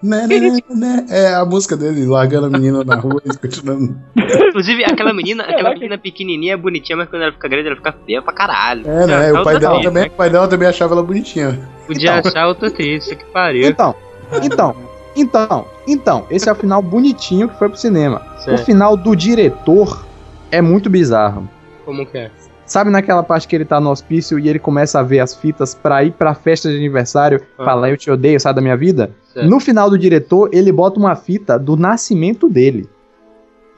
Né, 0.04 0.26
né, 0.26 0.58
né. 0.68 1.06
É 1.08 1.34
a 1.34 1.46
música 1.46 1.74
dele, 1.78 2.04
largando 2.04 2.46
a 2.46 2.50
menina 2.50 2.84
na 2.84 2.96
rua 2.96 3.22
e 3.24 3.34
continuando. 3.38 3.96
Inclusive, 4.14 4.84
aquela 4.84 5.14
menina, 5.14 5.44
aquela 5.48 5.70
menina 5.70 5.96
pequenininha, 5.96 6.58
bonitinha, 6.58 6.94
mas 6.98 7.08
quando 7.08 7.22
ela 7.22 7.32
fica 7.32 7.48
grande, 7.48 7.68
ela 7.68 7.76
fica 7.76 7.94
feia 8.04 8.20
pra 8.20 8.34
caralho. 8.34 8.86
É, 8.86 9.06
né? 9.06 9.32
O 9.32 9.42
pai, 9.42 9.58
dela 9.58 9.74
triste, 9.76 9.88
também, 9.88 10.02
né? 10.02 10.08
o 10.08 10.16
pai 10.16 10.28
dela 10.28 10.46
também 10.46 10.68
achava 10.68 10.92
ela 10.92 11.02
bonitinha. 11.02 11.58
Podia 11.86 12.16
achar 12.16 12.46
outra 12.46 12.70
triste, 12.70 13.16
que 13.16 13.24
pariu. 13.24 13.66
Então, 13.66 13.94
então, 14.42 14.76
então, 15.16 15.66
então, 15.88 16.26
esse 16.30 16.50
é 16.50 16.52
o 16.52 16.54
final 16.54 16.82
bonitinho 16.82 17.48
que 17.48 17.58
foi 17.58 17.70
pro 17.70 17.78
cinema. 17.78 18.20
O 18.36 18.42
Certo. 18.42 18.64
final 18.66 18.98
do 18.98 19.16
diretor 19.16 20.04
é 20.50 20.60
muito 20.60 20.90
bizarro. 20.90 21.48
Como 21.86 22.04
que 22.04 22.18
é? 22.18 22.30
Sabe 22.74 22.90
naquela 22.90 23.22
parte 23.22 23.46
que 23.46 23.54
ele 23.54 23.64
tá 23.64 23.78
no 23.78 23.88
hospício 23.88 24.36
e 24.36 24.48
ele 24.48 24.58
começa 24.58 24.98
a 24.98 25.02
ver 25.04 25.20
as 25.20 25.32
fitas 25.32 25.76
pra 25.76 26.02
ir 26.02 26.10
pra 26.10 26.34
festa 26.34 26.68
de 26.68 26.74
aniversário, 26.76 27.40
Ah. 27.56 27.64
falar 27.64 27.90
eu 27.90 27.96
te 27.96 28.10
odeio, 28.10 28.40
sai 28.40 28.52
da 28.52 28.60
minha 28.60 28.76
vida? 28.76 29.12
Certo. 29.32 29.48
No 29.48 29.60
final 29.60 29.88
do 29.88 29.96
diretor, 29.96 30.50
ele 30.52 30.72
bota 30.72 30.98
uma 30.98 31.14
fita 31.14 31.56
do 31.56 31.76
nascimento 31.76 32.48
dele. 32.48 32.88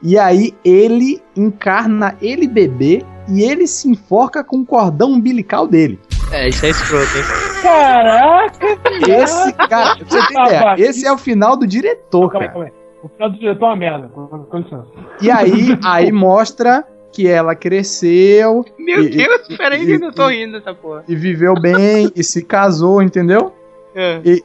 E 0.03 0.19
aí 0.19 0.55
ele 0.65 1.21
encarna 1.37 2.17
ele 2.23 2.49
bebê 2.49 3.05
e 3.29 3.43
ele 3.43 3.67
se 3.67 3.87
enforca 3.87 4.43
com 4.43 4.61
o 4.61 4.65
cordão 4.65 5.13
umbilical 5.13 5.67
dele. 5.69 6.01
É, 6.33 6.49
isso 6.49 6.65
é 6.65 6.71
escroto, 6.71 7.19
hein? 7.19 7.25
Caraca! 7.63 8.67
Esse, 9.13 9.53
cara, 9.53 9.99
você 10.09 10.27
ter 10.27 10.33
ideia, 10.33 10.75
esse 10.79 11.07
é 11.07 11.13
o 11.13 11.19
final 11.19 11.55
do 11.55 11.67
diretor, 11.67 12.31
Calma 12.31 12.47
aí, 12.47 12.49
cara. 12.49 12.53
calma 12.53 12.65
aí. 12.65 12.73
O 13.05 13.09
final 13.11 13.31
do 13.31 13.39
diretor 13.39 13.65
é 13.67 13.69
uma 13.69 13.77
merda. 13.77 14.09
Com, 14.09 14.27
com 14.27 14.57
licença. 14.57 14.87
E 15.21 15.31
aí, 15.31 15.79
aí 15.85 16.11
mostra 16.11 16.83
que 17.13 17.27
ela 17.29 17.55
cresceu 17.55 18.65
Meu 18.79 19.03
E- 19.05 19.09
Deus, 19.11 19.41
e- 19.49 19.57
peraí 19.57 19.83
e- 19.91 19.99
que 19.99 20.05
eu 20.05 20.13
tô 20.13 20.29
rindo 20.29 20.59
dessa 20.59 20.75
porra. 20.75 21.05
e 21.09 21.15
viveu 21.17 21.55
bem 21.55 22.11
e 22.15 22.23
se 22.23 22.43
casou, 22.43 23.03
entendeu? 23.03 23.53
É. 23.95 24.21
E, 24.25 24.45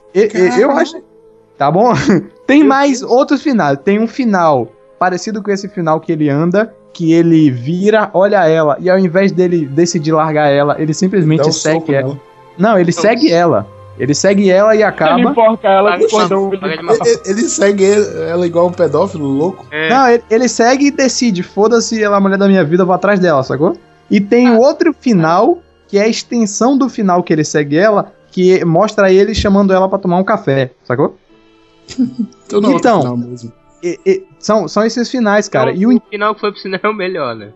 eu 0.60 0.72
acho. 0.72 1.02
Tá 1.58 1.70
bom? 1.70 1.92
Tem 2.48 2.64
mais 2.64 3.02
outros 3.04 3.44
finais. 3.44 3.78
Tem 3.84 4.00
um 4.00 4.08
final 4.08 4.72
parecido 4.98 5.44
com 5.44 5.52
esse 5.52 5.68
final 5.68 6.00
que 6.00 6.12
ele 6.12 6.30
anda, 6.30 6.74
que 6.94 7.12
ele 7.14 7.52
vira, 7.52 8.10
olha 8.14 8.48
ela, 8.48 8.78
e 8.80 8.90
ao 8.90 8.98
invés 8.98 9.32
dele 9.32 9.66
decidir 9.66 10.12
largar 10.12 10.48
ela, 10.50 10.76
ele 10.82 10.94
simplesmente 10.94 11.48
um 11.48 11.52
segue 11.52 11.94
ela. 11.94 12.08
nela. 12.10 12.22
Não, 12.58 12.78
ele 12.80 12.92
segue 12.92 13.32
ela. 13.32 13.68
Ele 14.02 14.16
segue 14.16 14.50
ela 14.50 14.74
e 14.74 14.80
Ele 14.80 14.84
acaba. 14.84 15.20
enforca 15.22 15.68
ela 15.68 15.92
Paga 15.92 16.04
com 16.06 16.10
cordão. 16.10 16.52
Ele, 16.54 17.20
ele 17.24 17.42
segue 17.44 17.86
ela 18.28 18.48
igual 18.48 18.68
um 18.68 18.72
pedófilo 18.72 19.28
louco. 19.28 19.68
É. 19.70 19.90
Não, 19.90 20.08
ele, 20.10 20.24
ele 20.28 20.48
segue 20.50 20.88
e 20.88 20.92
decide, 20.92 21.44
foda-se 21.44 22.02
ela 22.02 22.16
é 22.16 22.18
a 22.18 22.20
mulher 22.20 22.38
da 22.38 22.48
minha 22.48 22.64
vida, 22.64 22.82
eu 22.82 22.88
vou 22.88 22.96
atrás 22.96 23.20
dela, 23.20 23.44
sacou? 23.44 23.78
E 24.10 24.20
tem 24.20 24.50
o 24.50 24.58
outro 24.60 24.92
final, 25.00 25.60
que 25.88 26.00
é 26.00 26.02
a 26.02 26.08
extensão 26.08 26.76
do 26.76 26.90
final 26.90 27.22
que 27.22 27.32
ele 27.32 27.44
segue 27.44 27.78
ela, 27.78 28.12
que 28.32 28.66
mostra 28.66 29.12
ele 29.14 29.36
chamando 29.36 29.72
ela 29.72 29.88
pra 29.88 30.00
tomar 30.00 30.18
um 30.18 30.24
café, 30.24 30.72
sacou? 30.84 31.16
Então, 32.48 32.60
não, 32.60 32.72
Então. 32.74 33.02
final 33.02 33.18
mesmo. 33.18 33.54
E- 33.84 34.00
e- 34.06 34.24
são, 34.40 34.68
são 34.68 34.84
esses 34.86 35.10
finais, 35.10 35.48
cara. 35.48 35.72
Então, 35.72 35.92
E 35.92 35.96
o, 35.96 35.98
o 35.98 36.02
final 36.10 36.34
que 36.36 36.42
foi 36.42 36.52
pro 36.52 36.60
cinema 36.60 36.82
é 36.84 36.90
o 36.90 36.94
melhor, 36.94 37.36
né? 37.36 37.50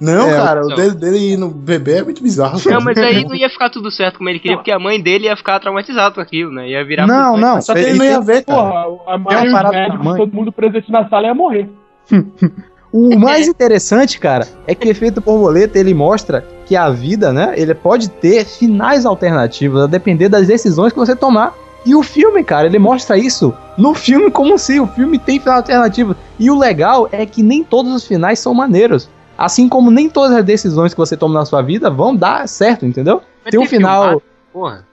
Não, 0.00 0.28
É, 0.30 0.36
cara, 0.36 0.64
o 0.64 0.68
não. 0.68 0.76
dele, 0.76 0.94
dele 0.94 1.32
ir 1.32 1.36
no 1.36 1.48
bebê 1.50 1.98
é 1.98 2.02
muito 2.02 2.22
bizarro. 2.22 2.58
cara. 2.58 2.76
Não, 2.76 2.84
mas 2.84 2.96
aí 2.96 3.22
não 3.22 3.34
ia 3.34 3.50
ficar 3.50 3.68
tudo 3.68 3.90
certo 3.90 4.16
como 4.18 4.30
ele 4.30 4.38
queria, 4.38 4.56
porque 4.56 4.70
a 4.70 4.78
mãe 4.78 5.00
dele 5.00 5.26
ia 5.26 5.36
ficar 5.36 5.60
traumatizada 5.60 6.14
com 6.14 6.20
aquilo, 6.20 6.50
né? 6.50 6.68
Ia 6.70 6.84
virar. 6.84 7.06
Não, 7.06 7.36
não. 7.36 7.60
Só 7.60 7.74
que 7.74 7.80
ele 7.80 7.98
não 7.98 8.04
ia 8.04 8.20
ver, 8.20 8.44
cara. 8.44 8.60
Porra, 8.62 9.14
a 9.14 9.18
mãe 9.18 9.46
os 9.46 9.52
parada 9.52 9.74
da 9.76 9.82
médicos, 9.82 10.04
mãe. 10.04 10.16
todo 10.16 10.32
mundo 10.34 10.50
presente 10.52 10.90
na 10.90 11.08
sala 11.08 11.26
ia 11.26 11.34
morrer. 11.34 11.68
O 12.92 13.16
mais 13.16 13.46
interessante, 13.46 14.18
cara, 14.18 14.48
é 14.66 14.74
que 14.74 14.88
o 14.88 14.90
efeito 14.90 15.20
borboleta 15.20 15.78
ele 15.78 15.94
mostra 15.94 16.44
que 16.66 16.74
a 16.74 16.90
vida, 16.90 17.32
né, 17.32 17.54
ele 17.56 17.72
pode 17.72 18.10
ter 18.10 18.44
finais 18.44 19.06
alternativos 19.06 19.82
a 19.82 19.86
depender 19.86 20.28
das 20.28 20.48
decisões 20.48 20.92
que 20.92 20.98
você 20.98 21.14
tomar. 21.14 21.54
E 21.86 21.94
o 21.94 22.02
filme, 22.02 22.42
cara, 22.42 22.66
ele 22.66 22.80
mostra 22.80 23.16
isso 23.16 23.54
no 23.78 23.94
filme 23.94 24.28
como 24.28 24.58
se 24.58 24.80
o 24.80 24.88
filme 24.88 25.20
tem 25.20 25.38
final 25.38 25.58
alternativo. 25.58 26.16
E 26.36 26.50
o 26.50 26.58
legal 26.58 27.08
é 27.12 27.24
que 27.24 27.44
nem 27.44 27.62
todos 27.62 27.92
os 27.94 28.04
finais 28.06 28.40
são 28.40 28.52
maneiros. 28.52 29.08
Assim 29.42 29.68
como 29.68 29.90
nem 29.90 30.08
todas 30.08 30.36
as 30.36 30.44
decisões 30.44 30.92
que 30.92 30.98
você 30.98 31.16
toma 31.16 31.32
na 31.38 31.46
sua 31.46 31.62
vida 31.62 31.88
vão 31.88 32.14
dar 32.14 32.46
certo, 32.46 32.84
entendeu? 32.84 33.22
Mas 33.44 33.50
Tem 33.52 33.58
um 33.60 33.64
final. 33.66 34.02
filmado, 34.02 34.22
Porra. 34.52 34.86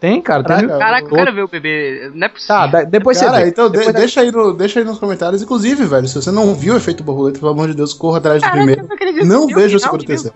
Tem, 0.00 0.20
cara. 0.20 0.42
Tem... 0.42 0.56
Caraca, 0.66 0.78
Caraca, 0.78 1.06
eu 1.06 1.10
quero 1.14 1.32
ver 1.32 1.42
o 1.44 1.48
bebê. 1.48 2.10
Não 2.12 2.26
é 2.26 2.28
possível. 2.28 2.56
Tá, 2.56 2.82
depois 2.82 3.20
Cara, 3.20 3.36
você 3.38 3.42
vê. 3.44 3.48
então 3.50 3.70
de- 3.70 3.78
Depois- 3.78 3.94
deixa, 3.94 4.20
aí 4.20 4.32
no- 4.32 4.52
deixa 4.52 4.80
aí 4.80 4.84
nos 4.84 4.98
comentários. 4.98 5.40
Inclusive, 5.42 5.84
velho, 5.84 6.08
se 6.08 6.16
você 6.20 6.32
não 6.32 6.52
viu 6.56 6.74
o 6.74 6.76
efeito 6.76 7.04
borboleta, 7.04 7.38
pelo 7.38 7.52
amor 7.52 7.68
de 7.68 7.74
Deus, 7.74 7.94
corra 7.94 8.18
atrás 8.18 8.42
do 8.42 8.50
primeiro. 8.50 8.88
Não 9.24 9.46
veja 9.46 9.76
o 9.76 9.78
segundo 9.80 10.02
e 10.02 10.06
terceiro. 10.06 10.34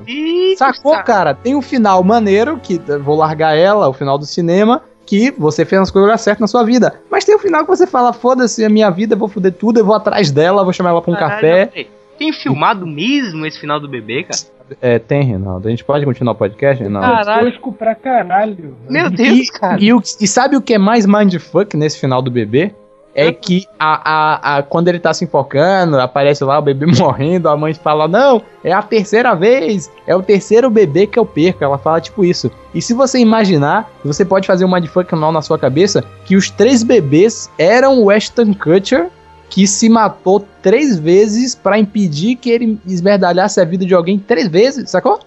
Sacou, 0.56 0.96
cara? 1.02 1.34
Tem 1.34 1.56
um 1.56 1.62
final 1.62 2.04
maneiro, 2.04 2.60
que 2.62 2.80
eu 2.86 3.02
vou 3.02 3.16
largar 3.16 3.56
ela, 3.56 3.88
o 3.88 3.92
final 3.92 4.16
do 4.16 4.24
cinema, 4.24 4.82
que 5.04 5.32
você 5.36 5.64
fez 5.64 5.82
as 5.82 5.90
coisas 5.90 6.20
certas 6.20 6.40
na 6.42 6.46
sua 6.46 6.62
vida. 6.62 7.00
Mas 7.10 7.24
tem 7.24 7.34
o 7.34 7.38
final 7.40 7.62
que 7.62 7.68
você 7.68 7.88
fala, 7.88 8.12
foda-se 8.12 8.64
a 8.64 8.68
minha 8.68 8.88
vida, 8.90 9.14
eu 9.14 9.18
vou 9.18 9.26
foder 9.28 9.52
tudo, 9.52 9.80
eu 9.80 9.84
vou 9.84 9.96
atrás 9.96 10.30
dela, 10.30 10.62
vou 10.62 10.72
chamar 10.72 10.90
ela 10.90 11.02
pra 11.02 11.12
um 11.12 11.16
café. 11.16 11.70
Tem 12.18 12.32
filmado 12.32 12.86
mesmo 12.86 13.44
esse 13.46 13.58
final 13.60 13.78
do 13.80 13.88
bebê, 13.88 14.22
cara? 14.24 14.38
É, 14.80 14.98
tem, 14.98 15.22
Reinaldo. 15.22 15.68
A 15.68 15.70
gente 15.70 15.84
pode 15.84 16.04
continuar 16.04 16.32
o 16.32 16.36
podcast, 16.36 16.82
Reinaldo? 16.82 17.08
Caralho. 17.08 17.52
Pra 17.78 17.94
caralho. 17.94 18.76
Meu 18.88 19.08
Deus, 19.10 19.48
cara. 19.50 19.78
E, 19.80 19.92
o- 19.92 20.02
e 20.20 20.26
sabe 20.26 20.56
o 20.56 20.60
que 20.60 20.74
é 20.74 20.78
mais 20.78 21.06
mindfuck 21.06 21.76
nesse 21.76 21.98
final 22.00 22.20
do 22.20 22.30
bebê? 22.30 22.72
É 23.18 23.32
que 23.32 23.64
a, 23.78 24.10
a, 24.10 24.58
a- 24.58 24.62
quando 24.62 24.88
ele 24.88 24.98
tá 24.98 25.14
se 25.14 25.24
enfocando, 25.24 25.98
aparece 25.98 26.44
lá 26.44 26.58
o 26.58 26.62
bebê 26.62 26.84
morrendo, 26.98 27.48
a 27.48 27.56
mãe 27.56 27.72
fala, 27.72 28.06
não, 28.06 28.42
é 28.62 28.72
a 28.72 28.82
terceira 28.82 29.34
vez, 29.34 29.90
é 30.06 30.14
o 30.14 30.22
terceiro 30.22 30.68
bebê 30.68 31.06
que 31.06 31.18
eu 31.18 31.24
perco. 31.24 31.64
Ela 31.64 31.78
fala 31.78 31.98
tipo 32.00 32.22
isso. 32.24 32.50
E 32.74 32.82
se 32.82 32.92
você 32.92 33.18
imaginar, 33.18 33.90
você 34.04 34.22
pode 34.24 34.46
fazer 34.46 34.64
um 34.66 34.70
mindfuck 34.72 35.14
mal 35.14 35.32
na 35.32 35.40
sua 35.40 35.58
cabeça, 35.58 36.04
que 36.26 36.36
os 36.36 36.50
três 36.50 36.82
bebês 36.82 37.50
eram 37.56 38.02
o 38.02 38.10
Ashton 38.10 38.52
Kutcher, 38.52 39.08
que 39.49 39.66
se 39.66 39.88
matou 39.88 40.47
três 40.62 40.99
vezes 40.99 41.55
pra 41.55 41.78
impedir 41.78 42.36
que 42.36 42.51
ele 42.51 42.78
esmerdalhasse 42.86 43.61
a 43.61 43.64
vida 43.64 43.84
de 43.86 43.94
alguém 43.94 44.18
três 44.18 44.49
vezes, 44.49 44.90
sacou? 44.90 45.20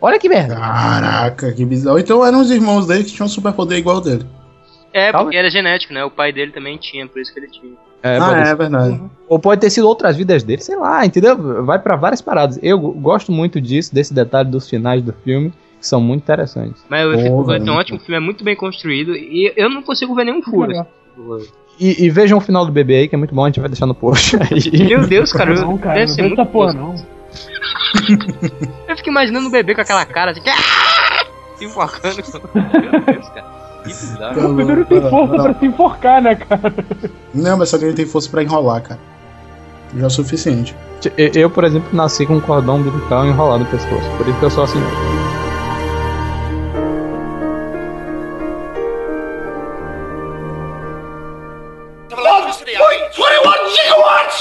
Olha 0.00 0.18
que 0.18 0.28
merda. 0.28 0.54
Caraca, 0.54 1.52
que 1.52 1.64
bizarro. 1.64 1.98
Então 1.98 2.24
eram 2.24 2.40
os 2.40 2.50
irmãos 2.50 2.86
dele 2.86 3.04
que 3.04 3.12
tinham 3.12 3.26
um 3.26 3.30
superpoder 3.30 3.78
igual 3.78 3.96
ao 3.96 4.02
dele. 4.02 4.24
É, 4.92 5.12
porque 5.12 5.36
era 5.36 5.50
genético, 5.50 5.92
né? 5.92 6.04
O 6.04 6.10
pai 6.10 6.32
dele 6.32 6.52
também 6.52 6.76
tinha, 6.78 7.06
por 7.06 7.20
isso 7.20 7.32
que 7.34 7.40
ele 7.40 7.48
tinha. 7.48 7.72
É, 8.02 8.16
ah, 8.16 8.28
pode 8.28 8.48
é, 8.48 8.54
verdade. 8.54 9.02
Ou 9.28 9.38
pode 9.38 9.60
ter 9.60 9.70
sido 9.70 9.86
outras 9.88 10.16
vidas 10.16 10.42
dele, 10.44 10.62
sei 10.62 10.76
lá, 10.76 11.04
entendeu? 11.04 11.64
Vai 11.64 11.78
pra 11.80 11.96
várias 11.96 12.22
paradas. 12.22 12.58
Eu 12.62 12.78
go- 12.78 12.92
gosto 12.92 13.32
muito 13.32 13.60
disso, 13.60 13.92
desse 13.92 14.14
detalhe 14.14 14.48
dos 14.48 14.68
finais 14.70 15.02
do 15.02 15.12
filme, 15.12 15.50
que 15.80 15.86
são 15.86 16.00
muito 16.00 16.22
interessantes. 16.22 16.82
Mas 16.88 17.06
o 17.06 17.12
efeito 17.12 17.52
é 17.52 17.60
um 17.60 17.74
ótimo 17.74 17.98
filme, 17.98 18.16
é 18.16 18.20
muito 18.20 18.44
bem 18.44 18.54
construído 18.56 19.14
e 19.16 19.52
eu 19.56 19.68
não 19.68 19.82
consigo 19.82 20.14
ver 20.14 20.24
nenhum 20.24 20.42
furo. 20.42 20.72
E, 21.80 22.04
e 22.06 22.10
vejam 22.10 22.38
o 22.38 22.40
final 22.40 22.66
do 22.66 22.72
bebê 22.72 22.96
aí, 22.96 23.08
que 23.08 23.14
é 23.14 23.18
muito 23.18 23.34
bom, 23.34 23.44
a 23.44 23.48
gente 23.48 23.60
vai 23.60 23.68
deixar 23.68 23.86
no 23.86 23.94
post 23.94 24.36
aí. 24.42 24.86
Meu 24.88 25.06
Deus, 25.06 25.32
cara, 25.32 25.54
eu- 25.54 25.60
Não, 25.62 25.78
cara, 25.78 25.94
deve 25.94 26.06
não 26.06 26.14
ser 26.14 26.32
essa 26.32 26.44
porra, 26.46 26.72
não. 26.72 26.94
Eu 28.88 28.96
fico 28.96 29.08
imaginando 29.10 29.48
o 29.48 29.50
bebê 29.50 29.74
com 29.74 29.80
aquela 29.80 30.04
cara 30.04 30.32
assim, 30.32 30.40
se 31.56 31.64
enfocando. 31.64 32.16
Meu 32.54 33.00
Deus, 33.02 33.28
cara. 33.28 33.58
Que 33.84 33.88
bizarro. 33.88 34.50
O 34.50 34.54
bebê 34.54 34.74
não 34.76 34.84
tem 34.84 35.00
força 35.08 35.42
pra 35.42 35.54
se 35.54 35.66
enforcar, 35.66 36.20
né, 36.22 36.34
cara? 36.34 36.74
Não, 37.34 37.56
mas 37.56 37.68
só 37.68 37.78
que 37.78 37.84
ele 37.84 37.94
tem 37.94 38.06
força 38.06 38.28
pra 38.28 38.42
enrolar, 38.42 38.82
cara. 38.82 39.00
Já 39.96 40.02
é 40.04 40.06
o 40.06 40.10
suficiente. 40.10 40.74
Eu, 41.16 41.30
eu, 41.34 41.50
por 41.50 41.64
exemplo, 41.64 41.88
nasci 41.92 42.26
com 42.26 42.34
um 42.34 42.40
cordão 42.40 42.76
umbilical 42.76 43.24
enrolado 43.24 43.60
no 43.64 43.70
pescoço, 43.70 44.10
por 44.18 44.28
isso 44.28 44.38
que 44.38 44.44
eu 44.44 44.50
sou 44.50 44.64
assim. 44.64 44.80
Point 53.18 53.32
twenty-one 53.34 53.62
gigawatts. 53.74 54.40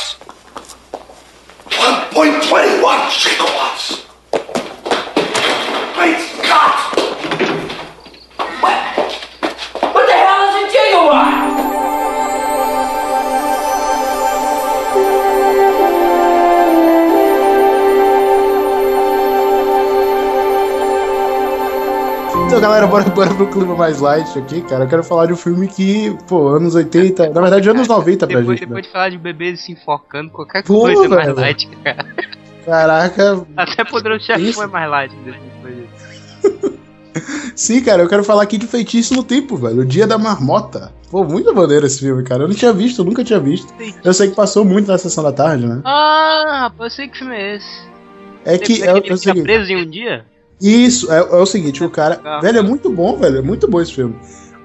One 1.79 1.97
point 2.13 2.43
twenty-one 2.43 2.99
gigawatts. 3.09 4.05
Great 5.95 6.19
Scott! 6.45 6.96
Galera, 22.67 22.87
bora, 22.87 23.03
bora 23.09 23.33
pro 23.33 23.47
clima 23.47 23.75
mais 23.75 23.99
light 23.99 24.37
aqui, 24.37 24.61
cara. 24.61 24.83
Eu 24.85 24.89
quero 24.89 25.03
falar 25.03 25.25
de 25.27 25.33
um 25.33 25.37
filme 25.37 25.67
que, 25.67 26.15
pô, 26.27 26.47
anos 26.49 26.75
80, 26.75 27.29
na 27.29 27.41
verdade, 27.41 27.69
anos 27.69 27.87
90 27.87 28.27
pra 28.27 28.39
Depois, 28.39 28.59
gente. 28.59 28.67
depois 28.67 28.83
Né? 28.83 28.87
de 28.87 28.91
falar 28.93 29.09
de 29.09 29.17
bebês 29.17 29.61
se 29.61 29.71
enfocando, 29.71 30.29
qualquer 30.31 30.63
Pô, 30.63 30.81
coisa 30.81 31.05
é 31.05 31.07
mais 31.07 31.35
light, 31.35 31.67
cara. 31.83 32.05
Caraca, 32.65 33.45
Até 33.55 33.83
Poderoso 33.85 34.25
Chefão 34.25 34.43
Isso. 34.43 34.61
é 34.63 34.67
mais 34.67 34.89
light 34.89 35.15
depois 35.23 35.75
disso. 35.75 36.77
sim, 37.55 37.81
cara, 37.81 38.03
eu 38.03 38.09
quero 38.09 38.23
falar 38.23 38.43
aqui 38.43 38.57
de 38.57 38.67
Feitiço 38.67 39.13
no 39.15 39.23
Tempo, 39.23 39.55
velho. 39.55 39.81
O 39.81 39.85
Dia 39.85 40.05
da 40.05 40.17
Marmota. 40.17 40.91
Pô, 41.09 41.23
muito 41.23 41.53
maneiro 41.55 41.85
esse 41.85 41.99
filme, 42.01 42.21
cara. 42.23 42.43
Eu 42.43 42.47
não 42.49 42.55
tinha 42.55 42.73
visto, 42.73 42.99
eu 43.01 43.05
nunca 43.05 43.23
tinha 43.23 43.39
visto. 43.39 43.73
Eu 44.03 44.13
sei 44.13 44.29
que 44.29 44.35
passou 44.35 44.65
muito 44.65 44.87
na 44.91 44.97
sessão 44.97 45.23
da 45.23 45.31
tarde, 45.31 45.65
né? 45.65 45.81
Ah, 45.85 46.63
rapaz, 46.63 46.91
eu 46.91 46.95
sei 46.97 47.07
que 47.07 47.17
filme 47.17 47.33
é 47.35 47.55
esse. 47.55 47.87
É 48.43 48.57
que 48.57 48.83
é, 48.83 48.85
Depois 48.85 48.87
é 48.87 48.91
ele 48.91 48.99
o 48.99 49.03
fica 49.03 49.17
seguinte. 49.17 49.43
preso 49.43 49.71
em 49.71 49.75
um 49.81 49.89
dia? 49.89 50.25
Isso, 50.61 51.11
é, 51.11 51.17
é 51.19 51.21
o 51.35 51.45
seguinte, 51.45 51.83
o 51.83 51.89
cara. 51.89 52.19
Ah. 52.23 52.39
Velho, 52.41 52.59
é 52.59 52.61
muito 52.61 52.89
bom, 52.89 53.15
velho. 53.17 53.37
É 53.37 53.41
muito 53.41 53.67
bom 53.67 53.79
esse 53.81 53.93
filme. 53.93 54.15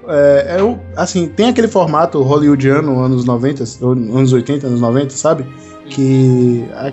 É, 0.07 0.55
é 0.57 0.63
o, 0.63 0.77
assim, 0.97 1.27
tem 1.27 1.49
aquele 1.49 1.67
formato 1.67 2.21
hollywoodiano, 2.21 2.99
anos 3.03 3.23
90, 3.25 3.63
ou 3.81 3.91
anos 3.91 4.33
80, 4.33 4.67
anos 4.67 4.81
90, 4.81 5.09
sabe? 5.11 5.45
Que. 5.89 6.65
a- 6.75 6.91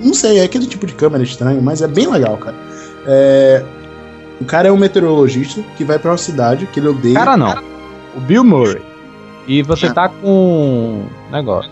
não 0.00 0.14
sei, 0.14 0.38
é 0.38 0.44
aquele 0.44 0.66
tipo 0.66 0.86
de 0.86 0.94
câmera 0.94 1.22
estranho, 1.22 1.60
mas 1.60 1.82
é 1.82 1.86
bem 1.88 2.10
legal, 2.10 2.38
cara. 2.38 2.56
É, 3.06 3.62
o 4.40 4.44
cara 4.46 4.68
é 4.68 4.72
um 4.72 4.78
meteorologista 4.78 5.60
que 5.76 5.84
vai 5.84 5.98
pra 5.98 6.12
uma 6.12 6.16
cidade 6.16 6.66
que 6.66 6.80
ele 6.80 6.88
odeia. 6.88 7.14
Cara, 7.14 7.36
não. 7.36 7.54
O 8.16 8.20
Bill 8.20 8.42
Murray. 8.44 8.80
E 9.46 9.62
você 9.62 9.86
Ah. 9.86 9.92
tá 9.92 10.08
com. 10.08 11.02
Negócio. 11.30 11.70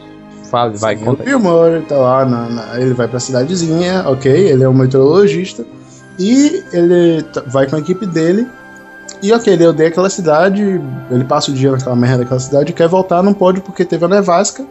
Fala, 0.50 0.72
vai, 0.76 0.96
Sim, 0.96 1.04
conta 1.04 1.22
o. 1.22 1.26
Bill 1.26 1.38
Murray 1.40 1.80
tá 1.82 1.96
lá, 1.96 2.24
na- 2.26 2.48
na- 2.50 2.80
ele 2.80 2.92
vai 2.92 3.08
pra 3.08 3.18
cidadezinha, 3.18 4.04
ok, 4.06 4.30
ele 4.30 4.62
é 4.62 4.68
um 4.68 4.74
meteorologista, 4.74 5.64
e 6.18 6.62
ele 6.72 7.24
vai 7.46 7.66
com 7.68 7.76
a 7.76 7.78
equipe 7.78 8.06
dele, 8.06 8.46
e 9.22 9.32
ok, 9.32 9.52
ele 9.52 9.66
odeia 9.66 9.88
aquela 9.88 10.10
cidade, 10.10 10.62
ele 11.10 11.24
passa 11.24 11.50
o 11.50 11.54
dia 11.54 11.70
naquela 11.70 11.96
merda 11.96 12.18
daquela 12.18 12.40
cidade, 12.40 12.72
quer 12.72 12.88
voltar, 12.88 13.22
não 13.22 13.32
pode 13.32 13.60
porque 13.60 13.84
teve 13.84 14.04
a 14.04 14.08
nevasca, 14.08 14.66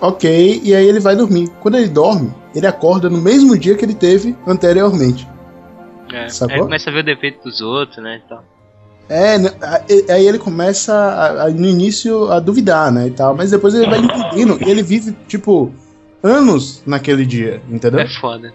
ok, 0.00 0.60
e 0.62 0.74
aí 0.74 0.86
ele 0.86 1.00
vai 1.00 1.16
dormir. 1.16 1.48
Quando 1.60 1.76
ele 1.76 1.88
dorme, 1.88 2.32
ele 2.54 2.66
acorda 2.66 3.08
no 3.08 3.18
mesmo 3.18 3.56
dia 3.58 3.74
que 3.76 3.84
ele 3.84 3.94
teve 3.94 4.36
anteriormente. 4.46 5.26
É. 6.12 6.28
Sacou? 6.28 6.54
Aí 6.54 6.62
começa 6.62 6.90
a 6.90 6.92
ver 6.92 7.00
o 7.00 7.04
defeito 7.04 7.42
dos 7.42 7.60
outros, 7.60 8.02
né? 8.02 8.20
E 8.24 8.28
tal. 8.28 8.44
É, 9.08 9.36
aí 10.12 10.26
ele 10.26 10.38
começa 10.38 10.92
a- 10.92 11.44
a- 11.44 11.50
no 11.50 11.66
início 11.66 12.30
a 12.32 12.40
duvidar, 12.40 12.90
né, 12.90 13.06
e 13.06 13.10
tal, 13.12 13.36
mas 13.36 13.52
depois 13.52 13.72
ele 13.74 13.86
vai 13.86 13.98
entendendo, 14.02 14.58
e 14.66 14.68
ele 14.68 14.82
vive, 14.82 15.16
tipo, 15.28 15.72
anos 16.22 16.82
naquele 16.84 17.24
dia, 17.24 17.62
entendeu? 17.70 18.00
É 18.00 18.08
foda. 18.08 18.52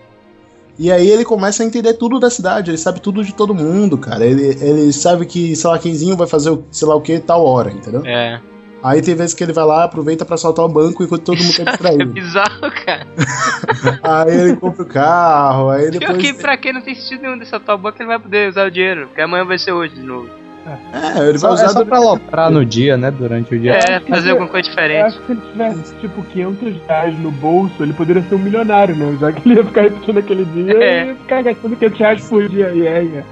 E 0.80 0.92
aí 0.92 1.08
ele 1.10 1.24
começa 1.26 1.62
a 1.64 1.66
entender 1.66 1.94
tudo 1.94 2.20
da 2.20 2.30
cidade, 2.30 2.72
ele 2.72 2.78
sabe 2.78 3.00
tudo 3.02 3.24
de 3.24 3.34
todo 3.34 3.54
mundo, 3.54 3.98
cara. 3.98 4.26
Ele, 4.26 4.58
ele 4.62 4.92
sabe 4.94 5.26
que, 5.26 5.56
sei 5.56 5.70
lá, 5.70 5.78
quemzinho 5.78 6.16
vai 6.18 6.28
fazer 6.28 6.50
o, 6.50 6.64
sei 6.72 6.88
lá 6.88 6.96
o 6.96 7.02
que 7.02 7.20
tal 7.20 7.46
hora, 7.46 7.72
entendeu? 7.72 8.04
É. 8.06 8.40
Aí 8.84 9.00
tem 9.00 9.14
vezes 9.14 9.36
que 9.36 9.44
ele 9.44 9.54
vai 9.54 9.64
lá, 9.64 9.84
aproveita 9.84 10.26
pra 10.26 10.34
assaltar 10.34 10.66
o 10.66 10.68
banco 10.70 11.04
enquanto 11.04 11.22
todo 11.22 11.38
mundo 11.44 11.54
tá 11.56 11.62
É 11.70 11.72
distraído. 11.72 12.14
bizarro, 12.14 12.72
cara. 12.84 13.06
aí 14.02 14.40
ele 14.40 14.56
compra 14.56 14.82
o 14.82 14.86
carro, 14.88 15.70
aí 15.70 15.92
Pior 15.92 16.00
depois. 16.00 16.18
que 16.22 16.34
pra 16.34 16.58
quem 16.58 16.74
não 16.74 16.82
tem 16.82 16.96
sentido 16.96 17.22
nenhum 17.22 17.38
dessa 17.38 17.60
tal 17.60 17.78
banco, 17.78 17.98
ele 18.02 18.08
vai 18.08 18.18
poder 18.20 18.50
usar 18.50 18.66
o 18.66 18.72
dinheiro. 18.72 19.06
Porque 19.08 19.22
amanhã 19.22 19.46
vai 19.46 19.60
ser 19.60 19.72
hoje 19.72 19.94
de 19.94 20.02
novo. 20.02 20.28
É, 20.66 21.20
ele 21.30 21.38
vai 21.38 21.40
Só, 21.40 21.54
usar 21.54 21.66
é 21.66 21.70
só 21.70 21.84
pra 21.86 21.98
aloprar 21.98 22.52
no 22.52 22.64
dia, 22.66 22.96
né? 22.98 23.10
Durante 23.12 23.56
o 23.56 23.60
dia. 23.60 23.74
É, 23.74 24.00
fazer 24.02 24.30
eu- 24.30 24.34
alguma 24.34 24.50
coisa 24.50 24.68
Eu 24.68 24.70
diferente. 24.72 25.02
acho 25.06 25.20
que 25.20 25.26
se 25.26 25.32
ele 25.32 25.42
tivesse, 25.52 25.96
tipo, 25.96 26.24
500 26.24 26.74
reais 26.88 27.20
no 27.20 27.32
bolso, 27.32 27.82
ele 27.82 27.94
poderia 27.94 28.22
ser 28.24 28.36
um 28.36 28.40
milionário, 28.40 28.96
né? 28.96 29.18
Já 29.20 29.32
que 29.32 29.48
ele 29.48 29.58
ia 29.60 29.66
ficar 29.66 29.82
repetindo 29.82 30.18
aquele 30.20 30.46
dia, 30.46 30.74
É. 30.74 31.02
ele 31.02 31.10
ia 31.10 31.16
ficar 31.16 31.42
gastando 31.42 31.76
500 31.76 32.00
reais 32.00 32.30
por 32.30 32.48
dia. 32.50 32.70
E 32.74 32.88
aí, 32.88 33.18
é. 33.18 33.24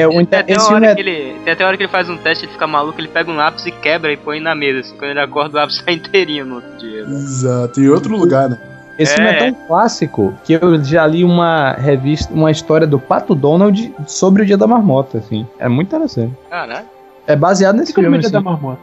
É, 0.00 0.06
o 0.08 0.10
Tem 0.10 0.20
inter... 0.22 0.40
até, 0.40 0.52
uma 0.54 0.60
filme 0.60 0.74
hora 0.76 0.86
é 0.86 0.94
que 0.94 1.00
ele, 1.00 1.34
tem 1.44 1.52
até 1.52 1.64
hora 1.64 1.76
que 1.76 1.82
ele 1.84 1.92
faz 1.92 2.08
um 2.10 2.16
teste, 2.16 2.46
ele 2.46 2.52
fica 2.52 2.66
maluco, 2.66 3.00
ele 3.00 3.06
pega 3.08 3.30
um 3.30 3.36
lápis 3.36 3.64
e 3.66 3.70
quebra 3.70 4.12
e 4.12 4.16
põe 4.16 4.40
na 4.40 4.54
mesa. 4.56 4.80
Assim, 4.80 4.96
quando 4.96 5.10
ele 5.12 5.20
acorda, 5.20 5.56
o 5.56 5.60
lápis 5.60 5.76
sai 5.84 5.94
inteirinho 5.94 6.44
no 6.46 6.54
outro 6.56 6.70
dia. 6.78 7.04
né? 7.04 7.14
Exato, 7.14 7.80
em 7.80 7.88
outro 7.88 8.16
lugar, 8.16 8.48
né? 8.48 8.58
Esse 8.98 9.14
filme 9.14 9.30
é 9.30 9.34
É. 9.34 9.38
tão 9.38 9.66
clássico 9.66 10.34
que 10.44 10.52
eu 10.52 10.82
já 10.84 11.06
li 11.06 11.24
uma 11.24 11.72
revista, 11.72 12.32
uma 12.32 12.50
história 12.50 12.86
do 12.86 12.98
Pato 12.98 13.34
Donald 13.34 13.92
sobre 14.06 14.42
o 14.42 14.46
Dia 14.46 14.56
da 14.56 14.66
Marmota, 14.66 15.18
assim. 15.18 15.46
É 15.58 15.68
muito 15.68 15.88
interessante. 15.88 16.32
Caralho. 16.50 16.86
É 17.26 17.34
baseado 17.36 17.76
nesse 17.76 17.92
Esse 17.92 17.94
filme, 17.94 18.08
filme 18.08 18.24
assim. 18.24 18.32
da 18.32 18.40
marmota. 18.40 18.80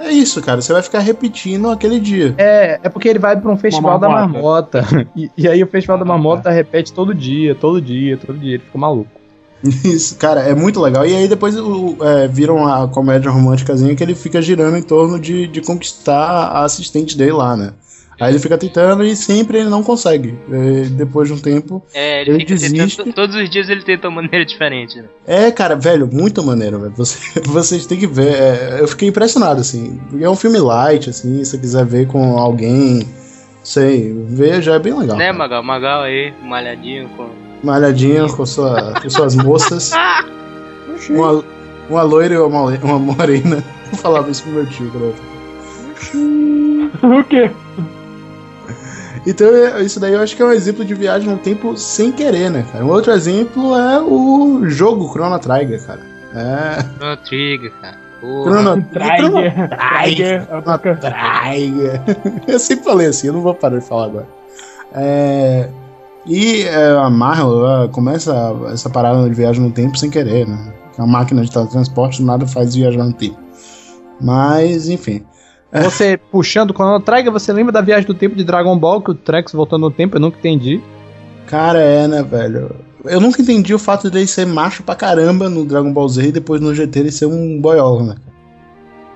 É 0.00 0.10
isso, 0.10 0.42
cara. 0.42 0.60
Você 0.60 0.72
vai 0.72 0.82
ficar 0.82 0.98
repetindo 0.98 1.70
aquele 1.70 1.98
dia. 2.00 2.34
É, 2.36 2.78
é 2.82 2.88
porque 2.88 3.08
ele 3.08 3.18
vai 3.18 3.40
pra 3.40 3.50
um 3.50 3.56
festival 3.56 3.98
da 3.98 4.08
marmota. 4.08 4.82
marmota. 4.82 5.08
E, 5.16 5.30
e 5.36 5.48
aí 5.48 5.62
o 5.62 5.66
festival 5.66 5.96
da 5.98 6.04
Ah, 6.04 6.08
marmota 6.08 6.50
repete 6.50 6.92
todo 6.92 7.14
dia, 7.14 7.54
todo 7.54 7.80
dia, 7.80 8.16
todo 8.16 8.36
dia. 8.38 8.54
Ele 8.54 8.62
fica 8.62 8.76
maluco. 8.78 9.10
Isso, 9.62 10.16
cara, 10.18 10.40
é 10.42 10.54
muito 10.54 10.80
legal. 10.80 11.06
E 11.06 11.16
aí 11.16 11.26
depois 11.26 11.56
o, 11.58 11.96
é, 12.02 12.28
viram 12.28 12.66
a 12.66 12.86
comédia 12.88 13.30
românticazinha 13.30 13.94
que 13.96 14.02
ele 14.02 14.14
fica 14.14 14.42
girando 14.42 14.76
em 14.76 14.82
torno 14.82 15.18
de, 15.18 15.46
de 15.46 15.60
conquistar 15.62 16.18
a 16.48 16.64
assistente 16.64 17.16
dele 17.16 17.32
lá, 17.32 17.56
né? 17.56 17.72
Aí 18.20 18.32
ele 18.32 18.38
fica 18.38 18.56
tentando 18.56 19.04
e 19.04 19.16
sempre 19.16 19.58
ele 19.58 19.68
não 19.68 19.82
consegue. 19.82 20.38
É, 20.50 20.82
depois 20.90 21.28
de 21.28 21.34
um 21.34 21.38
tempo. 21.38 21.82
É, 21.92 22.20
ele, 22.22 22.30
Ele 22.32 22.44
desiste. 22.44 22.96
tentando, 22.96 23.14
todos 23.14 23.36
os 23.36 23.50
dias 23.50 23.68
ele 23.68 23.82
tenta 23.82 24.08
uma 24.08 24.22
maneira 24.22 24.44
diferente, 24.44 24.96
né? 24.98 25.04
É, 25.26 25.50
cara, 25.50 25.74
velho, 25.74 26.08
muito 26.12 26.42
maneiro, 26.42 26.78
velho. 26.80 26.92
Você, 26.96 27.40
vocês 27.46 27.86
têm 27.86 27.98
que 27.98 28.06
ver. 28.06 28.34
É, 28.34 28.76
eu 28.80 28.88
fiquei 28.88 29.08
impressionado, 29.08 29.60
assim. 29.60 30.00
Porque 30.08 30.24
é 30.24 30.30
um 30.30 30.36
filme 30.36 30.58
light, 30.58 31.10
assim, 31.10 31.42
se 31.44 31.50
você 31.50 31.58
quiser 31.58 31.84
ver 31.84 32.06
com 32.06 32.38
alguém. 32.38 33.06
Sei, 33.62 34.12
ver 34.28 34.60
já 34.62 34.74
é 34.74 34.78
bem 34.78 34.92
legal. 34.92 35.16
né, 35.16 35.26
cara. 35.26 35.38
Magal? 35.38 35.62
Magal 35.62 36.02
aí, 36.02 36.32
malhadinho 36.42 37.08
com. 37.16 37.28
Malhadinha 37.62 38.28
com, 38.28 38.44
sua, 38.44 38.92
com 39.00 39.08
suas 39.08 39.34
moças. 39.34 39.90
uma, 41.08 41.42
uma 41.88 42.02
loira 42.02 42.34
e 42.34 42.38
uma, 42.38 42.64
uma 42.64 42.98
morena. 42.98 43.64
Eu 43.90 43.98
falava 43.98 44.30
isso 44.30 44.42
pro 44.42 44.52
meu 44.52 44.66
tio, 44.66 44.90
cara. 44.92 45.14
o 47.20 47.24
quê? 47.24 47.50
Então, 49.26 49.48
é- 49.48 49.82
isso 49.82 49.98
daí 49.98 50.12
eu 50.12 50.20
acho 50.20 50.36
que 50.36 50.42
é 50.42 50.44
um 50.44 50.52
exemplo 50.52 50.84
de 50.84 50.94
viagem 50.94 51.28
no 51.28 51.38
tempo 51.38 51.76
sem 51.76 52.12
querer, 52.12 52.50
né, 52.50 52.64
cara? 52.70 52.84
Um 52.84 52.90
outro 52.90 53.12
exemplo 53.12 53.74
é 53.76 54.00
o 54.00 54.68
jogo 54.68 55.08
Chrono 55.08 55.38
Trigger, 55.38 55.82
cara. 55.86 56.00
É. 56.34 56.82
Chrono 56.98 57.16
Trigger, 57.18 57.72
cara. 57.80 57.98
Chrono 58.20 58.82
Trigger. 58.82 59.68
Trigger. 60.02 60.46
Chrono 60.46 60.98
Trigger. 61.00 62.02
Eu 62.46 62.58
sempre 62.58 62.84
falei 62.84 63.06
assim, 63.06 63.28
eu 63.28 63.32
não 63.34 63.40
vou 63.40 63.54
parar 63.54 63.78
de 63.78 63.86
falar 63.86 64.04
agora. 64.06 64.28
É. 64.94 65.68
E 66.26 66.62
é, 66.62 66.90
a 66.96 67.10
Marvel 67.10 67.66
ela 67.66 67.88
começa 67.88 68.34
essa 68.72 68.88
parada 68.88 69.28
de 69.28 69.34
viagem 69.34 69.62
no 69.62 69.70
tempo 69.70 69.96
sem 69.98 70.10
querer, 70.10 70.46
né? 70.46 70.72
A 70.96 71.06
máquina 71.06 71.42
de 71.42 71.50
teletransporte 71.50 72.22
nada 72.22 72.46
faz 72.46 72.74
viajar 72.74 73.04
no 73.04 73.12
tempo. 73.12 73.38
Mas, 74.20 74.88
enfim. 74.88 75.24
Você 75.82 76.16
puxando 76.16 76.70
o 76.70 76.74
Chrono 76.74 77.00
Trigger, 77.00 77.32
você 77.32 77.52
lembra 77.52 77.72
da 77.72 77.80
viagem 77.80 78.06
do 78.06 78.14
tempo 78.14 78.36
de 78.36 78.44
Dragon 78.44 78.78
Ball, 78.78 79.00
que 79.00 79.10
o 79.10 79.14
Trunks 79.14 79.52
voltando 79.52 79.82
no 79.82 79.90
tempo, 79.90 80.16
eu 80.16 80.20
nunca 80.20 80.38
entendi. 80.38 80.80
Cara, 81.46 81.80
é, 81.80 82.06
né, 82.06 82.22
velho? 82.22 82.70
Eu 83.04 83.20
nunca 83.20 83.42
entendi 83.42 83.74
o 83.74 83.78
fato 83.78 84.08
dele 84.10 84.26
ser 84.26 84.46
macho 84.46 84.82
pra 84.82 84.94
caramba 84.94 85.48
no 85.48 85.64
Dragon 85.64 85.92
Ball 85.92 86.08
Z 86.08 86.28
e 86.28 86.32
depois 86.32 86.60
no 86.60 86.74
GT 86.74 87.00
ele 87.00 87.10
ser 87.10 87.26
um 87.26 87.60
boiola, 87.60 88.02
né? 88.02 88.14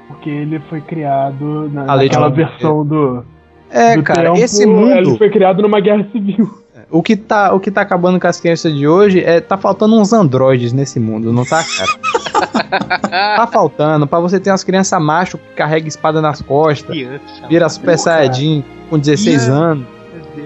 Porque 0.09 0.28
ele 0.28 0.59
foi 0.68 0.80
criado 0.80 1.70
na, 1.72 1.84
naquela 1.84 2.28
versão 2.28 2.84
do. 2.84 3.24
É, 3.70 3.96
do 3.96 4.02
cara, 4.02 4.32
tempo, 4.32 4.38
esse 4.38 4.62
Ele 4.62 4.72
mundo, 4.72 5.18
foi 5.18 5.30
criado 5.30 5.62
numa 5.62 5.78
guerra 5.78 6.06
civil. 6.11 6.50
o 6.90 7.02
que, 7.02 7.16
tá, 7.16 7.52
o 7.52 7.61
que 7.61 7.70
tá 7.70 7.82
acabando 7.82 8.18
com 8.18 8.26
as 8.26 8.40
crianças 8.40 8.74
de 8.74 8.88
hoje 8.88 9.20
é 9.20 9.40
tá 9.40 9.59
faltando 9.59 9.94
uns 9.94 10.12
androides 10.12 10.72
nesse 10.72 10.98
mundo, 10.98 11.32
não 11.32 11.44
tá, 11.44 11.62
cara? 11.62 11.90
tá 12.70 13.48
faltando, 13.50 14.06
pra 14.06 14.20
você 14.20 14.38
ter 14.38 14.50
umas 14.50 14.64
crianças 14.64 15.00
macho 15.00 15.38
que 15.38 15.54
carrega 15.54 15.88
espada 15.88 16.20
nas 16.20 16.42
costas, 16.42 16.90
Criança. 16.90 17.22
vira 17.48 17.68
Super. 17.68 17.98
Saiyajin 17.98 18.64
com 18.90 18.98
16 18.98 19.46
E 19.46 19.50
é- 19.50 19.52
anos. 19.52 19.86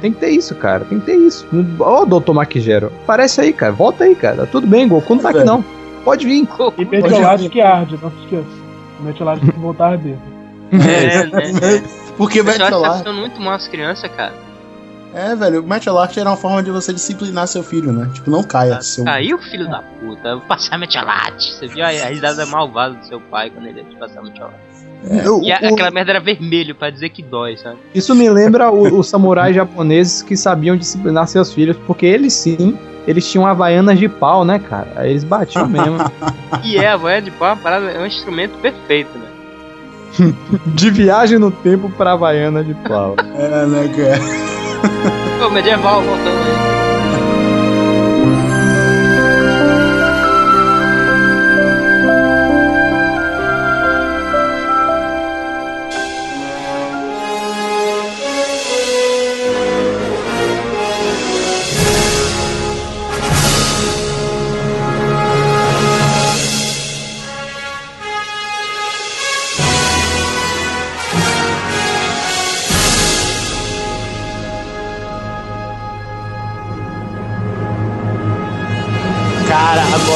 Tem 0.01 0.11
que 0.13 0.19
ter 0.21 0.31
isso, 0.31 0.55
cara. 0.55 0.85
Tem 0.87 0.99
que 0.99 1.07
ter 1.07 1.17
isso. 1.17 1.47
Ó, 1.79 2.05
Dr. 2.05 2.33
Maquigero. 2.33 2.91
Parece 3.07 3.41
aí, 3.43 3.53
cara. 3.53 3.73
Volta 3.73 4.05
aí, 4.05 4.15
cara. 4.15 4.47
Tudo 4.47 4.67
bem, 4.67 4.89
Goku 4.89 5.15
não 5.15 5.23
tá 5.23 5.29
aqui, 5.29 5.45
não. 5.45 5.63
Pode 6.05 6.27
vir. 6.27 6.49
E 6.79 6.85
Metiolate 6.85 7.49
que 7.51 7.61
arde, 7.61 7.99
não 8.03 8.11
se 8.11 8.17
esqueça. 8.25 8.47
Metiolate 9.01 9.41
tem 9.43 9.51
que 9.51 9.59
voltar 9.59 9.85
a 9.85 9.91
arder. 9.91 10.17
É, 10.73 11.27
né? 11.53 11.83
Porque 12.17 12.43
que 12.43 12.59
tá 12.59 12.99
ficando 12.99 13.19
muito 13.21 13.41
mal 13.41 13.55
as 13.55 13.69
crianças, 13.69 14.11
cara. 14.17 14.33
É, 15.15 15.35
velho, 15.37 15.63
o 15.63 15.67
Match 15.67 15.87
Alert 15.87 16.17
era 16.17 16.31
uma 16.31 16.37
forma 16.37 16.63
de 16.63 16.71
você 16.71 16.93
disciplinar 16.93 17.47
seu 17.47 17.63
filho, 17.63 17.93
né? 17.93 18.09
Tipo, 18.15 18.31
não 18.31 18.43
caia. 18.43 18.81
Seu... 18.81 19.05
Caiu, 19.05 19.39
filho 19.39 19.69
da 19.69 19.83
puta. 20.01 20.29
Eu 20.29 20.39
vou 20.39 20.47
passar 20.49 20.79
metiolate. 20.79 21.53
Você 21.55 21.67
viu 21.67 21.85
a, 21.85 21.89
a 21.89 22.09
risada 22.09 22.47
malvada 22.47 22.95
do 22.95 23.07
seu 23.07 23.21
pai 23.21 23.51
quando 23.51 23.67
ele 23.67 23.81
ia 23.81 23.85
te 23.85 23.97
passar 23.97 24.23
metiolate. 24.23 24.57
O- 25.29 25.43
E 25.43 25.53
a- 25.53 25.59
o- 25.63 25.75
aquela 25.75 25.91
merda 25.91 26.13
era 26.13 26.21
vermelho 26.21 26.75
pra 26.75 26.89
dizer 26.89 27.09
que 27.11 27.23
dói, 27.23 27.57
sabe? 27.57 27.77
Isso 27.95 28.15
me 28.15 28.31
lembra 28.31 28.71
os 28.71 29.09
samurais 29.09 29.55
japoneses 29.55 30.23
que 30.23 30.37
sabiam 30.37 30.77
disciplinar 30.77 31.27
seus 31.27 31.53
filhos, 31.53 31.77
porque 31.87 32.07
eles 32.07 32.33
sim, 32.33 32.79
eles 33.07 33.29
tinham 33.31 33.47
havaianas 33.47 33.99
de 33.99 34.09
pau, 34.09 34.45
né, 34.45 34.59
cara? 34.61 34.93
Aí 34.97 35.11
eles 35.11 35.25
batiam 35.25 35.69
mesmo. 35.69 35.99
E 36.65 36.77
é, 36.77 36.89
a 36.89 36.97
voz 36.97 37.25
de 37.25 37.31
pau 37.33 37.49
é 37.49 37.53
uma 37.53 37.57
parada, 37.61 37.91
é 37.91 37.99
um 38.01 38.07
instrumento 38.07 38.57
perfeito, 38.59 39.11
né? 39.19 39.27
De 40.75 40.91
viagem 40.91 41.39
no 41.39 41.51
tempo 41.51 41.91
pra 41.91 42.13
havaiana 42.13 42.63
de 42.63 42.75
pau. 42.75 43.17
É, 43.35 43.67
né, 43.67 43.89
cara? 43.89 44.62
Pô, 45.39 45.51
medieval 45.51 46.03
voltando 46.03 46.43
aí. 46.45 46.72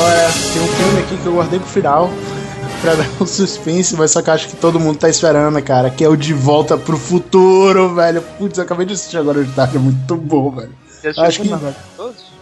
Cara, 0.07 0.18
agora 0.20 0.32
tem 0.52 0.62
um 0.62 0.68
filme 0.68 1.00
aqui 1.00 1.16
que 1.16 1.26
eu 1.26 1.32
guardei 1.34 1.59
pro 1.59 1.68
final. 1.68 2.11
Pra 2.82 2.94
dar 2.94 3.07
um 3.20 3.26
suspense, 3.26 3.96
mas 3.96 4.11
só 4.11 4.20
que 4.22 4.28
eu 4.30 4.34
acho 4.34 4.48
que 4.48 4.57
todo 4.57 4.78
mundo 4.78 4.98
tá 4.98 5.09
esperando, 5.09 5.61
cara. 5.62 5.88
Que 5.90 6.04
é 6.04 6.09
o 6.09 6.16
De 6.16 6.32
Volta 6.34 6.76
pro 6.76 6.96
Futuro, 6.98 7.94
velho. 7.94 8.20
Putz, 8.38 8.59
eu 8.59 8.64
acabei 8.64 8.84
de 8.86 8.92
assistir 8.92 9.16
agora 9.16 9.42
de 9.42 9.50
tarde, 9.52 9.76
é 9.76 9.80
muito 9.80 10.14
bom, 10.16 10.50
velho. 10.50 10.70
Você 10.88 11.09
Acho 11.18 11.42
que-? 11.42 11.48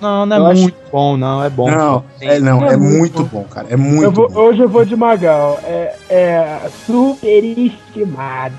Não, 0.00 0.26
não 0.26 0.36
é 0.36 0.38
Eu 0.40 0.46
acho- 0.46 0.60
muito 0.62 0.76
bom, 0.92 1.16
não. 1.16 1.42
É 1.44 1.48
bom. 1.48 1.70
Não, 1.70 2.04
é, 2.20 2.40
não, 2.40 2.64
é 2.66 2.72
É 2.74 2.76
muito 2.76 2.98
muito 2.98 3.22
bom. 3.24 3.40
bom, 3.42 3.44
cara. 3.44 3.68
É 3.70 3.76
muito 3.76 4.02
Eu 4.04 4.10
vou- 4.12 4.28
bom. 4.28 4.40
hoje 4.40 4.60
eu 4.60 4.68
vou 4.68 4.84
de 4.84 4.96
Magal. 4.96 5.58
É, 5.64 5.94
é 6.10 6.60
superestimado. 6.86 8.54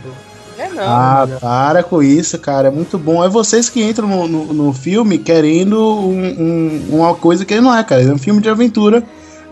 É 0.58 0.70
não. 0.70 0.84
Ah, 0.84 1.28
para 1.40 1.84
com 1.84 2.02
isso, 2.02 2.38
cara. 2.40 2.68
É 2.68 2.72
muito 2.72 2.98
bom. 2.98 3.24
É 3.24 3.30
vocês 3.30 3.70
que 3.70 3.84
entram 3.84 4.08
no, 4.08 4.28
no, 4.28 4.54
no 4.54 4.74
filme 4.74 5.18
querendo 5.18 5.78
um- 5.80 6.42
um- 6.42 6.96
uma 7.00 7.14
coisa 7.16 7.44
que 7.46 7.54
ele 7.54 7.62
não 7.62 7.76
é, 7.76 7.84
cara. 7.84 8.02
É 8.04 8.12
um 8.14 8.18
filme 8.18 8.42
de 8.42 8.50
aventura 8.50 9.04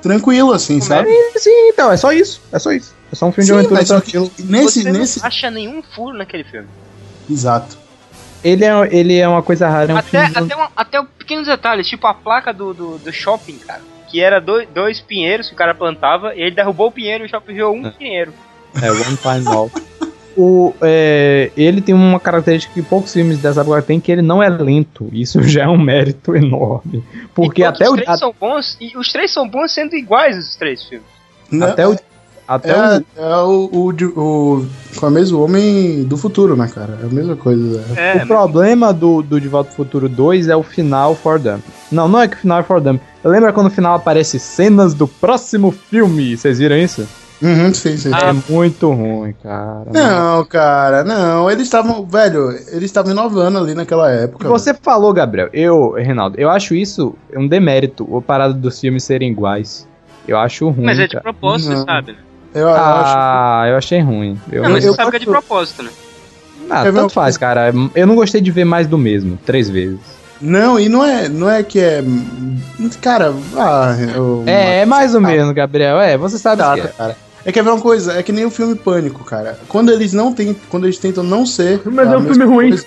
tranquilo, 0.02 0.52
assim, 0.54 0.80
sabe? 0.82 1.10
Sim, 1.38 1.70
então, 1.70 1.92
é 1.92 1.98
só 1.98 2.12
isso. 2.12 2.42
É 2.52 2.60
só 2.60 2.72
isso. 2.72 2.94
É 3.12 3.16
só 3.16 3.26
um 3.28 3.32
filme 3.32 3.46
de 3.46 3.54
Sim, 3.54 3.60
aventura 3.60 3.80
mas 3.80 3.88
só 3.88 4.00
que 4.02 4.12
tranquilo. 4.12 4.32
nesse, 4.40 4.84
Você 4.84 4.92
nesse. 4.92 5.20
não 5.20 5.28
acha 5.28 5.52
nenhum 5.52 5.82
furo 5.96 6.18
naquele 6.18 6.44
filme. 6.44 6.68
Exato. 7.30 7.78
Ele 8.44 8.66
é, 8.66 8.90
ele 8.92 9.18
é 9.18 9.28
uma 9.28 9.42
coisa 9.42 9.70
rara. 9.70 9.92
É 9.92 9.96
um 9.96 9.98
até, 9.98 10.28
filme... 10.28 10.38
até, 10.46 10.56
uma- 10.56 10.72
até 10.76 11.04
pequenos 11.18 11.48
detalhes, 11.48 11.88
tipo 11.88 12.06
a 12.08 12.14
placa 12.14 12.52
do, 12.54 12.74
do, 12.74 12.98
do 12.98 13.14
shopping, 13.14 13.58
cara. 13.60 13.82
Que 14.10 14.20
era 14.22 14.40
dois, 14.42 14.68
dois 14.74 15.00
pinheiros 15.00 15.48
que 15.48 15.54
o 15.54 15.58
cara 15.58 15.74
plantava, 15.74 16.36
e 16.36 16.42
ele 16.42 16.52
derrubou 16.56 16.88
o 16.88 16.92
pinheiro 16.92 17.24
e 17.24 17.28
o 17.28 17.30
shopping 17.30 17.54
virou 17.54 17.74
um 17.74 17.90
pinheiro. 17.92 18.34
É, 18.82 18.92
One 18.92 19.18
Time 19.18 19.48
Out. 19.48 19.74
O, 20.36 20.74
é, 20.82 21.52
ele 21.56 21.82
tem 21.82 21.94
uma 21.94 22.20
característica 22.20 22.74
que 22.74 22.82
poucos 22.82 23.14
filmes 23.14 23.38
dessa 23.40 23.62
época 23.62 23.82
têm, 23.82 24.00
que 24.00 24.12
ele 24.12 24.22
não 24.22 24.42
é 24.42 24.50
lento. 24.50 25.10
Isso 25.12 25.42
já 25.48 25.64
é 25.64 25.68
um 25.68 25.78
mérito 25.78 26.36
enorme. 26.36 27.04
Porque 27.34 27.62
Enquanto 27.62 27.76
até 27.76 27.86
os 27.86 27.94
o, 27.94 27.96
três 28.04 28.20
são 28.20 28.36
bons, 28.40 28.78
e 28.82 28.98
os 28.98 29.12
três 29.12 29.32
são 29.32 29.48
bons 29.48 29.72
sendo 29.72 29.96
iguais 29.96 30.38
os 30.38 30.56
três 30.56 30.84
filmes. 30.84 31.08
Né? 31.52 31.68
até 31.68 31.88
o, 31.88 31.96
até 32.48 32.72
É, 32.72 32.76
o, 32.76 33.04
é 33.16 33.38
o, 33.38 33.70
o, 33.72 33.90
o, 34.20 34.68
com 34.98 35.06
a 35.06 35.10
mesmo 35.12 35.44
homem 35.44 36.04
do 36.04 36.18
futuro, 36.18 36.56
né, 36.56 36.68
cara? 36.68 37.00
É 37.02 37.06
a 37.06 37.10
mesma 37.10 37.36
coisa. 37.36 37.84
É, 37.96 38.24
o 38.24 38.28
problema 38.28 38.92
do, 38.92 39.22
do 39.22 39.40
De 39.40 39.48
Volta 39.48 39.70
ao 39.70 39.76
Futuro 39.76 40.10
2 40.10 40.50
é 40.50 40.56
o 40.56 40.64
final 40.64 41.16
for 41.16 41.40
them. 41.40 41.60
Não, 41.92 42.08
não 42.08 42.20
é 42.20 42.28
que 42.28 42.36
o 42.36 42.40
final 42.40 42.60
é 42.60 42.64
for 42.64 42.82
them. 42.82 43.00
Lembra 43.24 43.54
quando 43.54 43.66
no 43.66 43.72
final 43.72 43.96
aparece 43.96 44.40
cenas 44.40 44.94
do 44.94 45.08
próximo 45.08 45.72
filme? 45.72 46.36
Vocês 46.36 46.60
viram 46.60 46.78
isso? 46.78 47.08
Uhum, 47.42 47.74
sim, 47.74 47.98
sim. 47.98 48.12
Ah, 48.14 48.30
É 48.30 48.34
muito 48.52 48.90
ruim, 48.92 49.34
cara. 49.44 49.92
Não, 49.94 50.46
cara, 50.46 51.04
não. 51.04 51.50
Eles 51.52 51.64
estavam, 51.64 52.06
velho, 52.06 52.52
eles 52.72 52.84
estavam 52.86 53.12
inovando 53.12 53.58
ali 53.58 53.74
naquela 53.76 54.10
época. 54.12 54.48
Você 54.48 54.74
falou, 54.74 55.12
Gabriel, 55.14 55.50
eu, 55.52 55.92
Reinaldo, 55.92 56.40
eu 56.40 56.50
acho 56.50 56.74
isso 56.74 57.16
um 57.36 57.48
demérito, 57.48 58.16
a 58.18 58.22
parada 58.22 58.54
dos 58.54 58.80
filmes 58.80 59.04
serem 59.04 59.32
iguais. 59.32 59.88
Eu 60.28 60.38
acho 60.38 60.70
ruim. 60.70 60.86
mas 60.86 61.00
é 61.00 61.08
de 61.08 61.14
cara. 61.14 61.24
propósito, 61.24 61.76
você 61.76 61.84
sabe, 61.84 62.12
né? 62.14 62.18
velho. 62.18 62.34
Eu, 62.54 62.62
eu 62.70 62.76
acho. 62.76 63.14
Ah, 63.18 63.66
eu 63.68 63.76
achei 63.78 64.00
ruim. 64.00 64.40
Eu, 64.52 64.64
Não, 64.64 64.70
mas 64.70 64.86
eu 64.86 64.92
você 64.92 64.98
sabe 64.98 65.12
que 65.12 65.18
é 65.18 65.20
de 65.20 65.26
propósito, 65.26 65.84
né? 65.84 65.90
Ah, 66.70 66.84
tanto 66.84 67.10
faz, 67.10 67.36
cara. 67.38 67.74
Eu 67.96 68.08
não 68.08 68.16
gostei 68.16 68.40
de 68.40 68.52
ver 68.52 68.64
mais 68.64 68.88
do 68.88 68.98
mesmo, 68.98 69.38
três 69.46 69.70
vezes. 69.70 70.23
Não, 70.44 70.78
e 70.80 70.90
não 70.90 71.04
é, 71.06 71.30
não 71.30 71.50
é 71.50 71.64
que 71.64 71.80
é. 71.80 72.04
Cara, 73.02 73.34
ah, 73.56 73.96
eu, 74.14 74.44
É, 74.46 74.82
é 74.82 74.86
mais 74.86 75.14
do 75.14 75.22
mesmo, 75.22 75.54
Gabriel. 75.54 76.00
É, 76.00 76.18
você 76.18 76.38
sabe 76.38 76.62
o 76.62 76.74
que 76.76 76.82
é. 76.82 76.88
cara. 76.88 77.16
É 77.46 77.52
que 77.52 77.60
é 77.60 77.62
uma 77.62 77.80
coisa, 77.80 78.14
é 78.14 78.24
que 78.24 78.32
nem 78.32 78.46
o 78.46 78.50
filme 78.52 78.76
Pânico, 78.76 79.24
cara. 79.24 79.58
Quando 79.68 79.92
eles 79.92 80.12
não 80.14 80.34
tem, 80.34 80.54
quando 80.70 80.86
eles 80.86 80.98
tentam 80.98 81.24
não 81.24 81.46
ser. 81.46 81.82
Mas 81.86 82.08
é 82.12 82.18
um 82.18 82.20
mesma 82.22 82.36
filme 82.36 82.46
ruim. 82.56 82.70
coisa- 82.70 82.86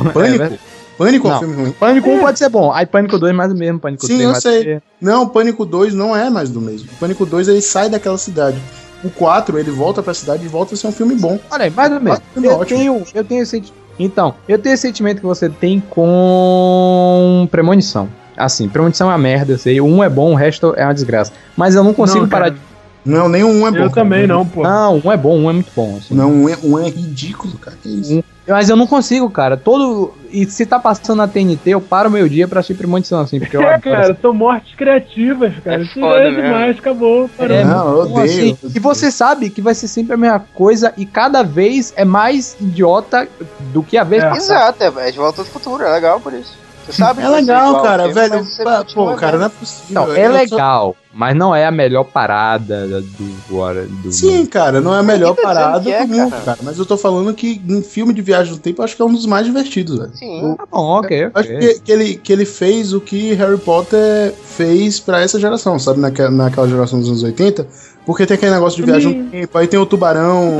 É 0.00 0.08
Pânico? 0.12 0.58
Pânico 0.98 1.26
é 1.26 1.30
um 1.30 1.32
Não. 1.32 1.38
filme 1.40 1.54
ruim. 1.56 1.72
Pânico 1.72 2.10
1 2.10 2.20
pode 2.20 2.38
ser 2.38 2.48
bom. 2.48 2.72
Aí 2.72 2.86
Pânico 2.86 3.18
2 3.18 3.34
mais 3.34 3.50
do 3.52 3.58
mesmo. 3.58 3.78
Pânico 3.78 4.06
Sim, 4.06 4.16
3 4.16 4.28
eu 4.30 4.34
sei. 4.40 4.64
mesmo. 4.64 4.82
Não, 5.00 5.28
Pânico 5.28 5.64
2 5.66 5.92
não 5.94 6.14
é 6.16 6.28
mais 6.30 6.48
do 6.50 6.60
mesmo. 6.60 6.88
Pânico 7.00 7.24
2 7.26 7.48
ele 7.48 7.60
sai 7.62 7.88
daquela 7.90 8.16
cidade. 8.18 8.58
O 9.04 9.10
4 9.10 9.58
ele 9.58 9.70
volta 9.70 10.02
pra 10.02 10.14
cidade 10.14 10.44
e 10.44 10.48
volta 10.48 10.74
a 10.74 10.76
ser 10.76 10.86
um 10.86 10.92
filme 10.92 11.14
bom. 11.14 11.38
Olha 11.50 11.64
aí, 11.64 11.70
mais 11.70 11.90
do 11.90 12.00
mesmo. 12.00 12.22
Filme 12.32 12.48
Eu 12.48 12.54
ótimo. 12.54 12.78
tenho, 12.78 13.02
eu 13.14 13.24
tenho 13.24 13.42
esse 13.42 13.62
Então, 13.98 14.34
eu 14.48 14.58
tenho 14.58 14.74
esse 14.74 14.82
sentimento 14.82 15.20
que 15.20 15.26
você 15.26 15.48
tem 15.48 15.80
com 15.80 17.48
Premonição. 17.50 18.08
Assim, 18.36 18.68
Premonição 18.68 19.08
é 19.10 19.12
uma 19.12 19.18
merda, 19.18 19.52
eu 19.52 19.58
sei. 19.58 19.80
1 19.80 20.04
é 20.04 20.08
bom, 20.08 20.32
o 20.32 20.34
resto 20.34 20.74
é 20.76 20.84
uma 20.84 20.92
desgraça. 20.92 21.32
Mas 21.56 21.74
eu 21.74 21.82
não 21.82 21.94
consigo 21.94 22.20
Não, 22.22 22.28
parar 22.28 22.50
de. 22.50 22.58
Não, 23.06 23.28
nenhum 23.28 23.66
é 23.66 23.70
bom. 23.70 23.76
Eu 23.76 23.90
cara. 23.90 24.04
também 24.04 24.26
não, 24.26 24.44
pô. 24.44 24.62
Não, 24.62 25.00
um 25.04 25.12
é 25.12 25.16
bom, 25.16 25.38
um 25.38 25.48
é 25.48 25.52
muito 25.52 25.70
bom. 25.74 25.96
assim. 25.96 26.12
Não, 26.14 26.28
um 26.30 26.48
é, 26.48 26.58
um 26.62 26.78
é 26.78 26.88
ridículo, 26.90 27.56
cara. 27.58 27.76
Que 27.80 27.88
isso? 27.88 28.18
Um- 28.18 28.22
Mas 28.48 28.68
eu 28.68 28.76
não 28.76 28.86
consigo, 28.86 29.28
cara. 29.30 29.56
Todo. 29.56 30.12
E 30.30 30.44
se 30.46 30.66
tá 30.66 30.78
passando 30.78 31.18
na 31.18 31.26
TNT, 31.28 31.70
eu 31.70 31.80
paro 31.80 32.10
meu 32.10 32.28
dia 32.28 32.46
pra 32.46 32.60
assistir 32.60 32.78
Premonição, 32.78 33.20
assim, 33.20 33.38
porque 33.40 33.56
eu 33.56 33.62
É, 33.62 33.78
cara, 33.78 34.16
são 34.20 34.34
mortes 34.34 34.74
criativas, 34.74 35.52
cara. 35.64 35.80
É 35.80 35.84
Isso 35.84 35.98
foda 35.98 36.18
é 36.20 36.30
mesmo. 36.30 36.42
demais, 36.42 36.78
acabou. 36.78 37.28
Parou. 37.36 37.56
É, 37.56 37.64
Não, 37.64 37.88
eu 37.96 38.06
Então, 38.06 38.12
odeio. 38.22 38.24
assim, 38.24 38.58
eu 38.62 38.70
e 38.74 38.78
você 38.78 39.10
sabe 39.10 39.50
que 39.50 39.62
vai 39.62 39.74
ser 39.74 39.88
sempre 39.88 40.14
a 40.14 40.16
mesma 40.16 40.44
coisa 40.54 40.92
e 40.96 41.06
cada 41.06 41.42
vez 41.42 41.92
é 41.96 42.04
mais 42.04 42.56
idiota 42.60 43.26
do 43.72 43.82
que 43.82 43.96
a 43.96 44.04
vez 44.04 44.22
É. 44.22 44.28
passada. 44.28 44.76
Exato, 44.76 44.98
é, 45.00 45.08
é 45.08 45.12
de 45.12 45.18
volta 45.18 45.40
ao 45.40 45.46
futuro, 45.46 45.82
é 45.84 45.90
legal 45.92 46.20
por 46.20 46.32
isso. 46.34 46.65
Você 46.86 46.92
sabe 46.92 47.20
É 47.20 47.28
legal, 47.28 47.82
cara, 47.82 48.04
filme, 48.04 48.14
velho. 48.14 48.46
Pô, 48.94 49.14
cara, 49.14 49.38
não 49.38 49.46
é 49.46 49.48
possível. 49.48 50.02
Eu 50.14 50.14
é 50.14 50.46
só- 50.46 50.54
legal, 50.54 50.96
mas 51.12 51.36
não 51.36 51.54
é 51.54 51.66
a 51.66 51.70
melhor 51.72 52.04
parada 52.04 52.86
do. 52.86 53.36
agora 53.48 53.86
do 53.86 54.12
Sim, 54.12 54.46
cara, 54.46 54.80
não 54.80 54.94
é 54.94 55.00
a 55.00 55.02
melhor 55.02 55.34
tá 55.34 55.42
parada 55.42 55.90
é, 55.90 56.06
do 56.06 56.08
mundo, 56.14 56.30
cara. 56.30 56.42
cara. 56.42 56.58
Mas 56.62 56.78
eu 56.78 56.86
tô 56.86 56.96
falando 56.96 57.34
que 57.34 57.60
em 57.68 57.82
filme 57.82 58.12
de 58.14 58.22
viagem 58.22 58.52
no 58.52 58.58
tempo, 58.58 58.80
eu 58.80 58.84
acho 58.84 58.94
que 58.94 59.02
é 59.02 59.04
um 59.04 59.12
dos 59.12 59.26
mais 59.26 59.44
divertidos, 59.44 59.98
velho. 59.98 60.10
Sim. 60.14 60.54
Tá 60.56 60.64
bom, 60.70 61.00
ok, 61.00 61.24
Eu 61.24 61.30
Acho 61.34 61.48
que, 61.48 61.80
que 61.80 61.92
ele, 61.92 62.14
que 62.16 62.32
ele 62.32 62.44
fez 62.44 62.92
o 62.92 63.00
que 63.00 63.34
Harry 63.34 63.58
Potter 63.58 64.32
fez 64.44 65.00
pra 65.00 65.20
essa 65.20 65.40
geração, 65.40 65.78
sabe? 65.78 65.98
Naquela, 65.98 66.30
naquela 66.30 66.68
geração 66.68 67.00
dos 67.00 67.08
anos 67.08 67.22
80. 67.24 67.66
Porque 68.04 68.24
tem 68.24 68.36
aquele 68.36 68.52
negócio 68.52 68.76
de 68.76 68.88
viagem 68.88 69.22
no 69.22 69.30
tempo, 69.30 69.58
aí 69.58 69.66
tem 69.66 69.80
o 69.80 69.82
Com 69.82 69.90
tubarão. 69.90 70.58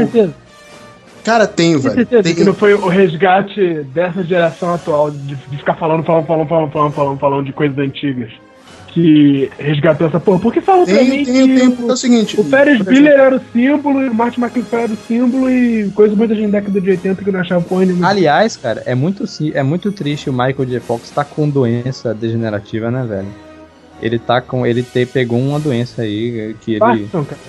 Cara, 1.27 1.45
tem, 1.45 1.75
com 1.75 1.81
velho. 1.81 2.07
Tem, 2.07 2.37
que 2.37 2.45
não 2.45 2.55
foi 2.55 2.73
o 2.73 2.87
resgate 2.87 3.83
dessa 3.93 4.23
geração 4.23 4.73
atual 4.73 5.11
de, 5.11 5.35
de 5.35 5.57
ficar 5.57 5.75
falando, 5.75 6.05
falando, 6.05 6.25
falando, 6.25 6.49
falando, 6.49 6.71
falando, 6.71 6.93
falando, 6.93 7.19
falando 7.19 7.45
de 7.45 7.53
coisas 7.53 7.77
antigas. 7.77 8.31
Que 8.87 9.51
resgatou 9.59 10.07
essa 10.07 10.21
porra. 10.21 10.39
Porque 10.39 10.61
falam 10.61 10.87
pra 10.87 10.95
tem, 10.95 11.11
mim 11.11 11.25
tem 11.25 11.43
o 11.43 11.49
que 11.49 11.61
tempo 11.61 11.83
que 11.83 11.91
é 11.91 11.93
o 11.93 11.97
seguinte. 11.97 12.41
o 12.41 12.45
Ferris 12.45 12.81
Bueller 12.81 13.19
era 13.19 13.37
o 13.37 13.41
símbolo 13.53 14.03
e 14.05 14.09
o 14.09 14.15
Martin 14.15 14.41
McFly 14.41 14.79
era 14.79 14.93
o 14.93 14.97
símbolo 14.97 15.51
e 15.51 15.91
coisa 15.91 16.15
muita 16.15 16.33
gente 16.33 16.53
da 16.53 16.61
década 16.61 16.81
de 16.81 16.91
80 16.91 17.25
que 17.25 17.33
não 17.33 17.41
achava 17.41 17.61
porra 17.61 17.85
nenhuma. 17.87 18.09
Aliás, 18.09 18.57
cara, 18.57 18.85
é 18.87 18.95
muito, 18.95 19.25
é 19.53 19.63
muito 19.65 19.91
triste 19.91 20.31
o 20.31 20.33
Michael 20.33 20.65
J. 20.65 20.81
Fox 20.81 21.11
tá 21.11 21.25
com 21.25 21.49
doença 21.49 22.15
degenerativa, 22.15 22.89
né, 22.89 23.05
velho? 23.05 23.29
Ele 24.01 24.19
tá 24.21 24.41
com. 24.41 24.65
Ele 24.65 24.85
te, 24.85 25.05
pegou 25.05 25.41
uma 25.41 25.59
doença 25.59 26.03
aí 26.03 26.55
que 26.61 26.73
ele. 26.73 26.79
Parkinson, 26.79 27.25
cara. 27.25 27.41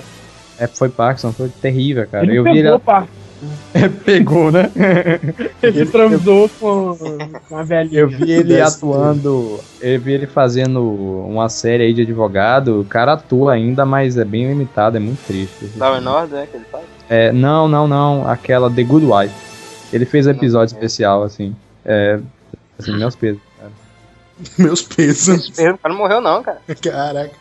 É, 0.59 0.65
foi 0.65 0.89
Parkinson, 0.89 1.31
foi 1.31 1.49
terrível, 1.49 2.07
cara. 2.11 2.25
Ele 2.25 2.39
eu 2.39 2.43
vi 2.43 2.53
pegou, 2.53 2.73
ele. 2.73 2.79
Parkinson. 2.79 3.26
Pegou, 4.05 4.51
né? 4.51 4.71
Ele 5.61 5.85
transou 5.85 6.49
com 6.49 6.97
uma 7.49 7.63
velhinha. 7.63 8.01
Eu 8.01 8.09
vi 8.09 8.31
ele 8.31 8.59
atuando, 8.61 9.59
eu 9.81 9.99
vi 9.99 10.13
ele 10.13 10.27
fazendo 10.27 10.81
uma 10.81 11.49
série 11.49 11.83
aí 11.83 11.93
de 11.93 12.01
advogado. 12.01 12.81
O 12.81 12.85
cara 12.85 13.13
atua 13.13 13.53
ainda, 13.53 13.85
mas 13.85 14.17
é 14.17 14.25
bem 14.25 14.47
limitado, 14.47 14.97
é 14.97 14.99
muito 14.99 15.25
triste. 15.25 15.71
Law 15.77 15.95
and 15.95 16.09
Order, 16.09 16.39
é 16.39 16.45
que 16.45 16.57
ele 16.57 16.65
faz? 16.71 16.85
É, 17.09 17.31
não, 17.31 17.67
não, 17.67 17.87
não. 17.87 18.27
Aquela 18.27 18.69
The 18.69 18.83
Good 18.83 19.05
Wife. 19.05 19.35
Ele 19.93 20.05
fez 20.05 20.27
um 20.27 20.31
episódio 20.31 20.73
especial, 20.73 21.23
assim. 21.23 21.55
É. 21.85 22.19
Assim, 22.77 22.95
meus 22.97 23.15
pesos. 23.15 23.41
Meus 24.57 24.81
pesos. 24.83 25.49
O 25.49 25.53
cara 25.55 25.79
não 25.85 25.97
morreu 25.97 26.21
não, 26.21 26.43
cara. 26.43 26.61
Caraca. 26.81 27.31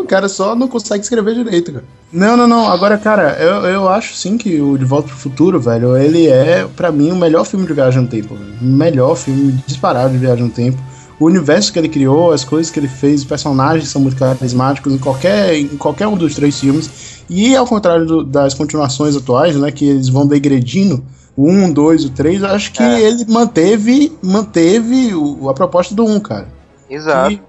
O 0.00 0.04
cara 0.04 0.28
só 0.28 0.54
não 0.54 0.66
consegue 0.68 1.02
escrever 1.02 1.34
direito, 1.34 1.72
cara. 1.72 1.84
Não, 2.12 2.36
não, 2.36 2.46
não. 2.48 2.70
Agora, 2.70 2.96
cara, 2.96 3.36
eu, 3.40 3.64
eu 3.66 3.88
acho 3.88 4.14
sim 4.14 4.38
que 4.38 4.60
o 4.60 4.78
De 4.78 4.84
Volta 4.84 5.08
pro 5.08 5.16
Futuro, 5.16 5.60
velho, 5.60 5.96
ele 5.96 6.26
é, 6.28 6.66
pra 6.76 6.90
mim, 6.92 7.10
o 7.10 7.16
melhor 7.16 7.44
filme 7.44 7.66
de 7.66 7.72
viagem 7.72 8.00
no 8.02 8.08
tempo. 8.08 8.34
Velho. 8.34 8.54
O 8.62 8.64
melhor 8.64 9.14
filme 9.16 9.52
disparado 9.66 10.10
de 10.12 10.18
viagem 10.18 10.44
no 10.44 10.50
tempo. 10.50 10.78
O 11.20 11.26
universo 11.26 11.72
que 11.72 11.78
ele 11.78 11.88
criou, 11.88 12.32
as 12.32 12.44
coisas 12.44 12.72
que 12.72 12.78
ele 12.80 12.88
fez, 12.88 13.20
os 13.20 13.26
personagens 13.26 13.88
são 13.88 14.00
muito 14.02 14.16
carismáticos 14.16 14.92
em 14.92 14.98
qualquer, 14.98 15.54
em 15.54 15.68
qualquer 15.76 16.06
um 16.08 16.16
dos 16.16 16.34
três 16.34 16.58
filmes. 16.58 17.22
E 17.30 17.54
ao 17.56 17.66
contrário 17.66 18.04
do- 18.04 18.24
das 18.24 18.52
continuações 18.54 19.14
atuais, 19.16 19.54
né, 19.56 19.70
que 19.70 19.84
eles 19.88 20.08
vão 20.08 20.26
degredindo, 20.26 21.02
o 21.36 21.48
1, 21.50 21.72
2, 21.72 22.04
o 22.04 22.10
3, 22.10 22.42
eu 22.42 22.48
acho 22.48 22.72
que 22.72 22.82
É. 22.82 23.00
ele 23.00 23.24
manteve, 23.28 24.12
manteve 24.22 25.14
o- 25.14 25.48
a 25.48 25.54
proposta 25.54 25.94
do 25.94 26.04
1, 26.04 26.20
cara. 26.20 26.48
Exato. 26.90 27.32
E, 27.32 27.40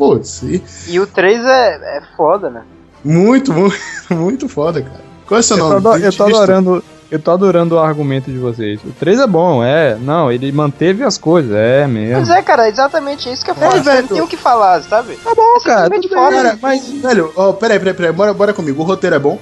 putz, 0.00 0.42
e- 0.42 0.62
E 0.88 0.98
o 0.98 1.06
3 1.06 1.44
é, 1.44 1.98
é 1.98 2.02
foda, 2.16 2.48
né? 2.48 2.62
muito, 3.04 3.52
muito, 3.52 3.76
muito 4.10 4.48
foda, 4.48 4.80
cara. 4.82 5.00
Qual 5.26 5.36
é 5.36 5.40
o 5.40 5.42
seu 5.44 5.56
Eu 5.58 5.62
tô, 5.62 5.68
nome? 5.80 5.88
ado- 5.96 6.04
eu 6.04 6.12
tô 6.16 6.24
adorando. 6.24 6.84
Eu 7.10 7.18
tô 7.18 7.30
adorando 7.32 7.74
o 7.74 7.78
argumento 7.80 8.30
de 8.30 8.38
vocês. 8.38 8.80
O 8.84 8.92
3 8.92 9.18
é 9.18 9.26
bom, 9.26 9.64
é. 9.64 9.96
Não, 9.96 10.30
ele 10.30 10.50
manteve 10.52 11.02
as 11.02 11.18
coisas, 11.18 11.52
é 11.52 11.84
mesmo. 11.86 12.20
Mas 12.20 12.30
é, 12.30 12.40
cara, 12.40 12.66
é 12.66 12.70
exatamente 12.70 13.28
isso 13.30 13.44
que 13.44 13.50
eu 13.50 13.54
falo. 13.56 13.72
Você 13.72 13.80
velho. 13.80 14.02
não 14.02 14.08
tem 14.08 14.22
o 14.22 14.28
que 14.28 14.36
falar, 14.36 14.80
sabe? 14.84 15.16
Tá 15.16 15.34
bom, 15.34 15.56
É 15.56 15.64
cara. 15.64 15.90
tudo 15.90 16.00
bem, 16.00 16.08
foda, 16.08 16.36
cara, 16.36 16.58
mas, 16.62 16.88
velho, 16.88 17.32
ó, 17.36 17.52
peraí, 17.52 17.78
peraí, 17.80 17.94
peraí, 17.94 18.12
bora, 18.12 18.32
bora 18.32 18.52
comigo. 18.54 18.80
O 18.80 18.84
roteiro 18.86 19.16
é 19.16 19.18
bom? 19.18 19.38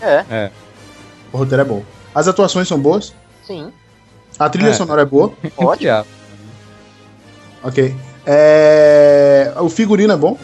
É, 0.00 0.50
O 1.32 1.38
roteiro 1.38 1.62
é 1.62 1.64
bom. 1.64 1.82
As 2.14 2.28
atuações 2.28 2.66
são 2.68 2.78
boas? 2.78 3.12
sim. 3.44 3.72
A 4.38 4.48
trilha 4.48 4.68
É. 4.70 4.72
sonora 4.74 5.02
é 5.02 5.04
boa? 5.04 5.32
Ótimo. 5.58 6.04
Ok. 7.64 7.94
É... 8.26 9.52
O 9.60 9.68
figurino 9.68 10.12
é 10.12 10.16
bom? 10.16 10.36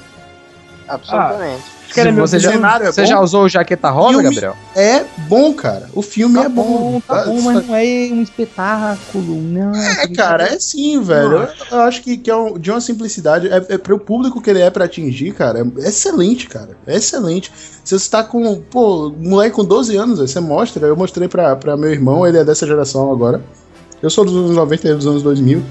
Absolutamente. 0.89 1.75
Meu 2.13 2.27
Você, 2.27 2.41
já, 2.41 2.51
cenário 2.51 2.87
é 2.89 2.93
você 2.93 3.03
bom? 3.03 3.07
já 3.07 3.21
usou 3.21 3.49
jaqueta 3.49 3.89
rosa, 3.89 4.19
Filme- 4.19 4.25
Gabriel? 4.25 4.57
É 4.75 5.05
bom, 5.29 5.55
cara. 5.55 5.89
O 5.95 6.03
filme 6.03 6.41
é 6.41 6.49
bom. 6.49 7.01
tá 7.07 7.25
bom, 7.27 7.41
mas 7.41 7.65
não 7.65 7.75
é 7.77 7.83
um 8.13 8.21
espetáculo, 8.21 9.41
não. 9.41 9.73
É, 9.73 10.09
cara, 10.09 10.43
é 10.55 10.59
sim, 10.59 11.01
velho. 11.01 11.35
Eu, 11.43 11.49
eu 11.71 11.81
acho 11.83 12.03
que, 12.03 12.17
que 12.17 12.29
é 12.29 12.35
um- 12.35 12.59
de 12.59 12.69
uma 12.73 12.81
simplicidade. 12.81 13.47
É, 13.49 13.65
é 13.75 13.79
pro 13.79 13.97
público 13.97 14.41
que 14.43 14.51
ele 14.51 14.61
é 14.61 14.71
pra 14.71 14.87
atingir, 14.87 15.33
cara. 15.35 15.61
É 15.79 15.89
excelente, 15.89 16.49
cara. 16.49 16.71
É 16.85 16.97
excelente. 16.97 17.53
Se 17.85 17.97
você 17.97 18.11
tá 18.11 18.25
com. 18.25 18.61
Pô, 18.63 19.15
moleque 19.17 19.55
com 19.55 19.65
12 19.65 19.97
anos, 19.97 20.19
você 20.19 20.41
mostra. 20.41 20.85
Eu 20.89 20.97
mostrei 20.97 21.29
pra, 21.29 21.55
pra 21.55 21.77
meu 21.77 21.91
irmão, 21.93 22.27
ele 22.27 22.39
é 22.39 22.45
dessa 22.45 22.67
geração 22.67 23.13
agora. 23.13 23.41
Eu 24.05 24.11
sou 24.11 24.25
dos 24.25 24.35
anos 24.37 24.51
90 24.57 24.89
e 24.89 24.95
dos 24.95 25.07
anos 25.07 25.23
2000. 25.23 25.63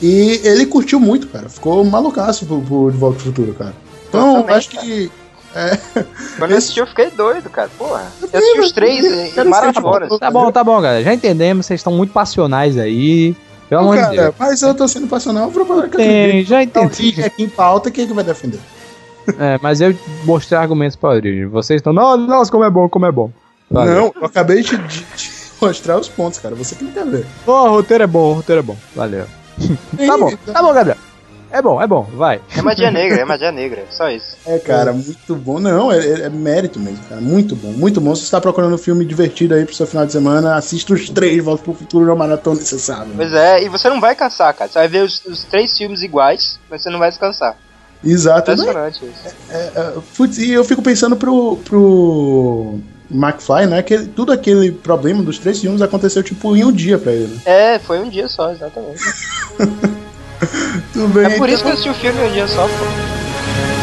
E 0.00 0.40
ele 0.44 0.66
curtiu 0.66 0.98
muito, 0.98 1.26
cara. 1.28 1.48
Ficou 1.48 1.84
malucaço 1.84 2.44
pro, 2.46 2.60
pro 2.60 2.90
De 2.90 2.96
Volta 2.96 3.16
pro 3.16 3.24
Futuro, 3.26 3.54
cara. 3.54 3.74
Então, 4.08 4.40
também, 4.42 4.56
acho 4.56 4.68
que. 4.70 5.10
Quando 6.38 6.50
eu 6.52 6.56
assisti, 6.58 6.80
eu 6.80 6.86
fiquei 6.86 7.10
doido, 7.10 7.48
cara. 7.50 7.68
Porra. 7.78 8.06
Eu 8.32 8.38
assisti 8.38 8.60
os 8.60 8.72
três 8.72 9.02
Quero 9.02 9.14
em 9.16 9.30
ser 9.30 9.44
maratonas. 9.44 10.18
Tá 10.18 10.30
bom, 10.30 10.50
tá 10.50 10.64
bom, 10.64 10.80
galera. 10.80 11.04
Já 11.04 11.12
entendemos, 11.14 11.66
vocês 11.66 11.80
estão 11.80 11.92
muito 11.92 12.12
passionais 12.12 12.78
aí. 12.78 13.36
Pelo 13.68 13.82
amor 13.82 13.96
de 13.96 14.02
cara, 14.02 14.14
Deus. 14.16 14.34
mas 14.38 14.62
eu 14.62 14.74
tô 14.74 14.86
sendo 14.88 15.06
passional 15.06 15.50
pra 15.50 15.64
que 15.64 15.70
eu 15.70 15.88
Tem, 15.90 16.44
já 16.44 16.62
Então, 16.62 16.84
entendi. 16.84 17.20
e 17.20 17.24
aqui 17.24 17.42
em 17.44 17.48
pauta, 17.48 17.90
quem 17.90 18.04
é 18.04 18.06
que 18.06 18.12
vai 18.12 18.24
defender? 18.24 18.60
É, 19.38 19.58
mas 19.62 19.80
eu 19.80 19.94
mostrei 20.24 20.58
argumentos 20.58 20.96
pra 20.96 21.10
origem. 21.10 21.46
Vocês 21.46 21.78
estão, 21.78 21.92
nossa, 21.92 22.50
como 22.50 22.64
é 22.64 22.70
bom, 22.70 22.88
como 22.88 23.06
é 23.06 23.12
bom. 23.12 23.30
Valeu. 23.70 23.94
Não, 23.94 24.12
eu 24.20 24.26
acabei 24.26 24.62
de, 24.62 24.76
de- 24.76 25.06
de 25.16 25.31
mostrar 25.62 25.98
os 25.98 26.08
pontos, 26.08 26.38
cara. 26.38 26.54
Você 26.54 26.74
que 26.74 26.84
não 26.84 26.92
quer 26.92 27.06
ver. 27.06 27.26
Ô, 27.46 27.52
o 27.52 27.70
roteiro 27.70 28.04
é 28.04 28.06
bom, 28.06 28.30
o 28.30 28.34
roteiro 28.34 28.60
é 28.60 28.62
bom. 28.62 28.76
Valeu. 28.94 29.26
Tá 30.06 30.16
bom, 30.18 30.32
tá 30.52 30.62
bom, 30.62 30.72
Gabriel. 30.72 30.96
É 31.50 31.60
bom, 31.60 31.82
é 31.82 31.86
bom, 31.86 32.02
vai. 32.14 32.40
É 32.56 32.62
magia 32.62 32.90
negra, 32.90 33.20
é 33.20 33.24
magia 33.26 33.52
negra. 33.52 33.84
Só 33.90 34.08
isso. 34.08 34.38
É, 34.46 34.58
cara, 34.58 34.90
muito 34.94 35.34
bom. 35.36 35.60
Não, 35.60 35.92
é, 35.92 35.98
é- 35.98 36.20
é 36.22 36.28
mérito 36.30 36.80
mesmo, 36.80 37.04
cara. 37.10 37.20
Muito 37.20 37.54
bom, 37.54 37.68
muito 37.72 38.00
bom. 38.00 38.14
Se 38.14 38.24
você 38.24 38.30
tá 38.30 38.40
procurando 38.40 38.74
um 38.74 38.78
filme 38.78 39.04
divertido 39.04 39.54
aí 39.54 39.66
pro 39.66 39.74
seu 39.74 39.86
final 39.86 40.06
de 40.06 40.12
semana, 40.12 40.56
assista 40.56 40.94
os 40.94 41.10
três, 41.10 41.44
volta 41.44 41.62
pro 41.62 41.74
futuro 41.74 42.06
na 42.06 42.14
maratona 42.14 42.56
necessária. 42.58 43.12
Pois 43.14 43.34
é, 43.34 43.62
e 43.62 43.68
você 43.68 43.90
não 43.90 44.00
vai 44.00 44.16
cansar, 44.16 44.54
cara. 44.54 44.70
Você 44.70 44.78
vai 44.78 44.88
ver 44.88 45.04
os, 45.04 45.22
os 45.26 45.44
três 45.44 45.76
filmes 45.76 46.00
iguais, 46.00 46.58
mas 46.70 46.82
você 46.82 46.88
não 46.88 46.98
vai 46.98 47.12
se 47.12 47.18
cansar. 47.18 47.54
Exato. 48.02 48.50
Não, 48.56 48.64
Impressionante 48.64 49.04
isso. 49.04 49.34
é, 49.50 49.56
é, 49.76 49.92
putz, 50.16 50.38
e 50.38 50.50
eu 50.52 50.64
fico 50.64 50.80
pensando 50.80 51.16
pro, 51.18 51.58
pro 51.58 52.78
McFly, 53.12 53.66
né? 53.66 53.82
Que 53.82 53.98
tudo 53.98 54.32
aquele 54.32 54.72
problema 54.72 55.22
dos 55.22 55.38
três 55.38 55.60
filmes 55.60 55.82
aconteceu, 55.82 56.22
tipo, 56.22 56.56
em 56.56 56.64
um 56.64 56.72
dia 56.72 56.98
pra 56.98 57.12
ele. 57.12 57.34
né? 57.34 57.40
É, 57.44 57.78
foi 57.78 57.98
um 58.00 58.08
dia 58.08 58.28
só, 58.28 58.50
exatamente. 58.52 59.00
Tudo 60.92 61.08
bem. 61.08 61.24
É 61.26 61.38
por 61.38 61.48
isso 61.48 61.62
que 61.62 61.68
eu 61.70 61.72
então- 61.74 61.82
assisti 61.82 61.88
o 61.90 61.94
filme 61.94 62.20
em 62.20 62.30
um 62.30 62.32
dia 62.32 62.48
só, 62.48 62.66
pô. 62.66 63.81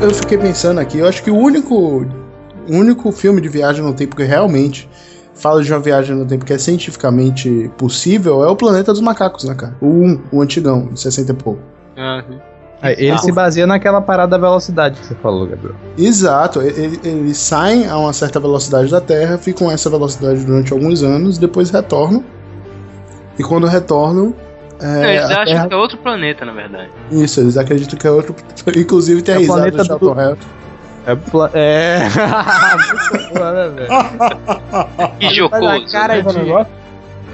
Eu, 0.00 0.08
eu 0.08 0.14
fiquei 0.14 0.38
pensando 0.38 0.78
aqui, 0.80 0.98
eu 0.98 1.06
acho 1.06 1.22
que 1.22 1.30
o 1.30 1.36
único, 1.36 1.74
o 1.76 2.72
único 2.74 3.10
filme 3.12 3.40
de 3.40 3.48
viagem 3.48 3.82
no 3.82 3.92
tempo 3.94 4.16
que 4.16 4.24
realmente 4.24 4.88
fala 5.34 5.62
de 5.62 5.72
uma 5.72 5.78
viagem 5.80 6.16
no 6.16 6.26
tempo 6.26 6.44
que 6.44 6.52
é 6.52 6.58
cientificamente 6.58 7.70
possível 7.76 8.42
é 8.44 8.48
o 8.48 8.56
Planeta 8.56 8.92
dos 8.92 9.00
Macacos, 9.00 9.44
né, 9.44 9.54
cara? 9.54 9.76
O 9.80 9.86
1, 9.86 10.20
o 10.32 10.42
antigão, 10.42 10.88
de 10.88 11.00
60 11.00 11.32
e 11.32 11.34
pouco. 11.34 11.60
Aham. 11.96 12.40
É, 12.80 12.92
Ele 13.04 13.18
se 13.18 13.32
baseia 13.32 13.66
naquela 13.66 14.00
parada 14.00 14.30
da 14.30 14.38
velocidade 14.38 15.00
que 15.00 15.06
você 15.06 15.14
falou, 15.16 15.48
Gabriel. 15.48 15.74
Exato, 15.96 16.62
e- 16.62 16.66
ele- 16.68 17.00
eles 17.02 17.36
saem 17.36 17.88
a 17.88 17.96
uma 17.98 18.12
certa 18.12 18.38
velocidade 18.38 18.88
da 18.88 19.00
Terra, 19.00 19.36
ficam 19.36 19.68
a 19.68 19.72
essa 19.72 19.90
velocidade 19.90 20.44
durante 20.44 20.72
alguns 20.72 21.02
anos, 21.02 21.38
depois 21.38 21.70
retornam. 21.70 22.22
E 23.36 23.42
quando 23.42 23.66
retornam. 23.66 24.32
É, 24.80 25.10
eles 25.16 25.22
a 25.22 25.26
acham 25.26 25.44
Terra- 25.44 25.68
que 25.68 25.74
é 25.74 25.76
outro 25.76 25.98
planeta, 25.98 26.44
na 26.44 26.52
verdade. 26.52 26.90
Isso, 27.10 27.40
eles 27.40 27.56
acreditam 27.56 27.98
que 27.98 28.06
é 28.06 28.10
outro. 28.10 28.34
Inclusive 28.76 29.22
tem 29.22 29.34
a 29.34 29.36
É 29.36 29.38
o 29.38 29.42
risada 29.42 29.58
planeta 29.60 29.76
do 29.78 29.86
Charlton 29.86 30.14
do- 30.14 30.20
Heston. 30.20 30.46
É. 31.06 31.14
Pla... 31.16 31.50
é... 31.54 32.00
Muito 33.10 33.34
boa, 33.34 33.52
né, 33.52 33.68
velho? 33.68 33.88
Que 35.18 35.26
Ele 35.26 35.48
faz 35.48 35.62
a 35.64 35.74
jocoso. 35.78 35.92
cara 35.92 36.16
né? 36.16 36.22
De-? 36.22 36.66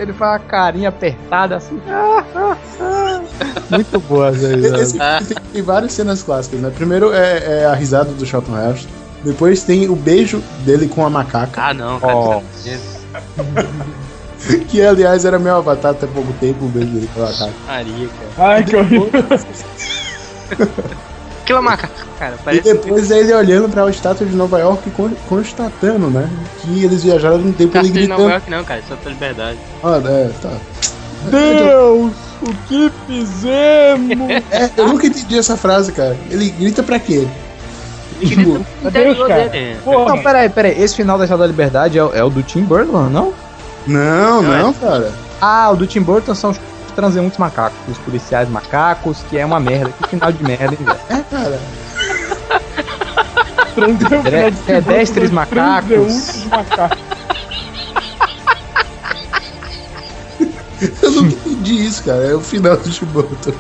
Ele 0.03 0.13
faz 0.13 0.33
uma 0.33 0.39
carinha 0.49 0.89
apertada 0.89 1.57
assim. 1.57 1.81
Muito 3.71 4.01
boa 4.01 4.29
essa 4.29 4.49
risada. 4.49 4.83
Esse 4.83 4.99
tem, 4.99 5.37
tem 5.53 5.63
várias 5.63 5.93
cenas 5.93 6.23
clássicas, 6.23 6.61
né? 6.61 6.71
Primeiro 6.75 7.13
é, 7.13 7.63
é 7.63 7.67
a 7.67 7.75
risada 7.75 8.11
do 8.13 8.25
Charlton 8.27 8.57
Heston. 8.59 8.89
Depois 9.25 9.63
tem 9.63 9.89
o 9.89 9.97
beijo 9.97 10.43
dele 10.65 10.87
com 10.87 11.05
a 11.07 11.11
macaca, 11.11 11.61
Ah, 11.63 11.73
não, 11.75 11.99
cara. 11.99 12.15
Ó. 12.15 12.43
que 14.69 14.83
aliás 14.83 15.25
era 15.25 15.39
meu 15.39 15.57
avatar 15.57 15.93
até 15.93 16.07
pouco 16.07 16.33
tempo, 16.35 16.65
o 16.67 16.69
beijo 16.69 16.89
dele. 16.91 17.09
Maria, 17.67 18.09
cara. 18.37 18.51
Ai, 18.53 18.65
que 18.65 18.77
horrível. 18.77 19.11
Aquilo 21.43 21.59
é 21.59 21.63
macaco, 21.63 21.93
cara. 22.19 22.37
E 22.53 22.61
depois 22.61 23.11
é 23.11 23.19
ele 23.19 23.35
olhando 23.35 23.69
pra 23.69 23.89
estátua 23.91 24.27
de 24.27 24.35
Nova 24.35 24.59
York 24.61 24.89
e 24.89 24.91
con- 24.93 25.13
constatando, 25.29 26.09
né? 26.09 26.29
Que 26.63 26.85
eles 26.85 27.03
viajaram 27.05 27.37
no 27.39 27.53
tempo 27.53 27.77
ele 27.77 27.89
Castelo 27.89 27.93
de 27.93 28.09
Nova 28.09 28.23
gritando. 28.23 28.31
York, 28.33 28.51
não, 28.51 28.65
cara. 28.65 28.83
Só 28.89 28.97
pela 28.97 29.11
liberdade. 29.13 29.59
Ah, 29.83 30.01
é, 30.07 30.31
tá. 30.41 30.51
Deus, 31.31 32.13
o 32.43 32.55
que 32.67 32.91
fizemos? 33.07 34.31
É, 34.51 34.71
eu 34.77 34.87
nunca 34.89 35.07
entendi 35.07 35.39
essa 35.39 35.55
frase, 35.57 35.93
cara. 35.93 36.17
Ele 36.31 36.49
grita 36.51 36.83
pra 36.83 36.99
quê? 36.99 37.27
Tipo, 38.21 38.65
Adeus, 38.87 39.29
cara. 39.29 39.49
dele. 39.49 39.77
Porra. 39.85 40.17
Não, 40.17 40.23
peraí, 40.23 40.49
peraí. 40.49 40.83
Esse 40.83 40.97
final 40.97 41.19
da 41.19 41.25
Estrada 41.25 41.43
da 41.43 41.47
Liberdade 41.47 41.99
é, 41.99 42.05
o- 42.05 42.15
é 42.15 42.25
o 42.25 42.31
do 42.31 42.43
Tim 42.43 42.63
Burton, 42.63 43.11
não? 43.11 43.35
Não, 43.87 44.43
Não, 44.43 44.59
não, 44.63 44.73
cara. 44.75 45.13
Ah, 45.41 45.71
o 45.71 45.77
do 45.77 45.87
Tim 45.87 46.01
Burton 46.01 46.35
são 46.35 46.51
os 46.51 46.59
transeuntes 46.95 47.39
macacos, 47.39 47.77
os 47.89 47.99
policiais 47.99 48.49
macacos, 48.49 49.23
que 49.29 49.37
é 49.37 49.45
uma 49.45 49.61
merda. 49.61 49.93
Que 49.93 50.09
final 50.09 50.33
de 50.33 50.43
merda, 50.43 50.75
hein, 50.75 50.79
velho? 50.81 50.99
É, 51.11 51.23
cara. 51.31 51.61
Pedestres 54.67 55.31
macacos. 55.31 55.89
transeuntes 55.89 56.45
macacos. 56.47 56.99
Eu 61.03 61.11
nunca 61.13 61.35
entendi 61.49 61.87
isso, 61.87 62.05
cara. 62.05 62.25
É 62.25 62.35
o 62.35 62.41
final 62.41 62.77
do 62.77 62.91
Chiboto. 62.93 63.55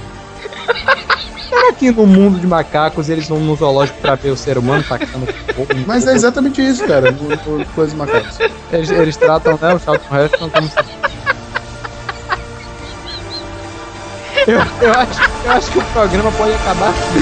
Será 1.64 1.72
que 1.72 1.90
no 1.90 2.06
mundo 2.06 2.38
de 2.38 2.46
macacos 2.46 3.08
eles 3.08 3.26
vão 3.26 3.40
no 3.40 3.56
zoológico 3.56 3.98
pra 4.00 4.14
ver 4.16 4.28
o 4.28 4.36
ser 4.36 4.58
humano 4.58 4.84
tacando? 4.86 5.26
Mas 5.86 6.06
é 6.06 6.12
exatamente 6.12 6.60
isso, 6.60 6.86
cara. 6.86 7.10
No, 7.10 7.58
no 7.58 7.64
Coisa 7.66 7.96
Macacos. 7.96 8.38
Eles, 8.70 8.90
eles 8.90 9.16
tratam, 9.16 9.58
né, 9.60 9.74
o 9.74 9.78
Charlton 9.78 10.14
Heston 10.14 10.50
como 10.50 10.68
se... 10.68 10.74
Eu, 14.46 14.58
eu, 14.82 14.92
acho, 14.92 15.20
eu 15.46 15.52
acho 15.52 15.70
que 15.70 15.78
o 15.78 15.84
programa 15.84 16.30
pode 16.32 16.52
acabar 16.52 16.90
assim. 16.90 17.20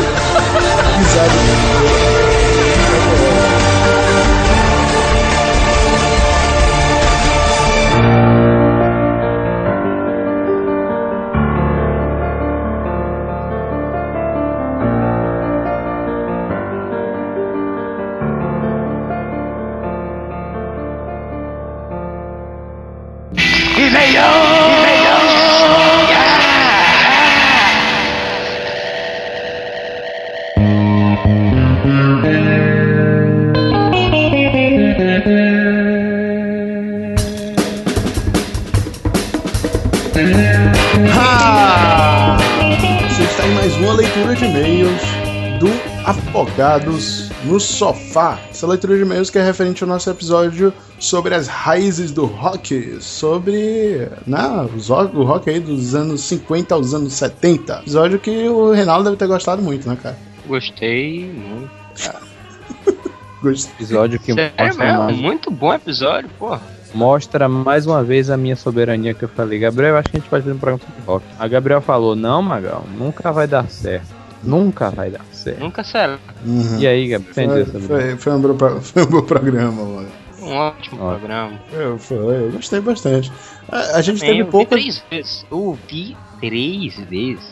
Afogados 46.56 47.30
no 47.44 47.58
Sofá. 47.58 48.38
Essa 48.50 48.66
leitura 48.66 48.94
de 48.94 49.02
e-mails 49.02 49.30
que 49.30 49.38
é 49.38 49.42
referente 49.42 49.82
ao 49.82 49.88
nosso 49.88 50.10
episódio 50.10 50.70
sobre 50.98 51.34
as 51.34 51.48
raízes 51.48 52.12
do 52.12 52.26
rock, 52.26 52.98
sobre 53.00 54.06
né, 54.26 54.68
os 54.76 54.88
rock- 54.88 55.16
o 55.16 55.22
rock 55.24 55.48
aí 55.48 55.58
dos 55.58 55.94
anos 55.94 56.20
50 56.24 56.74
aos 56.74 56.92
anos 56.92 57.14
70. 57.14 57.78
Episódio 57.80 58.18
que 58.18 58.48
o 58.50 58.70
Reinaldo 58.70 59.04
deve 59.04 59.16
ter 59.16 59.26
gostado 59.28 59.62
muito, 59.62 59.88
né, 59.88 59.96
cara? 60.00 60.16
Gostei 60.46 61.24
muito. 61.32 61.70
Gostei. 63.42 63.72
Episódio 63.76 64.20
que 64.20 64.34
Sério 64.34 64.52
mostra 64.58 64.84
mesmo, 64.84 65.02
mais, 65.04 65.16
muito 65.16 65.50
bom 65.50 65.72
episódio, 65.72 66.28
pô. 66.38 66.58
mostra 66.92 67.48
mais 67.48 67.86
uma 67.86 68.04
vez 68.04 68.28
a 68.28 68.36
minha 68.36 68.56
soberania 68.56 69.14
que 69.14 69.22
eu 69.24 69.28
falei. 69.30 69.58
Gabriel, 69.58 69.92
eu 69.92 69.96
acho 69.96 70.10
que 70.10 70.18
a 70.18 70.20
gente 70.20 70.28
pode 70.28 70.42
fazer 70.44 70.54
um 70.54 70.58
programa 70.58 70.84
sobre 70.86 71.02
rock. 71.06 71.24
A 71.38 71.48
Gabriel 71.48 71.80
falou, 71.80 72.14
não, 72.14 72.42
Magal, 72.42 72.84
nunca 72.98 73.32
vai 73.32 73.46
dar 73.46 73.66
certo. 73.70 74.20
Nunca 74.42 74.90
vai 74.90 75.10
dar 75.10 75.24
certo. 75.32 75.60
Nunca 75.60 75.84
será. 75.84 76.18
Uhum. 76.44 76.78
E 76.78 76.86
aí, 76.86 77.08
Gabriel, 77.08 77.32
Foi, 77.50 77.60
essa 77.62 77.80
foi, 77.80 78.16
foi 78.16 78.32
um 78.32 78.40
bom, 78.40 78.80
foi 78.80 79.02
um 79.02 79.06
bom 79.06 79.22
programa, 79.22 79.84
mano. 79.84 80.08
Um 80.40 80.54
ótimo 80.56 81.00
Ó. 81.00 81.10
programa. 81.10 81.52
Eu, 81.72 81.98
foi, 81.98 82.16
eu 82.16 82.50
gostei 82.50 82.80
bastante. 82.80 83.32
A, 83.70 83.98
a 83.98 84.02
gente 84.02 84.18
Também, 84.20 84.38
teve 84.38 84.50
pouca. 84.50 84.70
três 84.70 85.02
vezes. 85.10 85.46
Eu 85.50 85.58
ouvi 85.58 86.16
três 86.40 86.96
vezes. 87.08 87.44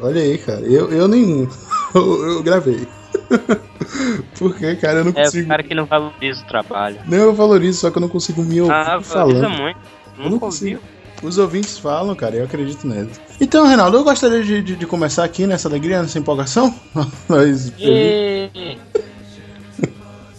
Olha 0.00 0.20
aí, 0.22 0.38
cara. 0.38 0.60
Eu, 0.60 0.90
eu 0.92 1.08
nem. 1.08 1.48
Eu, 1.92 2.24
eu 2.34 2.42
gravei. 2.44 2.86
Porque, 4.38 4.76
cara, 4.76 5.00
eu 5.00 5.04
não 5.06 5.10
É, 5.16 5.22
o 5.22 5.24
consigo. 5.24 5.48
cara 5.48 5.62
que 5.62 5.74
não 5.74 5.86
valoriza 5.86 6.42
o 6.42 6.46
trabalho. 6.46 6.98
Não, 7.06 7.18
eu 7.18 7.34
valorizo, 7.34 7.80
só 7.80 7.90
que 7.90 7.98
eu 7.98 8.00
não 8.00 8.08
consigo 8.08 8.42
me 8.42 8.60
ouvir 8.60 8.72
Ah, 8.72 8.98
valoriza 8.98 9.42
falando. 9.42 9.60
muito. 9.60 9.78
Eu 10.16 10.22
não 10.24 10.30
Nunca 10.30 10.46
consigo. 10.46 10.76
ouviu. 10.76 10.99
Os 11.22 11.36
ouvintes 11.38 11.78
falam, 11.78 12.14
cara, 12.14 12.36
eu 12.36 12.44
acredito 12.44 12.86
neles. 12.86 13.20
Então, 13.40 13.66
Reinaldo, 13.66 13.98
eu 13.98 14.04
gostaria 14.04 14.42
de, 14.42 14.62
de- 14.62 14.76
de 14.76 14.86
começar 14.86 15.22
aqui 15.24 15.46
nessa 15.46 15.68
alegria, 15.68 16.00
nessa 16.00 16.18
empolgação. 16.18 16.74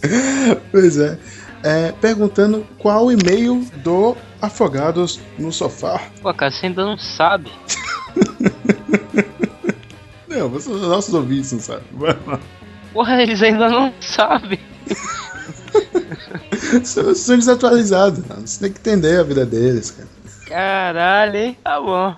Pois 0.72 0.98
é. 0.98 1.18
É, 1.62 1.92
Perguntando 1.92 2.66
qual 2.78 3.06
o 3.06 3.12
e-mail 3.12 3.64
do 3.84 4.16
Afogados 4.40 5.20
no 5.38 5.52
Sofá. 5.52 6.00
Pô, 6.20 6.34
cara, 6.34 6.50
você 6.50 6.66
ainda 6.66 6.84
não 6.84 6.98
sabe. 6.98 7.52
Não, 10.26 10.48
você, 10.48 10.70
os 10.70 10.80
nossos 10.82 11.12
ouvintes 11.12 11.52
não 11.52 11.60
sabem. 11.60 11.84
Porra, 12.94 13.20
eles 13.22 13.42
ainda 13.42 13.68
não 13.68 13.92
sabem. 14.00 14.58
São, 16.84 17.14
são 17.14 17.36
desatualizados, 17.36 18.26
mano. 18.26 18.46
Você 18.46 18.60
tem 18.60 18.72
que 18.72 18.78
entender 18.80 19.18
a 19.20 19.22
vida 19.22 19.44
deles, 19.44 19.90
cara. 19.90 20.08
Caralho, 20.52 21.36
hein? 21.36 21.56
Tá 21.64 21.80
bom. 21.80 22.14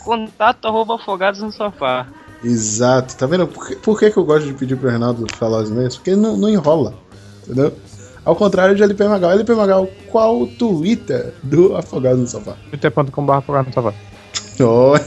Contato 0.00 0.66
arroba 0.66 0.96
afogados 0.96 1.40
no 1.40 1.52
sofá. 1.52 2.06
Exato, 2.42 3.16
tá 3.16 3.26
vendo? 3.26 3.46
Por 3.46 3.68
que, 3.68 3.76
por 3.76 3.98
que, 3.98 4.10
que 4.10 4.16
eu 4.16 4.24
gosto 4.24 4.46
de 4.46 4.54
pedir 4.54 4.76
pro 4.76 4.90
Renato 4.90 5.24
falar 5.36 5.62
os 5.62 5.70
e-mails? 5.70 5.96
Porque 5.96 6.10
ele 6.10 6.20
não, 6.20 6.36
não 6.36 6.48
enrola, 6.48 6.94
entendeu? 7.44 7.72
Ao 8.24 8.34
contrário 8.34 8.74
de 8.74 8.82
LP 8.82 9.06
Magal. 9.06 9.30
LP 9.30 9.54
Magal, 9.54 9.88
qual 10.10 10.40
o 10.40 10.46
Twitter 10.46 11.32
do 11.42 11.76
Afogado 11.76 12.18
no 12.18 12.26
Sofá? 12.26 12.56
twitter.com.br 12.70 13.32
afogados 13.32 13.68
no 13.68 13.82
sofá. 13.82 13.94
Olha. 14.60 15.04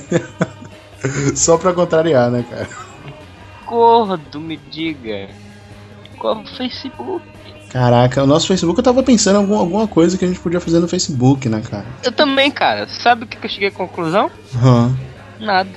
Só 1.35 1.57
pra 1.57 1.73
contrariar, 1.73 2.31
né, 2.31 2.45
cara? 2.49 2.69
Gordo, 3.65 4.40
me 4.40 4.56
diga. 4.56 5.30
Qual 6.18 6.40
o 6.40 6.48
Facebook? 6.48 7.26
Caraca, 7.73 8.23
o 8.23 8.27
nosso 8.27 8.45
Facebook 8.47 8.79
eu 8.79 8.83
tava 8.83 9.01
pensando 9.01 9.37
em 9.37 9.39
algum, 9.39 9.55
alguma 9.55 9.87
coisa 9.87 10.15
que 10.15 10.23
a 10.23 10.27
gente 10.27 10.39
podia 10.39 10.59
fazer 10.59 10.79
no 10.79 10.87
Facebook, 10.87 11.49
né, 11.49 11.59
cara? 11.67 11.83
Eu 12.03 12.11
também, 12.11 12.51
cara. 12.51 12.87
Sabe 12.87 13.23
o 13.23 13.27
que 13.27 13.43
eu 13.43 13.49
cheguei 13.49 13.69
à 13.69 13.71
conclusão? 13.71 14.29
Nada. 15.41 15.71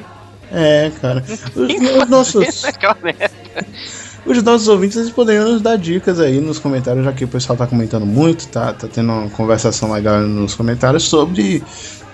É, 0.52 0.92
cara. 1.00 1.24
Os, 1.26 2.02
os 2.02 2.08
nossos, 2.10 2.62
os 4.26 4.42
nossos 4.42 4.68
ouvintes 4.68 4.98
eles 4.98 5.10
poderiam 5.10 5.50
nos 5.50 5.62
dar 5.62 5.78
dicas 5.78 6.20
aí 6.20 6.38
nos 6.38 6.58
comentários, 6.58 7.02
já 7.02 7.14
que 7.14 7.24
o 7.24 7.28
pessoal 7.28 7.56
tá 7.56 7.66
comentando 7.66 8.04
muito, 8.04 8.46
tá, 8.48 8.74
tá 8.74 8.86
tendo 8.86 9.10
uma 9.10 9.30
conversação 9.30 9.90
legal 9.90 10.20
nos 10.20 10.54
comentários 10.54 11.04
sobre 11.04 11.64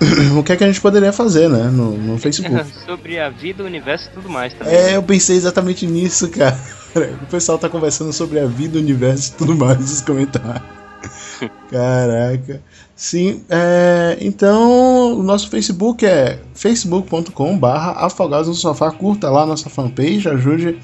o 0.39 0.43
que 0.43 0.53
é 0.53 0.57
que 0.57 0.65
a 0.65 0.67
gente 0.67 0.81
poderia 0.81 1.13
fazer, 1.13 1.49
né, 1.49 1.65
no, 1.65 1.97
no 1.97 2.19
Facebook. 2.19 2.65
Sobre 2.87 3.19
a 3.19 3.29
vida, 3.29 3.63
o 3.63 3.67
universo 3.67 4.09
e 4.11 4.15
tudo 4.15 4.29
mais 4.29 4.53
também. 4.55 4.75
É, 4.75 4.97
eu 4.97 5.03
pensei 5.03 5.37
exatamente 5.37 5.87
nisso, 5.87 6.29
cara. 6.29 6.59
O 6.95 7.27
pessoal 7.31 7.57
tá 7.57 7.71
conversando 7.71 8.13
sobre 8.13 8.39
a 8.39 8.45
vida, 8.45 8.77
o 8.77 8.83
universo 8.83 9.33
e 9.33 9.39
tudo 9.39 9.57
mais 9.57 9.79
nos 9.79 10.03
comentários. 10.03 10.61
Caraca. 11.71 12.61
Sim, 12.95 13.43
é, 13.49 14.19
então 14.21 15.19
o 15.19 15.23
nosso 15.23 15.49
Facebook 15.49 16.05
é 16.05 16.39
facebook.com 16.55 17.59
barra 17.59 18.05
afogados 18.05 18.49
no 18.49 18.55
sofá, 18.55 18.91
curta 18.91 19.31
lá 19.31 19.45
a 19.45 19.47
nossa 19.47 19.71
fanpage, 19.71 20.29
ajude 20.29 20.79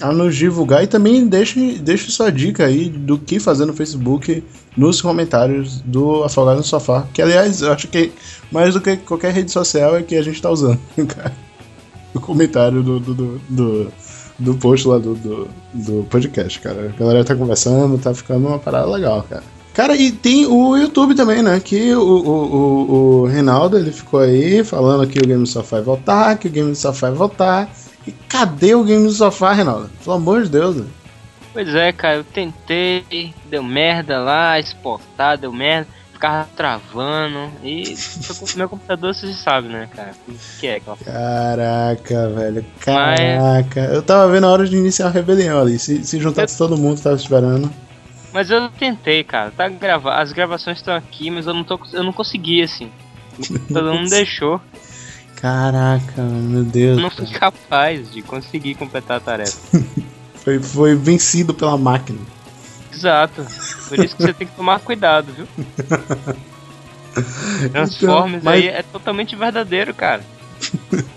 a 0.00 0.12
nos 0.12 0.36
divulgar 0.36 0.84
e 0.84 0.86
também 0.86 1.26
deixe, 1.26 1.78
deixe 1.78 2.10
sua 2.10 2.30
dica 2.30 2.66
aí 2.66 2.88
do 2.88 3.18
que 3.18 3.40
fazer 3.40 3.64
no 3.64 3.72
Facebook 3.72 4.44
nos 4.76 5.02
comentários 5.02 5.80
do 5.80 6.22
Afogados 6.22 6.60
no 6.60 6.66
Sofá, 6.66 7.06
que 7.12 7.20
aliás 7.20 7.62
eu 7.62 7.72
acho 7.72 7.88
que 7.88 8.12
mais 8.50 8.74
do 8.74 8.80
que 8.80 8.96
qualquer 8.96 9.32
rede 9.32 9.50
social 9.50 9.96
é 9.96 10.02
que 10.02 10.16
a 10.16 10.22
gente 10.22 10.40
tá 10.40 10.50
usando, 10.50 10.78
cara. 11.08 11.34
O 12.14 12.20
comentário 12.20 12.82
do, 12.82 12.98
do, 12.98 13.14
do, 13.14 13.40
do, 13.48 13.92
do 14.38 14.54
post 14.54 14.88
lá 14.88 14.98
do, 14.98 15.14
do, 15.14 15.48
do 15.74 16.06
podcast, 16.08 16.58
cara. 16.60 16.92
A 16.94 16.98
galera 16.98 17.24
tá 17.24 17.34
conversando, 17.34 17.98
tá 17.98 18.14
ficando 18.14 18.48
uma 18.48 18.58
parada 18.58 18.86
legal, 18.86 19.24
cara. 19.28 19.42
Cara, 19.74 19.94
e 19.94 20.10
tem 20.10 20.46
o 20.46 20.76
YouTube 20.76 21.14
também, 21.14 21.42
né? 21.42 21.60
Que 21.60 21.94
o, 21.94 22.00
o, 22.00 22.30
o, 22.30 23.20
o 23.22 23.26
Reinaldo 23.26 23.78
ele 23.78 23.92
ficou 23.92 24.20
aí 24.20 24.64
falando 24.64 25.06
que 25.06 25.18
o 25.18 25.26
Game 25.26 25.42
do 25.42 25.48
Sofá 25.48 25.76
vai 25.76 25.84
voltar, 25.84 26.38
que 26.38 26.48
o 26.48 26.50
Game 26.50 26.70
do 26.70 26.76
Sofá 26.76 27.10
vai 27.10 27.16
voltar. 27.16 27.70
E 28.06 28.12
cadê 28.12 28.74
o 28.74 28.84
Game 28.84 29.04
do 29.04 29.12
Sofá, 29.12 29.52
Reinaldo? 29.52 29.90
Pelo 30.02 30.16
amor 30.16 30.42
de 30.42 30.50
Deus, 30.50 30.76
né? 30.76 30.86
Pois 31.52 31.74
é, 31.74 31.92
cara, 31.92 32.16
eu 32.16 32.24
tentei, 32.24 33.34
deu 33.46 33.62
merda 33.62 34.20
lá, 34.20 34.60
exportar, 34.60 35.38
deu 35.38 35.52
merda, 35.52 35.88
ficava 36.12 36.48
travando. 36.56 37.50
E 37.62 37.96
meu 38.56 38.68
computador 38.68 39.14
você 39.14 39.32
sabe, 39.32 39.68
né, 39.68 39.88
cara? 39.94 40.12
O 40.28 40.34
que 40.60 40.66
é 40.66 40.76
aquela 40.76 40.96
Caraca, 40.96 42.28
velho. 42.30 42.64
Caraca. 42.80 43.80
Eu 43.80 44.02
tava 44.02 44.30
vendo 44.30 44.46
a 44.46 44.50
hora 44.50 44.68
de 44.68 44.76
iniciar 44.76 45.06
a 45.06 45.10
rebelião 45.10 45.60
ali. 45.60 45.78
Se, 45.78 46.04
se 46.04 46.20
juntasse 46.20 46.58
todo 46.58 46.76
mundo, 46.76 47.00
tava 47.00 47.16
esperando. 47.16 47.70
Mas 48.32 48.50
eu 48.50 48.68
tentei, 48.70 49.24
cara. 49.24 49.50
Tá 49.50 49.68
grava... 49.68 50.14
As 50.14 50.32
gravações 50.32 50.78
estão 50.78 50.94
aqui, 50.94 51.30
mas 51.30 51.46
eu 51.46 51.54
não, 51.54 51.64
tô... 51.64 51.80
eu 51.92 52.02
não 52.02 52.12
consegui, 52.12 52.62
assim. 52.62 52.90
Todo 53.72 53.94
mundo 53.94 54.10
deixou. 54.10 54.60
Caraca, 55.40 56.20
meu 56.22 56.64
Deus. 56.64 56.96
Eu 56.96 57.02
não 57.02 57.10
fui 57.10 57.26
capaz 57.26 58.10
de 58.10 58.22
conseguir 58.22 58.74
completar 58.74 59.18
a 59.18 59.20
tarefa. 59.20 59.56
foi, 60.34 60.58
foi 60.58 60.94
vencido 60.96 61.54
pela 61.54 61.78
máquina. 61.78 62.18
Exato. 62.92 63.46
Por 63.88 64.04
isso 64.04 64.16
que 64.16 64.22
você 64.22 64.32
tem 64.32 64.48
que 64.48 64.56
tomar 64.56 64.80
cuidado, 64.80 65.32
viu? 65.32 65.46
Transformers 67.70 68.42
então, 68.42 68.42
mas... 68.42 68.54
aí 68.54 68.66
é 68.66 68.82
totalmente 68.82 69.36
verdadeiro, 69.36 69.94
cara. 69.94 70.22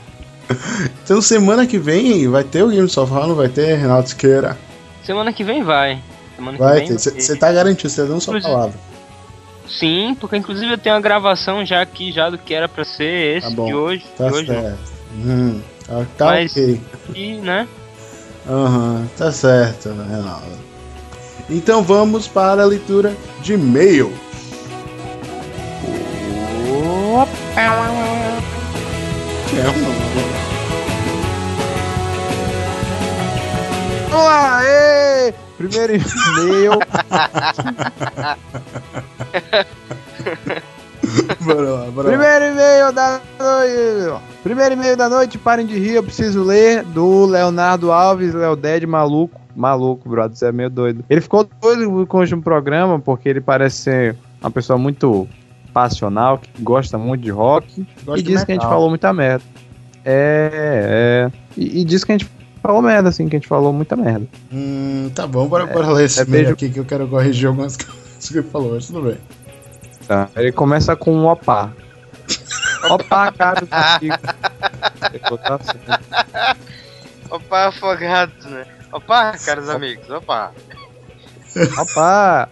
então 1.03 1.19
semana 1.19 1.65
que 1.65 1.79
vem 1.79 2.27
vai 2.27 2.43
ter 2.43 2.61
o 2.61 2.69
Game 2.69 2.87
Sofá, 2.87 3.25
não 3.25 3.33
vai 3.33 3.49
ter, 3.49 3.75
Renato 3.75 4.09
Siqueira? 4.09 4.55
Semana 5.03 5.33
que 5.33 5.43
vem 5.43 5.63
vai. 5.63 5.99
Semana 6.35 6.57
vai 6.59 6.85
ter, 6.85 6.99
você 6.99 7.35
tá 7.35 7.51
garantido, 7.51 7.89
você 7.89 8.05
deu 8.05 8.19
sua 8.21 8.39
palavra. 8.39 8.90
Sim, 9.67 10.15
porque 10.19 10.37
inclusive 10.37 10.73
eu 10.73 10.77
tenho 10.77 10.95
uma 10.95 11.01
gravação 11.01 11.65
já 11.65 11.81
aqui, 11.81 12.11
já 12.11 12.29
do 12.29 12.37
que 12.37 12.53
era 12.53 12.67
pra 12.67 12.83
ser 12.83 13.37
esse 13.37 13.55
tá 13.55 13.63
de 13.63 13.73
hoje. 13.73 14.05
Tá 14.17 14.27
de 14.27 14.33
hoje 14.33 14.47
certo. 14.47 14.91
Hum, 15.15 15.61
tá, 15.85 16.05
tá 16.17 16.25
Mas, 16.25 16.51
ok. 16.51 16.81
E, 17.15 17.35
né? 17.35 17.67
Aham, 18.47 18.95
uhum, 19.01 19.07
tá 19.17 19.31
certo, 19.31 19.89
Renato. 19.89 20.71
Então 21.49 21.83
vamos 21.83 22.27
para 22.27 22.63
a 22.63 22.65
leitura 22.65 23.15
de 23.41 23.53
e-mail. 23.53 24.13
Olá, 34.13 34.61
ê! 34.63 35.33
Primeiro 35.67 35.93
e-mail. 35.93 36.71
bora 41.41 41.69
lá, 41.69 41.91
bora 41.91 42.09
Primeiro 42.09 42.45
e-mail 42.45 42.91
da 42.91 43.21
noite. 43.39 44.23
Primeiro 44.43 44.73
e-mail 44.73 44.97
da 44.97 45.07
noite, 45.07 45.37
parem 45.37 45.65
de 45.65 45.77
rir, 45.77 45.95
eu 45.95 46.03
preciso 46.03 46.43
ler, 46.43 46.83
do 46.83 47.25
Leonardo 47.25 47.91
Alves, 47.91 48.33
Léo 48.33 48.55
Dead, 48.55 48.85
maluco. 48.85 49.39
Maluco, 49.55 50.09
brother, 50.09 50.35
você 50.35 50.47
é 50.47 50.51
meio 50.51 50.69
doido. 50.69 51.05
Ele 51.09 51.21
ficou 51.21 51.47
doido 51.61 52.07
com 52.07 52.23
o 52.23 52.41
programa 52.41 52.99
porque 52.99 53.29
ele 53.29 53.41
parece 53.41 53.77
ser 53.77 54.15
uma 54.41 54.49
pessoa 54.49 54.79
muito 54.79 55.27
passional, 55.73 56.37
que 56.37 56.49
gosta 56.61 56.97
muito 56.97 57.21
de 57.21 57.31
rock. 57.31 57.85
Gosta 58.03 58.19
e 58.19 58.23
diz 58.23 58.43
que 58.43 58.51
a 58.51 58.55
gente 58.55 58.65
falou 58.65 58.89
muita 58.89 59.13
merda. 59.13 59.43
É, 60.03 61.29
é. 61.29 61.31
E, 61.57 61.81
e 61.81 61.83
diz 61.83 62.03
que 62.03 62.13
a 62.13 62.17
gente 62.17 62.29
falou 62.61 62.81
merda, 62.81 63.09
assim, 63.09 63.27
que 63.27 63.35
a 63.35 63.39
gente 63.39 63.47
falou 63.47 63.73
muita 63.73 63.95
merda. 63.95 64.27
Hum, 64.51 65.11
tá 65.13 65.25
bom, 65.27 65.47
bora, 65.47 65.63
é, 65.63 65.73
bora 65.73 65.91
ler 65.91 66.05
esse 66.05 66.21
é 66.21 66.25
beijo... 66.25 66.51
aqui 66.51 66.69
que 66.69 66.79
eu 66.79 66.85
quero 66.85 67.07
corrigir 67.07 67.47
algumas 67.47 67.75
coisas 67.77 68.29
que 68.29 68.37
ele 68.37 68.47
falou, 68.47 68.75
mas 68.75 68.87
tudo 68.87 69.01
bem. 69.01 69.17
Tá, 70.07 70.29
ele 70.35 70.51
começa 70.51 70.95
com 70.95 71.13
um 71.13 71.27
opá. 71.27 71.71
opá, 72.89 73.31
cara, 73.31 73.67
Opa, 77.29 77.67
afogados, 77.67 78.45
né? 78.45 78.65
Opa, 78.91 79.37
caros 79.37 79.69
amigos, 79.69 80.09
opa. 80.09 80.51
Opa, 81.79 82.49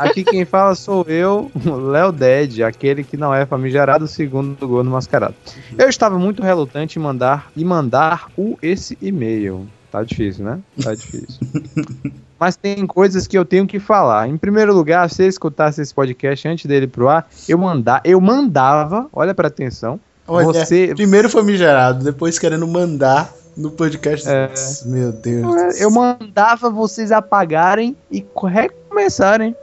Aqui 0.00 0.24
quem 0.24 0.44
fala 0.44 0.74
sou 0.74 1.04
eu, 1.08 1.50
Léo 1.64 2.12
Dead, 2.12 2.60
aquele 2.60 3.04
que 3.04 3.16
não 3.16 3.34
é 3.34 3.46
famigerado 3.46 4.08
segundo 4.08 4.62
o 4.62 4.68
Gordo 4.68 4.90
Mascarado. 4.90 5.34
Eu 5.78 5.88
estava 5.88 6.18
muito 6.18 6.42
relutante 6.42 6.98
em 6.98 7.02
mandar 7.02 7.50
e 7.56 7.64
mandar 7.64 8.28
o 8.36 8.58
esse 8.60 8.98
e-mail. 9.00 9.66
Tá 9.90 10.02
difícil, 10.02 10.44
né? 10.44 10.58
Tá 10.82 10.94
difícil. 10.94 11.40
Mas 12.38 12.56
tem 12.56 12.84
coisas 12.86 13.26
que 13.26 13.38
eu 13.38 13.44
tenho 13.44 13.66
que 13.66 13.78
falar. 13.78 14.28
Em 14.28 14.36
primeiro 14.36 14.74
lugar, 14.74 15.08
se 15.08 15.16
você 15.16 15.28
escutasse 15.28 15.80
esse 15.80 15.94
podcast 15.94 16.48
antes 16.48 16.66
dele 16.66 16.86
pro 16.86 17.08
ar, 17.08 17.28
eu 17.48 17.56
mandar, 17.56 18.00
eu 18.04 18.20
mandava, 18.20 19.08
olha 19.12 19.32
para 19.32 19.48
atenção. 19.48 20.00
Olha, 20.26 20.46
você 20.46 20.92
primeiro 20.94 21.30
famigerado, 21.30 22.02
depois 22.02 22.38
querendo 22.38 22.66
mandar 22.66 23.32
no 23.56 23.70
podcast. 23.70 24.28
É... 24.28 24.50
Meu 24.86 25.12
Deus. 25.12 25.80
Eu 25.80 25.90
mandava 25.90 26.68
vocês 26.70 27.12
apagarem 27.12 27.96
e 28.10 28.24
recomeçarem. 28.48 29.54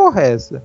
Porra 0.00 0.22
é 0.22 0.32
essa? 0.32 0.62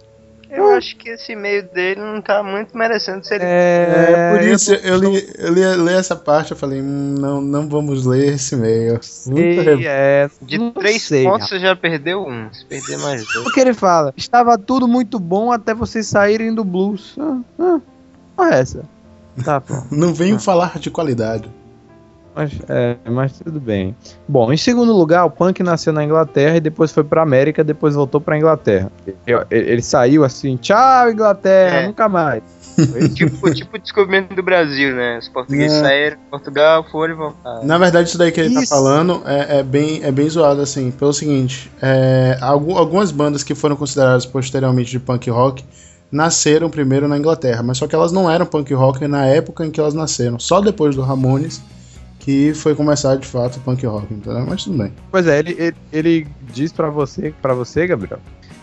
Eu 0.50 0.70
acho 0.70 0.96
que 0.96 1.10
esse 1.10 1.34
e-mail 1.34 1.68
dele 1.74 2.00
não 2.00 2.22
tá 2.22 2.42
muito 2.42 2.78
merecendo 2.78 3.26
ser. 3.26 3.42
É, 3.42 4.14
é 4.14 4.32
por 4.32 4.48
isso 4.48 4.74
eu 4.74 4.96
li, 4.96 5.30
eu 5.38 5.54
li, 5.54 5.84
li, 5.84 5.94
essa 5.94 6.16
parte 6.16 6.52
eu 6.52 6.58
falei, 6.58 6.82
hum, 6.82 7.16
não, 7.20 7.42
não 7.42 7.68
vamos 7.68 8.06
ler 8.06 8.36
esse 8.36 8.56
e-mail. 8.56 8.98
Muito 9.28 9.70
é, 9.86 10.30
De 10.42 10.72
três 10.72 11.02
sei, 11.02 11.26
pontos 11.26 11.50
você 11.50 11.60
já 11.60 11.76
perdeu 11.76 12.26
um. 12.26 12.48
Se 12.54 12.64
perder 12.64 12.98
mais 13.00 13.26
dois. 13.26 13.46
O 13.46 13.52
que 13.52 13.60
ele 13.60 13.74
fala? 13.74 14.14
Estava 14.16 14.58
tudo 14.58 14.88
muito 14.88 15.20
bom 15.20 15.52
até 15.52 15.74
vocês 15.74 16.08
saírem 16.08 16.56
do 16.56 16.64
blues. 16.64 17.18
Ah, 17.20 17.40
ah, 17.60 17.82
porra 18.38 18.56
é 18.56 18.60
essa? 18.60 18.86
Tá, 19.44 19.60
pô. 19.60 19.74
não 19.92 20.14
venho 20.14 20.38
ah. 20.38 20.40
falar 20.40 20.80
de 20.80 20.90
qualidade. 20.90 21.52
Mas, 22.36 22.52
é, 22.68 22.98
mas 23.10 23.40
tudo 23.40 23.62
bem. 23.62 23.96
Bom, 24.28 24.52
em 24.52 24.58
segundo 24.58 24.92
lugar, 24.92 25.24
o 25.24 25.32
punk 25.32 25.64
nasceu 25.64 25.94
na 25.94 26.04
Inglaterra 26.04 26.58
e 26.58 26.60
depois 26.60 26.92
foi 26.92 27.04
pra 27.04 27.22
América, 27.22 27.64
depois 27.64 27.96
voltou 27.96 28.20
pra 28.20 28.38
Inglaterra. 28.38 28.92
Ele, 29.26 29.46
ele 29.50 29.82
saiu 29.82 30.26
assim, 30.26 30.58
tchau, 30.58 31.10
Inglaterra, 31.10 31.78
é. 31.78 31.88
nunca 31.88 32.10
mais. 32.10 32.44
tipo, 33.16 33.54
tipo 33.54 33.78
o 33.78 33.80
descobrimento 33.80 34.36
do 34.36 34.44
Brasil, 34.44 34.94
né? 34.94 35.18
Os 35.18 35.30
portugueses 35.30 35.78
é. 35.78 35.82
saíram, 35.82 36.18
Portugal 36.30 36.86
foram 36.92 37.14
e 37.14 37.18
voltaram. 37.18 37.66
Na 37.66 37.78
verdade, 37.78 38.10
isso 38.10 38.18
daí 38.18 38.34
que 38.34 38.42
ele 38.42 38.54
tá 38.54 38.62
isso. 38.62 38.70
tá 38.70 38.76
falando 38.76 39.22
é, 39.26 39.60
é, 39.60 39.64
bem, 39.64 40.04
é 40.04 40.12
bem 40.12 40.30
zoado, 40.30 40.60
assim, 40.60 40.92
pelo 40.92 41.14
seguinte: 41.14 41.72
é, 41.82 42.38
algumas 42.42 43.12
bandas 43.12 43.44
que 43.44 43.56
foram 43.56 43.78
consideradas 43.78 44.26
posteriormente 44.26 44.92
de 44.92 45.00
punk 45.00 45.30
rock 45.30 45.64
nasceram 46.12 46.70
primeiro 46.70 47.08
na 47.08 47.18
Inglaterra, 47.18 47.64
mas 47.64 47.78
só 47.78 47.88
que 47.88 47.96
elas 47.96 48.12
não 48.12 48.30
eram 48.30 48.46
punk 48.46 48.74
rock 48.74 49.08
na 49.08 49.26
época 49.26 49.66
em 49.66 49.72
que 49.72 49.80
elas 49.80 49.94
nasceram. 49.94 50.38
Só 50.38 50.60
depois 50.60 50.96
do 50.96 51.02
Ramones 51.02 51.62
que 52.26 52.56
foi 52.56 52.74
começar 52.74 53.16
de 53.18 53.28
fato 53.28 53.58
o 53.58 53.60
punk 53.60 53.86
rock, 53.86 54.12
entendeu? 54.12 54.44
Mas 54.48 54.64
tudo 54.64 54.80
bem. 54.80 54.92
Pois 55.12 55.28
é, 55.28 55.38
ele, 55.38 55.56
ele, 55.60 55.76
ele 55.94 56.28
diz 56.52 56.74
para 56.74 56.90
você, 56.90 57.32
para 57.40 57.54
você, 57.54 57.86
Gabriel, 57.86 58.18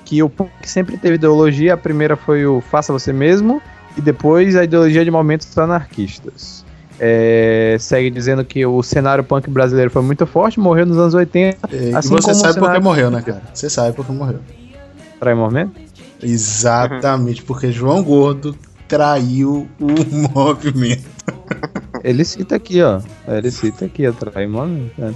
que 0.04 0.20
o 0.20 0.28
punk 0.28 0.50
sempre 0.64 0.96
teve 0.96 1.14
ideologia. 1.14 1.74
A 1.74 1.76
primeira 1.76 2.16
foi 2.16 2.44
o 2.44 2.60
faça 2.60 2.92
você 2.92 3.12
mesmo 3.12 3.62
e 3.96 4.00
depois 4.00 4.56
a 4.56 4.64
ideologia 4.64 5.04
de 5.04 5.12
momentos 5.12 5.56
anarquistas. 5.56 6.64
É, 6.98 7.76
segue 7.78 8.10
dizendo 8.10 8.44
que 8.44 8.66
o 8.66 8.82
cenário 8.82 9.22
punk 9.22 9.48
brasileiro 9.48 9.92
foi 9.92 10.02
muito 10.02 10.26
forte, 10.26 10.58
morreu 10.58 10.84
nos 10.84 10.98
anos 10.98 11.14
80. 11.14 11.68
É, 11.72 11.94
assim 11.94 12.16
você 12.16 12.34
sabe 12.34 12.58
por 12.58 12.72
que 12.72 12.80
morreu, 12.80 13.12
né, 13.12 13.22
cara? 13.22 13.42
Você 13.54 13.70
sabe 13.70 13.94
por 13.94 14.04
que 14.04 14.10
morreu. 14.10 14.40
Trai 15.20 15.34
momento? 15.34 15.80
Exatamente, 16.20 17.44
porque 17.44 17.70
João 17.70 18.02
Gordo 18.02 18.56
traiu 18.88 19.68
o 19.80 19.92
movimento. 20.34 21.04
Ele 22.02 22.24
cita 22.24 22.56
aqui, 22.56 22.82
ó. 22.82 23.00
Ele 23.28 23.50
cita 23.50 23.84
aqui, 23.84 24.04
atrai 24.06 24.46
mano. 24.46 24.90
Né? 24.98 25.14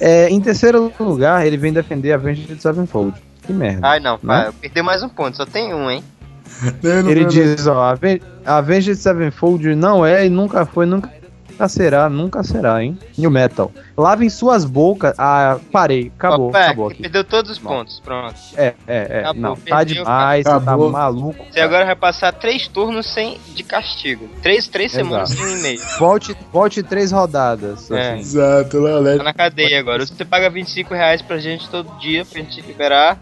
É, 0.00 0.28
em 0.28 0.40
terceiro 0.40 0.92
lugar, 0.98 1.46
ele 1.46 1.56
vem 1.56 1.72
defender 1.72 2.12
a 2.12 2.16
Avenged 2.16 2.60
Sevenfold. 2.60 3.14
Que 3.42 3.52
merda. 3.52 3.86
Ai, 3.86 4.00
não, 4.00 4.18
né? 4.22 4.52
perdeu 4.60 4.82
mais 4.82 5.02
um 5.02 5.08
ponto, 5.08 5.36
só 5.36 5.44
tem 5.44 5.74
um, 5.74 5.90
hein? 5.90 6.02
Não, 6.82 7.02
não, 7.02 7.10
ele 7.10 7.22
não, 7.22 7.28
diz, 7.28 7.66
ó, 7.66 7.96
a 8.44 8.58
Avenged 8.58 8.96
Sevenfold 8.96 9.74
não 9.74 10.04
é 10.06 10.26
e 10.26 10.28
nunca 10.28 10.64
foi, 10.66 10.86
nunca 10.86 11.10
Nunca 11.54 11.68
será, 11.68 12.08
nunca 12.10 12.42
será, 12.42 12.82
hein? 12.82 12.98
New 13.16 13.30
Metal. 13.30 13.70
Lavem 13.96 14.28
suas 14.28 14.64
bocas. 14.64 15.14
Ah, 15.16 15.56
parei. 15.70 16.10
Acabou, 16.18 16.48
Opa, 16.48 16.58
acabou 16.64 16.88
aqui. 16.88 17.02
perdeu 17.02 17.22
todos 17.22 17.52
os 17.52 17.58
pontos, 17.60 18.00
pronto. 18.00 18.34
É, 18.56 18.74
é, 18.88 19.06
é. 19.08 19.18
Acabou, 19.20 19.40
não, 19.42 19.54
tá 19.56 19.76
perdeu, 19.76 20.02
demais, 20.02 20.42
você 20.44 20.50
tá 20.50 20.56
acabou. 20.56 20.90
maluco. 20.90 21.44
Você 21.48 21.60
agora 21.60 21.84
vai 21.86 21.94
passar 21.94 22.32
três 22.32 22.66
turnos 22.66 23.06
sem, 23.06 23.38
de 23.54 23.62
castigo. 23.62 24.28
Três, 24.42 24.66
três 24.66 24.92
Exato. 24.92 25.06
semanas 25.06 25.28
sem 25.30 25.58
e-mail. 25.60 25.80
Volte, 25.98 26.36
volte 26.52 26.82
três 26.82 27.12
rodadas. 27.12 27.88
É. 27.90 28.12
assim. 28.14 28.20
Exato, 28.20 28.82
Tá 28.82 28.98
Léo. 28.98 29.22
na 29.22 29.32
cadeia 29.32 29.78
agora. 29.78 30.04
Você 30.04 30.24
paga 30.24 30.50
25 30.50 30.92
reais 30.92 31.22
pra 31.22 31.38
gente 31.38 31.68
todo 31.68 31.88
dia 32.00 32.24
pra 32.24 32.40
gente 32.40 32.60
liberar. 32.62 33.16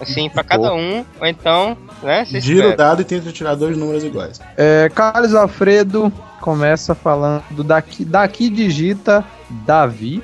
Assim, 0.00 0.28
pra 0.28 0.42
cada 0.42 0.74
um. 0.74 1.04
Ou 1.20 1.26
então, 1.26 1.76
né? 2.02 2.24
Gira 2.24 2.70
o 2.70 2.76
dado 2.76 3.02
e 3.02 3.04
tenta 3.04 3.30
tirar 3.32 3.54
dois 3.54 3.76
números 3.76 4.04
iguais. 4.04 4.40
É, 4.56 4.90
Carlos 4.94 5.34
Alfredo 5.34 6.12
começa 6.40 6.94
falando 6.94 7.62
daqui, 7.64 8.04
daqui 8.04 8.48
digita 8.48 9.24
Davi. 9.48 10.22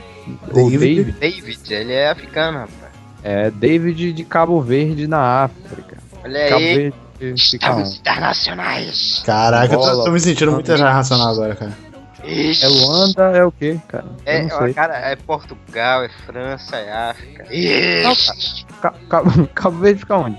Ou 0.53 0.71
David. 0.71 1.13
David. 1.13 1.19
David, 1.19 1.75
ele 1.75 1.93
é 1.93 2.11
africano, 2.11 2.59
rapaz. 2.59 2.93
É, 3.23 3.51
David 3.51 4.13
de 4.13 4.25
Cabo 4.25 4.61
Verde 4.61 5.07
na 5.07 5.45
África. 5.45 5.99
Olha 6.25 6.49
Cabo 6.49 6.65
aí. 6.65 6.75
Verde 6.75 6.97
Estamos 7.21 7.99
internacionais. 7.99 9.23
Caraca, 9.27 9.75
eu 9.75 9.79
tô 9.79 10.11
me 10.11 10.19
sentindo 10.19 10.53
muito 10.53 10.65
internacional 10.65 11.33
agora, 11.33 11.55
cara. 11.55 11.90
Ixi. 12.25 12.65
É 12.65 12.69
Luanda, 12.69 13.23
é 13.37 13.45
o 13.45 13.53
quê, 13.53 13.79
cara? 13.89 14.05
Eu 14.27 14.33
É, 14.33 14.43
não 14.43 14.57
ó, 14.57 14.59
sei. 14.65 14.75
cara, 14.75 14.95
é 14.99 15.17
Portugal, 15.17 16.05
é 16.05 16.09
França, 16.27 16.77
é 16.77 16.93
África. 17.11 17.45
Não, 17.45 18.13
Ixi. 18.13 18.65
Ca- 18.81 18.95
Cabo, 19.09 19.49
Cabo 19.55 19.79
Verde 19.79 20.01
fica 20.01 20.17
onde? 20.17 20.37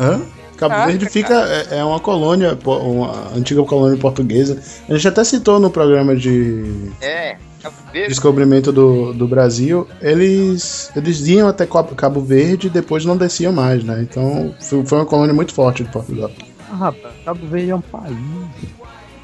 Hã? 0.00 0.20
Cabo 0.56 0.74
Caraca, 0.74 0.86
Verde 0.90 1.08
fica. 1.08 1.34
É, 1.34 1.78
é 1.78 1.84
uma 1.84 1.98
colônia, 2.00 2.56
uma 2.64 3.28
antiga 3.36 3.62
colônia 3.64 3.98
portuguesa. 3.98 4.60
A 4.88 4.94
gente 4.94 5.08
até 5.08 5.24
citou 5.24 5.58
no 5.58 5.68
programa 5.70 6.14
de 6.16 6.90
É, 7.00 7.36
Cabo 7.62 7.76
Verde. 7.92 8.08
descobrimento 8.08 8.70
do, 8.72 9.12
do 9.12 9.26
Brasil. 9.26 9.88
Eles, 10.00 10.90
eles 10.94 11.26
iam 11.26 11.48
até 11.48 11.66
Cabo 11.66 12.20
Verde 12.20 12.68
e 12.68 12.70
depois 12.70 13.04
não 13.04 13.16
desciam 13.16 13.52
mais, 13.52 13.82
né? 13.82 14.00
Então 14.08 14.54
foi, 14.60 14.84
foi 14.86 14.98
uma 14.98 15.06
colônia 15.06 15.34
muito 15.34 15.52
forte 15.52 15.82
de 15.82 15.90
Portugal. 15.90 16.30
Ah, 16.70 16.76
rapaz, 16.76 17.14
Cabo 17.24 17.46
Verde 17.48 17.70
é 17.70 17.76
um 17.76 17.80
país. 17.80 18.16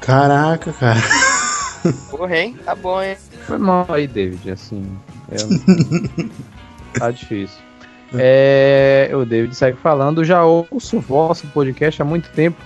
Caraca, 0.01 0.73
cara. 0.73 0.99
Porra, 2.09 2.37
hein? 2.37 2.55
Tá 2.65 2.75
bom, 2.75 3.01
hein? 3.01 3.15
Foi 3.45 3.57
mal 3.57 3.85
aí, 3.89 4.07
David, 4.07 4.51
assim. 4.51 4.83
eu- 5.31 6.29
tá 6.99 7.11
difícil. 7.11 7.57
É, 8.13 9.09
o 9.13 9.23
David 9.23 9.55
segue 9.55 9.77
falando, 9.77 10.25
já 10.25 10.43
ouço 10.43 10.97
o 10.97 10.99
vosso 10.99 11.47
podcast 11.47 12.01
há 12.01 12.05
muito 12.05 12.29
tempo. 12.31 12.57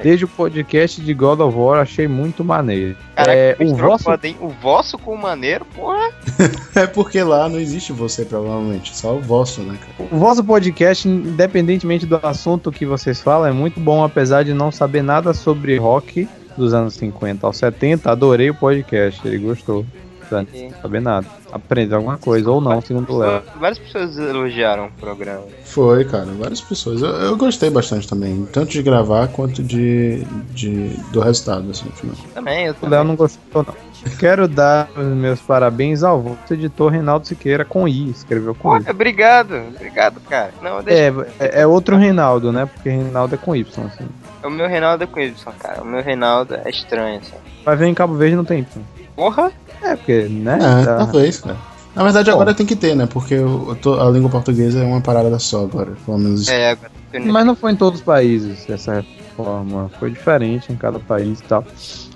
Desde 0.00 0.24
o 0.24 0.28
podcast 0.28 1.00
de 1.00 1.12
God 1.12 1.40
of 1.40 1.58
War, 1.58 1.80
achei 1.80 2.06
muito 2.06 2.44
maneiro. 2.44 2.96
Caraca, 3.16 3.36
É, 3.36 3.56
o 3.58 3.74
vosso? 3.74 4.04
O 4.40 4.48
vosso 4.48 4.96
com 4.98 5.16
maneiro, 5.16 5.64
porra. 5.74 6.10
É 6.76 6.86
porque 6.86 7.20
lá 7.22 7.48
não 7.48 7.58
existe 7.58 7.92
você, 7.92 8.24
provavelmente. 8.24 8.96
Só 8.96 9.16
o 9.16 9.20
vosso, 9.20 9.60
né, 9.62 9.76
cara? 9.80 10.08
O 10.10 10.16
vosso 10.18 10.42
podcast, 10.44 11.08
independentemente 11.08 12.06
do 12.06 12.20
assunto 12.22 12.70
que 12.70 12.86
vocês 12.86 13.20
falam, 13.20 13.48
é 13.48 13.52
muito 13.52 13.80
bom, 13.80 14.04
apesar 14.04 14.44
de 14.44 14.54
não 14.54 14.70
saber 14.70 15.02
nada 15.02 15.34
sobre 15.34 15.76
rock 15.78 16.28
dos 16.56 16.74
anos 16.74 16.94
50 16.94 17.46
aos 17.46 17.56
70. 17.56 18.10
Adorei 18.10 18.50
o 18.50 18.54
podcast, 18.54 19.26
ele 19.26 19.38
gostou. 19.38 19.84
Não 20.30 20.46
Sim. 20.46 20.70
saber 20.80 21.00
nada. 21.02 21.26
Aprender 21.52 21.94
alguma 21.94 22.16
coisa, 22.16 22.50
ou 22.50 22.58
não, 22.58 22.80
segundo 22.80 23.12
o 23.12 23.18
Léo. 23.18 23.42
Várias 23.60 23.78
pessoas 23.78 24.16
elogiaram 24.16 24.86
o 24.86 24.90
programa. 24.92 25.42
Foi, 25.64 26.06
cara, 26.06 26.24
várias 26.38 26.62
pessoas. 26.62 27.02
Eu, 27.02 27.10
eu 27.10 27.36
gostei 27.36 27.68
bastante 27.68 28.08
também, 28.08 28.48
tanto 28.50 28.70
de 28.72 28.82
gravar 28.82 29.28
quanto 29.28 29.62
de, 29.62 30.24
de 30.54 30.88
do 31.12 31.20
resultado, 31.20 31.70
assim, 31.70 31.84
no 31.84 31.92
final. 31.92 32.16
Também, 32.32 32.64
eu 32.64 32.72
O 32.72 32.76
também. 32.76 32.98
Léo 32.98 33.04
não 33.04 33.14
gostou, 33.14 33.62
não. 33.62 33.74
Quero 34.18 34.48
dar 34.48 34.88
os 34.96 35.04
meus 35.06 35.38
parabéns 35.40 36.02
ao 36.02 36.20
vosso 36.20 36.54
editor 36.54 36.90
Reinaldo 36.90 37.26
Siqueira 37.26 37.64
com 37.64 37.86
I, 37.86 38.08
escreveu 38.10 38.54
com 38.54 38.70
I. 38.74 38.80
Olha, 38.80 38.90
obrigado, 38.90 39.54
obrigado, 39.76 40.18
cara. 40.28 40.52
Não, 40.62 40.82
deixa. 40.82 41.26
É, 41.38 41.58
é, 41.58 41.60
é 41.60 41.66
outro 41.66 41.96
Reinaldo, 41.96 42.50
né? 42.50 42.64
Porque 42.64 42.88
Reinaldo 42.88 43.34
é 43.34 43.38
com 43.38 43.54
Y, 43.54 43.84
assim. 43.86 44.08
O 44.44 44.50
meu 44.50 44.68
Reinaldo 44.68 45.04
é 45.04 45.06
com 45.06 45.20
Y, 45.20 45.34
cara. 45.58 45.82
O 45.82 45.84
meu 45.84 46.02
Reinaldo 46.02 46.54
é 46.54 46.68
estranho, 46.70 47.20
assim. 47.20 47.34
Vai 47.64 47.76
ver 47.76 47.86
em 47.86 47.94
Cabo 47.94 48.14
Verde 48.14 48.36
não 48.36 48.44
tem 48.44 48.60
Y. 48.60 48.82
Porra! 49.14 49.52
É, 49.82 49.96
porque, 49.96 50.22
né? 50.28 50.54
É, 50.56 50.84
tá- 50.84 50.96
talvez, 50.98 51.40
cara. 51.40 51.56
Na 51.94 52.02
verdade, 52.04 52.30
Bom. 52.30 52.36
agora 52.36 52.54
tem 52.54 52.64
que 52.64 52.74
ter, 52.76 52.94
né? 52.96 53.06
Porque 53.06 53.36
tô- 53.82 54.00
a 54.00 54.10
língua 54.10 54.30
portuguesa 54.30 54.80
é 54.80 54.84
uma 54.84 55.00
parada 55.00 55.38
só 55.38 55.64
agora, 55.64 55.92
pelo 56.06 56.18
menos. 56.18 56.48
É, 56.48 56.70
agora. 56.70 56.90
Mas 57.24 57.44
não 57.44 57.54
foi 57.54 57.72
em 57.72 57.76
todos 57.76 58.00
os 58.00 58.04
países 58.04 58.68
essa 58.70 59.04
reforma. 59.28 59.90
Foi 59.98 60.10
diferente 60.10 60.72
em 60.72 60.76
cada 60.76 60.98
país 60.98 61.40
e 61.40 61.42
tal. 61.42 61.64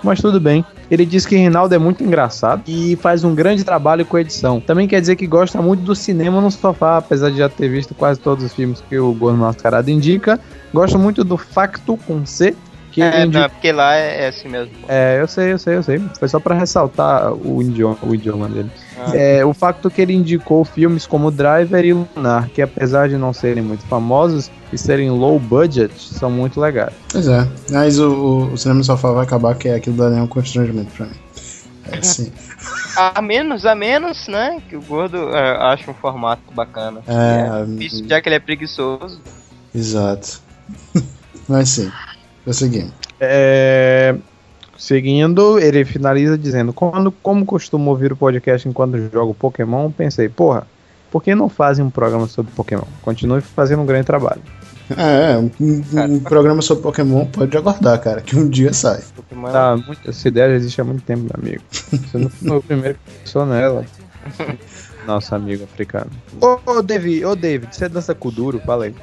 Mas 0.02 0.20
tudo 0.20 0.40
bem. 0.40 0.64
Ele 0.90 1.04
diz 1.04 1.26
que 1.26 1.36
Reinaldo 1.36 1.74
é 1.74 1.78
muito 1.78 2.04
engraçado 2.04 2.62
e 2.66 2.96
faz 2.96 3.24
um 3.24 3.34
grande 3.34 3.64
trabalho 3.64 4.04
com 4.04 4.18
edição. 4.18 4.60
Também 4.60 4.86
quer 4.86 5.00
dizer 5.00 5.16
que 5.16 5.26
gosta 5.26 5.60
muito 5.60 5.82
do 5.82 5.94
cinema 5.94 6.40
no 6.40 6.50
sofá, 6.50 6.98
apesar 6.98 7.30
de 7.30 7.38
já 7.38 7.48
ter 7.48 7.68
visto 7.68 7.94
quase 7.94 8.20
todos 8.20 8.44
os 8.44 8.52
filmes 8.52 8.82
que 8.88 8.98
o 8.98 9.12
Gordo 9.12 9.38
Mascarado 9.38 9.90
indica. 9.90 10.38
Gosta 10.72 10.98
muito 10.98 11.24
do 11.24 11.36
Facto 11.36 11.98
com 12.06 12.24
C. 12.24 12.54
Que 12.96 13.02
ele 13.02 13.14
É, 13.14 13.26
não, 13.26 13.50
porque 13.50 13.70
lá 13.72 13.94
é, 13.94 14.24
é 14.24 14.28
assim 14.28 14.48
mesmo. 14.48 14.72
É, 14.88 15.20
eu 15.20 15.28
sei, 15.28 15.52
eu 15.52 15.58
sei, 15.58 15.76
eu 15.76 15.82
sei. 15.82 15.98
Foi 16.18 16.26
só 16.28 16.40
pra 16.40 16.54
ressaltar 16.54 17.30
o 17.30 17.60
idioma, 17.60 17.98
o 18.02 18.14
idioma 18.14 18.48
dele. 18.48 18.70
Ah. 18.96 19.14
É, 19.14 19.44
o 19.44 19.52
facto 19.52 19.90
que 19.90 20.00
ele 20.00 20.14
indicou 20.14 20.64
filmes 20.64 21.06
como 21.06 21.30
Driver 21.30 21.84
e 21.84 21.92
Lunar, 21.92 22.48
que 22.48 22.62
apesar 22.62 23.10
de 23.10 23.18
não 23.18 23.34
serem 23.34 23.62
muito 23.62 23.84
famosos 23.84 24.50
e 24.72 24.78
serem 24.78 25.10
low 25.10 25.38
budget, 25.38 25.92
são 25.94 26.30
muito 26.30 26.58
legais. 26.58 26.94
Pois 27.12 27.28
é. 27.28 27.46
Mas 27.70 27.98
o, 27.98 28.48
o, 28.50 28.56
cinema 28.56 28.82
sofá 28.82 29.12
vai 29.12 29.24
acabar, 29.24 29.54
que 29.56 29.68
é 29.68 29.74
aquilo 29.74 29.98
dali 29.98 30.16
é 30.16 30.22
um 30.22 30.26
constrangimento 30.26 30.90
pra 30.92 31.04
mim. 31.04 31.16
É 31.92 31.98
assim. 32.00 32.32
A 32.96 33.20
menos, 33.20 33.66
a 33.66 33.74
menos, 33.74 34.26
né? 34.26 34.62
Que 34.70 34.74
o 34.74 34.80
gordo 34.80 35.36
é, 35.36 35.56
acha 35.70 35.90
um 35.90 35.94
formato 35.94 36.50
bacana. 36.54 37.02
É, 37.06 37.62
É 37.62 37.66
difícil, 37.66 38.08
já 38.08 38.22
que 38.22 38.28
ele 38.30 38.36
é 38.36 38.40
preguiçoso. 38.40 39.20
Exato. 39.74 40.40
Mas 41.46 41.68
sim. 41.68 41.92
Prosseguimos. 42.46 42.92
É, 43.20 44.14
seguindo, 44.78 45.58
ele 45.58 45.84
finaliza 45.84 46.38
dizendo: 46.38 46.72
Quando, 46.72 47.10
como 47.10 47.44
costumo 47.44 47.90
ouvir 47.90 48.12
o 48.12 48.16
podcast 48.16 48.68
enquanto 48.68 49.10
jogo 49.12 49.34
Pokémon, 49.34 49.90
pensei, 49.90 50.28
porra, 50.28 50.64
por 51.10 51.22
que 51.22 51.34
não 51.34 51.48
fazem 51.48 51.84
um 51.84 51.90
programa 51.90 52.28
sobre 52.28 52.52
Pokémon? 52.52 52.84
Continue 53.02 53.40
fazendo 53.40 53.82
um 53.82 53.86
grande 53.86 54.06
trabalho. 54.06 54.40
É, 54.96 55.36
um, 55.36 55.50
um- 55.60 56.14
um 56.14 56.20
programa 56.20 56.62
sobre 56.62 56.84
Pokémon 56.84 57.26
pode 57.26 57.56
aguardar, 57.56 58.00
cara, 58.00 58.20
que 58.20 58.36
um 58.36 58.48
dia 58.48 58.72
sai. 58.72 59.02
Pokémon 59.16 59.50
Tá, 59.50 59.76
muito- 59.76 60.08
essa 60.08 60.28
ideia 60.28 60.50
já 60.50 60.54
existe 60.54 60.80
há 60.80 60.84
muito 60.84 61.02
tempo, 61.02 61.22
meu 61.22 61.32
amigo. 61.36 61.62
Você 61.72 62.16
não 62.18 62.30
foi 62.30 62.56
o 62.58 62.62
primeiro 62.62 62.96
que 63.04 63.18
pensou 63.18 63.44
nela. 63.44 63.84
Nosso 65.04 65.34
amigo 65.34 65.64
africano. 65.64 66.10
Ô, 66.40 66.58
ô 66.70 66.82
David, 66.82 67.24
ô 67.24 67.34
David, 67.34 67.74
você 67.74 67.88
dança 67.88 68.14
com 68.14 68.30
duro? 68.30 68.60
Fala 68.64 68.84
aí. 68.86 68.94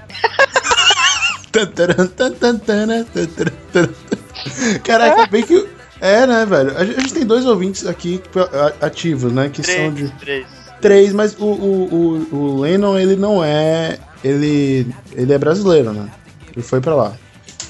Caraca, 4.83 5.27
bem 5.27 5.43
que. 5.43 5.67
É, 6.01 6.27
né, 6.27 6.45
velho? 6.45 6.77
A 6.77 6.83
gente 6.83 7.13
tem 7.13 7.25
dois 7.25 7.45
ouvintes 7.45 7.85
aqui 7.87 8.21
a- 8.35 8.85
ativos, 8.87 9.31
né? 9.31 9.49
Que 9.49 9.61
três, 9.61 9.79
são 9.79 9.93
de. 9.93 10.09
três. 10.19 10.45
Três, 10.81 11.13
mas 11.13 11.35
o, 11.39 11.45
o, 11.45 12.27
o, 12.31 12.35
o 12.35 12.59
Lennon, 12.61 12.97
ele 12.97 13.15
não 13.15 13.43
é. 13.43 13.97
Ele. 14.23 14.87
Ele 15.13 15.31
é 15.31 15.37
brasileiro, 15.37 15.93
né? 15.93 16.09
Ele 16.53 16.65
foi 16.65 16.81
pra 16.81 16.93
lá. 16.95 17.13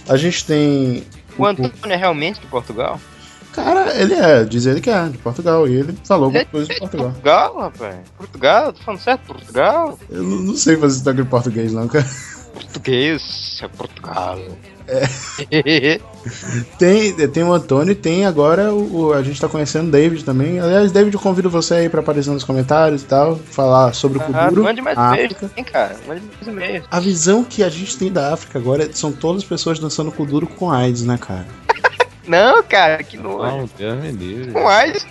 A 0.10 0.18
gente 0.18 0.46
tem. 0.46 1.04
O 1.38 1.46
Antônio 1.46 1.72
é 1.84 1.96
realmente 1.96 2.40
de 2.40 2.48
Portugal? 2.48 3.00
Cara, 3.52 3.94
ele 4.02 4.16
é, 4.16 4.44
diz 4.44 4.66
ele 4.66 4.82
que 4.82 4.90
é, 4.90 5.08
de 5.10 5.18
Portugal. 5.20 5.68
E 5.68 5.76
ele 5.76 5.96
falou 6.04 6.26
alguma 6.26 6.42
é 6.42 6.46
coisa 6.46 6.68
de 6.68 6.74
de 6.74 6.80
Portugal. 6.80 7.10
Portugal, 7.12 7.58
rapaz. 7.60 7.96
Portugal? 8.18 8.74
Tô 8.74 8.82
falando 8.82 9.00
certo? 9.00 9.22
Portugal? 9.28 10.00
Eu 10.10 10.24
não 10.24 10.38
não 10.38 10.56
sei 10.56 10.76
fazer 10.76 10.98
sotaque 10.98 11.22
de 11.22 11.30
português, 11.30 11.72
não, 11.72 11.88
cara. 11.88 12.10
Português, 12.54 13.60
é 13.62 13.68
Portugal. 13.68 14.38
Tem, 16.78 17.14
tem 17.30 17.44
o 17.44 17.54
Antônio 17.54 17.92
e 17.92 17.96
tem 17.96 18.26
agora 18.26 18.74
o, 18.74 19.14
A 19.14 19.22
gente 19.24 19.40
tá 19.40 19.48
conhecendo 19.48 19.88
o 19.88 19.92
David 19.92 20.24
também. 20.24 20.60
Aliás, 20.60 20.92
David, 20.92 21.14
eu 21.16 21.20
convido 21.22 21.50
você 21.50 21.76
aí 21.76 21.90
pra 21.90 22.02
aparecer 22.02 22.32
nos 22.32 22.44
comentários 22.44 23.02
e 23.02 23.06
tal, 23.06 23.36
falar 23.38 23.94
sobre 23.94 24.20
o 24.20 24.22
Ah, 24.22 24.26
Kuduro. 24.48 24.64
mande 24.64 24.82
mais 24.82 24.98
África. 24.98 25.52
hein, 25.56 25.64
cara? 25.64 25.96
Mande 26.08 26.22
mais 26.36 26.48
e-mails. 26.48 26.86
A 26.92 27.00
visão 27.00 27.44
que 27.44 27.64
a 27.64 27.70
gente 27.70 27.98
tem 27.98 28.12
da 28.12 28.34
África 28.34 28.58
agora 28.60 28.90
são 28.94 29.12
todas 29.12 29.44
as 29.44 29.48
pessoas 29.48 29.80
dançando 29.80 30.12
Kuduro 30.12 30.48
com 30.48 30.72
AIDS, 30.72 31.04
né, 31.04 31.18
cara? 31.18 31.46
Não, 32.28 32.64
cara, 32.64 33.04
que 33.04 33.18
nojo. 33.18 33.70
Deus 33.78 34.02
me 34.02 34.12
livre. 34.12 34.52
Com 34.54 34.68
AIDS. 34.68 35.06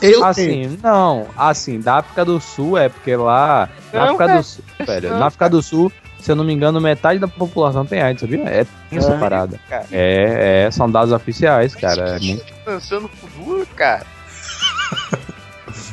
Eu 0.00 0.12
tenho. 0.12 0.24
Assim, 0.24 0.78
não, 0.82 1.26
assim, 1.36 1.78
da 1.80 1.96
África 1.96 2.24
do 2.24 2.40
Sul 2.40 2.78
é 2.78 2.88
porque 2.88 3.14
lá. 3.16 3.68
Na 3.92 3.98
Não, 4.00 4.06
África 4.14 4.26
cara. 4.26 4.38
do 4.38 4.44
Sul, 4.44 4.64
velho, 4.86 5.10
na 5.10 5.26
África 5.26 5.48
do 5.50 5.62
Sul, 5.62 5.92
se 6.24 6.32
eu 6.32 6.36
não 6.36 6.44
me 6.44 6.52
engano, 6.52 6.80
metade 6.80 7.18
da 7.18 7.28
população 7.28 7.84
tem 7.84 8.00
AIDS, 8.00 8.20
sabia? 8.22 8.40
É 8.48 8.66
essa 8.90 9.12
É. 9.12 9.18
parada. 9.18 9.60
Cara. 9.68 9.84
É, 9.92 10.64
é, 10.66 10.70
são 10.70 10.90
dados 10.90 11.12
oficiais, 11.12 11.74
cara. 11.74 12.16
É 12.16 12.18
muito... 12.18 12.44
Dançando 12.64 13.08
futuro, 13.08 13.66
cara. 13.76 14.06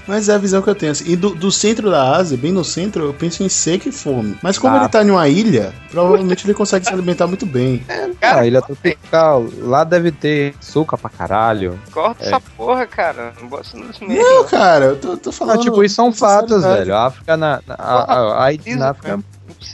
Mas 0.07 0.29
é 0.29 0.33
a 0.35 0.37
visão 0.37 0.61
que 0.61 0.69
eu 0.69 0.75
tenho. 0.75 0.91
Assim. 0.91 1.11
E 1.11 1.15
do, 1.15 1.29
do 1.33 1.51
centro 1.51 1.89
da 1.89 2.15
Ásia, 2.15 2.37
bem 2.37 2.51
no 2.51 2.63
centro, 2.63 3.05
eu 3.05 3.13
penso 3.13 3.43
em 3.43 3.49
seca 3.49 3.87
e 3.87 3.91
fome. 3.91 4.37
Mas 4.41 4.57
como 4.57 4.75
Ah. 4.75 4.79
ele 4.81 4.89
tá 4.89 5.03
em 5.03 5.09
uma 5.09 5.27
ilha, 5.27 5.73
provavelmente 5.89 6.45
ele 6.45 6.53
consegue 6.53 6.85
se 6.85 6.93
alimentar 6.93 7.27
muito 7.27 7.45
bem. 7.45 7.83
Cara, 8.19 8.45
ilha 8.45 8.61
tropical, 8.61 9.45
lá 9.59 9.83
deve 9.83 10.11
ter 10.11 10.53
açúcar 10.59 10.97
pra 10.97 11.09
caralho. 11.09 11.79
Corta 11.91 12.23
É. 12.23 12.27
essa 12.27 12.39
porra, 12.57 12.85
cara. 12.85 13.33
Não 13.41 13.47
gosto 13.47 13.79
disso 13.79 14.03
mesmo. 14.05 14.23
Não, 14.23 14.43
cara, 14.45 14.85
eu 14.85 14.95
tô, 14.97 15.17
tô 15.17 15.29
Não, 15.29 15.33
falando. 15.37 15.61
tipo, 15.61 15.83
isso 15.83 15.95
são 15.95 16.11
fatos, 16.11 16.63
velho. 16.63 16.93
A 16.95 17.05
África 17.07 17.37
na. 17.37 17.61
na- 17.65 17.75
a, 17.75 18.13
a, 18.13 18.17
a 18.19 18.43
AIDS 18.45 18.63
Precisa, 18.63 18.83
na 18.83 18.91
África 18.91 19.17
Não 19.17 19.23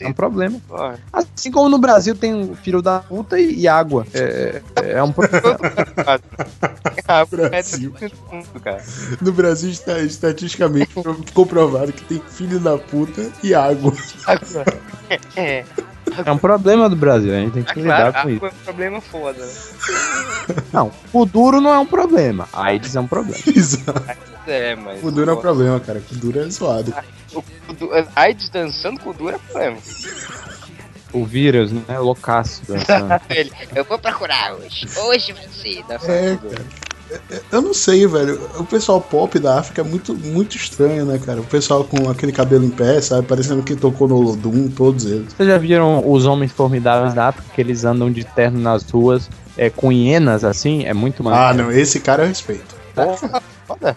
é 0.02 0.08
um 0.08 0.14
problema. 0.14 0.60
Assim 1.12 1.52
como 1.52 1.70
no 1.70 1.78
Brasil 1.78 2.16
tem 2.16 2.34
um 2.34 2.56
filho 2.56 2.82
da 2.82 3.00
puta 3.00 3.40
e, 3.40 3.62
e 3.62 3.68
água. 3.68 4.06
É, 4.14 4.62
é 4.76 5.04
um 5.04 5.12
problema. 5.12 5.58
Brasil. 7.30 7.94
é 8.00 8.10
tudo 8.10 8.22
mundo, 8.32 8.60
cara. 8.62 8.84
No 9.22 9.32
Brasil, 9.32 9.70
está, 9.70 10.00
estatisticamente 10.00 10.92
comprovado 11.34 11.94
que 11.94 12.04
tem 12.04 12.22
filho 12.30 12.60
da 12.60 12.78
puta 12.78 13.30
e 13.44 13.54
água. 13.54 13.94
É, 15.36 15.64
É 16.26 16.32
um 16.32 16.38
problema 16.38 16.90
do 16.90 16.96
Brasil, 16.96 17.34
a 17.34 17.38
gente 17.40 17.54
tem 17.54 17.64
que 17.64 17.82
lidar 17.82 18.12
claro, 18.12 18.28
com 18.28 18.34
isso. 18.34 18.46
é 18.46 18.50
um 18.50 18.64
problema 18.64 19.02
foda. 19.02 19.46
né? 19.46 19.52
Não, 20.74 20.92
o 21.14 21.26
duro 21.26 21.60
não 21.60 21.74
é 21.74 21.80
um 21.80 21.86
problema. 21.86 22.48
A 22.54 22.66
AIDS 22.68 22.96
é 22.96 23.00
um 23.00 23.08
problema. 23.08 23.38
Exato. 23.54 24.04
É, 24.48 24.76
mas. 24.76 25.04
O 25.04 25.12
duro 25.12 25.32
é 25.32 25.34
um 25.34 25.42
problema, 25.42 25.80
cara. 25.80 26.02
O 26.12 26.16
duro 26.16 26.40
é 26.40 26.50
zoado. 26.50 26.94
o 27.34 27.42
Kudu- 27.42 27.90
AIDS 28.16 28.50
dançando 28.50 29.00
com 29.02 29.10
o 29.10 29.14
duro 29.14 29.36
é 29.36 29.40
problema. 29.40 29.78
O 31.14 31.26
vírus, 31.26 31.72
né? 31.72 32.00
Loucaço. 32.00 32.62
dançando. 32.68 33.10
Eu 33.76 33.84
vou 33.84 34.00
procurar 34.00 34.54
hoje. 34.54 34.88
Hoje 34.98 35.34
vai 35.34 35.48
ser. 35.50 35.84
dançando 35.88 36.12
É, 36.12 36.34
o 36.34 36.38
duro. 36.38 36.66
Eu 37.52 37.62
não 37.62 37.74
sei, 37.74 38.06
velho. 38.06 38.40
O 38.60 38.66
pessoal 38.66 39.00
pop 39.02 39.40
da 39.40 39.60
África 39.60 39.82
é 39.82 39.84
muito, 39.84 40.14
muito 40.14 40.56
estranho, 40.58 41.06
né, 41.06 41.18
cara? 41.24 41.40
O 41.40 41.44
pessoal 41.46 41.84
com 41.84 42.10
aquele 42.10 42.32
cabelo 42.32 42.66
em 42.66 42.70
pé, 42.70 43.00
sabe? 43.02 43.26
Parecendo 43.28 43.64
que 43.64 43.76
tocou 43.76 44.08
no 44.08 44.20
Lodum, 44.20 44.68
todos 44.70 45.06
eles. 45.06 45.34
Vocês 45.34 45.48
já 45.48 45.58
viram 45.58 46.04
os 46.10 46.26
homens 46.26 46.52
formidáveis 46.52 47.14
da 47.14 47.30
África 47.30 47.48
que 47.54 47.62
eles 47.62 47.86
andam 47.86 48.12
de 48.12 48.24
terno 48.24 48.60
nas 48.60 48.84
ruas 48.90 49.30
é, 49.58 49.70
com 49.70 49.92
hienas 49.92 50.44
assim? 50.44 50.84
É 50.86 50.94
muito 50.94 51.22
Ah, 51.28 51.32
maneiro. 51.54 51.72
não. 51.72 51.72
Esse 51.78 52.00
cara 52.00 52.24
eu 52.24 52.28
respeito. 52.28 52.76
Porra, 52.94 53.42
foda. 53.66 53.96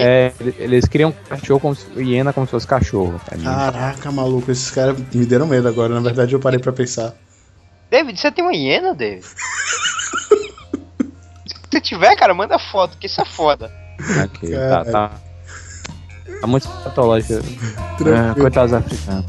É, 0.00 0.32
ele- 0.40 0.54
eles 0.58 0.84
criam 0.86 1.14
cachorro 1.28 1.60
como 1.60 1.74
se, 1.74 1.86
hiena 1.96 2.32
como 2.32 2.46
se 2.46 2.50
fosse 2.50 2.66
cachorro. 2.66 3.20
É 3.30 3.36
Caraca, 3.38 4.10
maluco. 4.10 4.50
Esses 4.50 4.70
caras 4.70 4.96
me 5.14 5.24
deram 5.24 5.46
medo 5.46 5.68
agora. 5.68 5.94
Na 5.94 6.00
verdade, 6.00 6.32
eu 6.34 6.40
parei 6.40 6.58
pra 6.58 6.72
pensar. 6.72 7.14
David, 7.90 8.20
você 8.20 8.30
tem 8.32 8.44
uma 8.44 8.52
hiena, 8.52 8.92
David? 8.94 9.24
Se 11.68 11.72
você 11.72 11.80
tiver, 11.80 12.16
cara, 12.16 12.32
manda 12.32 12.58
foto, 12.58 12.96
que 12.96 13.06
isso 13.06 13.20
é 13.20 13.24
foda. 13.26 13.70
Aqui, 14.22 14.52
tá, 14.52 14.84
tá. 14.84 15.10
Tá 16.40 16.46
muito 16.46 16.66
patológico. 16.68 17.34
É, 17.34 18.40
coitados 18.40 18.72
africanos. 18.72 19.26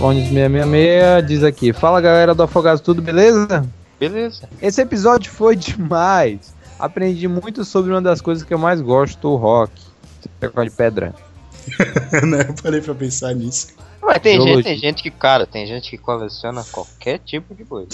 Onde 0.00 0.20
666 0.20 1.26
diz 1.26 1.44
aqui: 1.44 1.72
Fala 1.72 2.00
galera 2.00 2.34
do 2.34 2.42
Afogados, 2.42 2.80
tudo 2.80 3.02
beleza? 3.02 3.66
Beleza. 3.98 4.48
Esse 4.62 4.80
episódio 4.80 5.30
foi 5.30 5.56
demais. 5.56 6.54
Aprendi 6.78 7.26
muito 7.26 7.64
sobre 7.64 7.90
uma 7.90 8.00
das 8.00 8.20
coisas 8.20 8.44
que 8.44 8.54
eu 8.54 8.58
mais 8.58 8.80
gosto, 8.80 9.28
o 9.28 9.36
rock. 9.36 9.72
Negócio 10.40 10.70
de 10.70 10.76
pedra. 10.76 11.14
né? 12.26 12.46
Eu 12.48 12.54
parei 12.62 12.80
pra 12.80 12.94
pensar 12.94 13.34
nisso. 13.34 13.68
Mas 14.02 14.18
tem 14.20 14.36
Biologia. 14.36 14.56
gente, 14.56 14.64
tem 14.64 14.78
gente 14.78 15.02
que, 15.02 15.10
cara, 15.10 15.46
tem 15.46 15.66
gente 15.66 15.90
que 15.90 15.98
coleciona 15.98 16.64
qualquer 16.70 17.18
tipo 17.18 17.54
de 17.54 17.64
coisa. 17.64 17.88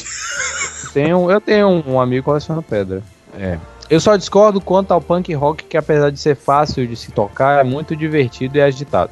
Tenho, 0.93 1.31
eu 1.31 1.41
tenho 1.41 1.83
um 1.87 2.01
amigo 2.01 2.23
que 2.23 2.27
coleciona 2.27 2.63
pedra. 2.63 3.03
É. 3.39 3.59
Eu 3.91 4.01
só 4.01 4.17
discordo 4.17 4.61
quanto 4.61 4.93
ao 4.93 5.01
punk 5.01 5.33
rock, 5.35 5.65
que 5.65 5.77
apesar 5.77 6.11
de 6.11 6.19
ser 6.19 6.37
fácil 6.37 6.87
de 6.87 6.97
se 6.97 7.11
tocar, 7.11 7.61
é 7.61 7.65
muito 7.65 7.97
divertido 7.97 8.59
e 8.59 8.63
agitado. 8.63 9.11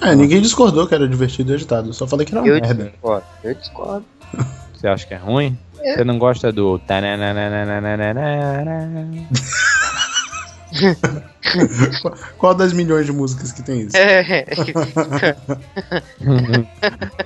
É, 0.00 0.14
ninguém 0.14 0.40
discordou 0.40 0.86
que 0.86 0.94
era 0.94 1.08
divertido 1.08 1.52
e 1.52 1.54
agitado. 1.54 1.88
Eu 1.88 1.92
só 1.92 2.06
falei 2.06 2.26
que 2.26 2.32
era 2.32 2.42
uma 2.42 2.48
Eu 2.48 2.60
merda. 2.60 2.84
discordo. 2.84 3.26
Eu 3.42 3.54
discordo. 3.54 4.04
Você 4.74 4.88
acha 4.88 5.06
que 5.06 5.14
é 5.14 5.16
ruim? 5.16 5.58
Você 5.76 6.04
não 6.04 6.18
gosta 6.18 6.52
do. 6.52 6.80
Qual- 12.38 12.54
das 12.54 12.72
milhões 12.72 13.06
de 13.06 13.12
músicas 13.12 13.52
que 13.52 13.62
tem 13.62 13.82
isso? 13.82 13.96
É. 13.96 14.44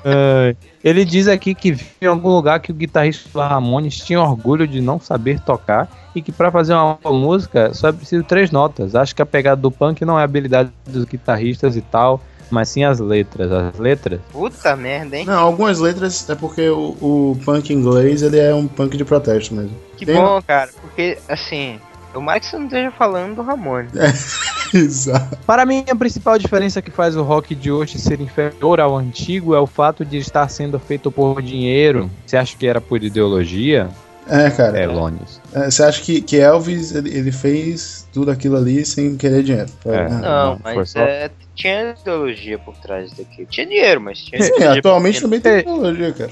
Ai. 0.04 0.56
Ele 0.84 1.04
diz 1.04 1.28
aqui 1.28 1.54
que 1.54 1.72
viu 1.72 1.86
em 2.02 2.06
algum 2.06 2.30
lugar 2.30 2.60
que 2.60 2.70
o 2.70 2.74
guitarrista 2.74 3.46
Ramones 3.46 3.96
tinha 3.96 4.20
orgulho 4.20 4.66
de 4.66 4.80
não 4.80 5.00
saber 5.00 5.40
tocar 5.40 5.88
e 6.14 6.22
que 6.22 6.30
pra 6.30 6.50
fazer 6.50 6.74
uma 6.74 6.98
boa 7.02 7.18
música 7.18 7.72
só 7.74 7.88
é 7.88 7.92
preciso 7.92 8.22
três 8.22 8.50
notas. 8.50 8.94
Acho 8.94 9.14
que 9.14 9.22
a 9.22 9.26
pegada 9.26 9.60
do 9.60 9.70
punk 9.70 10.04
não 10.04 10.18
é 10.18 10.22
a 10.22 10.24
habilidade 10.24 10.70
dos 10.86 11.04
guitarristas 11.04 11.76
e 11.76 11.80
tal, 11.80 12.22
mas 12.50 12.68
sim 12.68 12.84
as 12.84 13.00
letras. 13.00 13.50
As 13.50 13.78
letras 13.78 14.20
Puta 14.30 14.76
merda, 14.76 15.16
hein? 15.16 15.24
Não, 15.24 15.38
algumas 15.38 15.78
letras 15.78 16.28
é 16.28 16.34
porque 16.34 16.68
o, 16.68 16.96
o 17.00 17.40
punk 17.44 17.72
inglês 17.72 18.22
ele 18.22 18.38
é 18.38 18.54
um 18.54 18.68
punk 18.68 18.96
de 18.96 19.04
protesto 19.04 19.54
mesmo. 19.54 19.76
Que 19.96 20.06
Tem- 20.06 20.14
bom, 20.14 20.40
cara. 20.42 20.70
Porque, 20.80 21.18
assim, 21.28 21.80
tomara 22.14 22.40
que 22.40 22.46
você 22.46 22.56
não 22.56 22.64
esteja 22.66 22.90
falando 22.92 23.34
do 23.36 23.42
Ramone. 23.42 23.88
Exato. 24.72 25.36
Para 25.46 25.66
mim, 25.66 25.84
a 25.90 25.94
principal 25.94 26.38
diferença 26.38 26.80
que 26.80 26.90
faz 26.90 27.16
o 27.16 27.22
rock 27.22 27.54
de 27.54 27.70
hoje 27.70 27.98
ser 27.98 28.20
inferior 28.20 28.80
ao 28.80 28.96
antigo 28.96 29.54
é 29.54 29.60
o 29.60 29.66
fato 29.66 30.04
de 30.04 30.16
estar 30.18 30.48
sendo 30.48 30.78
feito 30.78 31.10
por 31.12 31.42
dinheiro. 31.42 32.10
Você 32.26 32.36
acha 32.36 32.56
que 32.56 32.66
era 32.66 32.80
por 32.80 33.02
ideologia? 33.02 33.88
É, 34.26 34.50
cara. 34.50 34.78
É, 34.78 34.86
Lones. 34.86 35.38
É, 35.52 35.70
Você 35.70 35.82
acha 35.82 36.00
que, 36.00 36.20
que 36.22 36.38
Elvis 36.38 36.94
ele, 36.94 37.10
ele 37.14 37.30
fez 37.30 38.08
tudo 38.12 38.30
aquilo 38.30 38.56
ali 38.56 38.84
sem 38.86 39.16
querer 39.16 39.42
dinheiro? 39.42 39.68
É. 39.84 40.08
Não. 40.08 40.18
Não, 40.20 40.50
não, 40.52 40.60
mas 40.64 40.90
só- 40.90 41.00
é, 41.00 41.30
tinha 41.54 41.94
ideologia 42.00 42.58
por 42.58 42.74
trás 42.78 43.12
daqui. 43.12 43.44
Tinha 43.46 43.66
dinheiro, 43.66 44.00
mas 44.00 44.18
tinha 44.20 44.40
Sim, 44.42 44.48
ideologia 44.54 44.78
atualmente 44.80 45.20
também 45.20 45.40
tem 45.40 45.52
tecnologia, 45.56 46.12
cara. 46.12 46.30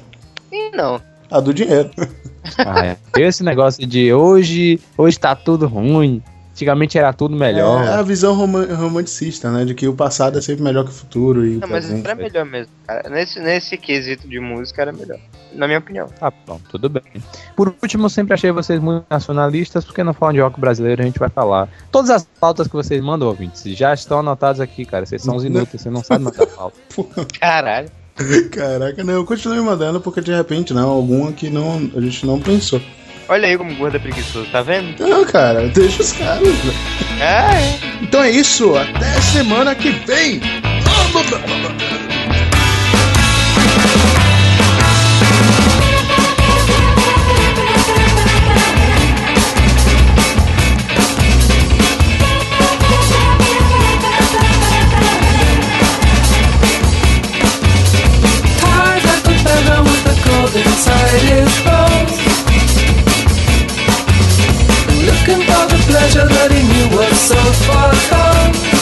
dentro. 0.50 0.76
Não. 0.76 1.00
A 1.30 1.38
do 1.40 1.52
dinheiro. 1.52 1.90
Ah, 2.58 2.86
é. 2.86 2.96
Esse 3.18 3.42
negócio 3.42 3.86
de 3.86 4.12
hoje, 4.12 4.80
hoje 4.96 5.18
tá 5.18 5.34
tudo 5.34 5.66
ruim. 5.66 6.22
Antigamente 6.52 6.98
era 6.98 7.14
tudo 7.14 7.34
melhor. 7.34 7.82
É 7.82 7.94
a 7.94 8.02
visão 8.02 8.34
roman- 8.34 8.66
romanticista, 8.74 9.50
né? 9.50 9.64
De 9.64 9.74
que 9.74 9.88
o 9.88 9.94
passado 9.94 10.36
é 10.38 10.42
sempre 10.42 10.62
melhor 10.62 10.84
que 10.84 10.90
o 10.90 10.92
futuro 10.92 11.46
e 11.46 11.56
o 11.56 11.60
Não, 11.60 11.68
mas 11.68 11.86
presente. 11.86 12.04
era 12.04 12.14
melhor 12.14 12.44
mesmo, 12.44 12.70
cara. 12.86 13.08
Nesse, 13.08 13.40
nesse 13.40 13.78
quesito 13.78 14.28
de 14.28 14.38
música 14.38 14.82
era 14.82 14.92
melhor. 14.92 15.18
Na 15.54 15.66
minha 15.66 15.78
opinião. 15.78 16.08
Tá 16.20 16.30
bom, 16.46 16.60
tudo 16.70 16.90
bem. 16.90 17.02
Por 17.56 17.74
último, 17.82 18.04
eu 18.04 18.10
sempre 18.10 18.34
achei 18.34 18.50
vocês 18.52 18.78
muito 18.80 19.06
nacionalistas, 19.08 19.82
porque 19.82 20.04
não 20.04 20.12
falam 20.12 20.34
de 20.34 20.40
rock 20.40 20.60
brasileiro, 20.60 21.00
a 21.00 21.06
gente 21.06 21.18
vai 21.18 21.30
falar. 21.30 21.68
Todas 21.90 22.10
as 22.10 22.24
pautas 22.38 22.66
que 22.66 22.74
vocês 22.74 23.02
mandam, 23.02 23.28
ouvintes, 23.28 23.62
já 23.74 23.94
estão 23.94 24.18
anotadas 24.18 24.60
aqui, 24.60 24.84
cara. 24.84 25.06
Vocês 25.06 25.22
são 25.22 25.36
os 25.36 25.44
inúteis, 25.44 25.80
vocês 25.80 25.92
não 25.94 26.04
sabem 26.04 26.24
mandar 26.24 26.46
pauta. 26.48 26.76
Caralho. 27.40 27.88
Caraca, 28.50 29.02
não, 29.02 29.14
eu 29.14 29.24
continuei 29.24 29.60
mandando 29.60 30.00
porque 30.00 30.20
de 30.20 30.32
repente 30.34 30.72
não, 30.74 30.88
alguma 30.90 31.32
que 31.32 31.48
não, 31.48 31.90
a 31.96 32.00
gente 32.00 32.26
não 32.26 32.38
pensou. 32.40 32.80
Olha 33.28 33.48
aí 33.48 33.56
como 33.56 33.74
gordo 33.76 33.96
é 33.96 34.00
preguiçoso, 34.00 34.46
tá 34.50 34.60
vendo? 34.62 35.06
Não, 35.06 35.24
cara, 35.24 35.68
deixa 35.68 36.02
os 36.02 36.12
caras. 36.12 36.42
né? 36.42 36.72
Ah, 37.20 37.54
é. 37.54 37.78
Então 38.02 38.22
é 38.22 38.30
isso, 38.30 38.76
até 38.76 39.20
semana 39.20 39.74
que 39.74 39.90
vem! 39.90 40.40
His 60.88 61.52
bones. 61.62 62.16
Looking 65.06 65.42
for 65.46 65.64
the 65.70 65.78
pleasure 65.86 66.26
that 66.26 66.50
he 66.50 66.62
knew 66.62 66.96
was 66.96 67.18
so 67.18 67.40
far 67.66 67.92
gone. 68.10 68.81